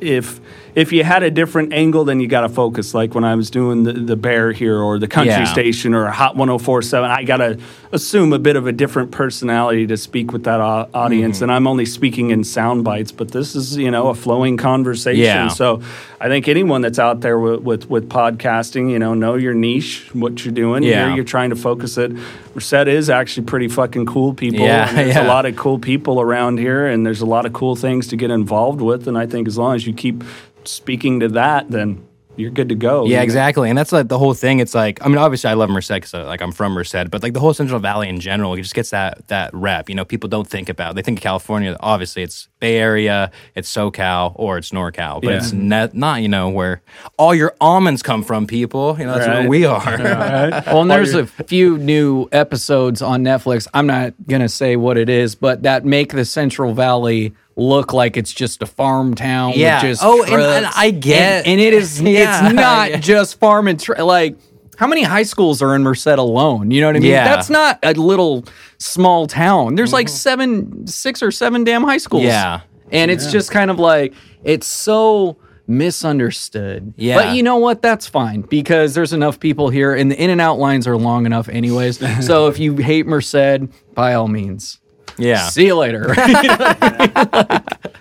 if 0.00 0.40
if 0.74 0.92
you 0.92 1.04
had 1.04 1.22
a 1.22 1.30
different 1.30 1.72
angle 1.72 2.04
then 2.04 2.20
you 2.20 2.28
got 2.28 2.42
to 2.42 2.48
focus. 2.48 2.94
Like 2.94 3.14
when 3.14 3.24
i 3.24 3.34
was 3.34 3.50
doing 3.50 3.82
the, 3.84 3.92
the 3.92 4.16
bear 4.16 4.50
here 4.52 4.78
or 4.80 4.98
the 4.98 5.08
country 5.08 5.30
Yeah. 5.32 5.44
station 5.44 5.94
or 5.94 6.06
hot 6.06 6.36
1047 6.36 7.10
i 7.10 7.22
got 7.24 7.36
to 7.38 7.58
assume 7.92 8.32
a 8.32 8.38
bit 8.38 8.54
of 8.56 8.66
a 8.66 8.72
different 8.72 9.10
personality 9.10 9.86
to 9.86 9.96
speak 9.96 10.32
with 10.32 10.44
that 10.44 10.60
au- 10.60 10.88
audience 10.94 11.36
Mm-hmm. 11.38 11.44
and 11.44 11.52
i'm 11.52 11.66
only 11.66 11.84
speaking 11.84 12.30
in 12.30 12.44
sound 12.44 12.84
bites 12.84 13.10
but 13.12 13.32
this 13.32 13.56
is 13.56 13.76
you 13.76 13.90
know 13.90 14.08
a 14.08 14.14
flowing 14.14 14.56
conversation 14.56 15.24
Yeah. 15.24 15.48
so 15.48 15.82
I 16.22 16.28
think 16.28 16.48
anyone 16.48 16.82
that's 16.82 16.98
out 16.98 17.22
there 17.22 17.38
with, 17.38 17.62
with, 17.62 17.88
with 17.88 18.10
podcasting, 18.10 18.90
you 18.90 18.98
know, 18.98 19.14
know 19.14 19.36
your 19.36 19.54
niche, 19.54 20.10
what 20.14 20.44
you're 20.44 20.52
doing. 20.52 20.82
Yeah. 20.82 21.06
You're, 21.06 21.16
you're 21.16 21.24
trying 21.24 21.48
to 21.48 21.56
focus 21.56 21.96
it. 21.96 22.12
Merced 22.54 22.88
is 22.88 23.08
actually 23.08 23.46
pretty 23.46 23.68
fucking 23.68 24.04
cool 24.04 24.34
people. 24.34 24.60
Yeah, 24.60 24.92
there's 24.92 25.14
yeah. 25.14 25.26
a 25.26 25.28
lot 25.28 25.46
of 25.46 25.56
cool 25.56 25.78
people 25.78 26.20
around 26.20 26.58
here, 26.58 26.86
and 26.86 27.06
there's 27.06 27.22
a 27.22 27.26
lot 27.26 27.46
of 27.46 27.54
cool 27.54 27.74
things 27.74 28.06
to 28.08 28.16
get 28.16 28.30
involved 28.30 28.82
with. 28.82 29.08
And 29.08 29.16
I 29.16 29.24
think 29.26 29.48
as 29.48 29.56
long 29.56 29.74
as 29.74 29.86
you 29.86 29.94
keep 29.94 30.22
speaking 30.64 31.20
to 31.20 31.28
that, 31.28 31.70
then 31.70 32.06
you're 32.40 32.50
good 32.50 32.68
to 32.70 32.74
go. 32.74 33.04
Yeah, 33.06 33.22
exactly. 33.22 33.68
And 33.68 33.78
that's 33.78 33.92
like 33.92 34.08
the 34.08 34.18
whole 34.18 34.34
thing. 34.34 34.60
It's 34.60 34.74
like, 34.74 35.04
I 35.04 35.08
mean, 35.08 35.18
obviously 35.18 35.50
I 35.50 35.54
love 35.54 35.70
Merced 35.70 35.88
because 35.92 36.14
like 36.14 36.42
I'm 36.42 36.52
from 36.52 36.72
Merced, 36.72 37.10
but 37.10 37.22
like 37.22 37.34
the 37.34 37.40
whole 37.40 37.54
Central 37.54 37.80
Valley 37.80 38.08
in 38.08 38.20
general, 38.20 38.54
it 38.54 38.62
just 38.62 38.74
gets 38.74 38.90
that 38.90 39.26
that 39.28 39.52
rep. 39.54 39.88
You 39.88 39.94
know, 39.94 40.04
people 40.04 40.28
don't 40.28 40.48
think 40.48 40.68
about. 40.68 40.94
They 40.94 41.02
think 41.02 41.18
of 41.18 41.22
California. 41.22 41.76
Obviously, 41.80 42.22
it's 42.22 42.48
Bay 42.60 42.76
Area, 42.76 43.30
it's 43.54 43.74
SoCal, 43.74 44.32
or 44.36 44.58
it's 44.58 44.70
NorCal, 44.70 45.20
but 45.22 45.30
Yeah. 45.30 45.36
it's 45.38 45.52
not, 45.52 45.94
not 45.94 46.22
you 46.22 46.28
know 46.28 46.50
where 46.50 46.82
all 47.16 47.34
your 47.34 47.54
almonds 47.60 48.02
come 48.02 48.22
from. 48.22 48.46
People, 48.46 48.96
you 48.98 49.06
know, 49.06 49.14
that's 49.14 49.26
Right. 49.26 49.40
where 49.40 49.48
we 49.48 49.64
are. 49.64 50.62
Well, 50.66 50.82
and 50.82 50.90
there's 50.90 51.14
a 51.14 51.26
few 51.26 51.78
new 51.78 52.28
episodes 52.32 53.02
on 53.02 53.22
Netflix. 53.24 53.66
I'm 53.74 53.86
not 53.86 54.12
gonna 54.28 54.48
say 54.48 54.76
what 54.76 54.96
it 54.98 55.08
is, 55.08 55.34
but 55.34 55.62
that 55.64 55.84
make 55.84 56.12
the 56.12 56.24
Central 56.24 56.74
Valley 56.74 57.32
look 57.56 57.92
like 57.92 58.16
it's 58.16 58.32
just 58.32 58.62
a 58.62 58.66
farm 58.66 59.14
town. 59.14 59.52
Yeah. 59.56 59.82
With 59.82 59.90
just 59.90 60.02
Oh, 60.04 60.22
and- 60.22 60.34
and. 60.34 60.66
I 60.76 60.90
get- 60.90 61.46
and, 61.46 61.46
and 61.48 61.60
it 61.60 61.74
is. 61.74 62.00
Yeah, 62.10 62.46
it's 62.46 62.54
not 62.54 62.90
yeah. 62.90 62.96
just 62.98 63.38
farm 63.40 63.68
and 63.68 63.80
tra- 63.80 64.04
like. 64.04 64.36
How 64.80 64.86
many 64.86 65.02
high 65.02 65.24
schools 65.24 65.60
are 65.60 65.74
in 65.74 65.82
Merced 65.82 66.06
alone? 66.06 66.70
You 66.70 66.80
know 66.80 66.86
what 66.86 66.96
I 66.96 67.00
mean? 67.00 67.10
Yeah. 67.10 67.24
That's 67.24 67.50
not 67.50 67.78
a 67.82 67.92
little 67.92 68.46
small 68.78 69.26
town. 69.26 69.74
There's 69.74 69.92
like 69.92 70.06
mm-hmm. 70.06 70.14
seven, 70.14 70.86
six 70.86 71.22
or 71.22 71.30
seven 71.30 71.64
damn 71.64 71.82
high 71.82 71.98
schools. 71.98 72.22
Yeah. 72.22 72.62
And 72.90 73.10
it's 73.10 73.30
just 73.30 73.50
kind 73.50 73.70
of 73.70 73.78
like, 73.78 74.14
it's 74.42 74.66
so 74.66 75.36
misunderstood. 75.66 76.94
Yeah. 76.96 77.16
But 77.16 77.36
you 77.36 77.42
know 77.42 77.58
what? 77.58 77.82
That's 77.82 78.06
fine 78.06 78.40
because 78.40 78.94
there's 78.94 79.12
enough 79.12 79.38
people 79.38 79.68
here 79.68 79.94
and 79.94 80.10
the 80.10 80.18
in 80.18 80.30
and 80.30 80.40
out 80.40 80.58
lines 80.58 80.86
are 80.86 80.96
long 80.96 81.26
enough, 81.26 81.50
anyways. 81.50 81.98
so 82.26 82.46
if 82.46 82.58
you 82.58 82.78
hate 82.78 83.06
Merced, 83.06 83.68
by 83.94 84.14
all 84.14 84.28
means, 84.28 84.80
yeah. 85.18 85.46
see 85.50 85.66
you 85.66 85.76
later. 85.76 86.14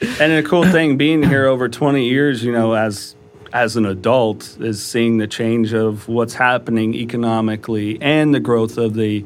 And 0.01 0.31
the 0.31 0.47
cool 0.47 0.63
thing 0.63 0.95
being 0.95 1.23
here 1.23 1.45
over 1.45 1.67
20 1.67 2.07
years, 2.07 2.41
you 2.41 2.53
know, 2.53 2.73
as 2.73 3.15
as 3.53 3.75
an 3.75 3.85
adult 3.85 4.57
is 4.59 4.83
seeing 4.83 5.17
the 5.17 5.27
change 5.27 5.73
of 5.73 6.07
what's 6.07 6.33
happening 6.33 6.93
economically 6.95 7.97
and 8.01 8.33
the 8.33 8.39
growth 8.39 8.77
of 8.77 8.93
the 8.93 9.25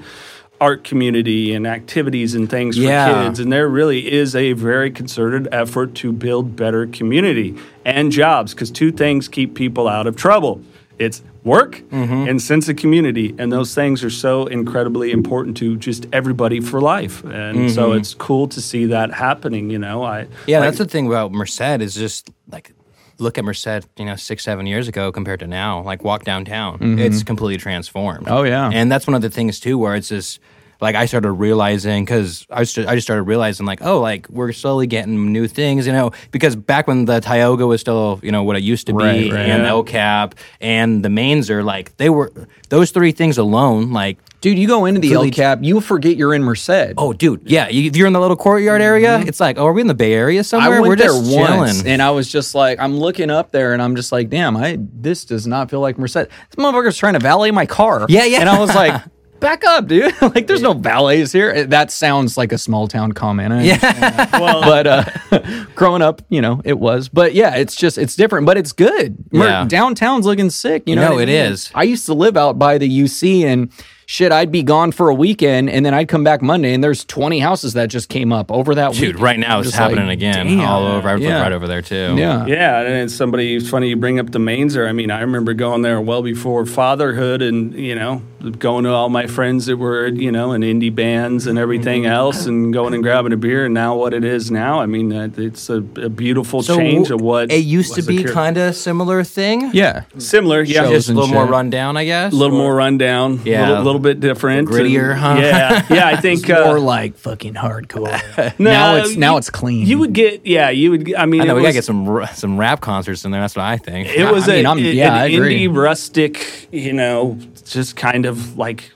art 0.62 0.84
community 0.86 1.54
and 1.54 1.68
activities 1.68 2.36
and 2.36 2.50
things 2.50 2.78
for 2.78 2.84
Yeah. 2.84 3.26
kids. 3.26 3.40
And 3.40 3.52
there 3.52 3.68
really 3.68 4.12
is 4.12 4.34
a 4.36 4.54
very 4.54 4.90
concerted 4.92 5.48
effort 5.52 5.94
to 5.96 6.14
build 6.14 6.56
better 6.56 6.86
community 6.88 7.56
and 7.84 8.12
jobs 8.12 8.54
because 8.54 8.72
two 8.72 8.92
things 8.92 9.28
keep 9.28 9.56
people 9.56 9.88
out 9.90 10.08
of 10.08 10.16
trouble. 10.16 10.62
It's 11.00 11.22
work 11.44 11.82
mm-hmm. 11.92 12.30
and 12.30 12.42
sense 12.42 12.70
of 12.70 12.78
community 12.78 13.36
and 13.38 13.52
those 13.52 13.76
things 13.76 14.04
are 14.06 14.10
so 14.10 14.46
incredibly 14.46 15.12
important 15.12 15.58
to 15.58 15.76
just 15.76 16.06
everybody 16.14 16.62
for 16.62 16.80
life. 16.80 17.24
And 17.26 17.70
so 17.70 17.90
mm-hmm. 17.90 17.98
it's 17.98 18.14
cool 18.14 18.48
to 18.48 18.62
see 18.62 18.86
that 18.86 19.12
happening 19.12 19.70
you 19.70 19.80
know 19.80 20.04
i 20.04 20.28
Yeah, 20.48 20.60
like- 20.60 20.68
that's 20.68 20.78
the 20.78 20.86
thing 20.86 21.08
about 21.08 21.34
Merced 21.34 21.82
is 21.82 21.96
just 21.96 22.30
like 22.50 22.72
look 23.18 23.38
at 23.38 23.46
Merced, 23.46 23.88
you 23.98 24.06
know, 24.06 24.16
six, 24.16 24.44
seven 24.44 24.66
years 24.66 24.88
ago 24.88 25.12
compared 25.12 25.40
to 25.42 25.48
now. 25.48 25.82
Like 25.82 26.04
walk 26.04 26.24
downtown, 26.24 26.80
mm-hmm. 26.80 27.00
it's 27.00 27.24
completely 27.24 27.58
transformed. 27.58 28.28
Oh, 28.28 28.44
yeah. 28.44 28.70
and 28.72 28.92
that's 28.92 29.08
one 29.08 29.16
of 29.16 29.22
the 29.22 29.30
things 29.30 29.60
too, 29.60 29.78
where 29.78 29.96
it's 29.96 30.10
just 30.10 30.40
like 30.82 30.96
I 30.96 31.06
started 31.06 31.32
realizing 31.32 32.06
because 32.06 32.46
I 32.50 32.64
just 32.64 32.78
I 32.78 32.96
just 32.96 33.06
started 33.08 33.24
realizing 33.24 33.66
like 33.66 33.82
oh 33.82 34.00
like 34.00 34.28
we're 34.30 34.52
slowly 34.52 34.88
getting 34.88 35.32
new 35.32 35.48
things, 35.48 35.88
you 35.88 35.94
know, 35.94 36.12
because 36.32 36.56
back 36.56 36.88
when 36.88 37.06
the 37.06 37.20
Tioga 37.22 37.66
was 37.66 37.82
still 37.82 38.20
you 38.24 38.32
know 38.32 38.44
what 38.44 38.56
it 38.56 38.64
used 38.64 38.88
to 38.88 38.94
be, 38.94 39.04
Right, 39.04 39.32
right. 39.32 39.50
and 39.50 39.64
Yeah. 39.64 39.70
El 39.70 39.84
Cap 39.84 40.36
and 40.62 41.04
the 41.04 41.10
Mainzer, 41.10 41.64
like 41.64 41.96
they 41.98 42.10
were 42.10 42.32
those 42.70 42.92
three 42.92 43.12
things 43.12 43.38
alone, 43.38 43.92
like. 43.92 44.18
Dude, 44.42 44.60
you 44.60 44.68
go 44.68 44.84
into 44.84 45.00
the 45.00 45.10
Really- 45.12 45.30
El 45.30 45.34
Cap, 45.34 45.60
you 45.62 45.80
forget 45.80 46.18
you're 46.18 46.34
in 46.34 46.44
Merced. 46.44 46.96
Oh, 46.98 47.14
dude, 47.14 47.44
yeah. 47.46 47.70
You, 47.70 47.90
if 47.90 47.96
you're 47.96 48.08
in 48.08 48.12
the 48.12 48.20
little 48.20 48.36
courtyard 48.36 48.82
mm-hmm. 48.82 48.86
area, 48.90 49.20
it's 49.22 49.40
like, 49.40 49.58
oh, 49.58 49.68
are 49.68 49.72
we 49.72 49.80
in 49.80 49.88
the 49.88 49.94
Bay 49.94 50.12
Area 50.12 50.44
somewhere? 50.44 50.68
I 50.68 50.80
went 50.82 50.90
we're 50.90 50.96
there 50.98 51.08
just 51.08 51.34
once, 51.34 51.78
chilling. 51.78 51.88
and 51.94 52.02
I 52.02 52.12
was 52.12 52.30
just 52.30 52.54
like, 52.54 52.78
I'm 52.78 52.98
looking 52.98 53.30
up 53.30 53.54
there, 53.54 53.72
and 53.72 53.82
I'm 53.82 53.96
just 53.96 54.12
like, 54.12 54.30
damn, 54.30 54.58
I 54.58 54.78
this 54.80 55.24
does 55.24 55.48
not 55.48 55.70
feel 55.70 55.80
like 55.80 55.98
Merced. 55.98 56.16
This 56.16 56.58
motherfucker's 56.58 56.98
trying 56.98 57.14
to 57.14 57.20
valet 57.20 57.52
my 57.52 57.66
car. 57.66 58.06
Yeah, 58.10 58.26
yeah. 58.26 58.42
And 58.42 58.50
I 58.50 58.60
was 58.60 58.76
like, 58.76 59.02
back 59.44 59.64
up, 59.64 59.88
dude. 59.88 60.14
like, 60.22 60.48
there's 60.48 60.62
no 60.64 60.74
valets 60.74 61.32
here. 61.32 61.66
That 61.68 61.92
sounds 61.92 62.36
like 62.38 62.52
a 62.52 62.58
small 62.58 62.88
town 62.88 63.12
comment. 63.12 63.54
I- 63.54 63.62
yeah. 63.64 64.40
well 64.40 64.62
but 64.64 64.88
uh, 64.88 65.66
growing 65.76 66.02
up, 66.02 66.24
you 66.30 66.42
know, 66.42 66.62
it 66.66 66.80
was. 66.80 67.10
But 67.10 67.36
yeah, 67.36 67.56
it's 67.58 67.76
just 67.76 67.98
it's 68.00 68.16
different, 68.16 68.48
but 68.48 68.58
it's 68.58 68.72
good. 68.72 69.16
Yeah. 69.32 69.66
downtown's 69.68 70.26
looking 70.26 70.50
sick. 70.50 70.84
You 70.88 70.96
know, 70.96 71.10
No, 71.10 71.12
what 71.12 71.20
I 71.20 71.24
it 71.24 71.28
mean? 71.28 71.52
is. 71.52 71.72
I 71.76 71.84
used 71.84 72.08
to 72.08 72.14
live 72.16 72.36
out 72.38 72.58
by 72.58 72.80
the 72.80 72.90
UC 72.90 73.44
and. 73.44 73.72
Shit, 74.06 74.34
I'd 74.34 74.52
be 74.52 74.64
gone 74.64 74.92
for 74.92 75.08
a 75.08 75.14
weekend 75.16 75.70
and 75.70 75.86
then 75.86 75.94
I'd 75.94 76.10
come 76.10 76.26
back 76.26 76.42
Monday 76.42 76.74
and 76.74 76.84
there's 76.84 77.06
20 77.06 77.40
houses 77.40 77.72
that 77.74 77.88
just 77.88 78.10
came 78.10 78.34
up 78.34 78.52
over 78.52 78.76
that 78.76 78.92
Dude, 78.94 79.16
week. 79.16 79.24
right 79.24 79.40
now 79.40 79.60
it's 79.60 79.70
Just 79.70 79.80
like, 79.80 79.92
happening 79.92 80.10
again 80.10 80.46
damn. 80.46 80.60
all 80.60 80.86
over. 80.86 81.08
I 81.08 81.14
live 81.14 81.22
Yeah. 81.24 81.42
right 81.42 81.54
over 81.54 81.68
there 81.70 81.82
too. 81.82 82.16
Yeah. 82.18 82.46
Yeah, 82.46 82.82
and 82.82 82.94
it's 82.96 83.16
somebody. 83.16 83.56
It's 83.56 83.70
funny 83.70 83.88
you 83.88 83.96
bring 83.96 84.20
up 84.20 84.30
the 84.32 84.40
Mainzer. 84.40 84.90
I 84.90 84.92
mean, 84.92 85.10
I 85.10 85.22
remember 85.22 85.54
going 85.54 85.84
there 85.84 86.02
well 86.02 86.22
before 86.22 86.66
fatherhood, 86.66 87.42
and 87.42 87.74
you 87.74 87.96
know, 87.96 88.22
going 88.52 88.84
to 88.84 88.90
all 88.92 89.10
my 89.10 89.28
friends 89.28 89.66
that 89.68 89.78
were 89.78 90.08
you 90.08 90.32
know 90.32 90.52
in 90.52 90.62
indie 90.62 90.94
bands 90.94 91.48
and 91.48 91.58
everything 91.58 92.06
else, 92.06 92.46
and 92.46 92.74
going 92.78 92.94
and 92.94 93.04
grabbing 93.04 93.34
a 93.34 93.38
beer. 93.38 93.66
And 93.66 93.74
now 93.74 93.96
what 93.96 94.14
it 94.14 94.24
is 94.24 94.52
now, 94.52 94.80
I 94.80 94.86
mean, 94.86 95.12
uh, 95.14 95.30
it's 95.38 95.70
a, 95.70 95.78
a 95.78 96.10
beautiful 96.10 96.62
So 96.62 96.76
change 96.78 97.10
of 97.12 97.22
what 97.22 97.52
it 97.52 97.64
used 97.64 97.96
to 97.96 98.02
be 98.02 98.24
kind 98.24 98.58
of 98.58 98.76
similar 98.76 99.24
thing. 99.24 99.72
Yeah. 99.74 100.04
similar. 100.18 100.62
Yeah, 100.64 100.84
Shows 100.84 100.92
just 100.92 101.08
a 101.10 101.12
and 101.12 101.20
little 101.20 101.34
more 101.34 101.46
rundown, 101.46 101.98
I 101.98 102.06
guess. 102.06 102.34
a 102.34 102.36
little 102.36 102.58
more 102.58 102.76
rundown. 102.76 103.42
Yeah. 103.46 103.66
a 103.66 103.70
little, 103.70 103.84
little 103.84 104.00
bit 104.02 104.20
different, 104.20 104.68
Grittier, 104.70 105.12
and- 105.12 105.20
huh? 105.20 105.36
Yeah, 105.40 105.86
yeah. 105.90 106.08
I 106.14 106.16
think 106.18 106.50
uh, 106.50 106.66
More 106.66 106.80
like 106.80 107.18
fucking 107.18 107.54
hardcore. 107.56 108.12
no, 108.60 108.72
now 108.72 108.96
it's 108.96 109.16
now 109.16 109.32
you- 109.34 109.38
it's 109.40 109.50
clean. 109.50 109.86
You 109.88 110.00
would 110.00 110.14
get, 110.14 110.46
yeah, 110.46 110.70
you 110.70 110.92
would. 110.92 111.06
get- 111.06 111.20
I 111.20 111.26
mean, 111.26 111.42
I 111.42 111.46
know 111.46 111.54
it 111.54 111.58
we 111.58 111.62
gotta 111.64 111.74
get 111.74 111.84
some 111.86 112.08
ra- 112.08 112.26
some 112.28 112.58
rap 112.58 112.82
concerts 112.82 113.24
in 113.26 113.32
there. 113.32 113.42
That's 113.42 113.56
what 113.56 113.66
I 113.66 113.78
think. 113.78 114.08
It 114.10 114.30
was 114.32 114.48
I 114.50 114.56
mean, 114.58 114.66
a, 114.66 114.70
I'm- 114.70 114.78
an 114.80 115.00
I 115.14 115.26
agree. 115.26 115.68
indie 115.68 115.76
rustic, 115.76 116.68
you 116.72 116.94
know, 116.94 117.38
just 117.66 117.96
kind 117.96 118.26
of 118.26 118.33
like 118.58 118.92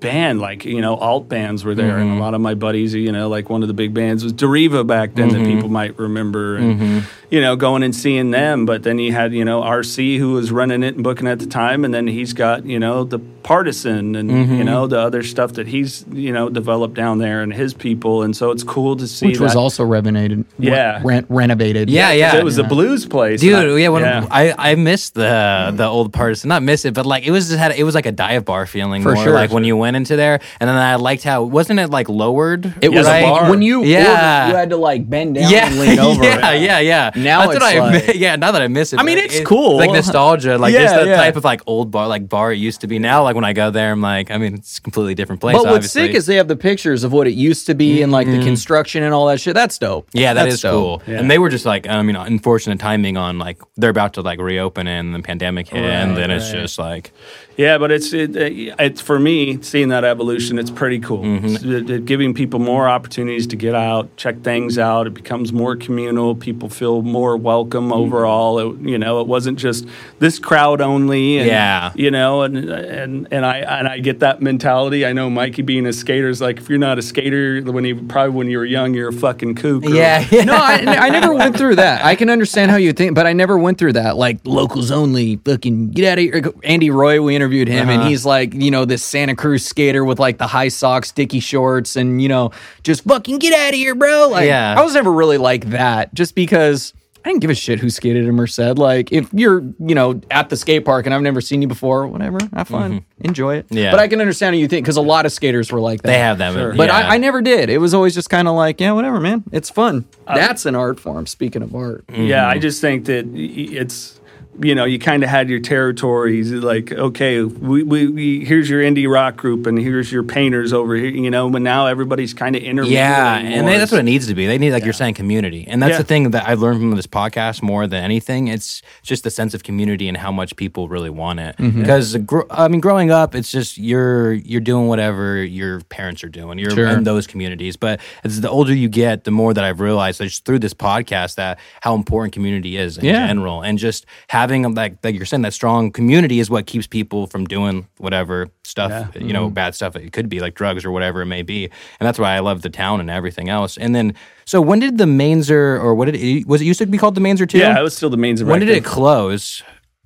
band, 0.00 0.40
like 0.40 0.64
you 0.64 0.80
know, 0.80 0.96
alt 0.96 1.28
bands 1.28 1.64
were 1.64 1.74
there, 1.74 1.92
Mm-hmm. 1.98 2.10
and 2.10 2.18
a 2.18 2.20
lot 2.20 2.34
of 2.34 2.40
my 2.40 2.54
buddies, 2.54 2.92
you 2.94 3.12
know, 3.12 3.28
like 3.28 3.48
one 3.50 3.62
of 3.62 3.68
the 3.68 3.74
big 3.74 3.94
bands 3.94 4.24
was 4.24 4.32
Deriva 4.32 4.86
back 4.86 5.14
then 5.14 5.30
Mm-hmm. 5.30 5.44
that 5.44 5.50
people 5.50 5.68
might 5.68 5.98
remember, 5.98 6.56
and 6.56 7.04
you 7.32 7.40
know, 7.40 7.56
going 7.56 7.82
and 7.82 7.96
seeing 7.96 8.30
them. 8.30 8.66
But 8.66 8.82
then 8.84 8.98
you 8.98 9.10
had 9.12 9.32
you 9.32 9.44
know 9.44 9.60
RC 9.62 10.18
who 10.18 10.32
was 10.34 10.52
running 10.52 10.82
it 10.84 10.94
and 10.94 11.02
booking 11.02 11.26
at 11.26 11.38
the 11.40 11.46
time, 11.46 11.84
and 11.84 11.92
then 11.92 12.06
he's 12.06 12.32
got 12.34 12.64
you 12.66 12.78
know 12.78 13.02
the 13.04 13.18
Partisan 13.42 14.14
and 14.16 14.30
Mm-hmm. 14.30 14.54
you 14.54 14.64
know 14.64 14.86
the 14.86 14.98
other 15.00 15.22
stuff 15.22 15.54
that 15.54 15.66
he's 15.66 16.04
you 16.12 16.32
know 16.32 16.48
developed 16.48 16.94
down 16.94 17.18
there 17.18 17.42
and 17.42 17.52
his 17.52 17.74
people, 17.74 18.22
and 18.22 18.36
so 18.36 18.50
it's 18.50 18.62
cool 18.62 18.96
to 18.96 19.06
see 19.08 19.26
which 19.28 19.40
was 19.40 19.56
also 19.56 19.84
renovated. 19.84 20.44
Yeah. 20.58 21.00
Rent, 21.04 21.26
renovated. 21.28 21.90
Yeah, 21.90 22.12
yeah. 22.12 22.36
It 22.36 22.44
was 22.44 22.58
a 22.58 22.64
blues 22.64 23.04
place, 23.06 23.40
Dude, 23.40 23.54
I- 23.54 23.76
yeah, 23.78 23.88
when 23.88 24.02
yeah. 24.02 24.26
I 24.30 24.54
I 24.56 24.74
missed 24.76 25.14
the 25.14 25.72
the 25.74 25.86
old 25.86 26.12
partisan, 26.12 26.48
not 26.48 26.62
miss 26.62 26.84
it, 26.84 26.94
but 26.94 27.04
like 27.06 27.26
it 27.26 27.30
was 27.32 27.48
just 27.48 27.58
had 27.58 27.72
it 27.72 27.82
was 27.84 27.94
like 27.94 28.06
a 28.06 28.12
dive 28.12 28.44
bar 28.44 28.64
feeling 28.66 29.02
For 29.02 29.14
more 29.14 29.24
sure. 29.24 29.34
like 29.34 29.50
when 29.50 29.64
you 29.64 29.76
went 29.76 29.96
into 29.96 30.16
there, 30.16 30.40
and 30.60 30.68
then 30.68 30.76
I 30.76 30.94
liked 30.96 31.24
how 31.24 31.42
wasn't 31.42 31.80
it 31.80 31.90
like 31.90 32.08
lowered? 32.08 32.64
It 32.80 32.90
was 32.90 33.06
Yeah, 33.06 33.20
the 33.20 33.26
like 33.26 33.40
bar. 33.40 33.50
when 33.50 33.62
you 33.62 33.84
Yeah. 33.84 33.98
ordered, 34.46 34.50
you 34.52 34.56
had 34.56 34.70
to 34.70 34.76
like 34.76 35.08
bend 35.10 35.34
down 35.34 35.50
yeah, 35.50 35.66
and 35.66 35.80
lean 35.80 35.98
over. 35.98 36.22
yeah, 36.24 36.52
yeah, 36.52 36.78
yeah. 36.78 37.10
Now 37.24 37.46
That's 37.46 37.46
what 37.48 37.56
it's 37.56 37.64
I 37.64 37.78
like- 38.06 38.06
mi- 38.14 38.20
yeah. 38.20 38.36
Now 38.36 38.52
that 38.52 38.62
I 38.62 38.68
miss 38.68 38.92
it, 38.92 39.00
I 39.00 39.02
mean, 39.02 39.16
like, 39.16 39.26
it's 39.26 39.36
it- 39.38 39.46
cool. 39.46 39.76
like 39.76 39.90
nostalgia, 39.90 40.58
like 40.58 40.72
just 40.74 40.92
Yeah, 40.94 40.98
that 41.00 41.06
yeah. 41.08 41.16
type 41.16 41.36
of 41.36 41.44
like 41.44 41.62
old 41.66 41.90
bar, 41.90 42.06
like 42.08 42.28
bar 42.28 42.52
it 42.52 42.56
used 42.56 42.80
to 42.82 42.86
be. 42.86 42.98
Now, 42.98 43.22
like 43.22 43.34
when 43.34 43.44
I 43.44 43.52
go 43.52 43.70
there, 43.70 43.92
I'm 43.92 44.00
like, 44.00 44.30
I 44.30 44.38
mean, 44.38 44.54
it's 44.54 44.78
a 44.78 44.80
completely 44.82 45.14
different 45.14 45.40
place. 45.40 45.54
But 45.54 45.64
what's 45.64 45.74
obviously. 45.76 46.02
Mm-hmm. 46.02 46.08
sick 46.12 46.16
is 46.16 46.26
they 46.26 46.36
have 46.36 46.48
the 46.48 46.56
pictures 46.56 47.04
of 47.04 47.12
what 47.12 47.26
it 47.26 47.32
used 47.34 47.66
to 47.66 47.74
be 47.74 48.02
and 48.02 48.10
like 48.12 48.26
the 48.26 48.42
construction 48.42 49.02
and 49.02 49.12
all 49.14 49.26
that 49.26 49.40
shit. 49.40 49.54
That's 49.54 49.78
dope. 49.78 50.08
Yeah, 50.12 50.34
that 50.34 50.44
That's 50.44 50.54
is 50.56 50.60
dope. 50.62 51.02
cool. 51.04 51.14
And 51.14 51.30
they 51.30 51.38
were 51.38 51.48
just 51.48 51.66
like, 51.66 51.86
I 51.88 52.02
mean, 52.02 52.16
unfortunate 52.16 52.78
timing 52.78 53.16
on 53.16 53.38
like 53.38 53.60
they're 53.76 53.90
about 53.90 54.14
to 54.14 54.22
like 54.22 54.40
reopen 54.40 54.86
and 54.86 55.14
the 55.14 55.20
pandemic 55.20 55.68
hit, 55.68 55.82
and 55.84 56.16
then 56.16 56.30
it's 56.30 56.50
just 56.50 56.78
like, 56.78 57.12
Yeah, 57.56 57.78
but 57.78 57.90
it's 57.90 58.12
it, 58.12 58.34
it's 58.36 59.00
for 59.00 59.18
me 59.18 59.60
seeing 59.62 59.88
that 59.88 60.04
evolution. 60.04 60.58
It's 60.58 60.70
pretty 60.70 60.98
cool. 60.98 61.22
Mm-hmm. 61.22 61.46
It's, 61.46 61.62
it- 61.64 61.90
it 61.90 62.04
giving 62.06 62.32
people 62.34 62.58
more 62.60 62.88
opportunities 62.88 63.46
to 63.48 63.56
get 63.56 63.74
out, 63.74 64.16
check 64.16 64.42
things 64.42 64.78
out. 64.78 65.06
It 65.06 65.14
becomes 65.14 65.52
more 65.52 65.76
communal. 65.76 66.34
People 66.34 66.68
feel 66.68 67.02
more 67.12 67.36
welcome 67.36 67.90
Mm-hmm. 67.90 67.92
overall. 67.92 68.58
It, 68.58 68.80
you 68.80 68.98
know, 68.98 69.20
it 69.20 69.26
wasn't 69.26 69.58
just 69.58 69.86
this 70.18 70.38
crowd 70.38 70.80
only. 70.80 71.38
And, 71.38 71.46
Yeah. 71.46 71.92
You 71.94 72.10
know, 72.10 72.42
and 72.42 72.56
and 72.56 73.28
and 73.30 73.44
I 73.46 73.58
and 73.58 73.86
I 73.86 73.98
get 73.98 74.20
that 74.20 74.40
mentality. 74.40 75.04
I 75.06 75.12
know 75.12 75.28
Mikey 75.30 75.62
being 75.62 75.86
a 75.86 75.92
skater 75.92 76.28
is 76.28 76.40
like 76.40 76.58
if 76.58 76.68
you're 76.68 76.78
not 76.78 76.98
a 76.98 77.02
skater 77.02 77.60
when 77.62 77.84
you 77.84 77.96
probably 78.02 78.30
when 78.34 78.48
you 78.48 78.58
were 78.58 78.64
young 78.64 78.94
you're 78.94 79.08
a 79.10 79.12
fucking 79.12 79.54
kook. 79.56 79.84
or- 79.84 79.90
yeah, 79.90 80.26
yeah. 80.30 80.44
No, 80.44 80.54
I, 80.54 80.84
I 80.86 81.08
never 81.10 81.34
went 81.42 81.56
through 81.56 81.76
that. 81.76 82.04
I 82.04 82.14
can 82.14 82.30
understand 82.30 82.70
how 82.70 82.76
you 82.78 82.92
think, 82.92 83.14
but 83.14 83.26
I 83.26 83.32
never 83.32 83.58
went 83.58 83.78
through 83.78 83.92
that. 83.94 84.16
Like 84.16 84.38
locals 84.44 84.90
only, 84.90 85.36
fucking 85.36 85.90
get 85.90 86.04
out 86.12 86.18
of 86.18 86.24
here. 86.24 86.52
Andy 86.64 86.90
Roy, 86.90 87.20
we 87.22 87.36
interviewed 87.36 87.68
him, 87.68 87.88
and 87.88 88.00
Uh-huh. 88.00 88.08
he's 88.08 88.24
like, 88.24 88.54
you 88.54 88.70
know, 88.70 88.84
this 88.84 89.02
Santa 89.04 89.34
Cruz 89.36 89.64
skater 89.64 90.04
with 90.04 90.18
like 90.18 90.38
the 90.38 90.46
high 90.46 90.68
socks, 90.68 91.08
sticky 91.10 91.40
shorts, 91.40 91.96
and 91.96 92.22
you 92.22 92.28
know, 92.28 92.52
just 92.82 93.04
fucking 93.04 93.38
get 93.38 93.52
out 93.52 93.70
of 93.70 93.74
here, 93.74 93.94
bro. 93.94 94.28
Like, 94.30 94.46
Yeah. 94.46 94.74
I 94.78 94.82
was 94.82 94.94
never 94.94 95.12
really 95.12 95.38
like 95.38 95.66
that, 95.70 96.14
just 96.14 96.34
because 96.34 96.94
I 97.24 97.28
didn't 97.28 97.40
give 97.40 97.50
a 97.50 97.54
shit 97.54 97.78
who 97.78 97.88
skated 97.88 98.26
in 98.26 98.34
Merced. 98.34 98.78
Like, 98.78 99.12
if 99.12 99.32
you're, 99.32 99.60
you 99.78 99.94
know, 99.94 100.20
at 100.30 100.48
the 100.48 100.56
skate 100.56 100.84
park 100.84 101.06
and 101.06 101.14
I've 101.14 101.22
never 101.22 101.40
seen 101.40 101.62
you 101.62 101.68
before, 101.68 102.06
whatever, 102.06 102.38
have 102.52 102.68
fun, 102.68 103.04
enjoy 103.20 103.56
it. 103.56 103.66
Mm-hmm. 103.66 103.76
Yeah. 103.76 103.90
But 103.92 104.00
I 104.00 104.08
can 104.08 104.20
understand 104.20 104.54
what 104.54 104.60
you 104.60 104.66
think 104.66 104.84
because 104.84 104.96
a 104.96 105.02
lot 105.02 105.24
of 105.24 105.32
skaters 105.32 105.70
were 105.70 105.80
like 105.80 106.02
that. 106.02 106.08
They 106.08 106.18
have 106.18 106.38
that. 106.38 106.76
But 106.76 106.88
yeah. 106.88 106.96
I, 106.96 107.14
I 107.14 107.18
never 107.18 107.40
did. 107.40 107.70
It 107.70 107.78
was 107.78 107.94
always 107.94 108.14
just 108.14 108.28
kind 108.28 108.48
of 108.48 108.54
like, 108.54 108.80
yeah, 108.80 108.92
whatever, 108.92 109.20
man. 109.20 109.44
It's 109.52 109.70
fun. 109.70 110.04
Uh, 110.26 110.34
That's 110.34 110.66
an 110.66 110.74
art 110.74 110.98
form. 110.98 111.26
Speaking 111.26 111.62
of 111.62 111.74
art, 111.74 112.04
Yeah, 112.12 112.48
I 112.48 112.58
just 112.58 112.80
think 112.80 113.06
that 113.06 113.26
it's 113.34 114.18
you 114.60 114.74
know 114.74 114.84
you 114.84 114.98
kind 114.98 115.22
of 115.22 115.30
had 115.30 115.48
your 115.48 115.60
territories 115.60 116.52
like 116.52 116.92
okay 116.92 117.42
we, 117.42 117.82
we, 117.82 118.06
we 118.08 118.44
here's 118.44 118.68
your 118.68 118.82
indie 118.82 119.10
rock 119.10 119.36
group 119.36 119.66
and 119.66 119.78
here's 119.78 120.12
your 120.12 120.22
painters 120.22 120.74
over 120.74 120.94
here 120.94 121.08
you 121.08 121.30
know 121.30 121.48
but 121.48 121.62
now 121.62 121.86
everybody's 121.86 122.34
kind 122.34 122.54
of 122.54 122.62
intermingling 122.62 122.92
Yeah, 122.92 123.38
and 123.38 123.66
they, 123.66 123.78
that's 123.78 123.90
what 123.90 124.00
it 124.00 124.04
needs 124.04 124.26
to 124.26 124.34
be. 124.34 124.46
They 124.46 124.58
need, 124.58 124.72
like 124.72 124.84
you're 124.84 124.92
saying, 124.92 125.14
community, 125.14 125.66
and 125.66 125.82
that's 125.82 125.92
Yeah. 125.92 125.98
the 125.98 126.04
thing 126.04 126.30
that 126.32 126.46
I've 126.48 126.60
learned 126.60 126.80
from 126.80 126.90
this 126.96 127.06
podcast 127.06 127.62
more 127.62 127.86
than 127.86 128.04
anything. 128.04 128.48
It's 128.48 128.82
just 129.02 129.24
the 129.24 129.30
sense 129.30 129.54
of 129.54 129.62
community 129.62 130.06
and 130.08 130.16
how 130.16 130.30
much 130.32 130.54
people 130.56 130.88
really 130.88 131.10
want 131.10 131.40
it. 131.40 131.56
Mm-hmm. 131.56 131.80
Because 131.80 132.16
gr- 132.18 132.42
I 132.50 132.68
mean, 132.68 132.80
growing 132.80 133.10
up, 133.10 133.34
it's 133.34 133.50
just 133.50 133.78
you're 133.78 134.32
you're 134.32 134.60
doing 134.60 134.86
whatever 134.88 135.42
your 135.42 135.80
parents 135.82 136.22
are 136.24 136.28
doing. 136.28 136.58
You're 136.58 136.70
Sure. 136.72 136.88
in 136.88 137.04
those 137.04 137.26
communities, 137.26 137.76
but 137.76 138.00
as 138.24 138.40
the 138.42 138.50
older 138.50 138.74
you 138.74 138.88
get, 138.88 139.24
the 139.24 139.30
more 139.30 139.54
that 139.54 139.64
I've 139.64 139.80
realized, 139.80 140.20
just 140.20 140.44
through 140.44 140.58
this 140.60 140.74
podcast, 140.74 141.36
that 141.36 141.58
how 141.80 141.94
important 141.94 142.32
community 142.34 142.76
is 142.76 142.98
in 142.98 143.04
Yeah. 143.06 143.26
general, 143.26 143.62
and 143.62 143.78
just 143.78 144.04
having 144.42 144.62
like 144.74 144.94
like 145.04 145.14
you're 145.16 145.24
saying 145.32 145.42
that 145.46 145.54
strong 145.54 145.92
community 145.92 146.38
is 146.42 146.48
what 146.50 146.66
keeps 146.66 146.86
people 146.86 147.26
from 147.32 147.42
doing 147.56 147.86
whatever 147.98 148.36
stuff 148.64 148.90
you 149.14 149.32
know 149.36 149.44
Mm-hmm. 149.46 149.54
bad 149.62 149.74
stuff. 149.74 149.96
It 149.96 150.12
could 150.12 150.28
be 150.28 150.40
like 150.44 150.54
drugs 150.60 150.84
or 150.86 150.90
whatever 150.96 151.22
it 151.22 151.26
may 151.36 151.42
be. 151.42 151.60
And 151.98 152.04
that's 152.06 152.18
why 152.18 152.30
i 152.36 152.40
love 152.40 152.58
the 152.62 152.70
town 152.70 153.00
and 153.00 153.08
everything 153.10 153.48
else. 153.58 153.72
And 153.78 153.94
then 153.96 154.14
so 154.44 154.60
when 154.68 154.78
did 154.80 154.98
the 154.98 155.08
mainzer 155.22 155.80
or 155.84 155.94
what 155.94 156.06
did 156.06 156.16
it 156.16 156.46
was 156.46 156.60
it 156.60 156.66
used 156.72 156.80
to 156.80 156.86
be 156.86 156.98
called 156.98 157.14
the 157.14 157.20
mainzer 157.28 157.46
too 157.48 157.58
yeah 157.58 157.78
it 157.78 157.82
was 157.82 157.94
still 157.96 158.10
the 158.10 158.22
mainzer 158.26 158.44
when 158.44 158.60
did 158.60 158.68
it 158.68 158.84
close 158.84 159.62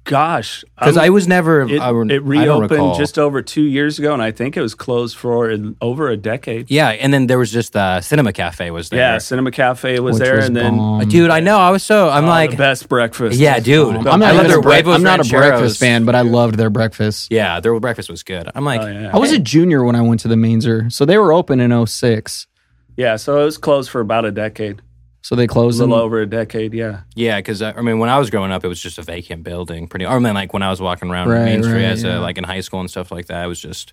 gosh 0.06 0.64
because 0.78 0.96
I'm- 0.96 1.08
um, 1.08 1.14
was 1.14 1.28
never 1.28 1.62
it, 1.62 1.80
I, 1.80 1.90
it 1.90 2.22
reopened 2.22 2.94
just 2.94 3.18
over 3.18 3.42
two 3.42 3.64
years 3.64 3.98
ago 3.98 4.14
and 4.14 4.22
i 4.22 4.30
think 4.30 4.56
it 4.56 4.60
was 4.62 4.74
closed 4.74 5.16
for 5.16 5.54
over 5.82 6.08
a 6.08 6.16
decade 6.16 6.70
yeah 6.70 6.90
and 6.90 7.12
then 7.12 7.26
there 7.26 7.38
was 7.38 7.50
just 7.52 7.72
the 7.72 8.00
cinema 8.00 8.32
cafe 8.32 8.70
was 8.70 8.88
there 8.88 9.00
yeah 9.00 9.18
cinema 9.18 9.50
cafe 9.50 9.98
was 9.98 10.14
which 10.14 10.22
there 10.22 10.36
was 10.36 10.46
and 10.46 10.56
then 10.56 10.76
bomb. 10.76 11.00
Uh, 11.00 11.04
dude 11.04 11.30
i 11.30 11.40
know 11.40 11.58
i 11.58 11.70
was 11.70 11.82
so 11.82 12.08
i'm 12.08 12.24
oh, 12.24 12.28
like 12.28 12.52
the 12.52 12.56
best 12.56 12.88
breakfast 12.88 13.38
yeah 13.38 13.58
dude 13.58 13.96
I'm 13.96 14.20
not, 14.20 14.22
I 14.22 14.32
love 14.32 14.48
their 14.48 14.62
bre- 14.62 14.90
I'm 14.90 15.02
not 15.02 15.26
a 15.26 15.28
breakfast 15.28 15.80
fan, 15.80 16.04
but 16.04 16.14
I 16.14 16.20
loved 16.20 16.56
their 16.56 16.70
breakfast. 16.70 17.32
yeah 17.32 17.58
their 17.60 17.78
breakfast 17.80 18.08
was 18.08 18.22
good 18.22 18.48
i'm 18.54 18.64
like 18.64 18.80
Oh, 18.80 18.86
yeah. 18.86 19.10
I 19.12 19.18
was 19.18 19.32
a 19.32 19.38
junior 19.38 19.82
when 19.84 19.96
I 19.96 20.02
went 20.02 20.20
to 20.20 20.28
the 20.28 20.36
Mainzer, 20.36 20.92
so 20.92 21.04
they 21.04 21.18
were 21.18 21.32
open 21.32 21.58
in 21.58 21.86
06. 21.86 22.46
yeah 22.96 23.16
so 23.16 23.40
it 23.40 23.44
was 23.44 23.58
closed 23.58 23.90
for 23.90 24.00
about 24.00 24.24
a 24.24 24.30
decade 24.30 24.82
So 25.26 25.34
they 25.34 25.42
a 25.42 25.48
closed 25.48 25.80
in 25.80 25.90
little 25.90 26.04
over 26.04 26.20
a 26.20 26.26
decade 26.26 26.72
yeah 26.72 27.00
Yeah, 27.16 27.38
because 27.38 27.60
uh, 27.60 27.72
I 27.76 27.82
mean, 27.82 27.98
when 27.98 28.08
I 28.08 28.16
was 28.16 28.30
growing 28.30 28.52
up, 28.52 28.64
it 28.64 28.68
was 28.68 28.80
just 28.80 28.96
a 28.96 29.02
vacant 29.02 29.42
building. 29.42 29.88
Pretty, 29.88 30.06
or 30.06 30.12
I 30.12 30.18
mean, 30.20 30.34
like 30.34 30.52
when 30.52 30.62
I 30.62 30.70
was 30.70 30.80
walking 30.80 31.10
around 31.10 31.30
Right, 31.30 31.44
Main 31.44 31.64
Street 31.64 31.82
right, 31.82 31.82
as 31.82 32.04
yeah. 32.04 32.18
a, 32.18 32.20
like 32.20 32.38
in 32.38 32.44
high 32.44 32.60
school 32.60 32.78
and 32.78 32.88
stuff 32.88 33.10
like 33.10 33.26
that, 33.26 33.44
it 33.44 33.48
was 33.48 33.60
just 33.60 33.92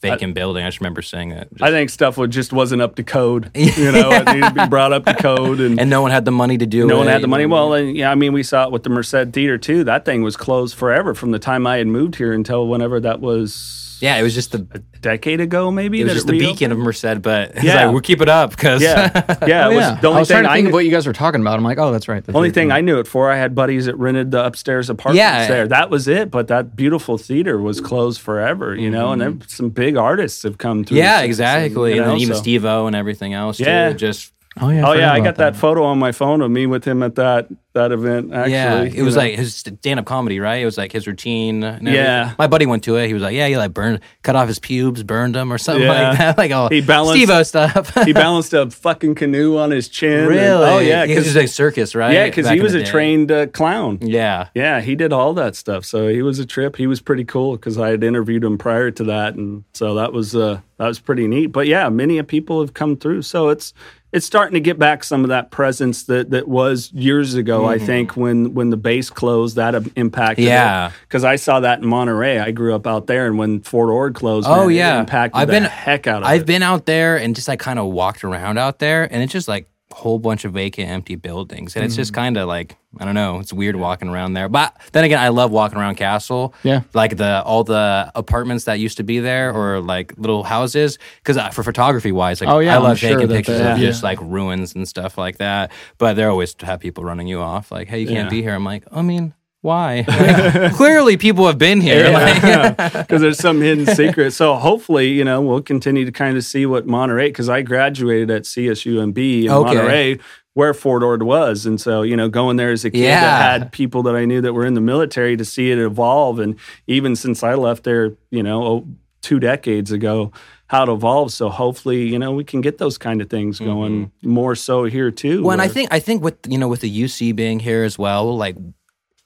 vacant 0.00 0.34
building. 0.34 0.64
I 0.64 0.66
just 0.66 0.80
remember 0.80 1.00
saying 1.00 1.28
that. 1.28 1.52
Just- 1.52 1.62
I 1.62 1.70
think 1.70 1.88
stuff 1.88 2.18
would 2.18 2.32
just 2.32 2.52
wasn't 2.52 2.82
up 2.82 2.96
to 2.96 3.04
code. 3.04 3.52
You 3.56 3.92
know, 3.92 4.10
it 4.10 4.26
needed 4.26 4.42
to 4.42 4.54
be 4.54 4.66
brought 4.66 4.92
up 4.92 5.04
to 5.04 5.14
code, 5.14 5.60
and, 5.60 5.78
and 5.78 5.88
no 5.88 6.02
one 6.02 6.10
had 6.10 6.24
the 6.24 6.32
money 6.32 6.58
to 6.58 6.66
do 6.66 6.82
it. 6.82 6.86
no 6.88 6.98
one 6.98 7.06
had 7.06 7.22
the 7.22 7.28
money. 7.28 7.46
Well, 7.46 7.74
and, 7.74 7.96
yeah, 7.96 8.10
I 8.10 8.16
mean, 8.16 8.32
we 8.32 8.42
saw 8.42 8.64
it 8.64 8.72
with 8.72 8.82
the 8.82 8.90
Merced 8.90 9.32
Theater 9.32 9.58
too. 9.58 9.84
That 9.84 10.04
thing 10.04 10.22
was 10.22 10.36
closed 10.36 10.74
forever 10.74 11.14
from 11.14 11.30
the 11.30 11.38
time 11.38 11.64
I 11.64 11.76
had 11.76 11.86
moved 11.86 12.16
here 12.16 12.32
until 12.32 12.66
whenever 12.66 12.98
that 12.98 13.20
was. 13.20 13.91
Yeah, 14.02 14.16
it 14.16 14.22
was 14.22 14.34
just 14.34 14.52
the 14.52 14.66
a 14.74 14.78
decade 15.00 15.40
ago, 15.40 15.70
maybe. 15.70 16.00
it 16.00 16.04
was 16.04 16.10
that 16.12 16.14
just 16.16 16.26
the 16.26 16.32
reopened? 16.34 16.58
beacon 16.58 16.72
of 16.72 16.78
Merced, 16.78 17.22
but 17.22 17.62
Yeah. 17.64 17.84
like 17.86 17.92
we'll 17.92 18.02
keep 18.02 18.20
it 18.20 18.28
up 18.28 18.50
because 18.50 18.82
Yeah, 18.82 19.10
yeah. 19.46 19.70
It 19.70 19.74
was 19.74 19.84
yeah. 19.84 20.00
the 20.00 20.08
only 20.08 20.16
I 20.16 20.20
was 20.20 20.28
thing 20.28 20.34
trying 20.34 20.44
to 20.44 20.50
I 20.50 20.54
think 20.56 20.64
knew. 20.64 20.68
of 20.70 20.74
what 20.74 20.84
you 20.84 20.90
guys 20.90 21.06
were 21.06 21.12
talking 21.12 21.40
about. 21.40 21.56
I'm 21.56 21.64
like, 21.64 21.78
oh, 21.78 21.92
that's 21.92 22.08
right. 22.08 22.22
the 22.22 22.32
only 22.34 22.48
theater. 22.50 22.60
thing 22.68 22.72
I 22.72 22.80
knew 22.82 22.98
it 22.98 23.06
for, 23.06 23.30
I 23.30 23.36
had 23.36 23.54
buddies 23.54 23.86
that 23.86 23.96
rented 23.96 24.30
the 24.32 24.44
upstairs 24.44 24.90
apartments 24.90 25.18
Yeah. 25.18 25.46
there. 25.48 25.68
That 25.68 25.88
was 25.88 26.08
it. 26.08 26.30
But 26.30 26.48
that 26.48 26.76
beautiful 26.76 27.16
theater 27.16 27.58
was 27.58 27.80
closed 27.80 28.20
forever, 28.20 28.74
you 28.74 28.90
know. 28.90 29.12
And 29.12 29.20
then 29.22 29.42
some 29.46 29.70
big 29.70 29.96
artists 29.96 30.42
have 30.42 30.58
come 30.58 30.84
through. 30.84 30.96
Mm-hmm. 30.98 31.04
yeah, 31.04 31.18
since, 31.20 31.26
exactly. 31.26 31.90
you 31.94 31.96
And 31.98 32.06
know, 32.06 32.12
then 32.12 32.20
even 32.20 32.34
so- 32.34 32.42
Steve 32.42 32.64
O 32.64 32.86
and 32.88 32.96
everything 32.96 33.32
else. 33.34 33.58
Yeah. 33.60 33.90
too, 33.92 33.98
just 33.98 34.32
Oh 34.60 34.68
yeah. 34.68 34.86
Oh 34.86 34.92
yeah, 34.92 35.12
I 35.12 35.16
about 35.18 35.24
got 35.24 35.36
that 35.36 35.56
photo 35.56 35.84
on 35.84 35.98
my 35.98 36.12
phone 36.12 36.42
of 36.42 36.50
me 36.50 36.66
with 36.66 36.84
him 36.84 37.02
at 37.02 37.14
that 37.14 37.48
that 37.74 37.90
event. 37.92 38.32
Actually, 38.34 38.52
yeah, 38.52 38.82
it 38.82 39.02
was 39.02 39.14
know. 39.16 39.22
like 39.22 39.34
his 39.34 39.54
stand-up 39.54 40.04
comedy, 40.04 40.40
right? 40.40 40.56
It 40.56 40.64
was 40.64 40.76
like 40.76 40.92
his 40.92 41.06
routine. 41.06 41.62
Yeah. 41.82 42.34
my 42.38 42.46
buddy 42.46 42.66
went 42.66 42.84
to 42.84 42.96
it. 42.96 43.06
He 43.06 43.14
was 43.14 43.22
like, 43.22 43.34
"Yeah, 43.34 43.48
he 43.48 43.56
like 43.56 43.72
burned, 43.72 44.00
cut 44.22 44.36
off 44.36 44.48
his 44.48 44.58
pubes, 44.58 45.02
burned 45.02 45.34
them, 45.34 45.52
or 45.52 45.58
something 45.58 45.82
Yeah. 45.84 46.08
like 46.10 46.18
that." 46.18 46.38
Like 46.38 46.50
oh, 46.50 46.68
He 46.68 46.80
balanced- 46.80 47.14
Steve 47.16 47.30
O 47.30 47.42
stuff. 47.42 47.94
he 48.04 48.12
balanced 48.12 48.52
a 48.52 48.70
fucking 48.70 49.14
canoe 49.14 49.56
on 49.56 49.70
his 49.70 49.88
chin. 49.88 50.20
and- 50.20 50.28
really? 50.28 50.64
oh 50.70 50.78
yeah, 50.80 51.06
he 51.06 51.14
was 51.14 51.24
because 51.24 51.36
like 51.36 51.48
circus, 51.48 51.94
right? 51.94 52.12
yeah, 52.12 52.26
because 52.26 52.48
he 52.48 52.60
was 52.60 52.74
a 52.74 52.84
trained 52.84 53.32
uh, 53.32 53.46
clown. 53.46 53.98
Yeah, 54.02 54.48
Yeah, 54.54 54.80
he 54.80 54.94
did 54.94 55.12
all 55.12 55.32
that 55.34 55.56
stuff. 55.56 55.84
So 55.84 56.08
he 56.08 56.22
was 56.22 56.38
a 56.38 56.46
trip. 56.46 56.76
He 56.76 56.86
was 56.86 57.00
pretty 57.00 57.24
cool 57.24 57.52
because 57.56 57.78
I 57.78 57.88
had 57.90 58.04
interviewed 58.04 58.44
him 58.44 58.58
prior 58.58 58.90
to 58.90 59.04
that, 59.04 59.34
and 59.34 59.64
so 59.72 59.94
that 59.94 60.12
was 60.12 60.36
uh, 60.36 60.60
that 60.78 60.86
was 60.86 60.98
pretty 60.98 61.26
neat. 61.26 61.46
But 61.46 61.66
yeah, 61.66 61.88
many 61.88 62.18
of 62.18 62.26
people 62.26 62.60
have 62.60 62.74
come 62.74 62.96
through, 62.96 63.22
so 63.22 63.48
it's 63.48 63.72
it's 64.12 64.26
starting 64.26 64.52
to 64.52 64.60
get 64.60 64.78
back 64.78 65.04
some 65.04 65.24
of 65.24 65.28
that 65.30 65.50
presence 65.50 66.02
that 66.04 66.30
that 66.30 66.46
was 66.46 66.92
years 66.92 67.32
ago. 67.34 67.61
I 67.66 67.78
think 67.78 68.16
when 68.16 68.54
when 68.54 68.70
the 68.70 68.76
base 68.76 69.10
closed, 69.10 69.56
that 69.56 69.74
im- 69.74 69.92
impacted. 69.96 70.44
Mm-hmm. 70.44 70.48
Yeah. 70.52 70.90
because 71.08 71.24
I 71.24 71.36
saw 71.36 71.60
that 71.60 71.80
in 71.80 71.86
Monterey. 71.86 72.38
I 72.38 72.50
grew 72.50 72.74
up 72.74 72.86
out 72.86 73.06
there, 73.06 73.26
and 73.26 73.38
when 73.38 73.60
Fort 73.60 73.90
Ord 73.90 74.14
closed, 74.14 74.46
Oh, 74.48 74.62
man, 74.66 74.70
it 74.70 74.74
yeah. 74.74 75.00
impacted 75.00 75.40
I've 75.40 75.48
the 75.48 75.52
been- 75.52 75.62
heck 75.64 76.06
out 76.06 76.22
of 76.22 76.28
I've 76.28 76.42
it. 76.42 76.46
been 76.46 76.62
out 76.62 76.86
there 76.86 77.16
and 77.16 77.34
just 77.34 77.48
like 77.48 77.60
kind 77.60 77.78
of 77.78 77.86
walked 77.86 78.24
around 78.24 78.58
out 78.58 78.78
there, 78.78 79.04
and 79.12 79.22
it's 79.22 79.32
just 79.32 79.48
like 79.48 79.66
whole 79.92 80.18
bunch 80.18 80.44
of 80.44 80.52
vacant, 80.52 80.88
empty 80.90 81.14
buildings, 81.16 81.76
and 81.76 81.84
it's 81.84 81.94
Mm. 81.94 81.98
just 81.98 82.12
kind 82.14 82.36
of 82.36 82.48
like 82.48 82.76
I 83.00 83.06
don't 83.06 83.14
know, 83.14 83.38
it's 83.38 83.54
weird 83.54 83.76
walking 83.76 84.08
around 84.10 84.34
there. 84.34 84.50
But 84.50 84.76
then 84.92 85.04
again, 85.04 85.18
I 85.18 85.28
love 85.28 85.50
walking 85.50 85.78
around 85.78 85.94
Castle. 85.94 86.54
Yeah. 86.62 86.82
like 86.92 87.16
the 87.16 87.42
all 87.42 87.64
the 87.64 88.12
apartments 88.14 88.64
that 88.64 88.78
used 88.80 88.98
to 88.98 89.02
be 89.04 89.18
there, 89.20 89.50
or 89.52 89.80
like 89.80 90.12
little 90.18 90.42
houses, 90.44 90.98
because 91.24 91.38
for 91.54 91.62
photography 91.62 92.12
wise, 92.12 92.40
like 92.42 92.50
Oh, 92.50 92.58
yeah, 92.58 92.74
I 92.74 92.76
I'm 92.76 92.82
love 92.82 92.98
sure 92.98 93.10
taking 93.18 93.28
pictures 93.34 93.58
the- 93.60 93.72
of 93.72 93.78
yeah. 93.78 93.86
just 93.86 94.02
like 94.02 94.18
ruins 94.20 94.74
and 94.74 94.86
stuff 94.86 95.16
like 95.16 95.38
that. 95.38 95.70
But 95.98 96.14
they 96.14 96.24
always 96.24 96.54
have 96.60 96.80
people 96.80 97.02
running 97.04 97.26
you 97.28 97.40
off, 97.40 97.72
like, 97.72 97.88
"Hey, 97.88 98.00
you 98.00 98.06
can't 98.08 98.26
Yeah. 98.26 98.28
be 98.30 98.42
here." 98.42 98.54
I'm 98.54 98.64
like, 98.64 98.84
I 98.92 99.00
mean. 99.02 99.32
Why? 99.62 100.04
Like, 100.08 100.72
clearly, 100.74 101.16
people 101.16 101.46
have 101.46 101.56
been 101.58 101.80
here. 101.80 102.10
Like, 102.10 102.76
because 102.92 103.20
there's 103.22 103.38
some 103.38 103.60
hidden 103.60 103.86
secret. 103.86 104.32
So 104.32 104.54
hopefully, 104.56 105.08
you 105.12 105.24
know, 105.24 105.40
we'll 105.40 105.62
continue 105.62 106.04
to 106.04 106.12
kind 106.12 106.36
of 106.36 106.44
see 106.44 106.66
what 106.66 106.86
Monterey. 106.86 107.28
Because 107.28 107.48
I 107.48 107.62
graduated 107.62 108.30
at 108.30 108.42
CSUMB 108.42 109.44
in 109.44 109.50
Okay. 109.50 109.74
Monterey, 109.74 110.18
where 110.54 110.74
Fort 110.74 111.02
Ord 111.02 111.22
was, 111.22 111.64
and 111.64 111.80
so 111.80 112.02
you 112.02 112.16
know, 112.16 112.28
going 112.28 112.56
there 112.56 112.72
as 112.72 112.84
a 112.84 112.90
kid 112.90 112.98
Yeah. 113.00 113.20
that 113.20 113.60
had 113.62 113.72
people 113.72 114.02
that 114.02 114.14
I 114.16 114.24
knew 114.26 114.40
that 114.42 114.52
were 114.52 114.66
in 114.66 114.74
the 114.74 114.80
military 114.80 115.36
to 115.36 115.44
see 115.44 115.70
it 115.70 115.78
evolve, 115.78 116.40
and 116.40 116.56
even 116.86 117.16
since 117.16 117.42
I 117.42 117.54
left 117.54 117.84
there, 117.84 118.16
you 118.30 118.42
know, 118.42 118.62
oh, 118.64 118.88
two 119.22 119.38
decades 119.40 119.90
ago. 119.92 120.32
How 120.66 120.84
it 120.84 120.88
evolved. 120.88 121.32
So 121.32 121.50
hopefully, 121.50 122.08
you 122.08 122.18
know, 122.18 122.32
we 122.32 122.44
can 122.44 122.62
get 122.62 122.78
those 122.78 122.96
kind 122.96 123.20
of 123.20 123.28
things 123.28 123.58
going 123.58 124.10
more 124.22 124.54
so 124.54 124.84
here 124.84 125.10
too. 125.10 125.36
Mm-hmm. 125.36 125.42
Well, 125.44 125.52
and 125.52 125.60
I 125.60 125.68
think 125.68 125.92
I 125.92 125.98
think 125.98 126.22
with 126.22 126.38
you 126.48 126.56
know 126.56 126.66
with 126.68 126.80
the 126.80 127.02
UC 127.02 127.36
being 127.36 127.60
here 127.60 127.84
as 127.84 127.98
well, 127.98 128.34
like 128.34 128.56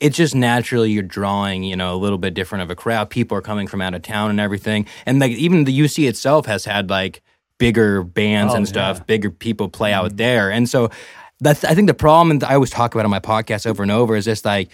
it's 0.01 0.17
just 0.17 0.35
naturally 0.35 0.91
you're 0.91 1.03
drawing 1.03 1.63
you 1.65 1.77
know 1.77 1.95
a 1.95 1.97
little 1.97 2.19
bit 2.19 2.35
different 2.35 2.63
of 2.63 2.71
a 2.71 2.75
crowd. 2.77 3.11
People 3.11 3.37
are 3.37 3.43
coming 3.43 3.67
from 3.67 3.81
out 3.81 3.95
of 3.95 4.03
town 4.03 4.31
and 4.31 4.41
everything, 4.41 4.87
and 5.07 5.19
like 5.19 5.33
even 5.33 5.65
the 5.65 5.79
UC 5.79 6.09
itself 6.09 6.47
has 6.47 6.65
had 6.65 6.91
like 6.91 7.23
bigger 7.59 8.03
bands 8.03 8.53
Oh, 8.53 8.57
and 8.59 8.69
stuff, 8.69 9.07
bigger 9.07 9.31
people 9.31 9.69
play 9.69 9.93
out 9.93 10.09
mm-hmm. 10.09 10.17
there, 10.17 10.51
and 10.51 10.69
so 10.69 10.91
that's 11.41 11.65
I 11.65 11.75
think 11.75 11.87
the 11.87 11.95
problem, 11.95 12.31
and 12.31 12.45
I 12.45 12.55
always 12.55 12.71
talk 12.71 12.95
about 12.95 13.05
on 13.05 13.11
my 13.11 13.21
podcast 13.21 13.67
over 13.67 13.83
and 13.83 13.93
over, 13.93 14.17
is 14.17 14.25
just 14.25 14.45
like. 14.45 14.71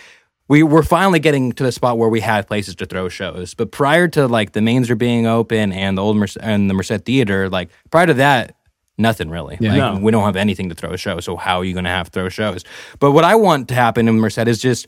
We 0.49 0.63
we're 0.65 0.83
finally 0.83 1.21
getting 1.21 1.53
to 1.53 1.63
the 1.63 1.73
spot 1.73 1.97
where 1.97 2.11
we 2.11 2.21
have 2.21 2.47
places 2.47 2.75
to 2.75 2.85
throw 2.85 3.09
shows, 3.09 3.55
but 3.55 3.71
prior 3.71 4.07
to 4.09 4.27
like 4.27 4.53
the 4.53 4.61
Mainzer 4.61 4.99
being 4.99 5.25
open 5.25 5.73
and 5.73 5.97
the 5.97 6.03
old 6.03 6.17
Merced, 6.17 6.37
and 6.43 6.69
the 6.69 6.75
Merced 6.75 7.05
Theater, 7.07 7.49
like 7.49 7.71
prior 7.91 8.07
to 8.07 8.15
that, 8.15 8.57
nothing 8.99 9.31
really. 9.31 9.57
Like, 9.61 9.77
No. 9.77 9.99
we 9.99 10.11
don't 10.11 10.25
have 10.25 10.37
anything 10.37 10.69
to 10.69 10.75
throw 10.75 10.93
a 10.93 10.99
show. 10.99 11.21
So 11.21 11.37
how 11.37 11.59
are 11.59 11.65
you 11.65 11.73
going 11.73 11.85
to 11.85 11.91
have 11.91 12.09
throw 12.09 12.29
shows? 12.29 12.65
But 12.99 13.13
what 13.13 13.25
I 13.25 13.35
want 13.37 13.69
to 13.69 13.75
happen 13.75 14.09
in 14.09 14.17
Merced 14.17 14.47
is 14.49 14.61
just 14.61 14.87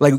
like 0.00 0.14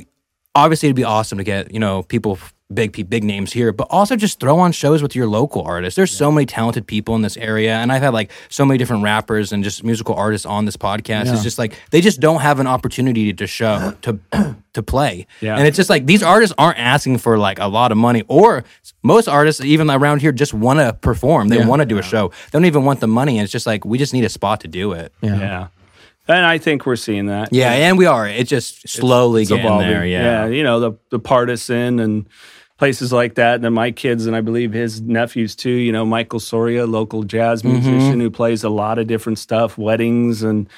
obviously 0.56 0.88
it'd 0.90 0.96
be 0.96 1.04
awesome 1.04 1.38
to 1.38 1.44
get 1.44 1.72
you 1.74 1.80
know 1.80 2.04
people 2.04 2.38
big 2.74 2.92
pe- 2.92 3.04
big 3.04 3.24
names 3.24 3.54
here, 3.54 3.72
but 3.72 3.88
also 3.90 4.18
just 4.18 4.42
throw 4.42 4.60
on 4.60 4.74
shows 4.74 5.02
with 5.02 5.16
your 5.16 5.26
local 5.26 5.62
artists. 5.62 5.96
There's 5.96 6.12
so 6.12 6.30
many 6.30 6.46
talented 6.46 6.86
people 6.86 7.16
in 7.16 7.22
this 7.22 7.38
area, 7.38 7.76
and 7.78 7.94
I've 7.94 8.02
had 8.02 8.14
like 8.14 8.30
so 8.50 8.66
many 8.66 8.78
different 8.78 9.04
rappers 9.04 9.54
and 9.54 9.64
just 9.64 9.86
musical 9.86 10.16
artists 10.16 10.46
on 10.46 10.66
this 10.66 10.76
podcast. 10.76 11.32
It's 11.34 11.44
just 11.44 11.58
like 11.58 11.80
they 11.92 12.02
just 12.02 12.20
don't 12.20 12.42
have 12.42 12.60
an 12.60 12.68
opportunity 12.68 13.32
to 13.32 13.48
show 13.48 13.94
to 14.02 14.20
to 14.74 14.84
play, 14.84 15.28
Yeah. 15.40 15.56
and 15.58 15.66
it's 15.66 15.78
just 15.78 15.90
like 15.90 16.08
these 16.08 16.22
artists 16.22 16.54
aren't 16.58 16.78
asking 16.78 17.20
for 17.20 17.38
like 17.38 17.58
a 17.60 17.68
lot 17.68 17.94
of 17.94 17.98
money, 17.98 18.24
or 18.28 18.66
most 19.02 19.30
artists 19.30 19.62
even 19.62 19.90
around 19.90 20.20
here 20.22 20.34
just 20.34 20.54
want 20.54 20.80
to 20.80 20.92
perform. 20.92 21.48
They 21.48 21.66
want 21.66 21.80
to 21.82 21.86
do 21.86 21.98
a 22.00 22.04
show. 22.04 22.30
They 22.30 22.60
don't 22.60 22.66
even 22.66 22.84
want 22.84 23.00
the 23.00 23.08
money. 23.08 23.38
And 23.38 23.44
It's 23.46 23.52
just 23.54 23.66
like 23.66 23.86
we 23.86 23.98
just 23.98 24.14
need 24.14 24.26
a 24.26 24.30
spot 24.30 24.60
to 24.62 24.68
do 24.68 24.92
it. 24.92 25.14
Yeah. 25.22 25.68
Yeah, 26.28 26.36
and 26.36 26.46
I 26.46 26.58
think 26.58 26.86
we're 26.86 26.96
seeing 26.96 27.28
that. 27.28 27.50
Yeah, 27.52 27.72
and 27.72 27.98
we 27.98 28.06
are. 28.06 28.28
It's 28.28 28.50
just 28.50 28.88
slowly 28.88 29.42
it's 29.44 29.50
getting 29.52 29.66
evolving. 29.66 29.88
there. 29.90 30.06
Yeah. 30.06 30.48
you 30.48 30.64
know 30.64 30.80
the 30.80 30.92
the 31.10 31.20
partisan 31.20 32.00
and 32.00 32.28
places 32.78 33.12
like 33.12 33.36
that. 33.36 33.56
And 33.56 33.64
then 33.64 33.74
my 33.74 33.90
kids 33.92 34.28
and 34.28 34.36
I 34.36 34.42
believe 34.42 34.72
his 34.72 35.02
nephews 35.02 35.56
too. 35.56 35.72
You 35.72 35.92
know, 35.92 36.06
Michael 36.06 36.40
Soria, 36.40 36.86
local 36.86 37.24
jazz 37.24 37.64
Mm-hmm. 37.64 37.74
musician 37.74 38.20
who 38.20 38.30
plays 38.30 38.64
a 38.64 38.70
lot 38.70 39.00
of 39.00 39.08
different 39.08 39.40
stuff, 39.40 39.78
weddings 39.80 40.44
and 40.44 40.70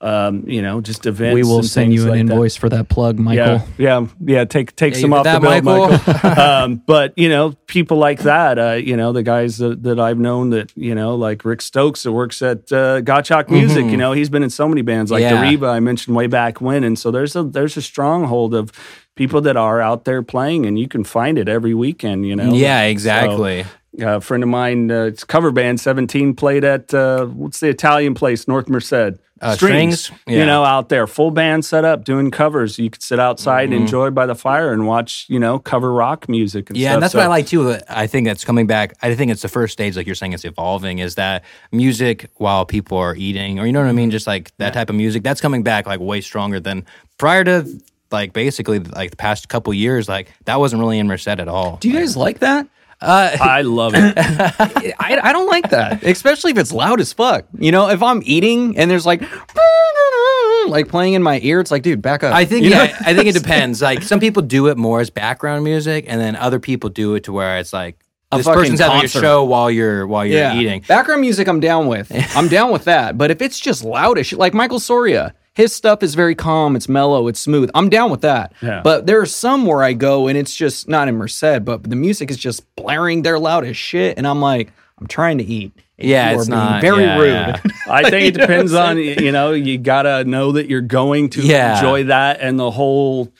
um, 0.00 0.44
you 0.46 0.60
know, 0.60 0.80
just 0.82 1.06
events. 1.06 1.34
we 1.34 1.42
will 1.42 1.58
and 1.58 1.66
send 1.66 1.94
you 1.94 2.02
an 2.02 2.08
like 2.08 2.16
that. 2.26 2.32
invoice 2.32 2.56
for 2.56 2.68
that 2.68 2.88
plug, 2.90 3.18
Michael. 3.18 3.66
Yeah, 3.78 4.00
yeah, 4.02 4.06
yeah. 4.20 4.44
Take 4.44 4.76
take 4.76 4.94
Yeah, 4.94 5.00
some 5.00 5.12
off 5.14 5.24
heard 5.26 5.40
the 5.42 5.48
that, 5.48 5.62
bill, 5.64 5.88
Michael? 5.88 6.12
Michael. 6.12 6.40
um, 6.42 6.82
but 6.86 7.16
you 7.16 7.28
know, 7.30 7.52
people 7.66 7.96
like 7.96 8.20
that. 8.20 8.58
Uh, 8.58 8.72
you 8.72 8.96
know, 8.96 9.12
the 9.12 9.22
guys 9.22 9.58
that, 9.58 9.82
that 9.84 9.98
I've 9.98 10.18
known 10.18 10.50
that 10.50 10.72
you 10.76 10.94
know, 10.94 11.14
like 11.14 11.44
Rick 11.44 11.62
Stokes 11.62 12.02
that 12.02 12.12
works 12.12 12.42
at 12.42 12.70
uh, 12.72 13.00
Gottschalk 13.00 13.48
Music. 13.48 13.86
You 13.86 13.96
know, 13.96 14.12
he's 14.12 14.28
been 14.28 14.42
in 14.42 14.50
so 14.50 14.68
many 14.68 14.82
bands 14.82 15.10
like 15.10 15.22
Mm-hmm. 15.24 15.44
Yeah. 15.44 15.52
Deriva 15.52 15.70
I 15.70 15.80
mentioned 15.80 16.14
way 16.16 16.26
back 16.26 16.60
when, 16.60 16.84
and 16.84 16.98
so 16.98 17.10
there's 17.10 17.34
a 17.36 17.42
there's 17.42 17.76
a 17.78 17.82
stronghold 17.82 18.54
of 18.54 18.72
people 19.16 19.40
that 19.42 19.56
are 19.56 19.80
out 19.80 20.04
there 20.04 20.22
playing, 20.22 20.66
and 20.66 20.78
you 20.78 20.88
can 20.88 21.04
find 21.04 21.38
it 21.38 21.48
every 21.48 21.72
weekend. 21.72 22.26
You 22.26 22.36
know. 22.36 22.52
Yeah, 22.52 22.82
So, 22.82 22.88
exactly. 22.88 23.64
A 24.00 24.20
friend 24.20 24.42
of 24.42 24.48
mine, 24.48 24.90
uh, 24.90 25.04
it's 25.04 25.24
cover 25.24 25.50
band 25.52 25.80
17, 25.80 26.34
played 26.34 26.64
at 26.64 26.92
uh, 26.94 27.26
what's 27.26 27.60
the 27.60 27.68
Italian 27.68 28.14
place, 28.14 28.46
North 28.48 28.68
Merced. 28.68 29.18
Uh, 29.40 29.54
Strings? 29.56 30.10
you 30.26 30.38
Yeah. 30.38 30.44
know, 30.46 30.64
out 30.64 30.88
there, 30.88 31.06
full 31.06 31.30
band 31.30 31.64
set 31.66 31.84
up, 31.84 32.04
doing 32.04 32.30
covers. 32.30 32.78
You 32.78 32.88
could 32.88 33.02
sit 33.02 33.18
outside, 33.20 33.70
Mm-hmm. 33.70 33.80
enjoy 33.82 34.10
by 34.10 34.24
the 34.26 34.34
fire, 34.34 34.72
and 34.72 34.86
watch, 34.86 35.26
you 35.28 35.38
know, 35.38 35.58
cover 35.58 35.92
rock 35.92 36.28
music. 36.28 36.70
And 36.70 36.78
Yeah, 36.78 36.90
stuff. 36.90 36.94
and 36.94 37.02
that's 37.02 37.12
So- 37.12 37.18
what 37.18 37.24
I 37.24 37.28
like 37.28 37.46
too. 37.46 37.76
I 37.90 38.06
think 38.06 38.26
that's 38.26 38.44
coming 38.44 38.66
back. 38.66 38.94
I 39.02 39.14
think 39.14 39.30
it's 39.32 39.42
the 39.42 39.48
first 39.48 39.72
stage, 39.74 39.96
like 39.96 40.06
you're 40.06 40.14
saying, 40.14 40.32
it's 40.32 40.44
evolving. 40.46 41.00
Is 41.00 41.16
that 41.16 41.42
music 41.72 42.30
while 42.36 42.64
people 42.64 42.96
are 42.96 43.14
eating, 43.16 43.58
or 43.58 43.66
you 43.66 43.72
know 43.72 43.80
what 43.82 43.88
I 43.88 43.92
mean? 43.92 44.10
Just 44.10 44.26
like 44.26 44.52
that 44.58 44.72
type 44.72 44.88
of 44.88 44.96
music, 44.96 45.22
that's 45.22 45.40
coming 45.40 45.62
back 45.62 45.86
like 45.86 46.00
way 46.00 46.20
stronger 46.20 46.58
than 46.60 46.86
prior 47.18 47.44
to 47.44 47.66
like 48.10 48.32
basically 48.32 48.78
like 48.78 49.10
the 49.10 49.16
past 49.16 49.48
couple 49.48 49.74
years. 49.74 50.08
Like 50.08 50.32
that 50.46 50.58
wasn't 50.60 50.80
really 50.80 50.98
in 50.98 51.06
Merced 51.08 51.28
at 51.28 51.48
all. 51.48 51.76
Do 51.80 51.88
you 51.88 51.94
guys 51.98 52.16
like 52.16 52.38
that? 52.38 52.66
Uh, 53.04 53.36
I 53.40 53.62
love 53.62 53.92
it. 53.94 54.14
I, 54.18 55.20
I 55.22 55.32
don't 55.32 55.46
like 55.46 55.70
that, 55.70 56.02
especially 56.02 56.52
if 56.52 56.58
it's 56.58 56.72
loud 56.72 57.00
as 57.00 57.12
fuck. 57.12 57.46
You 57.58 57.72
know, 57.72 57.88
if 57.88 58.02
I'm 58.02 58.22
eating 58.24 58.76
and 58.78 58.90
there's 58.90 59.06
like 59.06 59.22
like 60.68 60.88
playing 60.88 61.14
in 61.14 61.22
my 61.22 61.40
ear, 61.42 61.60
it's 61.60 61.70
like, 61.70 61.82
dude, 61.82 62.02
back 62.02 62.22
up. 62.24 62.34
I 62.34 62.44
think 62.44 62.64
You 62.64 62.70
know? 62.70 62.82
yeah, 62.82 62.96
I 63.00 63.14
think 63.14 63.26
it 63.28 63.34
depends. 63.34 63.82
Like 63.82 64.02
some 64.02 64.20
people 64.20 64.42
do 64.42 64.68
it 64.68 64.76
more 64.76 65.00
as 65.00 65.10
background 65.10 65.64
music, 65.64 66.06
and 66.08 66.20
then 66.20 66.36
other 66.36 66.58
people 66.58 66.90
do 66.90 67.14
it 67.14 67.24
to 67.24 67.32
where 67.32 67.58
it's 67.58 67.72
like 67.72 67.98
A 68.32 68.38
this 68.38 68.46
fucking 68.46 68.60
person's 68.62 68.80
having 68.80 69.00
concert. 69.00 69.18
a 69.18 69.22
show 69.22 69.44
while 69.44 69.70
you're 69.70 70.06
while 70.06 70.24
you're 70.24 70.38
yeah. 70.38 70.54
eating. 70.56 70.82
Background 70.88 71.20
music, 71.20 71.46
I'm 71.48 71.60
down 71.60 71.86
with. 71.86 72.10
I'm 72.36 72.48
down 72.48 72.72
with 72.72 72.84
that. 72.84 73.18
But 73.18 73.30
if 73.30 73.42
it's 73.42 73.58
just 73.60 73.84
loudish, 73.84 74.36
like 74.36 74.54
Michael 74.54 74.80
Soria, 74.80 75.34
his 75.54 75.72
stuff 75.72 76.02
is 76.02 76.14
very 76.14 76.34
calm, 76.34 76.74
it's 76.76 76.88
mellow, 76.88 77.28
it's 77.28 77.40
smooth. 77.40 77.70
I'm 77.74 77.88
down 77.88 78.10
with 78.10 78.22
that. 78.22 78.52
Yeah. 78.60 78.80
But 78.82 79.06
there 79.06 79.20
are 79.20 79.26
some 79.26 79.66
where 79.66 79.82
I 79.82 79.92
go 79.92 80.26
and 80.26 80.36
it's 80.36 80.54
just 80.54 80.88
not 80.88 81.08
in 81.08 81.16
Merced, 81.16 81.64
but 81.64 81.84
the 81.88 81.96
music 81.96 82.30
is 82.30 82.36
just 82.36 82.62
blaring 82.76 83.22
there, 83.22 83.38
loud 83.38 83.64
as 83.64 83.76
shit, 83.76 84.18
and 84.18 84.26
I'm 84.26 84.40
like, 84.40 84.72
I'm 84.98 85.06
trying 85.06 85.38
to 85.38 85.44
eat. 85.44 85.72
Yeah, 85.96 86.32
it's 86.32 86.48
being 86.48 86.58
not 86.58 86.80
very 86.80 87.04
yeah, 87.04 87.18
rude. 87.18 87.28
yeah. 87.28 87.60
I 87.88 88.10
think 88.10 88.14
it 88.14 88.34
You 88.34 88.38
know 88.38 88.40
what 88.42 88.48
depends 88.48 88.74
on 88.74 88.98
you 88.98 89.30
know 89.32 89.52
you 89.52 89.78
gotta 89.78 90.24
know 90.24 90.52
that 90.52 90.68
you're 90.68 90.80
going 90.80 91.30
to 91.30 91.40
Yeah. 91.42 91.76
enjoy 91.76 92.04
that 92.04 92.40
and 92.40 92.58
the 92.58 92.70
whole 92.72 93.32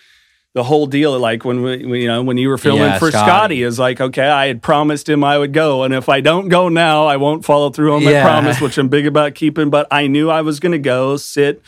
the 0.53 0.63
whole 0.63 0.87
deal. 0.87 1.19
Like 1.19 1.45
when 1.45 1.63
we 1.63 2.03
you 2.03 2.07
know 2.07 2.23
when 2.23 2.37
you 2.39 2.49
were 2.49 2.59
filming 2.59 2.85
Yeah, 2.85 2.99
for 3.01 3.11
Scotty. 3.11 3.27
Scotty, 3.27 3.63
is 3.65 3.81
like 3.81 4.01
okay, 4.01 4.29
I 4.29 4.47
had 4.47 4.63
promised 4.63 5.09
him 5.09 5.25
I 5.25 5.37
would 5.37 5.53
go, 5.53 5.83
and 5.83 5.93
if 5.93 6.09
I 6.09 6.21
don't 6.21 6.49
go 6.49 6.69
now, 6.69 7.07
I 7.07 7.17
won't 7.17 7.45
follow 7.45 7.71
through 7.71 7.93
on 7.97 8.05
my 8.05 8.13
Yeah. 8.13 8.23
promise, 8.23 8.61
which 8.61 8.79
I'm 8.79 8.87
big 8.89 9.05
about 9.09 9.35
keeping. 9.35 9.69
But 9.69 9.89
I 9.91 10.07
knew 10.07 10.31
I 10.31 10.43
was 10.43 10.61
going 10.61 10.71
to 10.73 10.79
go 10.79 11.17
sit. 11.17 11.61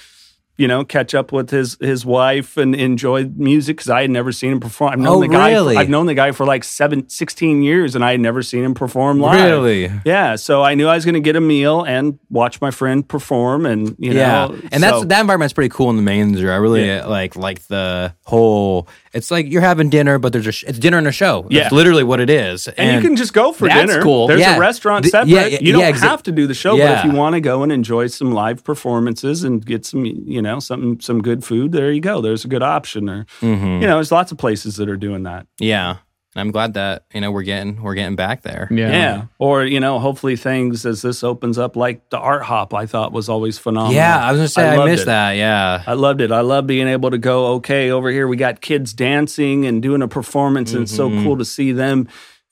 You 0.58 0.66
know, 0.68 0.84
catch 0.84 1.14
up 1.14 1.32
with 1.32 1.50
his 1.50 1.76
his 1.80 2.04
wife 2.06 2.56
and 2.56 2.74
enjoy 2.74 3.24
music 3.36 3.76
because 3.76 3.90
I 3.90 4.00
had 4.02 4.10
never 4.10 4.32
seen 4.32 4.52
him 4.52 4.60
perform. 4.60 4.92
I've 4.92 4.98
known 4.98 5.16
Oh, 5.18 5.20
the 5.20 5.28
guy. 5.28 5.50
really? 5.50 5.74
For, 5.74 5.80
I've 5.80 5.88
known 5.90 6.06
the 6.06 6.14
guy 6.14 6.32
for 6.32 6.46
like 6.46 6.64
seven, 6.64 7.08
16 7.08 7.62
years, 7.62 7.94
and 7.94 8.04
I 8.04 8.12
had 8.12 8.20
never 8.20 8.42
seen 8.42 8.64
him 8.64 8.74
perform 8.74 9.20
live. 9.20 9.44
Really? 9.44 9.90
Yeah, 10.04 10.36
so 10.36 10.62
I 10.62 10.74
knew 10.74 10.88
I 10.88 10.94
was 10.94 11.04
going 11.04 11.14
to 11.14 11.20
get 11.20 11.36
a 11.36 11.40
meal 11.40 11.82
and 11.82 12.18
watch 12.30 12.60
my 12.60 12.70
friend 12.70 13.06
perform, 13.06 13.66
and 13.66 13.94
you 13.98 14.12
yeah, 14.12 14.46
know, 14.46 14.58
and 14.72 14.82
that's 14.82 15.04
that 15.04 15.20
environment's 15.20 15.52
pretty 15.52 15.68
cool 15.68 15.90
in 15.90 15.96
the 15.96 16.02
main. 16.02 16.16
Mainzer. 16.16 16.50
I 16.50 16.56
really 16.56 16.90
uh, 16.90 17.08
like 17.08 17.36
like 17.36 17.60
the 17.66 18.14
whole. 18.24 18.88
It's 19.16 19.30
like 19.30 19.50
you're 19.50 19.62
having 19.62 19.88
dinner, 19.90 20.18
but 20.18 20.32
there's 20.32 20.46
a 20.46 20.52
sh- 20.52 20.64
it's 20.68 20.78
dinner 20.78 20.98
and 20.98 21.06
a 21.06 21.12
show. 21.12 21.42
That's 21.50 21.72
Yeah. 21.72 21.76
literally 21.76 22.04
what 22.04 22.20
it 22.20 22.30
is. 22.30 22.68
and, 22.68 23.02
you 23.02 23.08
can 23.08 23.16
just 23.16 23.32
go 23.32 23.52
for 23.52 23.66
That's 23.66 23.90
dinner. 23.90 24.02
cool. 24.02 24.26
There's 24.28 24.40
Yeah. 24.40 24.56
a 24.56 24.60
restaurant 24.60 25.04
Th- 25.04 25.10
separate. 25.12 25.30
yeah, 25.30 25.46
yeah, 25.46 25.58
you 25.60 25.72
don't 25.72 25.80
yeah, 25.80 25.90
exa- 25.90 26.00
have 26.08 26.22
to 26.24 26.32
do 26.32 26.46
the 26.46 26.54
show, 26.54 26.76
but 26.76 26.98
if 26.98 27.04
you 27.04 27.12
want 27.12 27.34
to 27.34 27.40
go 27.40 27.62
and 27.62 27.72
enjoy 27.72 28.06
some 28.08 28.32
live 28.32 28.62
performances 28.62 29.42
and 29.44 29.64
get 29.64 29.84
some, 29.86 30.04
you 30.04 30.40
know, 30.42 30.60
something 30.60 31.00
some 31.00 31.22
good 31.22 31.42
food, 31.44 31.72
there 31.72 31.90
you 31.90 32.00
go. 32.00 32.20
There's 32.20 32.44
a 32.44 32.48
good 32.48 32.62
option. 32.62 33.08
Or 33.08 33.26
Mm-hmm. 33.42 33.80
you 33.82 33.86
know, 33.88 33.94
there's 33.96 34.12
lots 34.12 34.30
of 34.32 34.38
places 34.38 34.76
that 34.76 34.88
are 34.88 34.96
doing 34.96 35.22
that. 35.24 35.46
yeah. 35.58 35.96
And 36.36 36.42
I'm 36.42 36.50
glad 36.50 36.74
that 36.74 37.04
you 37.14 37.22
know 37.22 37.30
we're 37.32 37.44
getting 37.44 37.82
we're 37.82 37.94
getting 37.94 38.14
back 38.14 38.42
there. 38.42 38.68
Yeah. 38.70 39.24
Or, 39.38 39.64
you 39.64 39.80
know, 39.80 39.98
hopefully 39.98 40.36
things 40.36 40.84
as 40.84 41.00
this 41.00 41.24
opens 41.24 41.56
up, 41.56 41.76
like 41.76 42.10
the 42.10 42.18
art 42.18 42.42
hop, 42.42 42.74
I 42.74 42.84
thought 42.84 43.10
was 43.10 43.30
always 43.30 43.56
phenomenal. 43.56 43.94
Yeah, 43.94 44.22
I 44.22 44.32
was 44.32 44.38
gonna 44.40 44.48
say 44.48 44.68
I, 44.68 44.76
loved 44.76 44.90
missed 44.90 45.02
it. 45.04 45.06
that. 45.06 45.32
Yeah, 45.32 45.82
I 45.86 45.94
loved 45.94 46.20
it. 46.20 46.30
I 46.30 46.42
love 46.42 46.66
being 46.66 46.88
able 46.88 47.10
to 47.10 47.16
go, 47.16 47.54
okay, 47.54 47.90
over 47.90 48.10
here 48.10 48.28
we 48.28 48.36
got 48.36 48.60
kids 48.60 48.92
dancing 48.92 49.64
and 49.64 49.80
doing 49.82 50.02
a 50.02 50.08
performance, 50.08 50.74
and 50.74 50.82
it's 50.82 50.94
so 50.94 51.08
Mm-hmm. 51.08 51.24
cool 51.24 51.38
to 51.38 51.44
see 51.46 51.72
them 51.72 52.06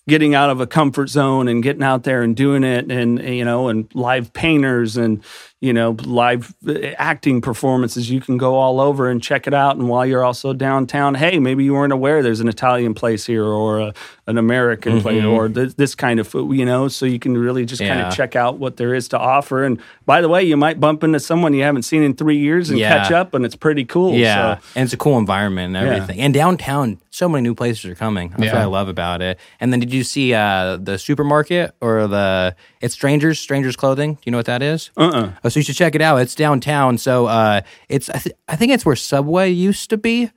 getting 0.08 0.34
out 0.34 0.48
of 0.50 0.60
a 0.60 0.66
comfort 0.66 1.08
zone 1.08 1.46
and 1.48 1.62
getting 1.62 1.82
out 1.82 2.04
there 2.04 2.22
and 2.22 2.36
doing 2.36 2.62
it 2.64 2.90
and 2.90 3.18
you 3.22 3.44
know 3.44 3.68
and 3.68 3.90
live 3.94 4.32
painters 4.32 4.96
and 4.96 5.22
you 5.60 5.72
know 5.72 5.96
live 6.04 6.52
uh, 6.68 6.72
acting 6.98 7.40
performances 7.40 8.10
you 8.10 8.20
can 8.20 8.36
go 8.36 8.56
all 8.56 8.80
over 8.80 9.08
and 9.08 9.22
check 9.22 9.46
it 9.46 9.54
out 9.54 9.76
and 9.76 9.88
while 9.88 10.04
you're 10.04 10.24
also 10.24 10.52
downtown 10.52 11.14
hey 11.14 11.38
maybe 11.38 11.64
you 11.64 11.72
weren't 11.72 11.92
aware 11.92 12.22
there's 12.22 12.40
an 12.40 12.48
italian 12.48 12.92
place 12.92 13.24
here 13.24 13.44
or 13.44 13.78
a, 13.80 13.94
an 14.26 14.36
american 14.36 15.00
place 15.00 15.22
or 15.24 15.48
th- 15.48 15.74
this 15.76 15.94
kind 15.94 16.18
of 16.20 16.26
food 16.28 16.54
you 16.56 16.64
know 16.66 16.88
so 16.88 17.06
you 17.06 17.18
can 17.18 17.36
really 17.38 17.64
just 17.64 17.80
kind 17.80 17.94
Mm-hmm. 17.94 18.08
Of 18.08 18.14
check 18.16 18.34
out 18.36 18.58
what 18.58 18.76
there 18.76 18.92
is 18.92 19.08
to 19.08 19.18
offer 19.18 19.62
and 19.64 19.80
by 20.04 20.20
the 20.20 20.28
way 20.28 20.42
you 20.42 20.56
might 20.56 20.80
bump 20.80 21.04
into 21.04 21.20
someone 21.20 21.54
you 21.54 21.62
haven't 21.62 21.84
seen 21.84 22.02
in 22.02 22.14
three 22.14 22.38
years 22.38 22.68
and 22.70 22.78
Yeah. 22.78 22.98
catch 22.98 23.12
up 23.12 23.32
and 23.34 23.44
it's 23.46 23.54
pretty 23.56 23.84
cool 23.84 24.14
yeah, 24.14 24.56
so. 24.58 24.62
and 24.74 24.84
it's 24.84 24.92
a 24.92 24.96
cool 24.96 25.16
environment 25.18 25.76
and 25.76 25.86
Yeah. 25.86 25.94
everything. 25.94 26.20
And 26.20 26.34
downtown, 26.34 26.98
so 27.10 27.28
many 27.28 27.42
new 27.42 27.54
places 27.54 27.84
are 27.86 27.94
coming. 27.94 28.30
That's 28.36 28.52
what 28.52 28.60
I 28.60 28.64
love 28.64 28.88
about 28.88 29.22
it. 29.22 29.38
And 29.60 29.72
then 29.72 29.78
did 29.80 29.92
you 29.94 30.02
see 30.02 30.34
uh, 30.34 30.76
the 30.76 30.98
supermarket 30.98 31.74
or 31.80 32.06
the 32.08 32.56
it's 32.80 32.94
Strangers 32.94 33.38
Strangers 33.38 33.76
Clothing? 33.76 34.14
Do 34.14 34.20
you 34.24 34.32
know 34.32 34.38
what 34.38 34.46
that 34.46 34.62
is? 34.62 34.90
uh-uh 34.96 35.30
so 35.48 35.60
you 35.60 35.64
should 35.64 35.76
check 35.76 35.94
it 35.94 36.00
out. 36.02 36.16
It's 36.18 36.34
downtown. 36.34 36.98
So 36.98 37.26
uh, 37.26 37.60
it's 37.88 38.08
I, 38.10 38.18
th- 38.18 38.36
I 38.48 38.56
think 38.56 38.72
it's 38.72 38.84
where 38.84 38.96
Subway 38.96 39.50
used 39.50 39.90
to 39.90 39.96
be. 39.96 40.30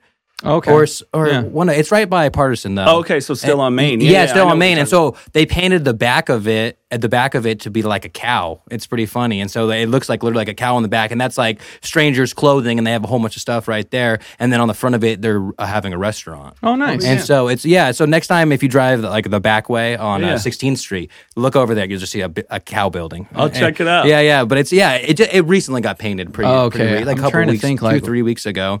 Okay. 0.44 0.70
Or 0.72 0.84
s- 0.84 1.02
or 1.12 1.28
Yeah. 1.28 1.42
one. 1.42 1.68
It's 1.68 1.90
right 1.90 2.08
by 2.08 2.28
Partisan 2.28 2.74
though. 2.76 2.84
Oh, 2.86 2.98
okay 3.00 3.18
so 3.20 3.34
still 3.34 3.60
on 3.60 3.74
main 3.74 4.00
Yeah, 4.00 4.22
it's 4.22 4.30
I 4.32 4.34
still 4.34 4.44
on 4.44 4.50
what 4.50 4.58
Main, 4.58 4.78
and 4.78 4.88
so 4.88 5.16
they 5.32 5.44
painted 5.46 5.84
the 5.84 5.94
back 5.94 6.28
of 6.28 6.46
it 6.46 6.78
at 6.90 7.00
the 7.02 7.08
back 7.08 7.34
of 7.34 7.44
it 7.44 7.60
to 7.60 7.70
be 7.70 7.82
like 7.82 8.04
a 8.06 8.08
cow. 8.08 8.62
It's 8.70 8.86
pretty 8.86 9.04
funny, 9.04 9.40
and 9.40 9.50
so 9.50 9.68
it 9.70 9.86
looks 9.86 10.08
like 10.08 10.22
literally 10.22 10.40
like 10.42 10.48
a 10.48 10.54
cow 10.54 10.76
on 10.76 10.82
the 10.82 10.88
back, 10.88 11.10
and 11.10 11.20
that's 11.20 11.36
like 11.36 11.60
strangers' 11.82 12.32
clothing, 12.32 12.78
and 12.78 12.86
they 12.86 12.92
have 12.92 13.04
a 13.04 13.08
whole 13.08 13.18
bunch 13.18 13.36
of 13.36 13.42
stuff 13.42 13.66
right 13.68 13.90
there. 13.90 14.20
And 14.38 14.50
then 14.52 14.60
on 14.60 14.68
the 14.68 14.74
front 14.74 14.94
of 14.94 15.02
it, 15.04 15.20
they're 15.20 15.50
uh, 15.58 15.66
having 15.66 15.92
a 15.92 15.98
restaurant. 15.98 16.56
oh, 16.62 16.76
nice. 16.76 17.04
And 17.04 17.20
so 17.20 17.48
it's 17.48 17.64
yeah. 17.66 17.90
So 17.90 18.04
next 18.06 18.28
time 18.28 18.52
if 18.52 18.62
you 18.62 18.68
drive 18.68 19.00
like 19.00 19.28
the 19.28 19.40
back 19.40 19.68
way 19.68 19.96
on 19.96 20.22
Yeah. 20.22 20.34
uh, 20.34 20.38
16th 20.38 20.78
Street, 20.78 21.10
look 21.36 21.56
over 21.56 21.74
there. 21.74 21.84
You'll 21.84 21.98
just 22.00 22.12
see 22.12 22.20
a, 22.22 22.30
a 22.48 22.60
cow 22.60 22.88
building. 22.88 23.26
I'll 23.34 23.46
And- 23.46 23.54
check 23.54 23.80
it 23.80 23.88
out. 23.88 24.06
Yeah, 24.06 24.20
yeah. 24.20 24.44
But 24.44 24.58
it's 24.58 24.72
yeah. 24.72 24.94
It 24.94 25.14
ju- 25.18 25.26
it 25.30 25.44
recently 25.46 25.80
got 25.80 25.98
painted 25.98 26.32
pretty. 26.32 26.48
Oh, 26.48 26.66
okay. 26.66 26.98
re- 27.00 27.04
like 27.04 27.18
I'm 27.18 27.24
a 27.24 27.30
couple 27.30 27.44
weeks, 27.46 27.60
think, 27.60 27.80
two 27.80 27.86
like- 27.86 28.04
three 28.04 28.22
weeks 28.22 28.46
ago. 28.46 28.80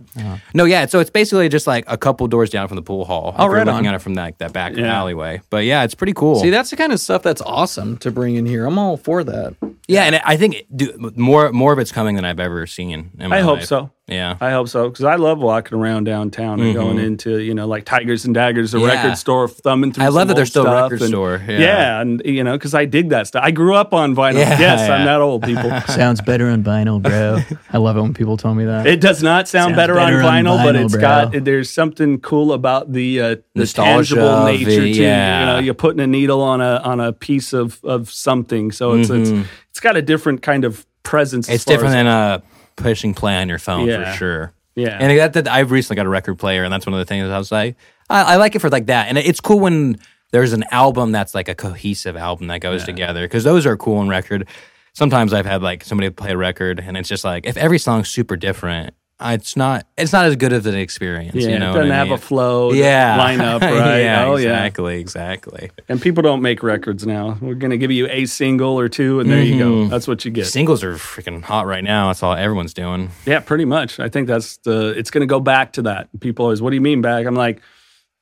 No, 0.54 0.64
yeah. 0.64 0.86
So 0.86 1.00
it's 1.00 1.10
basically 1.10 1.47
just 1.48 1.66
like 1.66 1.84
a 1.88 1.96
couple 1.98 2.26
doors 2.28 2.50
down 2.50 2.68
from 2.68 2.76
the 2.76 2.82
pool 2.82 3.04
hall. 3.04 3.34
Oh, 3.38 3.46
right 3.46 3.66
looking 3.66 3.86
on. 3.86 3.86
at 3.86 3.94
it 3.94 3.98
from 4.02 4.14
that 4.14 4.38
that 4.38 4.52
back 4.52 4.76
Yeah. 4.76 4.98
alleyway. 4.98 5.40
But 5.50 5.64
yeah, 5.64 5.84
it's 5.84 5.94
pretty 5.94 6.12
cool. 6.14 6.40
See, 6.40 6.50
that's 6.50 6.70
the 6.70 6.76
kind 6.76 6.92
of 6.92 7.00
stuff 7.00 7.22
that's 7.22 7.40
awesome 7.42 7.96
to 7.98 8.10
bring 8.10 8.36
in 8.36 8.46
here. 8.46 8.66
I'm 8.66 8.78
all 8.78 8.96
for 8.96 9.24
that. 9.24 9.54
yeah, 9.86 10.04
and 10.04 10.16
I 10.24 10.36
think 10.36 10.64
dude, 10.74 11.16
more 11.16 11.50
more 11.52 11.72
of 11.72 11.78
it's 11.78 11.92
coming 11.92 12.16
than 12.16 12.24
I've 12.24 12.40
ever 12.40 12.66
seen. 12.66 13.10
In 13.18 13.30
my 13.30 13.38
I 13.38 13.40
hope 13.40 13.58
life. 13.58 13.66
so. 13.66 13.90
Yeah. 14.08 14.36
I 14.40 14.50
hope 14.50 14.68
so 14.68 14.88
because 14.88 15.04
I 15.04 15.16
love 15.16 15.38
walking 15.38 15.78
around 15.78 16.04
downtown 16.04 16.60
and 16.60 16.74
going 16.74 16.98
into 16.98 17.38
you 17.40 17.54
know 17.54 17.66
like 17.66 17.84
Tigers 17.84 18.24
and 18.24 18.34
Daggers, 18.34 18.72
the 18.72 18.78
Mm-hmm. 18.78 18.86
Yeah. 18.88 18.94
record 19.02 19.18
store, 19.18 19.48
thumbing 19.48 19.92
through. 19.92 20.04
I 20.04 20.08
love 20.08 20.28
that 20.28 20.34
there's 20.34 20.48
still 20.48 20.66
a 20.66 20.82
record 20.82 21.00
and- 21.02 21.08
store, 21.10 21.42
yeah. 21.46 21.58
Yeah. 21.58 22.00
and 22.00 22.22
you 22.24 22.42
know 22.42 22.52
because 22.52 22.74
I 22.74 22.86
dig 22.86 23.10
that 23.10 23.26
stuff. 23.26 23.42
I 23.44 23.50
grew 23.50 23.74
up 23.74 23.92
on 23.92 24.14
vinyl. 24.16 24.38
Yeah, 24.38 24.58
yes, 24.58 24.88
I'm 24.88 25.04
that 25.04 25.20
old 25.20 25.42
people. 25.42 25.70
Sounds 25.88 26.20
better 26.22 26.48
on 26.48 26.64
vinyl, 26.64 27.02
bro. 27.02 27.40
I 27.72 27.76
love 27.78 27.96
it 27.96 28.00
when 28.00 28.14
people 28.14 28.36
tell 28.38 28.54
me 28.54 28.64
that. 28.64 28.86
It 28.86 29.00
does 29.00 29.22
not 29.22 29.46
sound 29.46 29.76
better, 29.76 29.94
better 29.94 30.22
on, 30.22 30.24
on 30.24 30.44
vinyl, 30.44 30.64
but 30.64 30.74
vinyl, 30.74 30.84
it's 30.84 30.92
bro. 30.94 31.00
got 31.00 31.44
there's 31.44 31.68
something 31.70 32.18
cool 32.20 32.52
about 32.54 32.92
the 32.92 33.20
uh, 33.20 33.36
the 33.54 33.66
tangible 33.66 34.44
nature 34.44 34.70
it, 34.70 34.94
to 34.94 35.02
yeah. 35.02 35.40
you 35.40 35.46
know 35.46 35.58
you're 35.58 35.74
putting 35.74 36.00
a 36.00 36.06
needle 36.06 36.40
on 36.40 36.60
a 36.62 36.76
on 36.84 37.00
a 37.00 37.12
piece 37.12 37.52
of 37.52 37.84
of 37.84 38.10
something, 38.10 38.72
so 38.72 38.94
it's 38.94 39.10
it's 39.10 39.30
it's 39.70 39.80
got 39.80 39.96
a 39.96 40.02
different 40.02 40.40
kind 40.42 40.64
of 40.64 40.86
presence. 41.02 41.46
Mm-hmm. 41.46 41.54
It's 41.54 41.64
different 41.64 41.92
than 41.92 42.06
uh, 42.06 42.40
pushing 42.78 43.12
play 43.14 43.36
on 43.36 43.48
your 43.48 43.58
phone 43.58 43.86
Yeah. 43.86 44.12
for 44.12 44.16
sure. 44.18 44.52
Yeah. 44.74 44.96
and 45.00 45.18
that, 45.18 45.32
that 45.34 45.48
I've 45.48 45.70
recently 45.72 45.96
got 45.96 46.06
a 46.06 46.08
record 46.08 46.38
player, 46.38 46.62
and 46.64 46.72
that's 46.72 46.86
one 46.86 46.94
of 46.94 46.98
the 47.00 47.04
things 47.04 47.28
I 47.28 47.36
was 47.36 47.50
like, 47.52 47.76
I, 48.08 48.34
I 48.34 48.36
like 48.36 48.54
it 48.54 48.60
for 48.60 48.70
like 48.70 48.86
that, 48.86 49.08
and 49.08 49.18
it's 49.18 49.40
cool 49.40 49.58
when 49.60 49.98
there's 50.30 50.52
an 50.52 50.64
album 50.70 51.10
that's 51.12 51.34
like 51.34 51.48
a 51.48 51.54
cohesive 51.54 52.16
album 52.16 52.46
that 52.48 52.60
goes 52.60 52.84
together 52.84 53.22
because 53.24 53.44
those 53.44 53.66
are 53.66 53.76
cool 53.76 54.00
in 54.02 54.08
record. 54.08 54.46
Sometimes 54.94 55.32
I've 55.32 55.46
had 55.46 55.62
like 55.62 55.84
somebody 55.84 56.10
play 56.10 56.30
a 56.30 56.36
record, 56.36 56.78
and 56.80 56.96
it's 56.96 57.08
just 57.08 57.24
like 57.24 57.44
if 57.46 57.56
every 57.56 57.78
song's 57.78 58.08
super 58.08 58.36
different, 58.36 58.94
it's 59.20 59.56
not 59.56 59.84
it's 59.96 60.12
not 60.12 60.26
as 60.26 60.36
good 60.36 60.52
of 60.52 60.64
an 60.66 60.74
experience. 60.76 61.34
Yeah, 61.34 61.48
you 61.50 61.58
know, 61.58 61.70
it 61.72 61.74
doesn't 61.74 61.90
have 61.90 62.06
mean? 62.08 62.14
a 62.14 62.18
flow. 62.18 62.72
yeah 62.72 63.16
line 63.16 63.40
up 63.40 63.62
right. 63.62 63.98
yeah, 64.00 64.26
oh 64.26 64.36
yeah. 64.36 64.50
exactly, 64.64 65.00
exactly. 65.00 65.70
And 65.88 66.00
people 66.00 66.22
don't 66.22 66.40
make 66.42 66.62
records 66.62 67.06
now. 67.06 67.36
We're 67.40 67.54
gonna 67.54 67.76
give 67.78 67.90
you 67.90 68.06
a 68.08 68.26
single 68.26 68.78
or 68.78 68.88
two, 68.88 69.20
and 69.20 69.30
there 69.30 69.42
you 69.42 69.58
go. 69.58 69.70
Mhm. 69.72 69.90
That's 69.90 70.06
what 70.06 70.24
you 70.24 70.30
get. 70.30 70.46
Singles 70.46 70.84
are 70.84 70.94
freaking 70.94 71.42
hot 71.42 71.66
right 71.66 71.82
now. 71.84 72.08
That's 72.08 72.22
all 72.22 72.34
everyone's 72.34 72.74
doing. 72.74 73.10
Yeah, 73.26 73.40
pretty 73.40 73.64
much. 73.64 73.98
I 73.98 74.08
think 74.08 74.28
that's 74.28 74.58
the. 74.58 74.94
It's 74.96 75.10
gonna 75.10 75.26
go 75.26 75.40
back 75.40 75.72
to 75.74 75.82
that. 75.82 76.08
People 76.20 76.44
always, 76.46 76.62
what 76.62 76.70
do 76.70 76.76
you 76.76 76.80
mean 76.80 77.00
back? 77.02 77.26
I'm 77.26 77.34
like, 77.34 77.60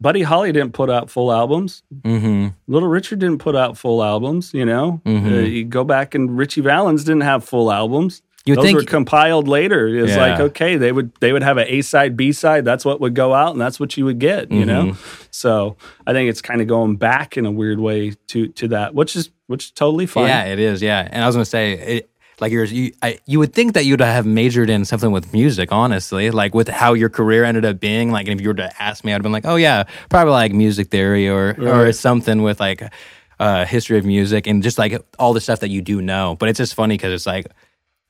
Buddy 0.00 0.22
Holly 0.22 0.52
didn't 0.52 0.72
put 0.72 0.90
out 0.90 1.10
full 1.10 1.32
albums. 1.32 1.82
Mm-hmm. 2.02 2.48
Little 2.66 2.88
Richard 2.88 3.18
didn't 3.18 3.38
put 3.38 3.56
out 3.56 3.76
full 3.78 4.02
albums. 4.02 4.52
You 4.54 4.64
know, 4.64 5.00
Mhm. 5.04 5.26
Uh, 5.32 5.40
you 5.40 5.64
go 5.64 5.84
back 5.84 6.14
and 6.14 6.36
Ritchie 6.38 6.60
Valens 6.62 7.04
didn't 7.04 7.22
have 7.22 7.44
full 7.44 7.70
albums. 7.72 8.22
You 8.46 8.54
Those 8.54 8.64
think 8.64 8.78
were 8.78 8.84
compiled 8.84 9.48
later. 9.48 9.88
It's 9.88 10.12
Yeah. 10.12 10.20
like 10.30 10.40
okay, 10.40 10.76
they 10.76 10.92
would 10.92 11.10
they 11.20 11.32
would 11.32 11.42
have 11.42 11.56
an 11.58 11.66
A 11.68 11.82
side, 11.82 12.16
B 12.16 12.30
side. 12.32 12.64
That's 12.64 12.84
what 12.84 13.00
would 13.00 13.14
go 13.14 13.34
out, 13.34 13.50
and 13.52 13.60
that's 13.60 13.80
what 13.80 13.96
you 13.96 14.04
would 14.04 14.20
get. 14.20 14.52
You 14.52 14.64
know, 14.64 14.84
Mm-hmm. 14.84 15.22
so 15.32 15.76
I 16.06 16.12
think 16.12 16.30
it's 16.30 16.40
kind 16.40 16.60
of 16.60 16.68
going 16.68 16.94
back 16.96 17.36
in 17.36 17.44
a 17.44 17.50
weird 17.50 17.80
way 17.80 18.12
to 18.28 18.48
to 18.48 18.68
that, 18.68 18.94
which 18.94 19.16
is 19.16 19.30
which 19.48 19.64
is 19.66 19.70
totally 19.72 20.06
fine. 20.06 20.28
Yeah, 20.28 20.44
it 20.44 20.58
is. 20.60 20.80
Yeah, 20.80 21.08
and 21.10 21.22
I 21.24 21.26
was 21.26 21.34
gonna 21.34 21.44
say, 21.44 21.72
it, 21.72 22.10
like 22.40 22.52
yours, 22.52 22.72
you 22.72 22.92
I, 23.02 23.18
you 23.26 23.38
would 23.40 23.52
think 23.52 23.72
that 23.74 23.84
you'd 23.84 24.00
have 24.00 24.26
majored 24.26 24.70
in 24.70 24.84
something 24.84 25.10
with 25.10 25.32
music, 25.32 25.72
honestly, 25.72 26.30
like 26.30 26.54
with 26.54 26.68
how 26.68 26.92
your 26.94 27.08
career 27.08 27.42
ended 27.44 27.64
up 27.64 27.80
being. 27.80 28.12
Like, 28.12 28.28
if 28.28 28.40
you 28.40 28.48
were 28.48 28.54
to 28.54 28.70
ask 28.82 29.04
me, 29.04 29.12
I'd 29.12 29.16
have 29.16 29.22
been 29.22 29.32
like, 29.32 29.46
oh 29.46 29.56
yeah, 29.56 29.84
probably 30.08 30.32
like 30.32 30.52
music 30.52 30.88
theory 30.90 31.28
or 31.28 31.56
or 31.60 31.90
something 31.92 32.42
with 32.42 32.60
like 32.60 32.82
uh, 33.40 33.64
history 33.64 33.98
of 33.98 34.04
music 34.04 34.46
and 34.46 34.62
just 34.62 34.78
like 34.78 35.00
all 35.18 35.32
the 35.32 35.40
stuff 35.40 35.60
that 35.60 35.70
you 35.70 35.82
do 35.82 36.00
know. 36.00 36.36
But 36.38 36.48
it's 36.48 36.58
just 36.58 36.74
funny 36.74 36.94
because 36.94 37.12
it's 37.12 37.26
like. 37.26 37.46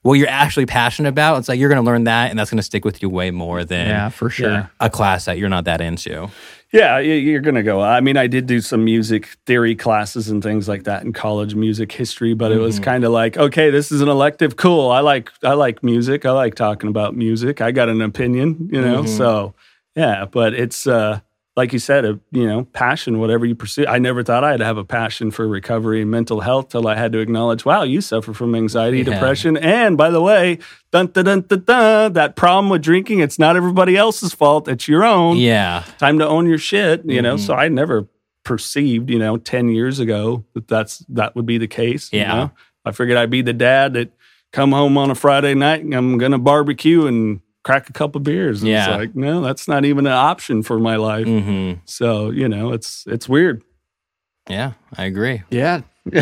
What 0.03 0.15
you're 0.15 0.29
actually 0.29 0.67
passionate 0.67 1.09
about, 1.09 1.39
it's 1.39 1.49
like 1.49 1.59
you're 1.59 1.69
going 1.69 1.83
to 1.85 1.91
learn 1.91 2.05
that, 2.05 2.31
and 2.31 2.39
that's 2.39 2.51
going 2.51 2.59
to 2.59 2.63
stick 2.63 2.85
with 2.85 3.03
you 3.03 3.09
way 3.09 3.33
more 3.33 3.65
than 3.65 3.89
Yeah, 3.89 4.09
for 4.09 4.31
sure. 4.31 4.51
Yeah. 4.51 4.67
a 4.79 4.89
class 4.89 5.25
that 5.25 5.37
you're 5.39 5.49
not 5.49 5.65
that 5.65 5.81
into. 5.81 6.29
Yeah, 6.73 6.99
you're 6.99 7.41
going 7.41 7.55
to 7.55 7.63
go. 7.63 7.81
I 7.81 8.01
mean, 8.01 8.17
I 8.17 8.27
did 8.27 8.47
do 8.47 8.61
some 8.61 8.85
music 8.85 9.37
theory 9.47 9.75
classes 9.75 10.29
and 10.29 10.43
things 10.43 10.69
like 10.69 10.85
that 10.85 11.03
in 11.05 11.13
college, 11.13 11.55
music 11.55 11.91
history, 11.93 12.35
but 12.35 12.53
it 12.53 12.59
was 12.59 12.79
kind 12.81 13.05
of 13.05 13.13
like, 13.13 13.37
okay, 13.37 13.71
this 13.71 13.91
is 13.91 14.01
an 14.01 14.09
elective. 14.09 14.57
Cool. 14.57 14.91
I 14.91 15.01
like 15.01 15.31
I 15.43 15.55
like 15.55 15.83
music. 15.83 16.27
I 16.27 16.33
like 16.33 16.55
talking 16.55 16.89
about 16.89 17.17
music. 17.17 17.61
I 17.61 17.71
got 17.71 17.89
an 17.89 18.03
opinion, 18.03 18.69
you 18.71 18.81
know. 18.83 19.07
So, 19.07 19.55
yeah, 19.95 20.25
but 20.25 20.55
it's 20.55 20.87
uh 20.87 21.21
like 21.57 21.73
you 21.73 21.79
said, 21.79 22.05
a 22.05 22.21
you 22.33 22.47
know, 22.47 22.65
passion, 22.65 23.19
whatever 23.19 23.47
you 23.47 23.55
pursue. 23.55 23.87
I 23.87 23.99
never 23.99 24.23
thought 24.23 24.45
I'd 24.45 24.61
have 24.61 24.77
a 24.77 24.85
passion 24.85 25.31
for 25.31 25.49
recovery 25.49 26.03
and 26.03 26.11
mental 26.11 26.41
health 26.41 26.69
till 26.69 26.87
I 26.87 26.97
had 26.97 27.13
to 27.13 27.19
acknowledge, 27.19 27.65
wow, 27.65 27.83
you 27.83 28.03
suffer 28.03 28.35
from 28.35 28.55
anxiety, 28.55 28.99
Yeah. 28.99 29.05
depression, 29.05 29.57
and 29.57 29.97
by 29.97 30.11
the 30.11 30.21
way, 30.21 30.59
dun 30.93 31.07
dun 31.07 31.25
dun 31.25 31.41
dun 31.49 31.65
dun, 31.65 32.13
that 32.13 32.37
problem 32.37 32.69
with 32.69 32.83
drinking, 32.83 33.21
it's 33.21 33.39
not 33.39 33.57
everybody 33.57 33.97
else's 33.97 34.35
fault. 34.35 34.69
It's 34.69 34.87
your 34.87 35.03
own 35.03 35.39
Yeah, 35.39 35.85
time 35.99 36.19
to 36.19 36.29
own 36.29 36.47
your 36.47 36.59
shit 36.59 37.03
you 37.07 37.23
know 37.23 37.37
so 37.39 37.53
mm-hmm. 37.53 37.61
i 37.63 37.69
never 37.69 38.07
perceived 38.45 39.11
you 39.11 39.19
know 39.19 39.37
10 39.37 39.69
years 39.71 39.99
ago 39.99 40.45
that 40.55 40.69
that's 40.69 40.99
that 41.09 41.35
would 41.35 41.47
be 41.47 41.59
the 41.59 41.67
case 41.67 42.13
you 42.13 42.21
Yeah. 42.21 42.35
know? 42.35 42.51
i 42.85 42.93
figured 42.93 43.17
i'd 43.17 43.31
be 43.31 43.43
the 43.43 43.53
dad 43.53 43.95
that 43.95 44.13
come 44.53 44.73
home 44.73 44.97
on 44.97 45.11
a 45.11 45.15
friday 45.15 45.55
night 45.55 45.83
and 45.83 45.93
i'm 45.95 46.17
gonna 46.19 46.39
barbecue 46.39 47.07
and 47.07 47.41
crack 47.67 47.91
a 47.91 47.93
couple 47.93 48.21
beers 48.21 48.63
and 48.63 48.71
Yeah. 48.71 48.87
it's 48.89 48.97
like 48.97 49.15
no 49.17 49.41
that's 49.41 49.67
not 49.67 49.85
even 49.85 50.07
an 50.07 50.13
option 50.13 50.63
for 50.63 50.79
my 50.79 50.95
life 50.97 51.27
hmm 51.27 51.73
so 51.85 52.31
you 52.31 52.49
know 52.49 52.73
it's 52.73 53.05
it's 53.09 53.29
weird 53.29 53.63
yeah, 54.49 54.75
I 54.97 55.07
agree. 55.07 55.43
Yeah. 55.51 55.81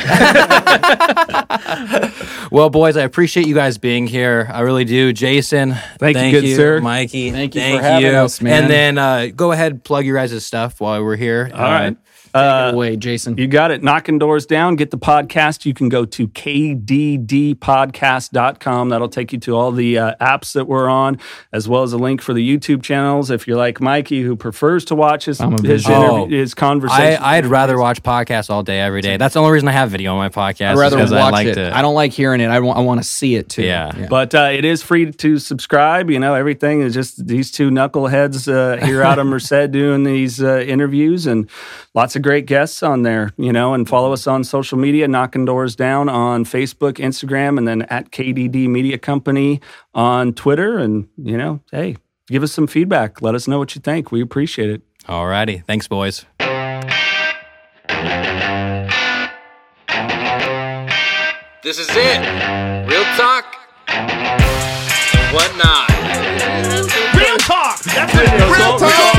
Well, 2.50 2.70
boys, 2.70 2.96
I 2.96 3.02
appreciate 3.02 3.46
you 3.46 3.54
guys 3.54 3.78
being 3.78 4.06
here. 4.06 4.48
I 4.52 4.60
really 4.60 4.84
do. 4.84 5.12
Jason, 5.12 5.74
Thank 5.98 6.16
you, 6.32 6.40
good 6.40 6.56
sir. 6.56 6.80
Mikey, 6.80 7.32
Thank 7.32 7.54
you 7.54 7.60
for 7.60 7.82
having 7.82 8.14
us, 8.14 8.40
man. 8.40 8.62
And 8.62 8.70
then 8.70 8.98
uh, 8.98 9.26
go 9.34 9.52
ahead, 9.52 9.82
plug 9.84 10.06
your 10.06 10.16
guys' 10.16 10.44
stuff 10.44 10.80
while 10.80 11.02
we're 11.02 11.16
here. 11.16 11.50
all 11.52 11.60
right 11.60 11.96
uh, 12.34 12.72
Away, 12.74 12.96
Jason. 12.96 13.38
You 13.38 13.46
got 13.46 13.70
it. 13.70 13.82
Knocking 13.82 14.18
doors 14.18 14.44
down. 14.46 14.76
Get 14.76 14.90
the 14.90 14.98
podcast. 14.98 15.64
You 15.64 15.72
can 15.72 15.88
go 15.88 16.04
to 16.04 16.28
kddpodcast.com. 16.28 18.88
That'll 18.88 19.08
take 19.08 19.32
you 19.32 19.38
to 19.40 19.56
all 19.56 19.70
the 19.70 19.98
uh, 19.98 20.16
apps 20.20 20.52
that 20.54 20.66
we're 20.66 20.88
on, 20.88 21.20
as 21.52 21.68
well 21.68 21.84
as 21.84 21.92
a 21.92 21.98
link 21.98 22.20
for 22.20 22.34
the 22.34 22.44
YouTube 22.46 22.82
channels. 22.82 23.30
If 23.30 23.46
you're 23.46 23.56
like 23.56 23.80
Mikey, 23.80 24.22
who 24.22 24.34
prefers 24.34 24.84
to 24.86 24.96
watch 24.96 25.26
his, 25.26 25.38
his, 25.38 25.60
visual. 25.60 26.16
interview, 26.16 26.38
his 26.38 26.54
conversation. 26.54 27.22
I, 27.22 27.36
I'd 27.36 27.46
rather 27.46 27.78
watch 27.78 28.02
podcasts 28.02 28.50
all 28.50 28.64
day, 28.64 28.80
every 28.80 29.00
day. 29.00 29.16
That's 29.16 29.34
the 29.34 29.40
only 29.40 29.52
reason 29.52 29.68
I 29.68 29.72
have 29.72 29.90
video 29.90 30.16
on 30.16 30.18
my 30.18 30.28
podcast. 30.28 30.70
I'd 30.70 30.78
rather 30.78 30.98
watch 30.98 31.12
I 31.12 31.30
like 31.30 31.46
it. 31.46 31.54
to. 31.54 31.76
I 31.76 31.82
don't 31.82 31.94
like 31.94 32.12
hearing 32.12 32.40
it. 32.40 32.48
I 32.48 32.58
want, 32.60 32.78
I 32.78 32.80
want 32.80 33.00
to 33.00 33.08
see 33.08 33.36
it 33.36 33.48
too. 33.48 33.62
Yeah. 33.62 34.08
But 34.10 34.34
uh, 34.34 34.50
it 34.52 34.64
is 34.64 34.82
free 34.82 35.12
to 35.12 35.38
subscribe. 35.38 36.10
You 36.10 36.18
know, 36.18 36.34
everything 36.34 36.80
is 36.80 36.94
just 36.94 37.24
these 37.26 37.52
two 37.52 37.70
knuckleheads 37.70 38.52
uh, 38.52 38.84
here 38.84 39.02
out 39.02 39.20
of 39.20 39.26
Merced 39.26 39.70
doing 39.70 40.02
these 40.02 40.42
uh, 40.42 40.58
interviews 40.58 41.26
and 41.26 41.48
lots 41.94 42.16
of 42.16 42.23
great 42.24 42.46
guests 42.46 42.82
on 42.82 43.02
there, 43.02 43.30
you 43.36 43.52
know, 43.52 43.74
and 43.74 43.88
follow 43.88 44.12
us 44.12 44.26
on 44.26 44.42
social 44.42 44.78
media, 44.78 45.06
Knocking 45.06 45.44
Doors 45.44 45.76
Down 45.76 46.08
on 46.08 46.44
Facebook, 46.44 46.94
Instagram, 46.94 47.58
and 47.58 47.68
then 47.68 47.82
at 47.82 48.10
KDD 48.10 48.66
Media 48.66 48.98
Company 48.98 49.60
on 49.94 50.32
Twitter. 50.32 50.78
And, 50.78 51.06
you 51.16 51.36
know, 51.36 51.60
hey, 51.70 51.96
give 52.26 52.42
us 52.42 52.50
some 52.50 52.66
feedback. 52.66 53.22
Let 53.22 53.36
us 53.36 53.46
know 53.46 53.58
what 53.58 53.76
you 53.76 53.80
think. 53.80 54.10
We 54.10 54.22
appreciate 54.22 54.70
it. 54.70 54.82
All 55.06 55.26
righty. 55.26 55.58
Thanks, 55.58 55.86
boys. 55.86 56.24
This 61.62 61.78
is 61.78 61.88
it. 61.90 62.88
Real 62.88 63.04
talk 63.16 63.56
and 63.88 65.34
whatnot. 65.34 65.90
Real 67.14 67.36
talk. 67.38 67.78
That's 67.80 68.14
it. 68.14 68.58
Real 68.58 68.78
talk. 68.78 69.13